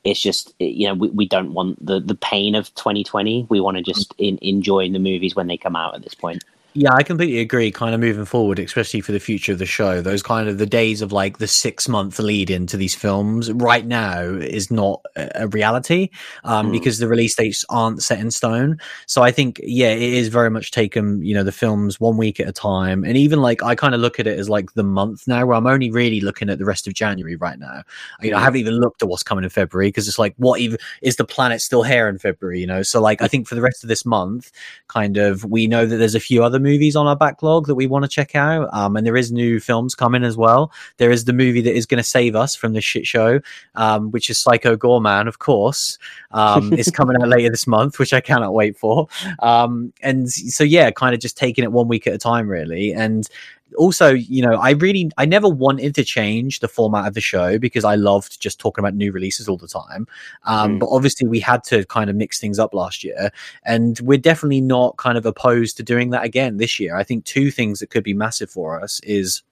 it's 0.04 0.20
just 0.20 0.54
you 0.58 0.88
know 0.88 0.94
we, 0.94 1.08
we 1.10 1.28
don't 1.28 1.52
want 1.52 1.84
the 1.84 2.00
the 2.00 2.14
pain 2.14 2.54
of 2.54 2.74
2020. 2.74 3.46
We 3.50 3.60
want 3.60 3.76
to 3.76 3.82
just 3.82 4.14
in, 4.16 4.38
enjoy 4.40 4.90
the 4.90 4.98
movies 4.98 5.36
when 5.36 5.48
they 5.48 5.58
come 5.58 5.76
out 5.76 5.94
at 5.94 6.02
this 6.02 6.14
point. 6.14 6.42
Yeah, 6.72 6.94
I 6.94 7.02
completely 7.02 7.40
agree. 7.40 7.72
Kind 7.72 7.96
of 7.96 8.00
moving 8.00 8.24
forward, 8.24 8.60
especially 8.60 9.00
for 9.00 9.10
the 9.10 9.18
future 9.18 9.50
of 9.50 9.58
the 9.58 9.66
show, 9.66 10.00
those 10.00 10.22
kind 10.22 10.48
of 10.48 10.58
the 10.58 10.66
days 10.66 11.02
of 11.02 11.10
like 11.10 11.38
the 11.38 11.48
six 11.48 11.88
month 11.88 12.20
lead 12.20 12.48
into 12.48 12.76
these 12.76 12.94
films 12.94 13.50
right 13.50 13.84
now 13.84 14.20
is 14.20 14.70
not 14.70 15.04
a 15.16 15.48
reality 15.48 16.10
um, 16.44 16.68
mm. 16.68 16.72
because 16.72 17.00
the 17.00 17.08
release 17.08 17.34
dates 17.34 17.64
aren't 17.70 18.04
set 18.04 18.20
in 18.20 18.30
stone. 18.30 18.78
So 19.06 19.20
I 19.20 19.32
think, 19.32 19.60
yeah, 19.64 19.90
it 19.90 20.00
is 20.00 20.28
very 20.28 20.48
much 20.48 20.70
taken, 20.70 21.20
you 21.24 21.34
know, 21.34 21.42
the 21.42 21.50
films 21.50 21.98
one 21.98 22.16
week 22.16 22.38
at 22.38 22.46
a 22.46 22.52
time. 22.52 23.02
And 23.02 23.16
even 23.16 23.42
like 23.42 23.64
I 23.64 23.74
kind 23.74 23.92
of 23.92 24.00
look 24.00 24.20
at 24.20 24.28
it 24.28 24.38
as 24.38 24.48
like 24.48 24.72
the 24.74 24.84
month 24.84 25.26
now 25.26 25.44
where 25.46 25.56
I'm 25.56 25.66
only 25.66 25.90
really 25.90 26.20
looking 26.20 26.48
at 26.50 26.58
the 26.60 26.64
rest 26.64 26.86
of 26.86 26.94
January 26.94 27.34
right 27.34 27.58
now. 27.58 27.82
You 28.20 28.30
know, 28.30 28.36
I 28.36 28.42
haven't 28.42 28.60
even 28.60 28.74
looked 28.74 29.02
at 29.02 29.08
what's 29.08 29.24
coming 29.24 29.42
in 29.42 29.50
February 29.50 29.88
because 29.88 30.06
it's 30.06 30.20
like, 30.20 30.34
what 30.36 30.60
even 30.60 30.78
is 31.02 31.16
the 31.16 31.24
planet 31.24 31.62
still 31.62 31.82
here 31.82 32.08
in 32.08 32.18
February, 32.18 32.60
you 32.60 32.66
know? 32.68 32.82
So 32.84 33.00
like, 33.00 33.22
I 33.22 33.26
think 33.26 33.48
for 33.48 33.56
the 33.56 33.60
rest 33.60 33.82
of 33.82 33.88
this 33.88 34.06
month, 34.06 34.52
kind 34.86 35.16
of, 35.16 35.44
we 35.44 35.66
know 35.66 35.84
that 35.84 35.96
there's 35.96 36.14
a 36.14 36.20
few 36.20 36.44
other 36.44 36.59
movies 36.61 36.96
on 36.96 37.06
our 37.06 37.16
backlog 37.16 37.66
that 37.66 37.74
we 37.74 37.86
want 37.86 38.04
to 38.04 38.08
check 38.08 38.34
out. 38.34 38.68
Um, 38.72 38.96
and 38.96 39.06
there 39.06 39.16
is 39.16 39.32
new 39.32 39.61
films 39.61 39.94
coming 39.94 40.24
as 40.24 40.36
well. 40.36 40.72
There 40.98 41.11
is 41.11 41.24
the 41.24 41.32
movie 41.32 41.61
that 41.62 41.74
is 41.74 41.86
going 41.86 41.98
to 41.98 42.08
save 42.08 42.36
us 42.36 42.54
from 42.54 42.72
this 42.72 42.84
shit 42.84 43.06
show, 43.06 43.40
um, 43.74 44.11
which 44.11 44.30
is 44.30 44.38
Psycho 44.38 44.76
Goreman, 44.76 45.26
of 45.28 45.38
course. 45.38 45.98
Um, 46.30 46.72
it's 46.78 46.90
coming 46.90 47.20
out 47.20 47.28
later 47.28 47.50
this 47.50 47.66
month, 47.66 47.98
which 47.98 48.12
I 48.12 48.20
cannot 48.20 48.54
wait 48.54 48.76
for. 48.76 49.08
Um, 49.40 49.92
and 50.02 50.30
so 50.30 50.64
yeah, 50.64 50.90
kind 50.90 51.14
of 51.14 51.20
just 51.20 51.36
taking 51.36 51.64
it 51.64 51.72
one 51.72 51.88
week 51.88 52.06
at 52.06 52.14
a 52.14 52.18
time, 52.18 52.48
really. 52.48 52.92
And 52.92 53.28
also, 53.76 54.10
you 54.12 54.42
know, 54.42 54.54
I 54.54 54.70
really, 54.70 55.10
I 55.16 55.24
never 55.24 55.48
wanted 55.48 55.94
to 55.94 56.04
change 56.04 56.60
the 56.60 56.68
format 56.68 57.06
of 57.06 57.14
the 57.14 57.20
show 57.20 57.58
because 57.58 57.84
I 57.84 57.94
loved 57.94 58.40
just 58.40 58.58
talking 58.58 58.82
about 58.82 58.94
new 58.94 59.12
releases 59.12 59.48
all 59.48 59.56
the 59.56 59.68
time. 59.68 60.06
Um, 60.44 60.76
mm. 60.76 60.80
But 60.80 60.88
obviously, 60.90 61.28
we 61.28 61.40
had 61.40 61.64
to 61.64 61.84
kind 61.86 62.10
of 62.10 62.16
mix 62.16 62.40
things 62.40 62.58
up 62.58 62.74
last 62.74 63.04
year, 63.04 63.30
and 63.64 63.98
we're 64.00 64.18
definitely 64.18 64.60
not 64.60 64.96
kind 64.96 65.16
of 65.16 65.26
opposed 65.26 65.76
to 65.78 65.82
doing 65.82 66.10
that 66.10 66.24
again 66.24 66.56
this 66.56 66.80
year. 66.80 66.96
I 66.96 67.04
think 67.04 67.24
two 67.24 67.50
things 67.50 67.80
that 67.80 67.90
could 67.90 68.04
be 68.04 68.14
massive 68.14 68.50
for 68.50 68.80
us 68.80 69.00
is 69.00 69.42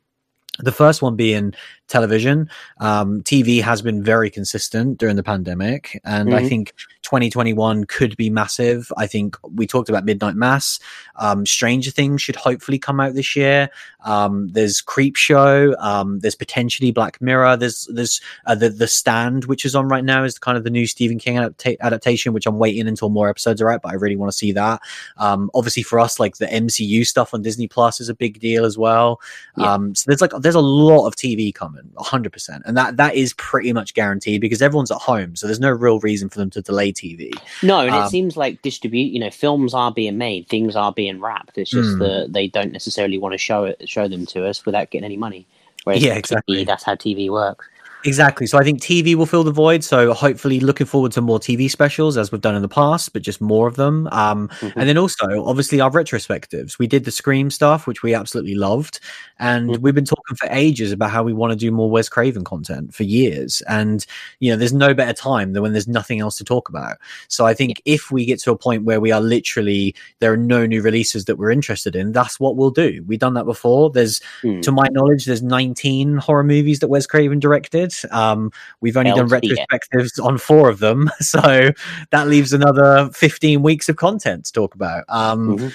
the 0.58 0.72
first 0.72 1.02
one 1.02 1.16
being 1.16 1.54
television. 1.86 2.50
Um, 2.78 3.22
TV 3.22 3.62
has 3.62 3.82
been 3.82 4.02
very 4.02 4.30
consistent 4.30 4.98
during 4.98 5.16
the 5.16 5.22
pandemic, 5.22 6.00
and 6.04 6.30
mm-hmm. 6.30 6.44
I 6.44 6.48
think 6.48 6.74
2021 7.09 7.84
could 7.84 8.14
be 8.18 8.28
massive. 8.28 8.92
I 8.98 9.06
think 9.06 9.34
we 9.42 9.66
talked 9.66 9.88
about 9.88 10.04
Midnight 10.04 10.34
Mass. 10.34 10.78
Um, 11.16 11.46
Stranger 11.46 11.90
Things 11.90 12.20
should 12.20 12.36
hopefully 12.36 12.78
come 12.78 13.00
out 13.00 13.14
this 13.14 13.34
year. 13.34 13.70
Um, 14.04 14.48
there's 14.48 14.82
Creepshow. 14.82 15.74
Um, 15.82 16.18
there's 16.18 16.34
potentially 16.34 16.90
Black 16.90 17.18
Mirror. 17.22 17.56
There's 17.56 17.88
there's 17.90 18.20
uh, 18.44 18.54
the 18.54 18.68
the 18.68 18.86
Stand, 18.86 19.46
which 19.46 19.64
is 19.64 19.74
on 19.74 19.88
right 19.88 20.04
now, 20.04 20.22
is 20.22 20.38
kind 20.38 20.59
of 20.59 20.64
the 20.64 20.70
new 20.70 20.86
Stephen 20.86 21.18
King 21.18 21.36
adapta- 21.36 21.80
adaptation, 21.80 22.34
which 22.34 22.46
I'm 22.46 22.59
waiting 22.59 22.86
until 22.86 23.09
more 23.09 23.30
episodes 23.30 23.62
are 23.62 23.70
out. 23.70 23.80
But 23.80 23.92
I 23.92 23.94
really 23.94 24.16
want 24.16 24.30
to 24.30 24.36
see 24.36 24.52
that. 24.52 24.82
Um, 25.16 25.50
obviously, 25.54 25.84
for 25.84 25.98
us, 25.98 26.20
like 26.20 26.36
the 26.36 26.46
MCU 26.46 27.06
stuff 27.06 27.32
on 27.32 27.40
Disney 27.40 27.68
Plus 27.68 28.02
is 28.02 28.11
a 28.11 28.14
big 28.14 28.38
deal 28.38 28.66
as 28.66 28.76
well. 28.76 29.22
Yeah. 29.56 29.72
Um, 29.72 29.94
so 29.94 30.04
there's 30.06 30.20
like 30.20 30.32
there's 30.40 30.54
a 30.54 30.61
lot 30.61 31.06
of 31.06 31.16
TV 31.16 31.54
coming, 31.54 31.88
100, 31.94 32.32
percent 32.34 32.64
and 32.66 32.76
that 32.76 32.98
that 32.98 33.14
is 33.14 33.32
pretty 33.32 33.72
much 33.72 33.94
guaranteed 33.94 34.42
because 34.42 34.61
everyone's 34.61 34.90
at 34.90 34.98
home, 34.98 35.36
so 35.36 35.46
there's 35.46 35.59
no 35.59 35.70
real 35.70 36.00
reason 36.00 36.28
for 36.28 36.38
them 36.38 36.50
to 36.50 36.61
delay 36.61 36.92
TV. 36.99 37.32
No, 37.62 37.80
and 37.80 37.94
um, 37.94 38.05
it 38.05 38.11
seems 38.11 38.36
like 38.36 38.62
distribute. 38.62 39.12
You 39.12 39.20
know, 39.20 39.30
films 39.30 39.74
are 39.74 39.92
being 39.92 40.18
made, 40.18 40.49
things 40.49 40.76
are 40.76 40.92
being 40.92 41.20
wrapped. 41.20 41.59
It's 41.59 41.70
just 41.70 41.90
mm. 41.90 41.99
that 42.01 42.32
they 42.32 42.49
don't 42.49 42.72
necessarily 42.72 43.18
want 43.18 43.32
to 43.32 43.38
show 43.38 43.64
it, 43.64 43.88
show 43.88 44.09
them 44.09 44.26
to 44.26 44.46
us 44.46 44.66
without 44.66 44.90
getting 44.90 45.05
any 45.05 45.16
money. 45.16 45.46
Whereas 45.84 46.03
yeah, 46.03 46.14
exactly. 46.14 46.64
TV, 46.64 46.66
that's 46.66 46.84
how 46.84 46.94
TV 46.94 47.30
works. 47.30 47.66
Exactly. 48.05 48.46
So 48.46 48.59
I 48.59 48.64
think 48.64 48.80
TV 48.80 49.14
will 49.14 49.26
fill 49.26 49.44
the 49.44 49.51
void. 49.51 49.82
So 49.82 50.12
hopefully, 50.12 50.61
looking 50.61 50.86
forward 50.86 51.12
to 51.12 51.20
more 51.20 51.38
TV 51.38 51.70
specials 51.70 52.16
as 52.16 52.30
we've 52.30 52.40
done 52.40 52.55
in 52.55 52.62
the 52.62 52.68
past, 52.68 53.12
but 53.12 53.22
just 53.22 53.40
more 53.40 53.66
of 53.66 53.76
them. 53.76 54.09
Um, 54.12 54.49
mm-hmm. 54.49 54.78
And 54.78 54.88
then 54.88 54.96
also, 54.96 55.44
obviously, 55.44 55.80
our 55.80 55.90
retrospectives. 55.90 56.78
We 56.78 56.86
did 56.86 57.05
the 57.05 57.11
Scream 57.11 57.51
stuff, 57.51 57.86
which 57.86 58.03
we 58.03 58.14
absolutely 58.14 58.55
loved, 58.55 59.01
and 59.38 59.70
mm-hmm. 59.70 59.82
we've 59.82 59.94
been 59.94 60.05
talking 60.05 60.36
for 60.36 60.49
ages 60.51 60.92
about 60.92 61.11
how 61.11 61.22
we 61.22 61.32
want 61.32 61.53
to 61.53 61.57
do 61.57 61.72
more 61.72 61.90
Wes 61.90 62.09
Craven 62.09 62.44
content 62.44 62.94
for 62.94 63.03
years. 63.03 63.62
And 63.62 64.07
you 64.38 64.51
know, 64.51 64.57
there's 64.57 64.72
no 64.72 64.94
better 64.94 65.12
time 65.12 65.53
than 65.53 65.62
when 65.62 65.72
there's 65.72 65.88
nothing 65.88 66.20
else 66.20 66.36
to 66.36 66.44
talk 66.44 66.68
about. 66.68 66.99
So 67.26 67.46
I 67.46 67.55
think 67.55 67.82
if 67.84 68.11
we 68.11 68.24
get 68.24 68.38
to 68.40 68.53
a 68.53 68.59
point 68.59 68.84
where 68.84 69.01
we 69.01 69.11
are 69.11 69.20
literally 69.20 69.94
there 70.20 70.32
are 70.32 70.36
no 70.36 70.66
new 70.66 70.82
releases 70.82 71.24
that 71.26 71.36
we're 71.36 71.51
interested 71.51 71.96
in, 71.96 72.12
that's 72.12 72.38
what 72.38 72.57
we'll 72.57 72.70
do. 72.70 73.05
We've 73.07 73.18
done 73.18 73.34
that 73.34 73.44
before. 73.44 73.90
There's, 73.90 74.20
mm. 74.42 74.62
to 74.62 74.72
my 74.72 74.88
knowledge, 74.90 75.24
there's 75.24 75.42
19 75.42 76.16
horror 76.16 76.44
movies 76.44 76.80
that 76.80 76.88
Wes 76.88 77.07
Craven 77.07 77.38
directed. 77.38 77.88
Um, 78.11 78.51
we've 78.80 78.97
only 78.97 79.12
done 79.12 79.28
retrospectives 79.28 80.22
on 80.22 80.39
four 80.39 80.68
of 80.68 80.78
them, 80.78 81.11
so 81.20 81.70
that 82.11 82.28
leaves 82.28 82.53
another 82.53 83.11
15 83.12 83.62
weeks 83.62 83.89
of 83.89 83.97
content 83.97 84.47
to 84.47 84.53
talk 84.53 84.74
about. 84.74 85.05
Um, 85.09 85.57
mm-hmm. 85.59 85.68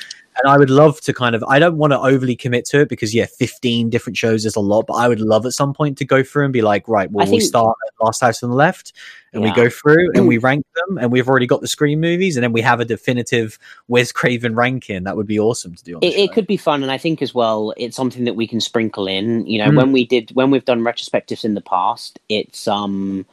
And 0.44 0.52
I 0.52 0.58
would 0.58 0.70
love 0.70 1.00
to 1.02 1.14
kind 1.14 1.36
of, 1.36 1.44
I 1.46 1.58
don't 1.58 1.78
want 1.78 1.94
to 1.94 2.00
overly 2.00 2.36
commit 2.36 2.66
to 2.66 2.82
it 2.82 2.90
because, 2.90 3.16
yeah, 3.16 3.28
15 3.28 3.90
different 3.90 4.18
shows 4.18 4.46
is 4.46 4.58
a 4.58 4.60
lot, 4.60 4.88
but 4.88 4.96
I 4.96 5.08
would 5.08 5.22
love 5.22 5.46
at 5.46 5.54
some 5.54 5.74
point 5.74 5.98
to 6.00 6.06
go 6.06 6.22
through 6.22 6.44
and 6.44 6.52
be 6.52 6.62
like, 6.62 6.86
right, 6.90 7.10
well, 7.10 7.26
think, 7.26 7.36
we 7.36 7.40
start 7.40 7.78
at 7.88 8.04
Last 8.04 8.20
House 8.20 8.44
on 8.44 8.50
the 8.50 8.56
Left 8.58 8.92
and 9.32 9.42
yeah. 9.42 9.50
we 9.50 9.56
go 9.56 9.70
through 9.70 10.12
and 10.16 10.28
we 10.28 10.38
rank 10.40 10.66
them 10.76 10.98
and 10.98 11.14
we've 11.14 11.30
already 11.30 11.48
got 11.48 11.62
the 11.62 11.68
Scream 11.68 12.02
movies 12.02 12.36
and 12.36 12.44
then 12.44 12.52
we 12.52 12.60
have 12.60 12.82
a 12.82 12.86
definitive 12.86 13.58
Wes 13.88 14.12
Craven 14.12 14.54
ranking. 14.54 15.06
That 15.06 15.16
would 15.16 15.28
be 15.28 15.40
awesome 15.40 15.76
to 15.76 15.84
do. 15.84 16.00
It, 16.02 16.14
it, 16.14 16.34
could 16.34 16.46
be 16.46 16.58
fun. 16.58 16.84
And 16.84 16.92
I 16.92 16.98
think 16.98 17.22
as 17.22 17.34
well, 17.34 17.74
it's 17.78 17.96
something 17.96 18.26
that 18.26 18.36
we 18.36 18.46
can 18.46 18.60
sprinkle 18.60 19.08
in. 19.08 19.48
You 19.48 19.60
know, 19.60 19.70
mm. 19.70 19.78
when 19.78 19.94
we 19.94 20.06
did, 20.06 20.32
when 20.32 20.52
we've 20.52 20.66
done 20.66 20.82
retrospectives 20.82 21.46
in 21.46 21.54
the 21.54 21.62
past, 21.62 22.20
it's, 22.28 22.68
um, 22.68 23.26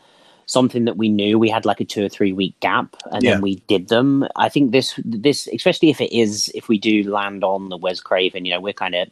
something 0.51 0.84
that 0.84 0.96
we 0.96 1.09
knew 1.09 1.38
we 1.38 1.48
had 1.48 1.64
like 1.64 1.80
a 1.80 1.84
two 1.84 2.05
or 2.05 2.09
three 2.09 2.32
week 2.32 2.59
gap 2.59 2.96
and 3.12 3.22
yeah. 3.22 3.30
then 3.30 3.40
we 3.40 3.57
did 3.68 3.86
them 3.88 4.26
i 4.34 4.48
think 4.48 4.72
this 4.72 4.98
this 5.05 5.46
especially 5.55 5.90
if 5.90 6.01
it 6.01 6.12
is 6.12 6.51
if 6.57 6.68
we 6.68 6.76
do 6.76 7.09
land 7.09 7.44
on 7.44 7.68
the 7.68 7.76
wes 7.76 8.01
craven 8.01 8.44
you 8.44 8.53
know 8.53 8.61
we're 8.61 8.72
kind 8.72 8.96
of 8.96 9.09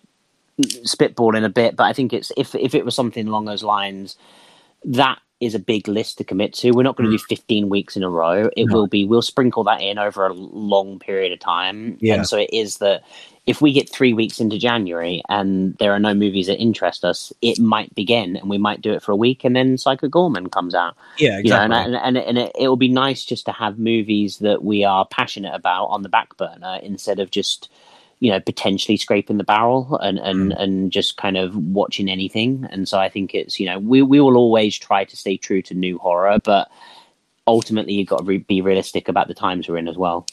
spitballing 0.61 1.45
a 1.45 1.49
bit 1.49 1.77
but 1.77 1.85
i 1.85 1.93
think 1.93 2.13
it's 2.13 2.33
if 2.37 2.57
if 2.57 2.75
it 2.75 2.85
was 2.85 2.95
something 2.95 3.29
along 3.29 3.45
those 3.45 3.63
lines 3.63 4.17
that 4.83 5.21
is 5.41 5.55
a 5.55 5.59
big 5.59 5.87
list 5.87 6.19
to 6.19 6.25
commit 6.25 6.53
to. 6.53 6.73
We're 6.73 6.83
not 6.83 6.97
going 6.97 7.09
to 7.11 7.17
mm. 7.17 7.21
do 7.21 7.27
15 7.27 7.69
weeks 7.69 7.97
in 7.97 8.03
a 8.03 8.11
row. 8.11 8.51
It 8.57 8.67
no. 8.67 8.75
will 8.75 8.87
be, 8.87 9.05
we'll 9.05 9.23
sprinkle 9.23 9.65
that 9.65 9.81
in 9.81 9.99
over 9.99 10.27
a 10.27 10.33
long 10.33 10.99
period 10.99 11.33
of 11.33 11.39
time. 11.39 11.97
Yeah. 12.01 12.15
And 12.15 12.27
so 12.27 12.39
it 12.39 12.51
is 12.53 12.79
that 12.79 13.05
if 13.47 13.63
we 13.63 13.73
get 13.73 13.89
three 13.89 14.13
weeks 14.13 14.41
into 14.41 14.59
January 14.59 15.23
and 15.29 15.75
there 15.79 15.93
are 15.93 16.01
no 16.01 16.13
movies 16.13 16.49
that 16.49 16.59
interest 16.59 17.05
us, 17.05 17.33
it 17.41 17.59
might 17.59 17.95
begin 17.95 18.37
and 18.37 18.51
we 18.51 18.59
might 18.59 18.83
do 18.83 18.93
it 18.93 19.03
for 19.03 19.13
a 19.13 19.17
week 19.17 19.45
and 19.45 19.55
then 19.55 19.79
Psycho 19.79 20.09
Goreman 20.09 20.51
comes 20.51 20.75
out. 20.75 20.97
Yeah, 21.19 21.39
exactly. 21.39 21.77
You 21.77 21.93
know, 21.93 21.99
and, 21.99 22.17
and, 22.17 22.27
and 22.27 22.39
it, 22.39 22.53
it 22.59 22.69
will 22.69 22.77
be 22.77 22.89
nice 22.89 23.25
just 23.25 23.47
to 23.47 23.53
have 23.53 23.79
movies 23.79 24.39
that 24.39 24.65
we 24.65 24.85
are 24.85 25.07
passionate 25.07 25.55
about 25.55 25.87
on 25.87 26.03
the 26.03 26.09
back 26.09 26.37
burner 26.37 26.81
instead 26.83 27.21
of 27.21 27.31
just 27.31 27.71
you 28.21 28.31
know 28.31 28.41
potentially 28.41 28.97
scraping 28.97 29.39
the 29.39 29.45
barrel 29.45 29.99
and 30.03 30.19
and 30.19 30.53
mm. 30.53 30.63
and 30.63 30.91
just 30.91 31.17
kind 31.17 31.37
of 31.37 31.57
watching 31.57 32.09
anything 32.09 32.67
and 32.71 32.89
so 32.89 32.99
i 32.99 33.09
think 33.09 33.35
it's 33.35 33.61
you 33.61 33.67
know 33.67 33.79
we 33.79 34.03
we 34.03 34.21
will 34.21 34.37
always 34.37 34.77
try 34.77 35.05
to 35.05 35.17
stay 35.17 35.37
true 35.37 35.63
to 35.63 35.75
new 35.75 35.99
horror 35.99 36.39
but 36.45 36.71
ultimately 37.47 37.95
you've 37.95 38.09
got 38.09 38.19
to 38.19 38.25
re- 38.25 38.39
be 38.39 38.61
realistic 38.61 39.09
about 39.09 39.29
the 39.29 39.35
times 39.35 39.69
we're 39.69 39.79
in 39.79 39.89
as 39.89 39.97
well 39.97 40.27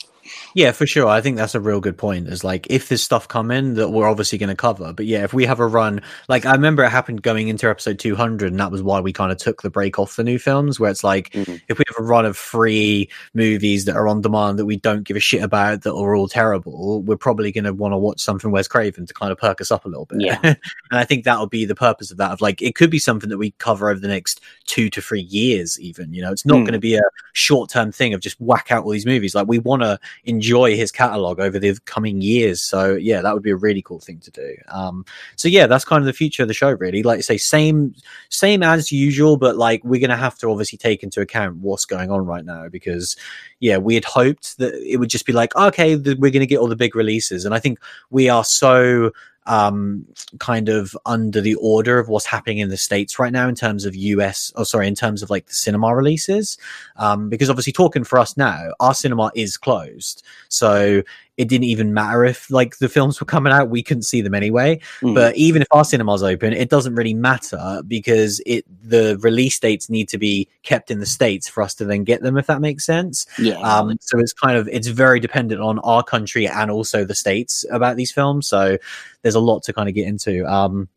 yeah, 0.54 0.72
for 0.72 0.86
sure. 0.86 1.08
I 1.08 1.22
think 1.22 1.38
that's 1.38 1.56
a 1.56 1.60
real 1.60 1.80
good 1.80 1.98
point. 1.98 2.28
Is 2.28 2.44
like 2.44 2.68
if 2.70 2.90
there's 2.90 3.02
stuff 3.02 3.28
coming 3.28 3.76
that 3.76 3.90
we're 3.90 4.08
obviously 4.08 4.38
going 4.38 4.50
to 4.50 4.56
cover, 4.56 4.94
but 4.94 5.06
yeah, 5.06 5.24
if 5.24 5.34
we 5.34 5.46
have 5.46 5.60
a 5.60 5.68
run, 5.68 6.02
like 6.28 6.46
I 6.46 6.54
remember 6.54 6.84
it 6.84 6.90
happened 6.90 7.22
going 7.22 7.48
into 7.48 7.70
episode 7.70 8.00
200, 8.00 8.52
and 8.52 8.60
that 8.60 8.72
was 8.72 8.84
why 8.84 9.00
we 9.00 9.14
kind 9.14 9.32
of 9.32 9.38
took 9.38 9.62
the 9.62 9.70
break 9.70 10.00
off 10.00 10.16
the 10.16 10.24
new 10.24 10.40
films, 10.40 10.80
where 10.80 10.92
it's 10.92 11.04
like 11.04 11.30
mm-hmm. 11.32 11.56
if 11.68 11.78
we 11.78 11.86
have 11.88 12.00
a 12.00 12.08
run 12.08 12.26
of 12.26 12.38
free 12.38 13.10
movies 13.34 13.86
that 13.86 13.96
are 13.96 14.08
on 14.08 14.22
demand 14.22 14.60
that 14.60 14.66
we 14.66 14.78
don't 14.78 15.04
give 15.04 15.18
a 15.18 15.22
shit 15.22 15.44
about 15.44 15.84
that 15.84 15.94
are 15.94 16.16
all 16.16 16.28
terrible, 16.28 17.02
we're 17.02 17.18
probably 17.18 17.52
going 17.52 17.66
to 17.66 17.74
want 17.74 17.94
to 17.94 17.98
watch 17.98 18.22
something 18.22 18.52
Wes 18.52 18.68
Craven 18.68 19.06
to 19.06 19.14
kind 19.14 19.32
of 19.32 19.38
perk 19.38 19.62
us 19.62 19.72
up 19.72 19.86
a 19.86 19.90
little 19.90 20.06
bit. 20.06 20.22
Yeah, 20.22 20.40
and 20.44 20.58
I 20.92 21.04
think 21.04 21.26
that 21.26 21.40
will 21.40 21.48
be 21.48 21.66
the 21.66 21.76
purpose 21.76 22.12
of 22.12 22.18
that. 22.18 22.32
Of 22.32 22.42
like, 22.42 22.62
it 22.62 22.76
could 22.76 22.90
be 22.90 23.00
something 23.00 23.30
that 23.30 23.38
we 23.38 23.52
cover 23.52 23.90
over 23.90 24.00
the 24.00 24.08
next 24.08 24.42
two 24.66 24.90
to 24.90 25.02
three 25.02 25.22
years, 25.22 25.80
even. 25.80 26.14
You 26.14 26.22
know, 26.22 26.32
it's 26.32 26.46
not 26.46 26.58
mm. 26.58 26.64
going 26.64 26.74
to 26.74 26.80
be 26.80 26.96
a 26.96 27.02
short 27.34 27.70
term 27.70 27.92
thing 27.92 28.14
of 28.14 28.22
just 28.22 28.40
whack 28.40 28.72
out 28.72 28.84
all 28.84 28.92
these 28.92 29.06
movies. 29.06 29.36
Like 29.36 29.48
we 29.48 29.60
want 29.60 29.82
to 29.84 30.00
enjoy 30.24 30.76
his 30.76 30.92
catalog 30.92 31.40
over 31.40 31.60
the 31.60 31.78
coming 31.86 32.22
years. 32.22 32.62
So 32.62 32.96
yeah, 32.96 33.22
that 33.22 33.34
would 33.34 33.44
be 33.44 33.52
a 33.52 33.56
really 33.56 33.82
cool 33.82 34.00
thing 34.00 34.20
to 34.20 34.32
do. 34.32 34.56
Um, 34.70 35.06
so 35.36 35.48
yeah, 35.48 35.68
that's 35.68 35.86
kind 35.86 36.02
of 36.02 36.06
the 36.06 36.14
future 36.14 36.44
of 36.44 36.48
the 36.48 36.54
show, 36.54 36.72
really. 36.72 37.04
Like 37.04 37.18
I 37.18 37.22
say, 37.22 37.38
same 37.38 37.94
same 38.30 38.64
as 38.64 38.92
usual, 38.92 39.38
but 39.38 39.58
like 39.58 39.84
we're 39.84 40.02
gonna 40.02 40.18
have 40.18 40.38
to 40.40 40.50
obviously 40.50 40.78
take 40.78 41.04
into 41.04 41.22
account 41.22 41.58
what's 41.58 41.86
going 41.86 42.12
on 42.12 42.26
right 42.26 42.46
now 42.46 42.70
because 42.70 43.16
yeah, 43.60 43.78
we 43.78 43.96
had 43.96 44.06
hoped 44.06 44.58
that 44.58 44.74
it 44.74 44.98
would 44.98 45.10
just 45.10 45.26
be 45.26 45.34
like 45.34 45.56
okay, 45.56 45.96
we're 45.96 46.32
gonna 46.32 46.46
get 46.46 46.60
all 46.60 46.68
the 46.68 46.76
big 46.76 46.96
releases, 46.96 47.46
and 47.46 47.54
I 47.54 47.60
think 47.60 47.80
we 48.10 48.30
are 48.30 48.44
so 48.44 49.12
um, 49.46 50.06
kind 50.40 50.70
of 50.70 50.98
under 51.06 51.42
the 51.42 51.56
order 51.56 52.00
of 52.00 52.08
what's 52.08 52.26
happening 52.26 52.60
in 52.60 52.70
the 52.70 52.78
states 52.78 53.20
right 53.20 53.32
now 53.32 53.48
in 53.48 53.56
terms 53.56 53.86
of 53.86 53.96
US, 53.96 54.52
or 54.56 54.62
oh, 54.62 54.64
sorry, 54.64 54.88
in 54.88 54.96
terms 54.96 55.22
of 55.22 55.30
like 55.30 55.48
the 55.48 55.54
cinema 55.54 55.96
releases. 55.96 56.58
Um, 56.98 57.30
because 57.30 57.50
obviously, 57.50 57.74
talking 57.74 58.04
for 58.04 58.20
us 58.20 58.38
now, 58.38 58.72
our 58.80 58.94
cinema 58.94 59.32
is 59.36 59.58
closed, 59.58 60.24
so 60.50 61.04
it 61.38 61.48
didn't 61.48 61.66
even 61.66 61.94
matter 61.94 62.24
if 62.24 62.50
like 62.50 62.78
the 62.78 62.90
films 62.90 63.20
were 63.20 63.26
coming 63.26 63.52
out 63.52 63.70
we 63.70 63.84
couldn't 63.84 64.04
see 64.04 64.22
them 64.22 64.34
anyway 64.34 64.80
mm. 65.02 65.14
but 65.14 65.36
even 65.36 65.62
if 65.62 65.68
our 65.72 65.84
cinema's 65.84 66.24
open 66.24 66.54
it 66.54 66.70
doesn't 66.70 66.96
really 66.96 67.14
matter 67.14 67.82
because 67.88 68.42
it 68.46 68.66
the 68.84 69.18
release 69.22 69.60
dates 69.60 69.90
need 69.90 70.08
to 70.10 70.18
be 70.18 70.48
kept 70.64 70.92
in 70.92 71.00
the 71.00 71.06
states 71.06 71.48
for 71.48 71.62
us 71.62 71.74
to 71.76 71.86
then 71.86 72.04
get 72.04 72.22
them 72.22 72.38
if 72.38 72.48
that 72.48 72.62
makes 72.62 72.86
sense 72.86 73.26
yeah 73.38 73.60
um, 73.60 73.98
so 74.02 74.20
it's 74.20 74.34
kind 74.34 74.58
of 74.58 74.68
it's 74.70 74.88
very 74.88 75.20
dependent 75.20 75.62
on 75.62 75.80
our 75.80 76.04
country 76.04 76.48
and 76.48 76.72
also 76.72 77.04
the 77.04 77.16
states 77.16 77.66
about 77.72 77.96
these 77.96 78.12
films 78.12 78.48
so 78.48 78.78
there's 79.22 79.36
a 79.36 79.40
lot 79.40 79.64
to 79.64 79.74
kind 79.74 79.90
of 79.90 79.96
get 79.96 80.08
into 80.08 80.46
um 80.46 80.88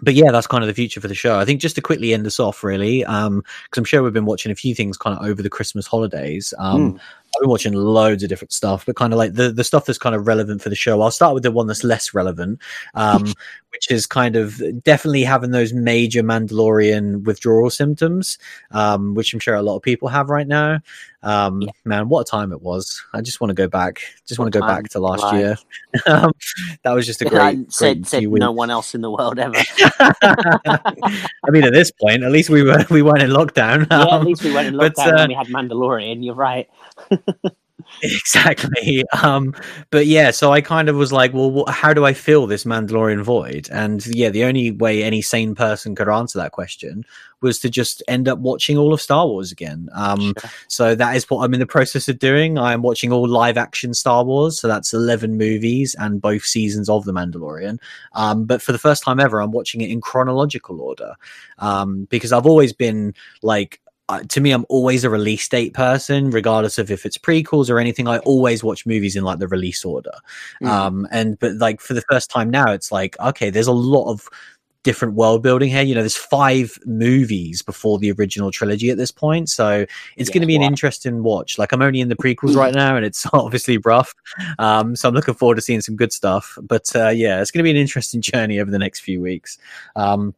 but 0.00 0.14
yeah, 0.14 0.30
that's 0.30 0.46
kind 0.46 0.62
of 0.62 0.68
the 0.68 0.74
future 0.74 1.00
for 1.00 1.08
the 1.08 1.14
show. 1.14 1.38
I 1.38 1.44
think 1.44 1.60
just 1.60 1.74
to 1.76 1.80
quickly 1.80 2.14
end 2.14 2.24
this 2.24 2.38
off, 2.38 2.62
really, 2.62 3.00
because 3.00 3.26
um, 3.26 3.42
I'm 3.76 3.84
sure 3.84 4.02
we've 4.02 4.12
been 4.12 4.26
watching 4.26 4.52
a 4.52 4.54
few 4.54 4.74
things 4.74 4.96
kind 4.96 5.18
of 5.18 5.26
over 5.26 5.42
the 5.42 5.50
Christmas 5.50 5.86
holidays. 5.86 6.54
Um, 6.58 6.94
mm. 6.94 7.00
I've 7.38 7.42
been 7.42 7.50
watching 7.50 7.72
loads 7.74 8.24
of 8.24 8.28
different 8.28 8.52
stuff, 8.52 8.84
but 8.84 8.96
kind 8.96 9.12
of 9.12 9.18
like 9.18 9.34
the, 9.34 9.52
the 9.52 9.62
stuff 9.62 9.86
that's 9.86 9.98
kind 9.98 10.16
of 10.16 10.26
relevant 10.26 10.60
for 10.60 10.70
the 10.70 10.74
show. 10.74 11.00
I'll 11.00 11.12
start 11.12 11.34
with 11.34 11.44
the 11.44 11.52
one 11.52 11.68
that's 11.68 11.84
less 11.84 12.12
relevant, 12.12 12.58
um, 12.94 13.32
which 13.70 13.90
is 13.92 14.06
kind 14.06 14.34
of 14.34 14.60
definitely 14.82 15.22
having 15.22 15.52
those 15.52 15.72
major 15.72 16.22
Mandalorian 16.24 17.22
withdrawal 17.24 17.70
symptoms, 17.70 18.38
um, 18.72 19.14
which 19.14 19.32
I'm 19.32 19.38
sure 19.38 19.54
a 19.54 19.62
lot 19.62 19.76
of 19.76 19.82
people 19.82 20.08
have 20.08 20.30
right 20.30 20.48
now. 20.48 20.80
Um, 21.22 21.62
Yeah. 21.62 21.70
Man, 21.84 22.08
what 22.08 22.20
a 22.20 22.24
time 22.30 22.52
it 22.52 22.62
was! 22.62 23.02
I 23.12 23.20
just 23.22 23.40
want 23.40 23.48
to 23.50 23.54
go 23.54 23.66
back. 23.66 24.00
Just 24.26 24.38
want 24.38 24.52
to 24.52 24.58
go 24.60 24.64
back 24.64 24.84
to 24.90 25.00
last 25.00 25.34
year. 25.34 25.56
um, 26.06 26.30
that 26.84 26.92
was 26.92 27.06
just 27.06 27.20
a 27.22 27.24
great, 27.24 27.72
said 27.72 27.96
great 27.98 28.06
said 28.06 28.26
weeks. 28.28 28.38
no 28.40 28.52
one 28.52 28.70
else 28.70 28.94
in 28.94 29.00
the 29.00 29.10
world 29.10 29.36
ever. 29.40 29.56
I 30.32 31.50
mean, 31.50 31.64
at 31.64 31.72
this 31.72 31.90
point, 31.90 32.22
at 32.22 32.30
least 32.30 32.50
we 32.50 32.62
were 32.62 32.84
we 32.90 33.02
weren't 33.02 33.22
in 33.22 33.30
lockdown. 33.30 33.86
yeah, 33.90 34.02
at 34.02 34.08
Um, 34.12 34.24
least 34.26 34.44
we 34.44 34.52
went 34.52 34.68
in 34.68 34.76
but, 34.76 34.94
lockdown 34.94 35.12
uh, 35.12 35.22
and 35.22 35.28
we 35.30 35.34
had 35.34 35.48
Mandalorian. 35.48 36.24
You're 36.24 36.34
right. 36.36 36.68
Exactly. 38.02 39.04
Um 39.22 39.54
but 39.90 40.06
yeah 40.06 40.30
so 40.30 40.52
i 40.52 40.60
kind 40.60 40.88
of 40.88 40.96
was 40.96 41.12
like 41.12 41.32
well 41.32 41.64
wh- 41.66 41.70
how 41.70 41.94
do 41.94 42.04
i 42.04 42.12
fill 42.12 42.46
this 42.46 42.64
mandalorian 42.64 43.22
void? 43.22 43.68
And 43.72 44.04
yeah 44.06 44.28
the 44.30 44.44
only 44.44 44.70
way 44.72 45.02
any 45.02 45.22
sane 45.22 45.54
person 45.54 45.94
could 45.94 46.08
answer 46.08 46.38
that 46.38 46.52
question 46.52 47.04
was 47.40 47.60
to 47.60 47.70
just 47.70 48.02
end 48.08 48.26
up 48.28 48.40
watching 48.40 48.76
all 48.76 48.92
of 48.92 49.00
star 49.00 49.26
wars 49.26 49.52
again. 49.52 49.88
Um 49.94 50.34
Sure. 50.40 50.50
so 50.68 50.94
that 50.96 51.16
is 51.16 51.28
what 51.30 51.42
i'm 51.44 51.54
in 51.54 51.60
the 51.60 51.66
process 51.66 52.08
of 52.08 52.18
doing. 52.18 52.58
I'm 52.58 52.82
watching 52.82 53.12
all 53.12 53.26
live 53.28 53.56
action 53.56 53.94
star 53.94 54.24
wars. 54.24 54.60
So 54.60 54.68
that's 54.68 54.92
11 54.92 55.36
movies 55.38 55.96
and 55.98 56.20
both 56.20 56.44
seasons 56.44 56.88
of 56.88 57.04
the 57.04 57.12
mandalorian. 57.12 57.78
Um 58.12 58.44
but 58.44 58.60
for 58.60 58.72
the 58.72 58.78
first 58.78 59.02
time 59.02 59.18
ever 59.20 59.40
i'm 59.40 59.52
watching 59.52 59.80
it 59.80 59.90
in 59.90 60.00
chronological 60.00 60.80
order. 60.80 61.14
Um 61.58 62.04
because 62.10 62.32
i've 62.32 62.46
always 62.46 62.72
been 62.72 63.14
like 63.42 63.80
uh, 64.08 64.22
to 64.28 64.40
me, 64.40 64.52
I'm 64.52 64.64
always 64.68 65.04
a 65.04 65.10
release 65.10 65.46
date 65.48 65.74
person, 65.74 66.30
regardless 66.30 66.78
of 66.78 66.90
if 66.90 67.04
it's 67.04 67.18
prequels 67.18 67.68
or 67.68 67.78
anything. 67.78 68.08
I 68.08 68.18
always 68.20 68.64
watch 68.64 68.86
movies 68.86 69.16
in 69.16 69.24
like 69.24 69.38
the 69.38 69.48
release 69.48 69.84
order. 69.84 70.14
Mm. 70.62 70.68
Um, 70.68 71.08
and 71.10 71.38
but 71.38 71.54
like 71.56 71.80
for 71.80 71.94
the 71.94 72.02
first 72.02 72.30
time 72.30 72.48
now, 72.50 72.72
it's 72.72 72.90
like 72.90 73.18
okay, 73.20 73.50
there's 73.50 73.66
a 73.66 73.72
lot 73.72 74.10
of 74.10 74.28
different 74.82 75.14
world 75.14 75.42
building 75.42 75.68
here. 75.68 75.82
You 75.82 75.94
know, 75.94 76.00
there's 76.00 76.16
five 76.16 76.78
movies 76.86 77.60
before 77.60 77.98
the 77.98 78.10
original 78.12 78.50
trilogy 78.50 78.88
at 78.88 78.96
this 78.96 79.10
point, 79.10 79.50
so 79.50 79.84
it's 80.16 80.30
Yeah, 80.30 80.34
going 80.34 80.40
to 80.40 80.46
be 80.46 80.56
an 80.56 80.62
wow. 80.62 80.68
interesting 80.68 81.22
watch. 81.22 81.58
Like 81.58 81.72
I'm 81.72 81.82
only 81.82 82.00
in 82.00 82.08
the 82.08 82.16
prequels 82.16 82.56
right 82.56 82.74
now, 82.74 82.96
and 82.96 83.04
it's 83.04 83.26
obviously 83.34 83.76
rough. 83.78 84.14
Um, 84.58 84.96
so 84.96 85.08
I'm 85.08 85.14
looking 85.14 85.34
forward 85.34 85.56
to 85.56 85.60
seeing 85.60 85.82
some 85.82 85.96
good 85.96 86.14
stuff. 86.14 86.56
But 86.62 86.94
uh, 86.96 87.10
yeah, 87.10 87.42
it's 87.42 87.50
going 87.50 87.58
to 87.58 87.64
be 87.64 87.70
an 87.70 87.76
interesting 87.76 88.20
journey 88.30 88.58
over 88.58 88.70
the 88.70 88.78
next 88.78 89.00
few 89.00 89.20
weeks. 89.20 89.58
Um, 89.96 90.34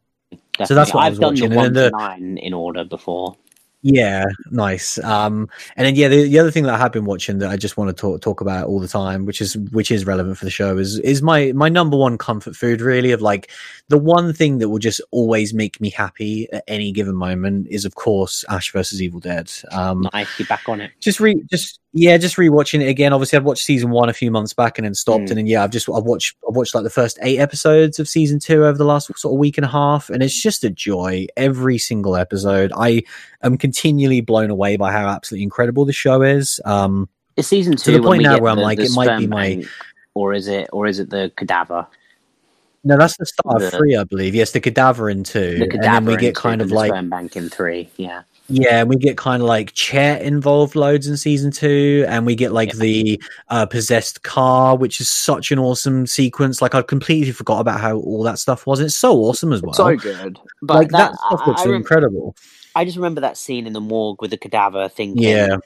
So 0.65 0.75
that's 0.75 0.93
what 0.93 1.05
I've 1.05 1.19
done 1.19 1.35
the 1.35 1.47
one 1.47 1.71
then 1.71 1.91
to 1.91 1.97
nine 1.97 2.37
in 2.37 2.53
order 2.53 2.83
before. 2.83 3.37
Yeah, 3.83 4.25
nice. 4.51 4.99
Um, 5.03 5.49
and 5.75 5.87
then 5.87 5.95
yeah, 5.95 6.07
the, 6.07 6.27
the 6.27 6.37
other 6.37 6.51
thing 6.51 6.63
that 6.65 6.75
I 6.75 6.77
have 6.77 6.91
been 6.91 7.05
watching 7.05 7.39
that 7.39 7.49
I 7.49 7.57
just 7.57 7.77
want 7.77 7.89
to 7.89 7.99
talk 7.99 8.21
talk 8.21 8.39
about 8.39 8.67
all 8.67 8.79
the 8.79 8.87
time, 8.87 9.25
which 9.25 9.41
is 9.41 9.57
which 9.71 9.89
is 9.89 10.05
relevant 10.05 10.37
for 10.37 10.45
the 10.45 10.51
show, 10.51 10.77
is 10.77 10.99
is 10.99 11.23
my 11.23 11.51
my 11.53 11.67
number 11.67 11.97
one 11.97 12.17
comfort 12.19 12.55
food. 12.55 12.79
Really, 12.79 13.11
of 13.11 13.23
like 13.23 13.49
the 13.87 13.97
one 13.97 14.33
thing 14.33 14.59
that 14.59 14.69
will 14.69 14.77
just 14.77 15.01
always 15.09 15.51
make 15.51 15.81
me 15.81 15.89
happy 15.89 16.47
at 16.53 16.63
any 16.67 16.91
given 16.91 17.15
moment 17.15 17.67
is, 17.71 17.83
of 17.83 17.95
course, 17.95 18.45
Ash 18.49 18.71
versus 18.71 19.01
Evil 19.01 19.19
Dead. 19.19 19.51
Um, 19.71 20.07
Nice, 20.13 20.27
you're 20.37 20.47
back 20.47 20.69
on 20.69 20.79
it. 20.79 20.91
just 20.99 21.19
re 21.19 21.43
just 21.49 21.79
yeah 21.93 22.17
just 22.17 22.37
rewatching 22.37 22.81
it 22.81 22.87
again 22.87 23.11
obviously 23.11 23.37
i'd 23.37 23.43
watched 23.43 23.63
season 23.65 23.89
one 23.89 24.07
a 24.07 24.13
few 24.13 24.31
months 24.31 24.53
back 24.53 24.77
and 24.77 24.85
then 24.85 24.93
stopped 24.93 25.25
Mm. 25.25 25.29
and 25.31 25.37
then 25.39 25.47
yeah 25.47 25.63
i've 25.63 25.71
just 25.71 25.89
i've 25.89 26.03
watched 26.05 26.37
i've 26.47 26.55
watched 26.55 26.73
like 26.73 26.85
the 26.85 26.89
first 26.89 27.19
eight 27.21 27.37
episodes 27.39 27.99
of 27.99 28.07
season 28.07 28.39
two 28.39 28.63
over 28.65 28.77
the 28.77 28.85
last 28.85 29.07
sort 29.19 29.33
of 29.33 29.39
week 29.39 29.57
and 29.57 29.65
a 29.65 29.69
half 29.69 30.09
and 30.09 30.23
it's 30.23 30.41
just 30.41 30.63
a 30.63 30.69
joy 30.69 31.27
every 31.35 31.77
single 31.77 32.15
episode 32.15 32.71
i 32.77 33.03
am 33.43 33.57
continually 33.57 34.21
blown 34.21 34.49
away 34.49 34.77
by 34.77 34.91
how 34.91 35.05
absolutely 35.07 35.43
incredible 35.43 35.83
the 35.83 35.91
show 35.93 36.21
is 36.21 36.61
um 36.65 37.09
Is 37.35 37.47
season 37.47 37.75
To 37.75 37.83
two 37.83 37.91
the 37.93 38.01
when 38.01 38.07
point 38.19 38.23
now 38.23 38.39
where 38.39 38.51
I'm 38.51 38.57
the- 38.57 38.63
like, 38.63 38.77
the 38.77 38.85
it 38.85 38.91
might 38.95 39.17
be 39.17 39.27
my- 39.27 39.55
bank, 39.55 39.67
or 40.13 40.33
is 40.33 40.47
it 40.47 40.69
or 40.71 40.87
is 40.87 40.99
it 40.99 41.09
the 41.09 41.31
cadaver? 41.35 41.87
no 42.83 42.97
that's 42.97 43.15
the 43.17 43.25
start 43.27 43.61
of 43.61 43.69
three 43.73 43.95
i 43.95 44.03
believe 44.03 44.33
yes 44.33 44.51
the 44.53 44.59
cadaver 44.59 45.07
in 45.09 45.23
two 45.23 45.57
The 45.57 45.63
and 45.63 45.71
cadaver 45.73 45.93
then 45.93 46.05
we 46.05 46.17
get 46.17 46.35
kind 46.35 46.61
of 46.61 46.69
the 46.69 46.75
like 46.75 46.89
sperm 46.89 47.09
bank 47.09 47.35
in 47.35 47.47
three. 47.49 47.89
Yeah, 47.97 48.23
Yeah, 48.51 48.83
we 48.83 48.95
get 48.95 49.17
kind 49.17 49.41
of 49.41 49.47
like 49.47 49.73
Chet 49.73 50.21
involved 50.21 50.75
loads 50.75 51.07
in 51.07 51.17
season 51.17 51.51
two, 51.51 52.05
and 52.07 52.25
we 52.25 52.35
get 52.35 52.51
like 52.51 52.69
Yeah. 52.73 52.79
the 52.79 53.23
uh, 53.49 53.65
possessed 53.65 54.23
car, 54.23 54.75
which 54.77 54.99
is 55.01 55.09
such 55.09 55.51
an 55.51 55.59
awesome 55.59 56.05
sequence. 56.07 56.61
Like 56.61 56.75
I 56.75 56.81
completely 56.81 57.31
forgot 57.31 57.59
about 57.59 57.79
how 57.79 57.97
all 57.97 58.23
that 58.23 58.39
stuff 58.39 58.67
was. 58.67 58.79
It's 58.79 58.95
so 58.95 59.17
awesome 59.17 59.53
as 59.53 59.61
well. 59.61 59.73
so 59.73 59.95
good. 59.95 60.39
But 60.61 60.75
like 60.75 60.89
that, 60.89 61.11
that, 61.11 61.17
stuff 61.27 61.47
looks 61.47 61.61
I, 61.61 61.65
rem- 61.65 61.75
incredible. 61.75 62.35
I 62.75 62.85
just 62.85 62.97
remember 62.97 63.21
that 63.21 63.37
scene 63.37 63.67
in 63.67 63.73
the 63.73 63.81
morgue 63.81 64.21
with 64.21 64.31
the 64.31 64.37
cadaver. 64.37 64.87
Thinking, 64.89 65.23
Yeah, 65.23 65.57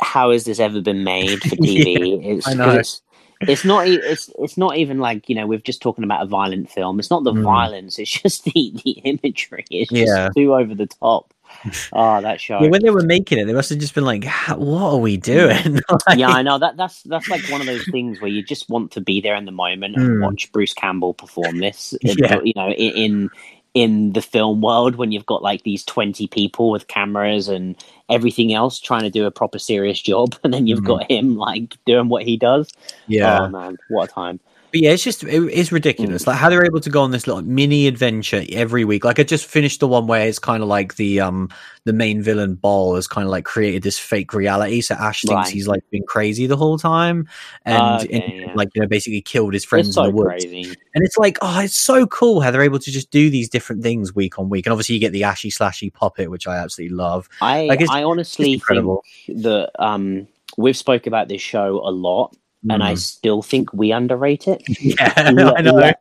how 0.00 0.30
has 0.32 0.44
this 0.44 0.60
ever 0.60 0.80
been 0.80 1.04
made 1.04 1.40
for 1.42 1.48
TV? 1.56 2.24
it's, 2.24 2.46
I 2.48 2.54
know. 2.54 2.70
It's, 2.70 3.02
it's 3.42 3.64
not. 3.64 3.86
It's 3.86 4.30
it's 4.38 4.56
not 4.58 4.76
even 4.76 4.98
like 4.98 5.28
you 5.28 5.36
know 5.36 5.46
we're 5.46 5.60
just 5.60 5.80
talking 5.80 6.02
about 6.02 6.22
a 6.22 6.26
violent 6.26 6.68
film. 6.70 6.98
It's 6.98 7.08
not 7.10 7.22
the 7.22 7.32
Mm. 7.32 7.44
violence. 7.44 7.96
It's 7.98 8.10
just 8.10 8.42
the 8.52 8.72
the 8.84 8.90
imagery. 9.04 9.64
It's 9.70 9.90
just 9.92 10.12
Yeah. 10.12 10.28
too 10.36 10.54
over 10.54 10.74
the 10.74 10.86
top. 10.88 11.32
Oh, 11.92 12.20
that 12.20 12.40
show. 12.40 12.60
yeah. 12.62 12.68
When 12.68 12.82
they 12.82 12.90
were 12.90 13.02
making 13.02 13.38
it, 13.38 13.46
they 13.46 13.52
must 13.52 13.70
have 13.70 13.78
just 13.78 13.94
been 13.94 14.04
like, 14.04 14.24
"What 14.56 14.92
are 14.94 14.98
we 14.98 15.16
doing?" 15.16 15.80
Like- 16.06 16.18
yeah, 16.18 16.28
I 16.30 16.42
know 16.42 16.58
that 16.58 16.76
that's 16.76 17.02
that's 17.04 17.28
like 17.28 17.42
one 17.50 17.60
of 17.60 17.66
those 17.66 17.84
things 17.90 18.20
where 18.20 18.30
you 18.30 18.42
just 18.42 18.68
want 18.68 18.90
to 18.92 19.00
be 19.00 19.20
there 19.20 19.34
in 19.36 19.44
the 19.44 19.52
moment 19.52 19.96
and 19.96 20.08
Mm. 20.08 20.22
watch 20.22 20.50
Bruce 20.52 20.74
Campbell 20.74 21.14
perform 21.14 21.58
this. 21.58 21.94
Yeah. 22.02 22.40
You 22.42 22.52
know, 22.56 22.70
in, 22.70 22.92
in 22.92 23.30
in 23.74 24.12
the 24.14 24.22
film 24.22 24.60
world 24.62 24.96
when 24.96 25.12
you've 25.12 25.26
got 25.26 25.42
like 25.42 25.62
these 25.62 25.84
twenty 25.84 26.26
people 26.26 26.70
with 26.70 26.88
cameras 26.88 27.48
and 27.48 27.76
everything 28.08 28.52
else 28.54 28.80
trying 28.80 29.02
to 29.02 29.10
do 29.10 29.26
a 29.26 29.30
proper 29.30 29.58
serious 29.58 30.00
job, 30.00 30.34
and 30.44 30.54
then 30.54 30.66
you've 30.66 30.80
Mhm. 30.80 30.86
got 30.86 31.10
him 31.10 31.36
like 31.36 31.76
doing 31.86 32.08
what 32.08 32.22
he 32.24 32.36
does. 32.36 32.70
yeah. 33.08 33.42
Oh 33.42 33.48
man, 33.48 33.76
what 33.88 34.08
a 34.10 34.12
time! 34.12 34.40
But 34.70 34.80
yeah, 34.82 34.90
it's 34.90 35.02
just 35.02 35.24
it's 35.24 35.72
ridiculous. 35.72 36.26
Like 36.26 36.36
how 36.36 36.50
they're 36.50 36.64
able 36.64 36.80
to 36.80 36.90
go 36.90 37.02
on 37.02 37.10
this 37.10 37.26
little 37.26 37.42
mini 37.42 37.86
adventure 37.86 38.44
every 38.52 38.84
week. 38.84 39.02
Like 39.04 39.18
I 39.18 39.22
just 39.22 39.46
finished 39.46 39.80
the 39.80 39.88
one 39.88 40.06
where 40.06 40.26
it's 40.26 40.38
kind 40.38 40.62
of 40.62 40.68
like 40.68 40.96
the 40.96 41.20
um 41.20 41.48
the 41.84 41.94
main 41.94 42.20
villain 42.20 42.54
Baal 42.54 42.94
has 42.96 43.06
kind 43.06 43.24
of 43.24 43.30
like 43.30 43.46
created 43.46 43.82
this 43.82 43.98
fake 43.98 44.34
reality. 44.34 44.82
So 44.82 44.94
Ash 44.94 45.22
thinks 45.22 45.34
Right. 45.34 45.48
he's 45.48 45.66
like 45.66 45.82
been 45.90 46.02
crazy 46.06 46.46
the 46.46 46.56
whole 46.56 46.76
time, 46.78 47.26
and, 47.64 48.02
Okay, 48.02 48.20
and, 48.20 48.40
yeah. 48.42 48.52
like 48.54 48.68
you 48.74 48.82
know 48.82 48.88
basically 48.88 49.22
killed 49.22 49.54
his 49.54 49.64
friends 49.64 49.94
so 49.94 50.04
in 50.04 50.10
the 50.10 50.16
woods. 50.16 50.44
crazy. 50.44 50.64
And 50.94 51.04
it's 51.04 51.16
like 51.16 51.38
oh, 51.40 51.60
it's 51.60 51.78
so 51.78 52.06
cool 52.06 52.42
how 52.42 52.50
they're 52.50 52.62
able 52.62 52.78
to 52.78 52.90
just 52.90 53.10
do 53.10 53.30
these 53.30 53.48
different 53.48 53.82
things 53.82 54.14
week 54.14 54.38
on 54.38 54.50
week. 54.50 54.66
And 54.66 54.72
obviously 54.72 54.94
you 54.96 55.00
get 55.00 55.12
the 55.12 55.24
Ashy 55.24 55.50
Slashy 55.50 55.90
puppet, 55.90 56.30
which 56.30 56.46
I 56.46 56.56
absolutely 56.58 56.94
love. 56.94 57.28
I 57.40 57.66
Like, 57.66 57.88
I 57.88 58.02
honestly 58.02 58.58
think 58.58 58.94
that 59.28 59.70
um 59.78 60.28
we've 60.58 60.76
spoke 60.76 61.06
about 61.06 61.28
this 61.28 61.40
show 61.40 61.80
a 61.84 61.90
lot, 61.90 62.36
and 62.68 62.82
I 62.82 62.94
Mm. 62.94 62.98
still 62.98 63.42
think 63.42 63.72
we 63.72 63.92
underrate 63.92 64.48
it. 64.48 64.62
yeah, 64.80 65.12
I 65.16 65.30
let, 65.30 65.64
know. 65.64 65.72
let, 65.72 66.00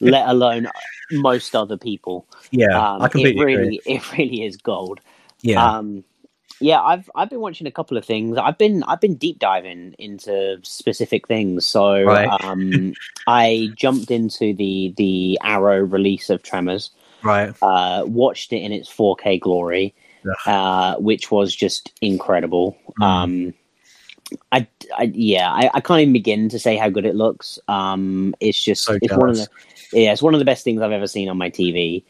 let 0.00 0.28
alone 0.28 0.68
most 1.12 1.54
other 1.54 1.76
people. 1.76 2.26
yeah, 2.50 2.76
Um, 2.78 3.02
I 3.02 3.08
completely 3.08 3.42
it 3.42 3.44
really, 3.44 3.80
agree. 3.84 3.94
it 3.94 4.12
really 4.12 4.44
is 4.44 4.56
gold. 4.56 5.00
Yeah, 5.42 5.78
Um, 5.78 6.04
yeah, 6.60 6.80
I've 6.80 7.10
I've 7.14 7.28
been 7.28 7.40
watching 7.40 7.66
a 7.66 7.70
couple 7.70 7.96
of 7.98 8.04
things. 8.04 8.38
I've 8.38 8.56
been 8.56 8.82
I've 8.84 9.00
been 9.00 9.16
deep 9.16 9.38
diving 9.38 9.94
into 9.98 10.58
specific 10.62 11.28
things. 11.28 11.66
So 11.66 12.02
Right. 12.02 12.28
um, 12.42 12.94
I 13.26 13.72
jumped 13.76 14.10
into 14.10 14.54
the 14.54 14.94
the 14.96 15.38
Arrow 15.42 15.80
release 15.80 16.30
of 16.30 16.42
Tremors. 16.42 16.90
right. 17.22 17.52
Uh, 17.60 18.04
watched 18.06 18.52
it 18.52 18.58
in 18.62 18.72
its 18.72 18.88
4K 18.88 19.40
glory, 19.40 19.94
uh, 20.46 20.96
which 20.96 21.30
was 21.30 21.54
just 21.54 21.92
incredible. 22.00 22.76
Mm. 23.00 23.04
Um, 23.04 23.54
I, 24.52 24.66
I 24.96 25.10
yeah, 25.14 25.52
I, 25.52 25.70
I 25.74 25.80
can't 25.80 26.00
even 26.00 26.12
begin 26.12 26.48
to 26.48 26.58
say 26.58 26.76
how 26.76 26.88
good 26.88 27.06
it 27.06 27.14
looks. 27.14 27.58
Um, 27.68 28.34
it's 28.40 28.62
just 28.62 28.84
So 28.84 28.98
it's 29.00 29.16
one 29.16 29.30
of 29.30 29.36
the 29.36 29.48
yeah, 29.92 30.12
it's 30.12 30.22
one 30.22 30.34
of 30.34 30.38
the 30.38 30.44
best 30.44 30.64
things 30.64 30.82
I've 30.82 30.92
ever 30.92 31.06
seen 31.06 31.28
on 31.28 31.38
my 31.38 31.50
TV. 31.50 32.04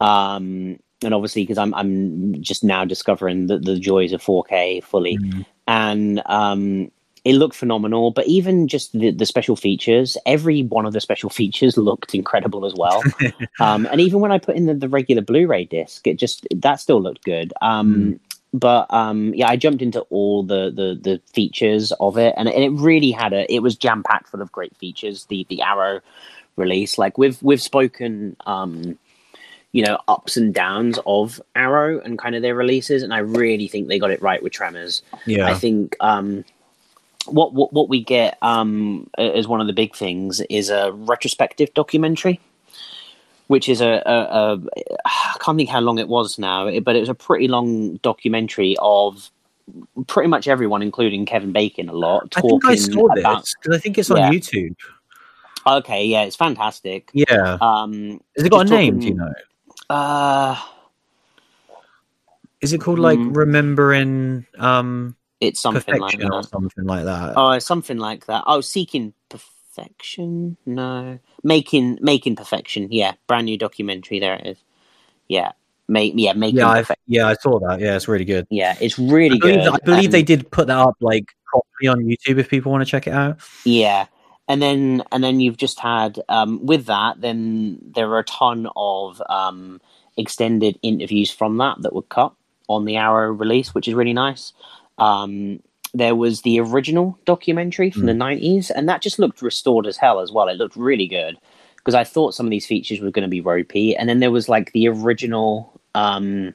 Um, 0.00 0.78
and 1.04 1.14
obviously 1.14 1.42
because 1.42 1.58
I'm 1.58 1.74
I'm 1.74 2.40
just 2.40 2.64
now 2.64 2.84
discovering 2.84 3.46
the, 3.46 3.58
the 3.58 3.78
joys 3.78 4.12
of 4.12 4.22
4K 4.22 4.82
fully, 4.82 5.18
Mm. 5.18 5.46
and 5.66 6.22
um, 6.26 6.90
it 7.24 7.34
looked 7.34 7.56
phenomenal. 7.56 8.10
But 8.10 8.26
even 8.26 8.68
just 8.68 8.92
the, 8.92 9.10
the 9.10 9.26
special 9.26 9.56
features, 9.56 10.16
every 10.26 10.62
one 10.62 10.86
of 10.86 10.92
the 10.92 11.00
special 11.00 11.30
features 11.40 11.76
looked 11.76 12.14
incredible 12.14 12.64
as 12.64 12.74
well. 12.74 13.02
um, 13.60 13.86
and 13.90 14.00
even 14.00 14.20
when 14.20 14.32
I 14.32 14.38
put 14.38 14.56
in 14.56 14.66
the, 14.66 14.74
the 14.74 14.88
regular 14.88 15.22
Blu-ray 15.22 15.66
disc, 15.66 16.06
it 16.06 16.18
just 16.18 16.46
that 16.54 16.76
still 16.76 17.02
looked 17.02 17.24
good. 17.24 17.52
Um, 17.60 18.18
But 18.54 18.92
um, 18.92 19.34
yeah, 19.34 19.48
I 19.48 19.56
jumped 19.56 19.82
into 19.82 20.00
all 20.02 20.42
the, 20.42 20.70
the 20.70 20.98
the 21.00 21.20
features 21.32 21.92
of 22.00 22.16
it, 22.16 22.34
and, 22.36 22.48
and 22.48 22.64
it 22.64 22.70
really 22.70 23.10
had 23.10 23.32
a. 23.32 23.52
It 23.52 23.60
was 23.60 23.76
jam 23.76 24.02
packed 24.02 24.28
full 24.28 24.40
of 24.40 24.50
great 24.52 24.74
features. 24.76 25.26
The 25.26 25.46
the 25.50 25.62
Arrow 25.62 26.00
release, 26.56 26.96
like 26.96 27.18
we've 27.18 27.42
we've 27.42 27.62
spoken. 27.62 28.36
Um, 28.46 28.98
you 29.70 29.84
know 29.84 29.98
ups 30.08 30.38
and 30.38 30.54
downs 30.54 30.98
of 31.06 31.42
Arrow 31.54 32.00
and 32.00 32.18
kind 32.18 32.34
of 32.34 32.42
their 32.42 32.54
releases, 32.54 33.02
and 33.02 33.12
I 33.12 33.18
really 33.18 33.68
think 33.68 33.88
they 33.88 33.98
got 33.98 34.10
it 34.10 34.22
right 34.22 34.42
with 34.42 34.52
Tremors. 34.52 35.02
yeah, 35.26 35.46
I 35.46 35.54
think 35.54 35.94
um, 36.00 36.44
what, 37.26 37.52
what 37.52 37.72
what 37.72 37.88
we 37.88 38.02
get 38.02 38.38
um, 38.42 39.10
as 39.18 39.46
one 39.46 39.60
of 39.60 39.66
the 39.66 39.72
big 39.72 39.94
things 39.94 40.40
is 40.48 40.70
a 40.70 40.92
retrospective 40.92 41.72
documentary, 41.74 42.40
which 43.48 43.68
is 43.68 43.80
a, 43.80 44.02
a, 44.06 44.54
a 44.54 44.60
I 45.04 45.36
can't 45.40 45.58
think 45.58 45.68
how 45.68 45.80
long 45.80 45.98
it 45.98 46.08
was 46.08 46.38
now, 46.38 46.64
but 46.80 46.94
it 46.96 47.00
was 47.00 47.08
a 47.08 47.14
pretty 47.14 47.48
long 47.48 47.96
documentary 47.96 48.76
of 48.80 49.30
pretty 50.06 50.28
much 50.28 50.46
everyone, 50.48 50.80
including 50.82 51.26
Kevin 51.26 51.52
Bacon, 51.52 51.88
a 51.88 51.92
lot. 51.92 52.34
I 52.36 52.40
think 52.40 52.64
I 52.64 52.74
saw 52.76 53.08
this 53.14 53.54
because 53.60 53.76
I 53.76 53.78
think 53.78 53.98
it's 53.98 54.10
on 54.10 54.18
Yeah. 54.18 54.30
YouTube. 54.30 54.76
Okay, 55.66 56.06
yeah, 56.06 56.22
it's 56.22 56.36
fantastic. 56.36 57.10
Yeah. 57.12 57.58
Um, 57.60 58.20
Has 58.36 58.46
it 58.46 58.50
got 58.50 58.66
a 58.66 58.70
name? 58.70 58.98
Do 58.98 59.08
you 59.08 59.14
know? 59.14 59.32
uh, 59.90 60.56
Is 62.60 62.72
it 62.72 62.80
called 62.80 62.98
like 62.98 63.18
Mm. 63.18 63.36
remembering 63.36 64.46
um 64.58 65.16
it's 65.40 65.60
something 65.60 66.00
like 66.00 66.18
that. 66.18 66.48
something 66.50 66.84
like 66.84 67.04
that? 67.04 67.34
Oh, 67.36 67.58
something 67.60 67.98
like 67.98 68.26
that. 68.26 68.42
Oh, 68.46 68.60
seeking 68.60 69.14
perfection? 69.78 70.56
No, 70.66 71.18
making 71.42 71.98
making 72.00 72.36
perfection. 72.36 72.88
Yeah, 72.90 73.12
brand 73.26 73.46
new 73.46 73.58
documentary. 73.58 74.20
There 74.20 74.34
it 74.34 74.46
is. 74.46 74.58
Yeah, 75.28 75.52
make 75.88 76.14
yeah 76.16 76.32
making 76.32 76.58
yeah, 76.58 76.68
I, 76.68 76.84
yeah, 77.06 77.26
I 77.28 77.34
saw 77.34 77.58
that. 77.60 77.80
Yeah, 77.80 77.96
it's 77.96 78.08
really 78.08 78.24
good. 78.24 78.46
Yeah, 78.50 78.76
it's 78.80 78.98
really 78.98 79.36
I 79.36 79.38
believe, 79.38 79.64
good. 79.64 79.68
I 79.68 79.78
believe 79.84 80.10
they 80.10 80.22
did 80.22 80.50
put 80.50 80.66
that 80.68 80.78
up 80.78 80.96
like 81.00 81.34
properly 81.46 81.88
on 81.88 82.04
YouTube 82.04 82.38
if 82.38 82.48
people 82.48 82.72
want 82.72 82.82
to 82.82 82.90
check 82.90 83.06
it 83.06 83.12
out. 83.12 83.38
Yeah. 83.64 84.06
And 84.50 84.62
then 84.62 85.02
and 85.12 85.22
then 85.22 85.40
you've 85.40 85.58
just 85.58 85.78
had 85.78 86.20
um, 86.28 86.64
with 86.64 86.86
that, 86.86 87.20
then 87.20 87.78
there 87.82 88.08
are 88.10 88.20
a 88.20 88.24
ton 88.24 88.66
of 88.76 89.22
um, 89.28 89.80
extended 90.16 90.78
interviews 90.82 91.30
from 91.30 91.58
that 91.58 91.82
that 91.82 91.94
were 91.94 92.02
cut 92.02 92.32
on 92.66 92.86
the 92.86 92.96
Arrow 92.96 93.30
release, 93.30 93.74
which 93.74 93.88
is 93.88 93.94
really 93.94 94.14
nice. 94.14 94.54
Um, 94.96 95.60
there 95.98 96.14
was 96.14 96.42
the 96.42 96.60
original 96.60 97.18
documentary 97.24 97.90
from 97.90 98.06
the 98.06 98.14
nineties, 98.14 98.70
and 98.70 98.88
that 98.88 99.02
just 99.02 99.18
looked 99.18 99.42
restored 99.42 99.86
as 99.86 99.96
hell 99.96 100.20
as 100.20 100.32
well. 100.32 100.48
It 100.48 100.56
looked 100.56 100.76
really 100.76 101.06
good 101.06 101.36
because 101.76 101.94
I 101.94 102.04
thought 102.04 102.34
some 102.34 102.46
of 102.46 102.50
these 102.50 102.66
features 102.66 103.00
were 103.00 103.10
going 103.10 103.24
to 103.24 103.28
be 103.28 103.40
ropey, 103.40 103.96
and 103.96 104.08
then 104.08 104.20
there 104.20 104.30
was 104.30 104.48
like 104.48 104.72
the 104.72 104.88
original 104.88 105.80
um, 105.94 106.54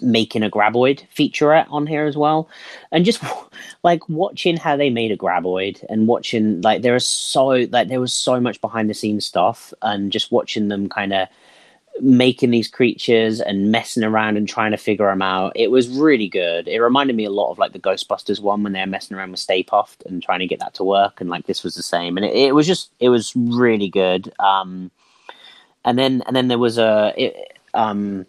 making 0.00 0.42
a 0.42 0.50
graboid 0.50 1.02
featurette 1.14 1.66
on 1.70 1.86
here 1.86 2.04
as 2.04 2.16
well, 2.16 2.48
and 2.90 3.04
just 3.04 3.22
like 3.82 4.08
watching 4.08 4.56
how 4.56 4.76
they 4.76 4.90
made 4.90 5.10
a 5.10 5.16
graboid 5.16 5.84
and 5.88 6.06
watching 6.06 6.60
like 6.62 6.82
there 6.82 6.96
is 6.96 7.06
so 7.06 7.46
like 7.46 7.88
there 7.88 8.00
was 8.00 8.12
so 8.12 8.40
much 8.40 8.60
behind 8.60 8.88
the 8.88 8.94
scenes 8.94 9.26
stuff 9.26 9.72
and 9.82 10.12
just 10.12 10.32
watching 10.32 10.68
them 10.68 10.88
kind 10.88 11.12
of 11.12 11.28
making 12.00 12.50
these 12.50 12.68
creatures 12.68 13.40
and 13.40 13.70
messing 13.70 14.02
around 14.02 14.36
and 14.36 14.48
trying 14.48 14.70
to 14.70 14.76
figure 14.76 15.06
them 15.06 15.22
out. 15.22 15.52
It 15.54 15.70
was 15.70 15.88
really 15.88 16.28
good. 16.28 16.66
It 16.66 16.80
reminded 16.80 17.16
me 17.16 17.24
a 17.24 17.30
lot 17.30 17.50
of 17.50 17.58
like 17.58 17.72
the 17.72 17.78
ghostbusters 17.78 18.40
one 18.40 18.62
when 18.62 18.72
they're 18.72 18.86
messing 18.86 19.16
around 19.16 19.30
with 19.30 19.40
Stay 19.40 19.62
Puft 19.62 20.04
and 20.06 20.22
trying 20.22 20.40
to 20.40 20.46
get 20.46 20.60
that 20.60 20.74
to 20.74 20.84
work 20.84 21.20
and 21.20 21.30
like 21.30 21.46
this 21.46 21.62
was 21.62 21.74
the 21.74 21.82
same. 21.82 22.16
And 22.16 22.26
it, 22.26 22.34
it 22.34 22.54
was 22.54 22.66
just 22.66 22.90
it 22.98 23.08
was 23.08 23.32
really 23.36 23.88
good. 23.88 24.32
Um 24.38 24.90
and 25.84 25.98
then 25.98 26.22
and 26.26 26.34
then 26.34 26.48
there 26.48 26.58
was 26.58 26.78
a 26.78 27.12
it, 27.16 27.58
um 27.74 28.26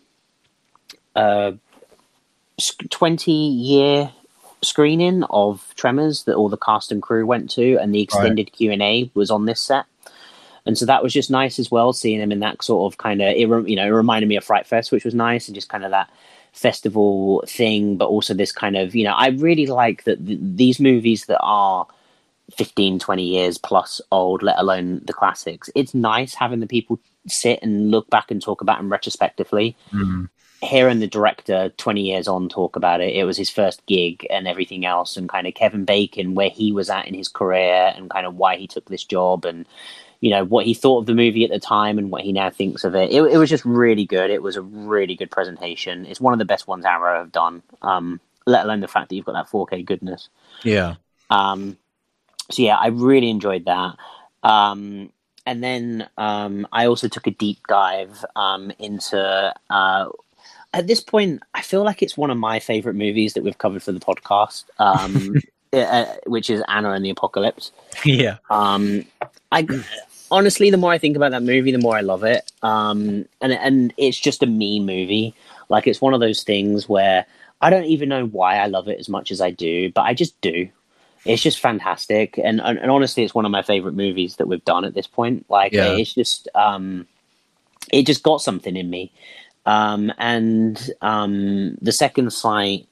a 1.15 1.53
20 2.89 3.31
year 3.31 4.11
screening 4.61 5.23
of 5.25 5.73
Tremors 5.75 6.23
that 6.23 6.35
all 6.35 6.49
the 6.49 6.57
cast 6.57 6.91
and 6.91 7.01
crew 7.01 7.25
went 7.25 7.49
to, 7.51 7.77
and 7.77 7.93
the 7.93 8.01
extended 8.01 8.51
Q 8.51 8.71
and 8.71 8.81
A 8.81 9.11
was 9.13 9.29
on 9.29 9.45
this 9.45 9.61
set, 9.61 9.85
and 10.65 10.77
so 10.77 10.85
that 10.85 11.03
was 11.03 11.13
just 11.13 11.29
nice 11.31 11.59
as 11.59 11.69
well. 11.69 11.93
Seeing 11.93 12.19
him 12.21 12.31
in 12.31 12.39
that 12.39 12.63
sort 12.63 12.91
of 12.91 12.97
kind 12.97 13.21
of, 13.21 13.29
it 13.29 13.39
you 13.69 13.75
know, 13.75 13.85
it 13.85 13.89
reminded 13.89 14.27
me 14.27 14.35
of 14.37 14.43
Fright 14.43 14.65
Fest, 14.67 14.91
which 14.91 15.05
was 15.05 15.13
nice, 15.13 15.47
and 15.47 15.55
just 15.55 15.69
kind 15.69 15.83
of 15.83 15.91
that 15.91 16.09
festival 16.53 17.43
thing, 17.47 17.97
but 17.97 18.05
also 18.05 18.33
this 18.33 18.51
kind 18.51 18.77
of, 18.77 18.95
you 18.95 19.03
know, 19.03 19.13
I 19.13 19.29
really 19.29 19.65
like 19.65 20.03
that 20.03 20.25
th- 20.25 20.39
these 20.41 20.79
movies 20.79 21.25
that 21.25 21.39
are 21.41 21.87
15, 22.55 22.99
20 22.99 23.23
years 23.23 23.57
plus 23.57 23.99
old, 24.11 24.43
let 24.43 24.59
alone 24.59 25.01
the 25.05 25.13
classics. 25.13 25.69
It's 25.75 25.93
nice 25.93 26.33
having 26.35 26.59
the 26.59 26.67
people 26.67 26.99
sit 27.27 27.59
and 27.61 27.89
look 27.89 28.09
back 28.09 28.29
and 28.31 28.41
talk 28.41 28.61
about 28.61 28.77
them 28.77 28.91
retrospectively 28.91 29.75
Mm. 29.93 30.29
hearing 30.61 30.99
the 30.99 31.07
director 31.07 31.69
20 31.77 32.01
years 32.01 32.27
on 32.27 32.49
talk 32.49 32.75
about 32.75 32.99
it 33.01 33.13
it 33.15 33.23
was 33.23 33.37
his 33.37 33.49
first 33.49 33.85
gig 33.85 34.27
and 34.29 34.45
everything 34.47 34.85
else 34.85 35.15
and 35.17 35.29
kind 35.29 35.47
of 35.47 35.53
kevin 35.53 35.85
bacon 35.85 36.35
where 36.35 36.49
he 36.49 36.71
was 36.73 36.89
at 36.89 37.07
in 37.07 37.13
his 37.13 37.29
career 37.29 37.93
and 37.95 38.09
kind 38.09 38.25
of 38.25 38.35
why 38.35 38.57
he 38.57 38.67
took 38.67 38.89
this 38.89 39.05
job 39.05 39.45
and 39.45 39.65
you 40.23 40.29
know 40.29 40.43
what 40.45 40.65
he 40.65 40.73
thought 40.73 40.99
of 40.99 41.05
the 41.05 41.13
movie 41.13 41.43
at 41.43 41.49
the 41.51 41.59
time 41.59 41.97
and 41.97 42.09
what 42.11 42.21
he 42.23 42.31
now 42.31 42.49
thinks 42.49 42.83
of 42.83 42.95
it 42.95 43.11
it, 43.11 43.21
it 43.33 43.37
was 43.37 43.49
just 43.49 43.65
really 43.65 44.05
good 44.05 44.29
it 44.29 44.41
was 44.41 44.55
a 44.55 44.61
really 44.61 45.15
good 45.15 45.29
presentation 45.29 46.05
it's 46.05 46.21
one 46.21 46.33
of 46.33 46.39
the 46.39 46.45
best 46.53 46.65
ones 46.67 46.85
arrow 46.85 47.17
have 47.19 47.31
done 47.31 47.61
um, 47.81 48.19
let 48.45 48.63
alone 48.65 48.79
the 48.79 48.87
fact 48.87 49.09
that 49.09 49.15
you've 49.15 49.25
got 49.25 49.33
that 49.33 49.49
4k 49.49 49.83
goodness 49.85 50.29
Yeah. 50.63 50.95
um, 51.29 51.77
so 52.51 52.61
yeah, 52.61 52.75
I 52.75 52.87
really 52.87 53.29
enjoyed 53.29 53.65
that. 53.65 53.95
Um, 54.43 55.11
and 55.45 55.63
then 55.63 56.09
um, 56.17 56.67
I 56.73 56.87
also 56.87 57.07
took 57.07 57.25
a 57.25 57.31
deep 57.31 57.57
dive 57.69 58.23
um, 58.35 58.71
into. 58.79 59.53
Uh, 59.69 60.09
at 60.73 60.87
this 60.87 60.99
point, 60.99 61.41
I 61.53 61.61
feel 61.61 61.83
like 61.83 62.01
it's 62.03 62.17
one 62.17 62.29
of 62.31 62.37
my 62.37 62.59
favorite 62.59 62.95
movies 62.95 63.33
that 63.33 63.43
we've 63.43 63.57
covered 63.57 63.81
for 63.81 63.93
the 63.93 63.99
podcast, 64.01 64.65
um, 64.77 65.35
uh, 65.73 66.05
which 66.27 66.49
is 66.49 66.61
Anna 66.67 66.91
and 66.91 67.05
the 67.05 67.11
Apocalypse. 67.11 67.71
yeah. 68.03 68.37
Um, 68.49 69.05
I 69.51 69.65
honestly, 70.33 70.71
the 70.71 70.77
more 70.77 70.91
I 70.91 70.97
think 70.97 71.15
about 71.15 71.31
that 71.31 71.43
movie, 71.43 71.71
the 71.71 71.77
more 71.77 71.95
I 71.95 72.01
love 72.01 72.23
it. 72.23 72.51
Um, 72.63 73.25
and 73.39 73.53
and 73.53 73.93
it's 73.97 74.19
just 74.19 74.43
a 74.43 74.47
me 74.47 74.79
movie. 74.79 75.35
Like 75.69 75.87
it's 75.87 76.01
one 76.01 76.13
of 76.13 76.19
those 76.19 76.43
things 76.43 76.89
where 76.89 77.25
I 77.61 77.69
don't 77.69 77.85
even 77.85 78.09
know 78.09 78.25
why 78.25 78.57
I 78.57 78.65
love 78.65 78.87
it 78.89 78.99
as 78.99 79.07
much 79.07 79.31
as 79.31 79.39
I 79.39 79.51
do, 79.51 79.91
but 79.91 80.01
I 80.01 80.13
just 80.13 80.39
do. 80.41 80.67
It's 81.23 81.41
just 81.41 81.59
fantastic, 81.59 82.37
and 82.37 82.59
and, 82.59 82.79
and 82.79 82.91
honestly, 82.91 83.23
it's 83.23 83.35
one 83.35 83.45
of 83.45 83.51
my 83.51 83.61
favorite 83.61 83.93
movies 83.93 84.35
that 84.37 84.47
we've 84.47 84.65
done 84.65 84.83
at 84.83 84.95
this 84.95 85.07
point. 85.07 85.45
Like 85.49 85.71
Yeah. 85.71 85.95
it's 85.95 86.13
just, 86.13 86.49
um, 86.55 87.07
it 87.93 88.05
just 88.05 88.23
got 88.23 88.41
something 88.41 88.75
in 88.75 88.89
me. 88.89 89.11
Um, 89.65 90.11
and 90.17 90.91
um, 91.01 91.77
the 91.81 91.93
second 91.93 92.33
sight 92.33 92.89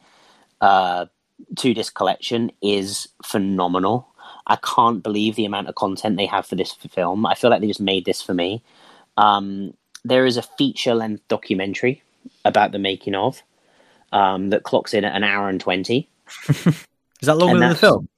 uh, 0.61 1.07
two 1.57 1.73
disc 1.73 1.93
collection 1.93 2.51
is 2.61 3.09
phenomenal. 3.26 4.07
I 4.47 4.57
can't 4.57 5.03
believe 5.03 5.35
the 5.35 5.45
amount 5.45 5.68
of 5.68 5.76
content 5.76 6.18
they 6.18 6.26
have 6.26 6.45
for 6.45 6.55
this 6.55 6.73
film. 6.73 7.26
I 7.26 7.35
feel 7.35 7.49
like 7.49 7.61
they 7.61 7.68
just 7.68 7.81
made 7.81 8.05
this 8.05 8.22
for 8.22 8.34
me. 8.34 8.63
Um, 9.18 9.73
there 10.03 10.26
is 10.26 10.38
a 10.38 10.41
feature 10.41 10.95
length 10.95 11.27
documentary 11.27 12.01
about 12.45 12.72
the 12.72 12.80
making 12.80 13.15
of 13.15 13.41
um, 14.11 14.49
that 14.49 14.63
clocks 14.63 14.93
in 14.93 15.05
at 15.05 15.15
an 15.15 15.23
hour 15.23 15.47
and 15.47 15.61
20. 15.61 16.07
Is 16.49 17.27
that 17.27 17.38
longer 17.38 17.59
than 17.59 17.69
the 17.69 17.76
film? 17.76 18.09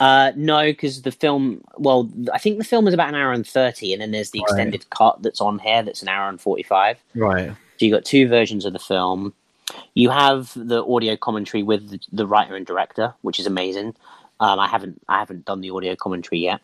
Uh, 0.00 0.32
no, 0.34 0.62
because 0.64 1.02
the 1.02 1.12
film, 1.12 1.62
well, 1.76 2.10
I 2.32 2.38
think 2.38 2.58
the 2.58 2.64
film 2.64 2.88
is 2.88 2.94
about 2.94 3.10
an 3.10 3.14
hour 3.14 3.32
and 3.32 3.46
30, 3.46 3.92
and 3.92 4.00
then 4.00 4.12
there's 4.12 4.30
the 4.30 4.40
Right. 4.40 4.44
extended 4.44 4.90
cut 4.90 5.22
that's 5.22 5.40
on 5.40 5.58
here 5.58 5.82
that's 5.82 6.02
an 6.02 6.08
hour 6.08 6.28
and 6.28 6.40
45. 6.40 6.98
Right. 7.14 7.50
So 7.50 7.86
you've 7.86 7.92
got 7.92 8.04
two 8.04 8.26
versions 8.28 8.64
of 8.64 8.72
the 8.72 8.78
film. 8.78 9.34
You 9.94 10.10
have 10.10 10.52
the 10.56 10.84
audio 10.84 11.16
commentary 11.16 11.62
with 11.62 11.90
the, 11.90 12.00
the 12.12 12.26
writer 12.26 12.56
and 12.56 12.66
director, 12.66 13.14
which 13.20 13.38
is 13.38 13.46
amazing. 13.46 13.94
Um, 14.40 14.58
I 14.58 14.66
haven't 14.66 15.00
I 15.08 15.18
haven't 15.18 15.44
done 15.44 15.60
the 15.60 15.70
audio 15.70 15.94
commentary 15.94 16.40
yet, 16.40 16.60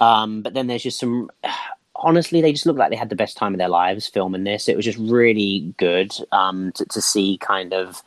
um, 0.00 0.42
but 0.42 0.54
then 0.54 0.66
there's 0.66 0.82
just 0.82 0.98
some. 0.98 1.30
Honestly, 1.94 2.40
they 2.40 2.52
just 2.52 2.66
look 2.66 2.78
like 2.78 2.90
they 2.90 2.96
had 2.96 3.10
the 3.10 3.14
best 3.14 3.36
time 3.36 3.54
of 3.54 3.58
their 3.58 3.68
lives 3.68 4.08
filming 4.08 4.42
this. 4.42 4.68
It 4.68 4.74
was 4.74 4.84
just 4.84 4.98
really 4.98 5.72
good 5.76 6.12
um, 6.32 6.72
to, 6.72 6.84
to 6.86 7.00
see 7.00 7.38
kind 7.38 7.72
of, 7.72 8.02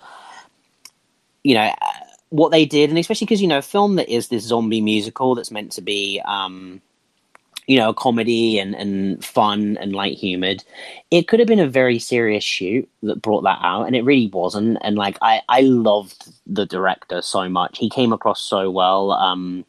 you 1.44 1.54
know, 1.54 1.72
what 2.30 2.52
they 2.52 2.66
did, 2.66 2.90
and 2.90 3.00
especially 3.00 3.26
because 3.26 3.42
you 3.42 3.48
know, 3.48 3.60
a 3.60 3.62
film 3.62 3.96
that 3.96 4.10
is 4.10 4.28
this 4.28 4.44
zombie 4.44 4.82
musical 4.82 5.34
that's 5.34 5.52
meant 5.52 5.72
to 5.74 5.82
be, 5.82 6.20
um, 6.26 6.82
you 7.68 7.78
know, 7.78 7.94
comedy 7.94 8.60
and 8.60 8.76
and 8.76 9.24
fun 9.24 9.78
and 9.78 9.94
light 9.94 10.18
humored 10.18 10.64
it 11.16 11.28
could 11.30 11.40
have 11.40 11.48
been 11.48 11.60
a 11.60 11.68
very 11.68 11.98
serious 11.98 12.44
shoot 12.44 12.90
that 13.04 13.22
brought 13.22 13.44
that 13.44 13.60
out 13.62 13.84
and 13.84 13.96
it 13.96 14.04
really 14.04 14.28
wasn't. 14.28 14.78
And 14.82 14.98
like 14.98 15.18
i 15.22 15.42
i 15.48 15.62
loved 15.62 16.30
the 16.46 16.66
director 16.66 17.22
so 17.22 17.48
much. 17.48 17.78
He 17.78 17.90
came 17.90 18.12
across 18.12 18.42
so 18.42 18.70
well. 18.70 19.12
Um 19.12 19.66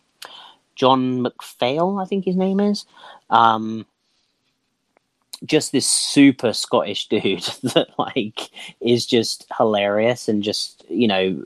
john 0.75 1.21
mcphail 1.21 2.03
i 2.03 2.05
think 2.05 2.25
his 2.25 2.37
name 2.37 2.61
is. 2.61 2.85
Um 3.31 3.87
just 5.45 5.71
this 5.71 5.89
super 5.89 6.53
scottish 6.53 7.09
dude 7.15 7.43
that 7.63 7.89
like 7.99 8.51
is 8.81 9.07
just 9.07 9.47
hilarious 9.57 10.29
and 10.29 10.43
just 10.43 10.85
you 10.89 11.07
know 11.07 11.45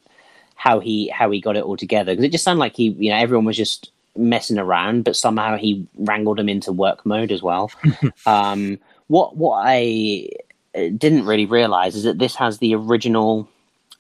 how 0.54 0.80
he 0.80 1.08
how 1.08 1.30
he 1.30 1.40
got 1.40 1.56
it 1.56 1.64
all 1.64 1.76
together. 1.76 2.12
Because 2.12 2.24
it 2.24 2.32
just 2.32 2.44
sounded 2.44 2.60
like 2.60 2.76
he 2.76 2.90
you 2.98 3.10
know 3.10 3.16
everyone 3.18 3.44
was 3.44 3.56
just 3.56 3.90
messing 4.16 4.58
around 4.58 5.04
but 5.04 5.16
somehow 5.16 5.56
he 5.56 5.86
wrangled 5.96 6.38
him 6.38 6.48
into 6.48 6.72
work 6.72 7.04
mode 7.06 7.32
as 7.32 7.42
well. 7.42 7.70
Um 8.26 8.78
what 9.08 9.36
what 9.36 9.62
I 9.64 10.28
uh, 10.74 10.88
didn't 10.96 11.26
really 11.26 11.46
realize 11.46 11.96
is 11.96 12.04
that 12.04 12.18
this 12.18 12.36
has 12.36 12.58
the 12.58 12.76
original 12.76 13.48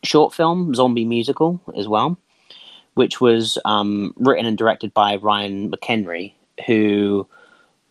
short 0.04 0.32
film 0.32 0.74
zombie 0.74 1.04
musical 1.04 1.60
as 1.76 1.88
well, 1.88 2.16
which 2.94 3.20
was 3.20 3.58
um, 3.64 4.14
written 4.16 4.46
and 4.46 4.56
directed 4.56 4.94
by 4.94 5.16
Ryan 5.16 5.70
McHenry, 5.70 6.32
who 6.66 7.26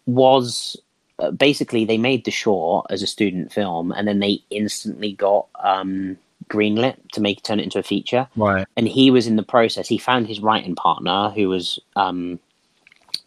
was 0.06 0.78
uh, 1.20 1.32
basically 1.32 1.84
they 1.84 1.98
made 1.98 2.24
the 2.24 2.32
short 2.32 2.88
as 2.90 3.02
a 3.02 3.08
student 3.08 3.52
film, 3.52 3.92
and 3.92 4.08
then 4.08 4.20
they 4.20 4.40
instantly 4.50 5.12
got 5.12 5.48
um, 5.62 6.18
greenlit 6.50 6.98
to 7.14 7.22
make 7.22 7.42
turn 7.44 7.60
it 7.60 7.64
into 7.64 7.80
a 7.80 7.84
feature 7.84 8.28
Right. 8.36 8.66
and 8.76 8.88
he 8.88 9.12
was 9.12 9.28
in 9.28 9.36
the 9.36 9.44
process. 9.44 9.88
He 9.88 9.98
found 9.98 10.28
his 10.28 10.40
writing 10.40 10.76
partner, 10.76 11.30
who 11.30 11.48
was 11.50 11.80
um, 11.96 12.40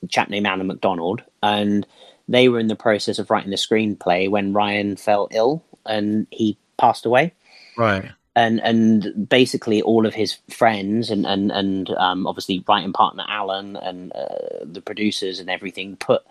a 0.02 0.06
chap 0.08 0.28
named 0.28 0.46
Alan 0.46 0.66
McDonald, 0.66 1.22
and 1.42 1.86
they 2.28 2.48
were 2.48 2.58
in 2.60 2.68
the 2.68 2.76
process 2.76 3.18
of 3.18 3.30
writing 3.30 3.50
the 3.50 3.56
screenplay 3.56 4.28
when 4.28 4.52
Ryan 4.52 4.96
fell 4.96 5.28
ill 5.30 5.64
and 5.86 6.26
he 6.30 6.56
passed 6.78 7.06
away. 7.06 7.32
Right. 7.76 8.10
and 8.36 8.60
and 8.60 9.28
basically 9.28 9.82
all 9.82 10.06
of 10.06 10.14
his 10.14 10.38
friends 10.50 11.10
and 11.10 11.26
and 11.26 11.50
and 11.50 11.90
um, 11.90 12.26
obviously 12.26 12.64
writing 12.68 12.92
partner 12.92 13.24
Alan 13.28 13.76
and 13.76 14.12
uh, 14.12 14.64
the 14.64 14.80
producers 14.80 15.38
and 15.40 15.48
everything 15.50 15.96
put 15.96 16.22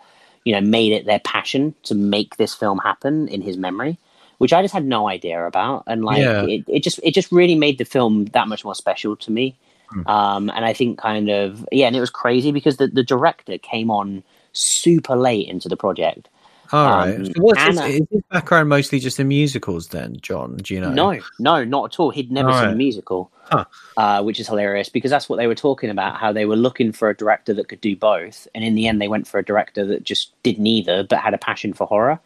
you 0.44 0.54
know 0.54 0.62
made 0.62 0.92
it 0.94 1.06
their 1.06 1.20
passion 1.20 1.74
to 1.84 1.96
make 1.96 2.38
this 2.38 2.54
film 2.56 2.80
happen 2.80 3.28
in 3.28 3.42
his 3.42 3.58
memory 3.58 3.98
which 4.42 4.54
I 4.54 4.62
just 4.64 4.74
had 4.74 4.86
no 4.86 5.08
idea 5.08 5.46
about 5.46 5.84
and 5.86 6.04
like 6.04 6.18
Yeah. 6.18 6.42
it, 6.54 6.64
it 6.68 6.82
just 6.84 7.00
it 7.04 7.14
just 7.14 7.32
really 7.32 7.56
made 7.56 7.78
the 7.78 7.86
film 7.86 8.26
that 8.34 8.48
much 8.48 8.64
more 8.66 8.76
special 8.76 9.16
to 9.18 9.32
me 9.32 9.56
Hmm. 9.92 10.08
um, 10.08 10.50
and 10.56 10.64
I 10.66 10.74
think 10.74 10.98
kind 10.98 11.30
of 11.30 11.68
yeah 11.72 11.86
and 11.88 11.96
it 11.96 12.00
was 12.00 12.10
crazy 12.10 12.52
because 12.52 12.78
the, 12.78 12.88
the 12.88 13.04
director 13.04 13.58
came 13.58 13.92
on 13.92 14.24
super 14.54 15.16
late 15.16 15.48
into 15.50 15.68
the 15.70 15.76
project 15.78 16.30
All 16.72 16.90
right. 16.90 17.16
Um, 17.16 17.26
So 17.26 17.32
what's 17.46 17.62
his, 17.62 17.78
Anna- 17.78 17.88
is 18.00 18.08
his 18.10 18.24
background 18.32 18.70
mostly 18.70 19.00
just 19.00 19.20
in 19.20 19.28
musicals 19.28 19.90
then, 19.90 20.16
John? 20.22 20.56
Do 20.56 20.74
you 20.74 20.80
know? 20.80 20.92
No, 20.92 21.20
no, 21.40 21.66
not 21.66 21.84
at 21.94 22.00
all. 22.00 22.10
He'd 22.12 22.32
never 22.32 22.52
seen 22.54 22.60
Alright. 22.72 22.74
a 22.74 22.78
musical, 22.88 23.30
Huh. 23.52 23.66
uh, 23.98 24.24
which 24.24 24.40
is 24.40 24.48
hilarious 24.48 24.88
because 24.88 25.12
that's 25.12 25.28
what 25.28 25.36
they 25.36 25.48
were 25.48 25.60
talking 25.68 25.90
about. 25.90 26.16
How 26.24 26.32
they 26.32 26.46
were 26.46 26.56
looking 26.56 26.94
for 26.94 27.10
a 27.10 27.16
director 27.24 27.54
that 27.56 27.68
could 27.68 27.82
do 27.82 27.94
both, 27.98 28.48
and 28.56 28.64
in 28.64 28.76
the 28.76 28.88
end, 28.88 29.02
they 29.02 29.10
went 29.10 29.28
for 29.28 29.38
a 29.38 29.44
director 29.52 29.84
that 29.92 30.06
just 30.06 30.32
did 30.44 30.58
neither, 30.58 31.04
but 31.04 31.20
had 31.20 31.34
a 31.34 31.38
passion 31.50 31.74
for 31.74 31.86
horror. 31.86 32.18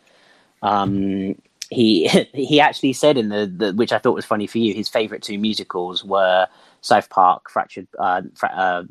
Um, 0.62 1.36
he 1.70 2.08
he 2.34 2.60
actually 2.60 2.94
said 2.94 3.18
in 3.18 3.30
the, 3.30 3.46
the 3.48 3.74
which 3.74 3.92
I 3.92 3.98
thought 4.00 4.16
was 4.16 4.26
funny 4.26 4.48
for 4.48 4.58
you. 4.60 4.74
His 4.74 4.90
favorite 4.90 5.24
two 5.24 5.38
musicals 5.38 6.04
were 6.04 6.48
South 6.82 7.10
Park, 7.10 7.50
Fractured, 7.50 7.88
uh, 7.98 8.22
fra- 8.36 8.50
uh, 8.50 8.84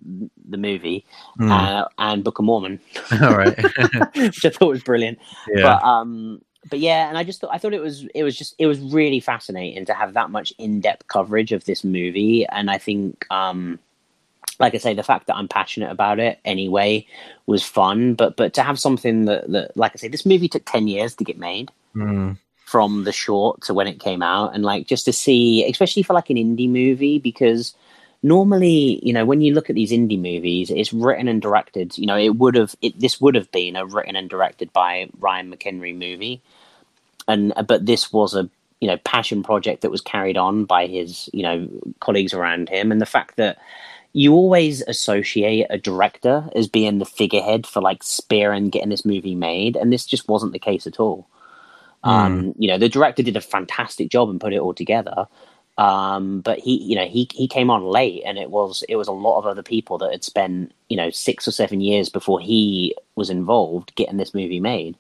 the 0.49 0.57
movie, 0.57 1.05
Hmm. 1.37 1.51
uh, 1.53 1.85
and 1.99 2.25
Book 2.25 2.39
of 2.39 2.45
Mormon, 2.45 2.81
All 3.23 3.37
right. 3.37 3.57
which 4.17 4.45
I 4.45 4.51
thought 4.51 4.69
was 4.69 4.83
brilliant 4.83 5.19
yeah. 5.55 5.63
but 5.63 5.85
um 5.85 6.41
but 6.71 6.79
yeah 6.79 7.09
and 7.11 7.19
i 7.19 7.23
just 7.23 7.41
thought 7.43 7.51
i 7.53 7.59
thought 7.59 7.75
it 7.75 7.81
was 7.83 8.07
it 8.15 8.23
was 8.25 8.35
just 8.39 8.55
it 8.59 8.67
was 8.67 8.81
really 8.81 9.21
fascinating 9.21 9.85
to 9.85 9.93
have 9.93 10.15
that 10.15 10.31
much 10.31 10.51
in-depth 10.59 11.07
coverage 11.09 11.53
of 11.53 11.63
this 11.67 11.85
movie 11.85 12.47
and 12.47 12.71
i 12.71 12.79
think 12.79 13.27
um 13.31 13.79
like 14.59 14.75
i 14.75 14.79
say 14.79 14.95
the 14.95 15.03
fact 15.03 15.27
that 15.27 15.37
i'm 15.37 15.47
passionate 15.47 15.91
about 15.91 16.19
it 16.19 16.39
anyway 16.47 17.07
was 17.45 17.63
fun 17.63 18.15
but 18.15 18.35
but 18.39 18.55
to 18.55 18.63
have 18.63 18.79
something 18.81 19.27
that, 19.27 19.47
that 19.53 19.77
like 19.77 19.93
i 19.95 19.97
say 19.97 20.09
this 20.09 20.25
movie 20.25 20.49
took 20.49 20.65
10 20.65 20.89
years 20.89 21.15
to 21.15 21.23
get 21.25 21.39
made 21.39 21.71
Hmm. 21.93 22.33
From 22.75 23.05
the 23.05 23.13
short 23.13 23.61
to 23.61 23.73
when 23.73 23.87
it 23.87 24.01
came 24.01 24.21
out 24.21 24.53
and 24.53 24.65
like 24.65 24.89
just 24.89 25.05
to 25.05 25.13
see 25.13 25.65
especially 25.71 26.03
for 26.03 26.13
like 26.13 26.29
an 26.29 26.37
indie 26.37 26.69
movie 26.69 27.21
because 27.21 27.73
normally 28.25 28.99
you 29.01 29.13
know 29.13 29.25
when 29.25 29.41
you 29.41 29.55
look 29.55 29.71
at 29.71 29.77
these 29.77 29.93
indie 29.93 30.21
movies 30.21 30.73
it's 30.73 30.93
written 30.93 31.29
and 31.29 31.41
directed 31.41 31.97
you 31.97 32.05
know 32.05 32.19
it 32.19 32.35
would 32.35 32.57
have 32.57 32.75
it 32.83 32.99
this 32.99 33.21
would 33.21 33.37
have 33.37 33.49
been 33.53 33.77
a 33.77 33.87
written 33.87 34.17
and 34.17 34.29
directed 34.29 34.73
by 34.73 35.09
Ryan 35.21 35.53
McHenry 35.53 35.97
movie. 35.97 36.43
And 37.29 37.53
but 37.69 37.87
this 37.87 38.13
was 38.13 38.35
a 38.35 38.51
you 38.81 38.89
know 38.89 38.97
passion 39.05 39.45
project 39.45 39.83
that 39.83 39.93
was 39.93 40.01
carried 40.01 40.37
on 40.37 40.65
by 40.65 40.89
his 40.89 41.31
you 41.33 41.45
know 41.45 41.69
colleagues 42.01 42.35
around 42.35 42.71
him. 42.71 42.91
And 42.91 43.01
the 43.01 43.07
fact 43.07 43.37
that 43.37 43.59
you 44.13 44.33
always 44.33 44.83
associate 44.83 45.67
a 45.71 45.79
director 45.79 46.49
as 46.57 46.67
being 46.67 46.99
the 46.99 47.05
figurehead 47.05 47.69
for 47.69 47.81
like 47.81 48.03
spearing 48.03 48.69
getting 48.69 48.91
this 48.91 49.05
movie 49.05 49.37
made 49.37 49.77
and 49.77 49.93
this 49.93 50.07
just 50.07 50.27
wasn't 50.27 50.53
the 50.53 50.59
case 50.59 50.89
at 50.89 50.99
all 50.99 51.29
um, 52.05 52.55
you 52.59 52.69
know, 52.69 52.79
the 52.79 52.89
director 52.89 53.23
did 53.23 53.37
a 53.37 53.41
fantastic 53.41 54.11
job 54.11 54.29
and 54.31 54.41
put 54.41 54.53
it 54.53 54.61
all 54.61 54.75
together. 54.75 55.27
Um, 55.77 56.41
but 56.41 56.61
he, 56.61 56.81
you 56.83 56.95
know, 56.95 57.07
he 57.07 57.29
he 57.33 57.49
came 57.49 57.71
on 57.71 57.83
late, 57.85 58.23
and 58.25 58.39
it 58.39 58.51
was 58.51 58.85
it 58.89 58.97
was 58.97 59.09
a 59.09 59.13
lot 59.13 59.39
of 59.39 59.47
other 59.47 59.63
people 59.63 59.99
that 59.99 60.13
had 60.13 60.23
spent 60.23 60.73
you 60.89 60.97
know 60.97 61.11
six 61.11 61.49
or 61.49 61.51
seven 61.51 61.81
years 61.81 62.09
before 62.09 62.39
he 62.39 62.95
was 63.17 63.31
involved 63.31 63.95
getting 63.97 64.19
this 64.19 64.35
movie 64.35 64.61
made. 64.61 64.97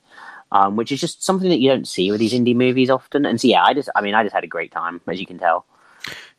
Um, 0.52 0.76
which 0.76 0.92
is 0.92 1.00
just 1.00 1.24
something 1.24 1.48
that 1.48 1.58
you 1.58 1.68
don't 1.68 1.88
see 1.88 2.12
with 2.12 2.20
these 2.20 2.32
indie 2.32 2.54
movies 2.54 2.88
often. 2.88 3.26
And 3.26 3.40
so, 3.40 3.48
yeah, 3.48 3.64
I 3.64 3.74
just, 3.74 3.88
I 3.96 4.02
mean, 4.02 4.14
I 4.14 4.22
just 4.22 4.34
had 4.34 4.44
a 4.44 4.48
great 4.48 4.70
time, 4.70 5.00
as 5.08 5.18
you 5.18 5.26
can 5.26 5.36
tell. 5.38 5.66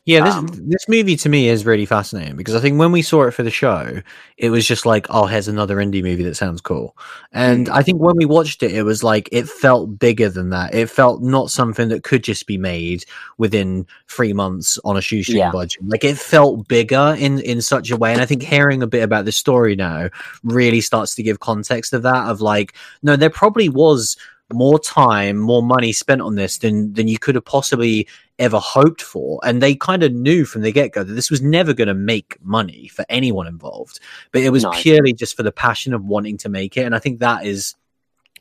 Yeah, 0.06 0.24
this 0.24 0.34
Um, 0.34 0.46
this 0.68 0.88
movie 0.88 1.16
to 1.16 1.28
me 1.28 1.48
is 1.48 1.66
really 1.66 1.84
fascinating 1.84 2.36
because 2.36 2.54
I 2.54 2.60
think 2.60 2.78
when 2.78 2.92
we 2.92 3.02
saw 3.02 3.24
it 3.24 3.32
for 3.32 3.42
the 3.42 3.50
show, 3.50 4.02
it 4.38 4.50
was 4.50 4.64
just 4.64 4.86
like, 4.86 5.08
oh, 5.10 5.26
here's 5.26 5.48
another 5.48 5.78
indie 5.78 6.00
movie 6.02 6.22
that 6.22 6.36
sounds 6.36 6.60
cool. 6.60 6.96
And 7.32 7.68
I 7.68 7.82
think 7.82 8.00
when 8.00 8.16
we 8.16 8.24
watched 8.24 8.62
it, 8.62 8.70
it 8.72 8.84
was 8.84 9.02
like 9.02 9.28
it 9.32 9.48
felt 9.48 9.98
bigger 9.98 10.28
than 10.28 10.50
that. 10.50 10.72
It 10.76 10.88
felt 10.90 11.22
not 11.22 11.50
something 11.50 11.88
that 11.88 12.04
could 12.04 12.22
just 12.22 12.46
be 12.46 12.56
made 12.56 13.04
within 13.36 13.84
three 14.08 14.32
months 14.32 14.78
on 14.84 14.96
a 14.96 15.00
shoestring 15.00 15.38
Yeah. 15.38 15.50
budget. 15.50 15.82
Like 15.84 16.04
it 16.04 16.16
felt 16.16 16.68
bigger 16.68 17.16
in 17.18 17.40
in 17.40 17.60
such 17.60 17.90
a 17.90 17.96
way. 17.96 18.12
And 18.12 18.20
I 18.22 18.26
think 18.26 18.44
hearing 18.44 18.84
a 18.84 18.86
bit 18.86 19.02
about 19.02 19.24
the 19.24 19.32
story 19.32 19.74
now 19.74 20.08
really 20.44 20.80
starts 20.80 21.16
to 21.16 21.24
give 21.24 21.40
context 21.40 21.92
of 21.92 22.02
that. 22.02 22.28
Of 22.28 22.40
like, 22.40 22.74
no, 23.02 23.16
there 23.16 23.28
probably 23.28 23.68
was 23.68 24.16
more 24.52 24.78
time, 24.78 25.36
more 25.38 25.62
money 25.62 25.92
spent 25.92 26.20
on 26.20 26.36
this 26.36 26.58
than 26.58 26.92
than 26.92 27.08
you 27.08 27.18
could 27.18 27.34
have 27.34 27.44
possibly 27.44 28.06
ever 28.38 28.58
hoped 28.58 29.02
for. 29.02 29.40
And 29.44 29.62
they 29.62 29.74
kind 29.74 30.02
of 30.02 30.12
knew 30.12 30.44
from 30.44 30.62
the 30.62 30.70
get 30.72 30.92
go 30.92 31.02
that 31.02 31.14
this 31.14 31.30
was 31.30 31.40
never 31.42 31.72
going 31.72 31.88
to 31.88 31.94
make 31.94 32.36
money 32.42 32.88
for 32.88 33.04
anyone 33.08 33.46
involved, 33.46 33.98
but 34.30 34.42
it 34.42 34.50
was 34.50 34.62
No. 34.62 34.70
purely 34.72 35.12
just 35.12 35.36
for 35.36 35.42
the 35.42 35.52
passion 35.52 35.94
of 35.94 36.04
wanting 36.04 36.36
to 36.38 36.48
make 36.48 36.76
it. 36.76 36.82
And 36.82 36.94
I 36.94 36.98
think 36.98 37.20
that 37.20 37.46
is 37.46 37.74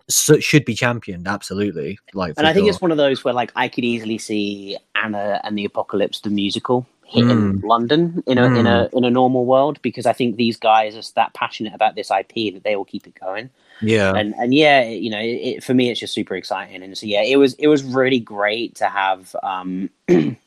so, 0.07 0.40
should 0.40 0.65
be 0.65 0.76
championed 0.76 1.27
absolutely. 1.27 1.98
Like, 2.14 2.36
And 2.38 2.45
I 2.45 2.53
think 2.53 2.65
sure. 2.65 2.69
it's 2.72 2.82
one 2.82 2.91
of 2.91 2.98
those 2.98 3.23
where, 3.23 3.34
like, 3.34 3.52
I 3.56 3.68
could 3.68 3.84
easily 3.84 4.19
see 4.19 4.77
Anna 4.94 5.41
and 5.44 5.57
the 5.57 5.65
Apocalypse, 5.65 6.19
the 6.19 6.30
musical, 6.30 6.86
hitting 7.07 7.30
Mm. 7.60 7.64
London 7.64 8.23
in 8.27 8.38
a 8.38 8.45
in 8.45 8.68
a 8.68 8.90
in 8.94 9.03
a 9.03 9.10
normal 9.10 9.45
world 9.45 9.80
because 9.82 10.06
I 10.06 10.14
think 10.14 10.36
these 10.36 10.57
guys 10.57 10.95
are 10.95 11.03
that 11.15 11.34
passionate 11.34 11.73
about 11.73 11.95
this 11.95 12.11
IP 12.11 12.53
that 12.53 12.64
they 12.64 12.76
will 12.76 12.86
keep 12.86 13.07
it 13.07 13.14
going. 13.19 13.49
Yeah, 13.81 14.14
and 14.15 14.34
and 14.35 14.53
yeah, 14.53 14.84
you 14.84 15.10
know, 15.10 15.19
it, 15.22 15.64
for 15.64 15.73
me, 15.73 15.89
it's 15.89 15.99
just 15.99 16.14
super 16.14 16.35
exciting, 16.35 16.81
and 16.84 16.97
so 16.97 17.06
yeah, 17.06 17.22
it 17.23 17.38
was 17.38 17.53
it 17.56 17.68
was 17.68 17.84
really 17.84 18.19
great 18.19 18.76
to 18.76 18.85
have 18.88 19.35
um, 19.43 19.89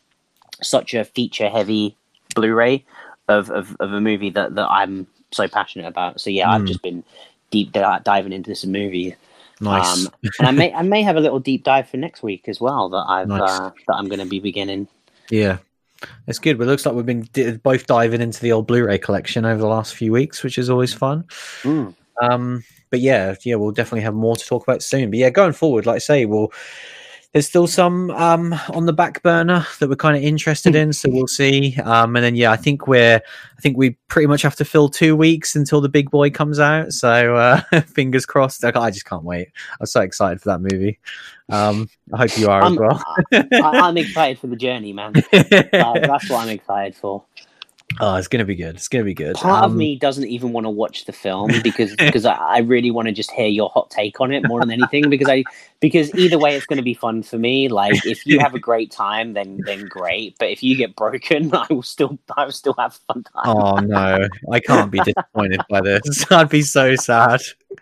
such 0.63 0.95
a 0.95 1.05
feature 1.05 1.49
heavy 1.49 1.97
Blu-ray 2.35 2.85
of, 3.29 3.51
of 3.51 3.77
of 3.81 3.93
a 3.93 4.01
movie 4.01 4.31
that 4.31 4.55
that 4.55 4.69
I'm 4.71 5.07
so 5.31 5.47
passionate 5.49 5.87
about. 5.87 6.21
So 6.21 6.31
yeah, 6.31 6.51
I've 6.51 6.63
Mm. 6.63 6.69
just 6.69 6.83
been 6.83 7.05
deep 7.51 7.73
di- 7.73 8.01
diving 8.05 8.33
into 8.33 8.51
this 8.51 8.65
movie, 8.65 9.17
nice. 9.61 10.07
um, 10.07 10.13
and 10.39 10.49
I 10.49 10.51
may 10.51 10.73
I 10.73 10.83
may 10.83 11.03
have 11.03 11.17
a 11.17 11.21
little 11.21 11.41
deep 11.41 11.65
dive 11.65 11.89
for 11.89 11.97
next 11.97 12.23
week 12.23 12.49
as 12.49 12.61
well 12.61 12.89
that 12.91 13.05
I've 13.09 13.29
Nice. 13.29 13.41
uh, 13.43 13.71
that 13.87 13.95
I'm 13.95 14.09
going 14.09 14.21
to 14.21 14.27
be 14.27 14.41
beginning. 14.41 14.89
yeah. 15.31 15.59
It's 16.29 16.39
good. 16.39 16.59
But 16.59 16.65
it 16.65 16.71
looks 16.71 16.87
like 16.87 16.95
we've 16.95 17.05
been 17.05 17.29
di- 17.33 17.57
both 17.57 17.87
diving 17.89 18.21
into 18.21 18.41
the 18.41 18.53
old 18.53 18.69
Blu-ray 18.69 18.99
collection 18.99 19.45
over 19.45 19.61
the 19.61 19.67
last 19.67 19.97
few 19.97 20.13
weeks, 20.13 20.45
which 20.45 20.57
is 20.57 20.71
always 20.71 20.95
fun. 20.95 21.25
Mm. 21.65 21.93
Um, 22.23 22.63
but 22.91 23.01
yeah, 23.01 23.35
yeah, 23.45 23.57
we'll 23.57 23.71
definitely 23.71 24.03
have 24.03 24.15
more 24.15 24.37
to 24.37 24.47
talk 24.47 24.63
about 24.63 24.83
soon. 24.83 25.11
But 25.11 25.19
yeah, 25.19 25.31
going 25.31 25.53
forward, 25.53 25.87
like 25.87 25.97
I 25.97 25.99
say, 25.99 26.25
we'll 26.25 26.53
there's 27.33 27.47
still 27.47 27.67
some 27.67 28.11
um 28.13 28.55
on 28.71 28.87
the 28.87 28.93
back 28.93 29.23
burner 29.23 29.67
that 29.79 29.89
we're 29.89 29.97
kind 29.97 30.17
of 30.17 30.23
interested 30.23 30.75
in, 30.75 30.93
so 30.93 31.11
we'll 31.11 31.27
see. 31.27 31.77
Um, 31.85 32.17
and 32.17 32.25
then 32.25 32.37
yeah, 32.37 32.51
I 32.51 32.57
think 32.57 32.87
we're 32.87 33.17
I 33.17 33.61
think 33.61 33.77
we 33.77 33.91
pretty 34.09 34.27
much 34.27 34.43
have 34.43 34.57
to 34.57 34.65
fill 34.65 34.89
two 34.89 35.15
weeks 35.15 35.55
until 35.55 35.81
the 35.81 35.89
big 35.89 36.11
boy 36.11 36.31
comes 36.31 36.59
out. 36.59 36.93
So 36.93 37.37
uh, 37.37 37.61
fingers 37.87 38.25
crossed. 38.25 38.65
I, 38.65 38.73
I 38.75 38.91
just 38.91 39.05
can't 39.05 39.25
wait. 39.25 39.49
I'm 39.81 39.87
so 39.87 40.01
excited 40.01 40.41
for 40.41 40.49
that 40.51 40.61
movie. 40.61 40.99
Um, 41.51 41.89
I 42.13 42.19
hope 42.19 42.39
you 42.39 42.49
are 42.49 42.63
as 42.63 42.67
I'm, 42.67 42.77
well. 42.77 43.05
I, 43.33 43.81
I'm 43.81 43.97
excited 43.97 44.39
for 44.39 44.49
the 44.49 44.57
journey, 44.57 44.93
man. 44.93 45.15
Uh, 45.33 46.01
that's 46.01 46.29
what 46.29 46.43
I'm 46.43 46.49
excited 46.49 46.95
for. 46.95 47.25
Oh, 48.01 48.15
it's 48.17 48.29
gonna 48.29 48.45
be 48.45 48.55
good. 48.55 48.77
It's 48.77 48.89
gonna 48.89 49.05
be 49.05 49.15
good. 49.15 49.37
Part 49.37 49.65
of 49.65 49.73
Um, 49.73 49.77
me 49.77 49.97
doesn't 49.97 50.27
even 50.27 50.53
want 50.53 50.65
to 50.65 50.71
watch 50.71 51.05
the 51.05 51.13
film 51.13 51.51
because 51.63 51.95
because 51.99 52.25
I, 52.25 52.35
I 52.35 52.59
really 52.59 52.91
want 52.91 53.07
to 53.07 53.13
just 53.13 53.31
hear 53.31 53.47
your 53.47 53.71
hot 53.71 53.91
take 53.91 54.21
on 54.21 54.33
it 54.33 54.47
more 54.47 54.61
than 54.61 54.71
anything 54.71 55.11
because 55.11 55.29
I 55.29 55.45
because 55.81 56.15
either 56.15 56.39
way 56.39 56.57
it's 56.57 56.67
going 56.67 56.79
to 56.79 56.83
be 56.83 56.95
fun 56.95 57.23
for 57.23 57.39
me. 57.39 57.69
Like 57.69 58.05
if 58.05 58.27
you 58.27 58.39
have 58.41 58.55
a 58.55 58.59
great 58.59 58.91
time, 58.91 59.33
then 59.33 59.61
then 59.65 59.87
great. 59.87 60.37
But 60.39 60.51
if 60.51 60.63
you 60.63 60.77
get 60.77 60.97
broken, 60.97 61.55
I 61.55 61.67
will 61.71 61.83
still 61.83 62.19
I 62.37 62.45
will 62.45 62.53
still 62.53 62.75
have 62.79 62.95
fun 62.95 63.25
time. 63.25 63.45
Oh 63.47 63.77
no, 63.77 64.29
I 64.53 64.61
can't 64.61 64.91
be 64.91 65.01
disappointed 65.01 65.61
by 65.69 65.81
this. 65.81 66.31
I'd 66.31 66.49
be 66.49 66.63
so 66.63 66.95
sad. 66.97 67.41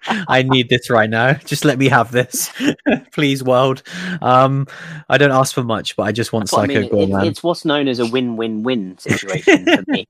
I 0.09 0.43
need 0.43 0.69
this 0.69 0.91
right 0.91 1.09
now. 1.09 1.35
Just 1.35 1.65
let 1.65 1.79
me 1.79 1.89
have 1.89 2.13
this, 2.13 2.53
please, 3.13 3.43
world. 3.43 3.83
Um, 4.23 4.67
I 5.09 5.19
don't 5.19 5.33
ask 5.33 5.55
for 5.55 5.63
much, 5.65 5.97
but 5.97 6.05
I 6.05 6.13
just 6.13 6.33
want 6.33 6.45
That's 6.45 6.53
what 6.53 6.71
I 6.71 6.75
Psycho 6.83 6.97
mean. 6.97 7.17
It- 7.21 7.27
it's 7.29 7.43
what's 7.43 7.65
known 7.65 7.89
as 7.89 7.99
a 7.99 8.07
win-win-win 8.07 8.99
situation 8.99 9.65
for 9.65 9.85
me. 9.89 10.09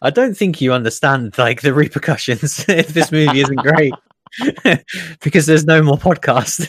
I 0.00 0.10
don't 0.10 0.36
think 0.36 0.60
you 0.60 0.72
understand 0.72 1.36
like 1.38 1.60
the 1.60 1.74
repercussions 1.74 2.64
if 2.68 2.88
this 2.88 3.12
movie 3.12 3.40
isn't 3.40 3.56
great. 3.56 3.92
because 5.20 5.46
there's 5.46 5.64
no 5.64 5.82
more 5.82 5.96
podcast. 5.96 6.68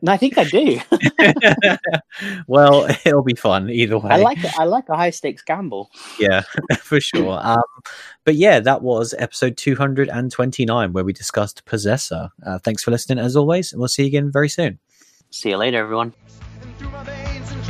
And 0.00 0.08
I 0.08 0.16
think 0.16 0.38
I 0.38 0.44
do. 0.44 0.80
well, 2.46 2.86
it'll 3.04 3.22
be 3.22 3.34
fun 3.34 3.70
either 3.70 3.98
way. 3.98 4.10
I 4.10 4.16
like 4.16 4.38
I 4.58 4.64
like 4.64 4.88
a 4.88 4.96
high 4.96 5.10
stakes 5.10 5.42
gamble. 5.42 5.90
yeah, 6.18 6.42
for 6.78 7.00
sure. 7.00 7.38
Um, 7.42 7.62
but 8.24 8.36
yeah, 8.36 8.60
that 8.60 8.82
was 8.82 9.14
episode 9.18 9.56
229 9.56 10.92
where 10.92 11.04
we 11.04 11.12
discussed 11.12 11.64
Possessor. 11.64 12.30
Uh, 12.44 12.58
thanks 12.58 12.82
for 12.82 12.90
listening 12.90 13.18
as 13.18 13.36
always, 13.36 13.72
and 13.72 13.80
we'll 13.80 13.88
see 13.88 14.02
you 14.02 14.08
again 14.08 14.30
very 14.30 14.48
soon. 14.48 14.78
See 15.30 15.50
you 15.50 15.56
later, 15.56 15.78
everyone. 15.78 16.12
And 16.62 16.76
through 16.76 16.90
my 16.90 17.04
veins 17.04 17.50
and 17.52 17.64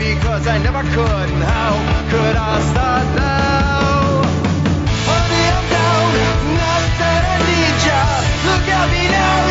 because 0.00 0.46
I 0.48 0.56
never 0.58 0.82
could. 0.96 1.28
And 1.34 1.44
how 1.44 1.72
could 2.10 2.36
I 2.36 2.54
start 2.72 3.06
now? 3.16 4.24
Honey, 5.06 5.44
I'm 5.56 5.66
down. 5.76 6.10
Not 6.56 6.84
that 7.00 7.22
I 7.34 7.36
need 7.48 7.78
ya. 7.86 8.00
Look 8.48 8.66
at 8.78 8.86
me 8.92 9.02
now. 9.12 9.49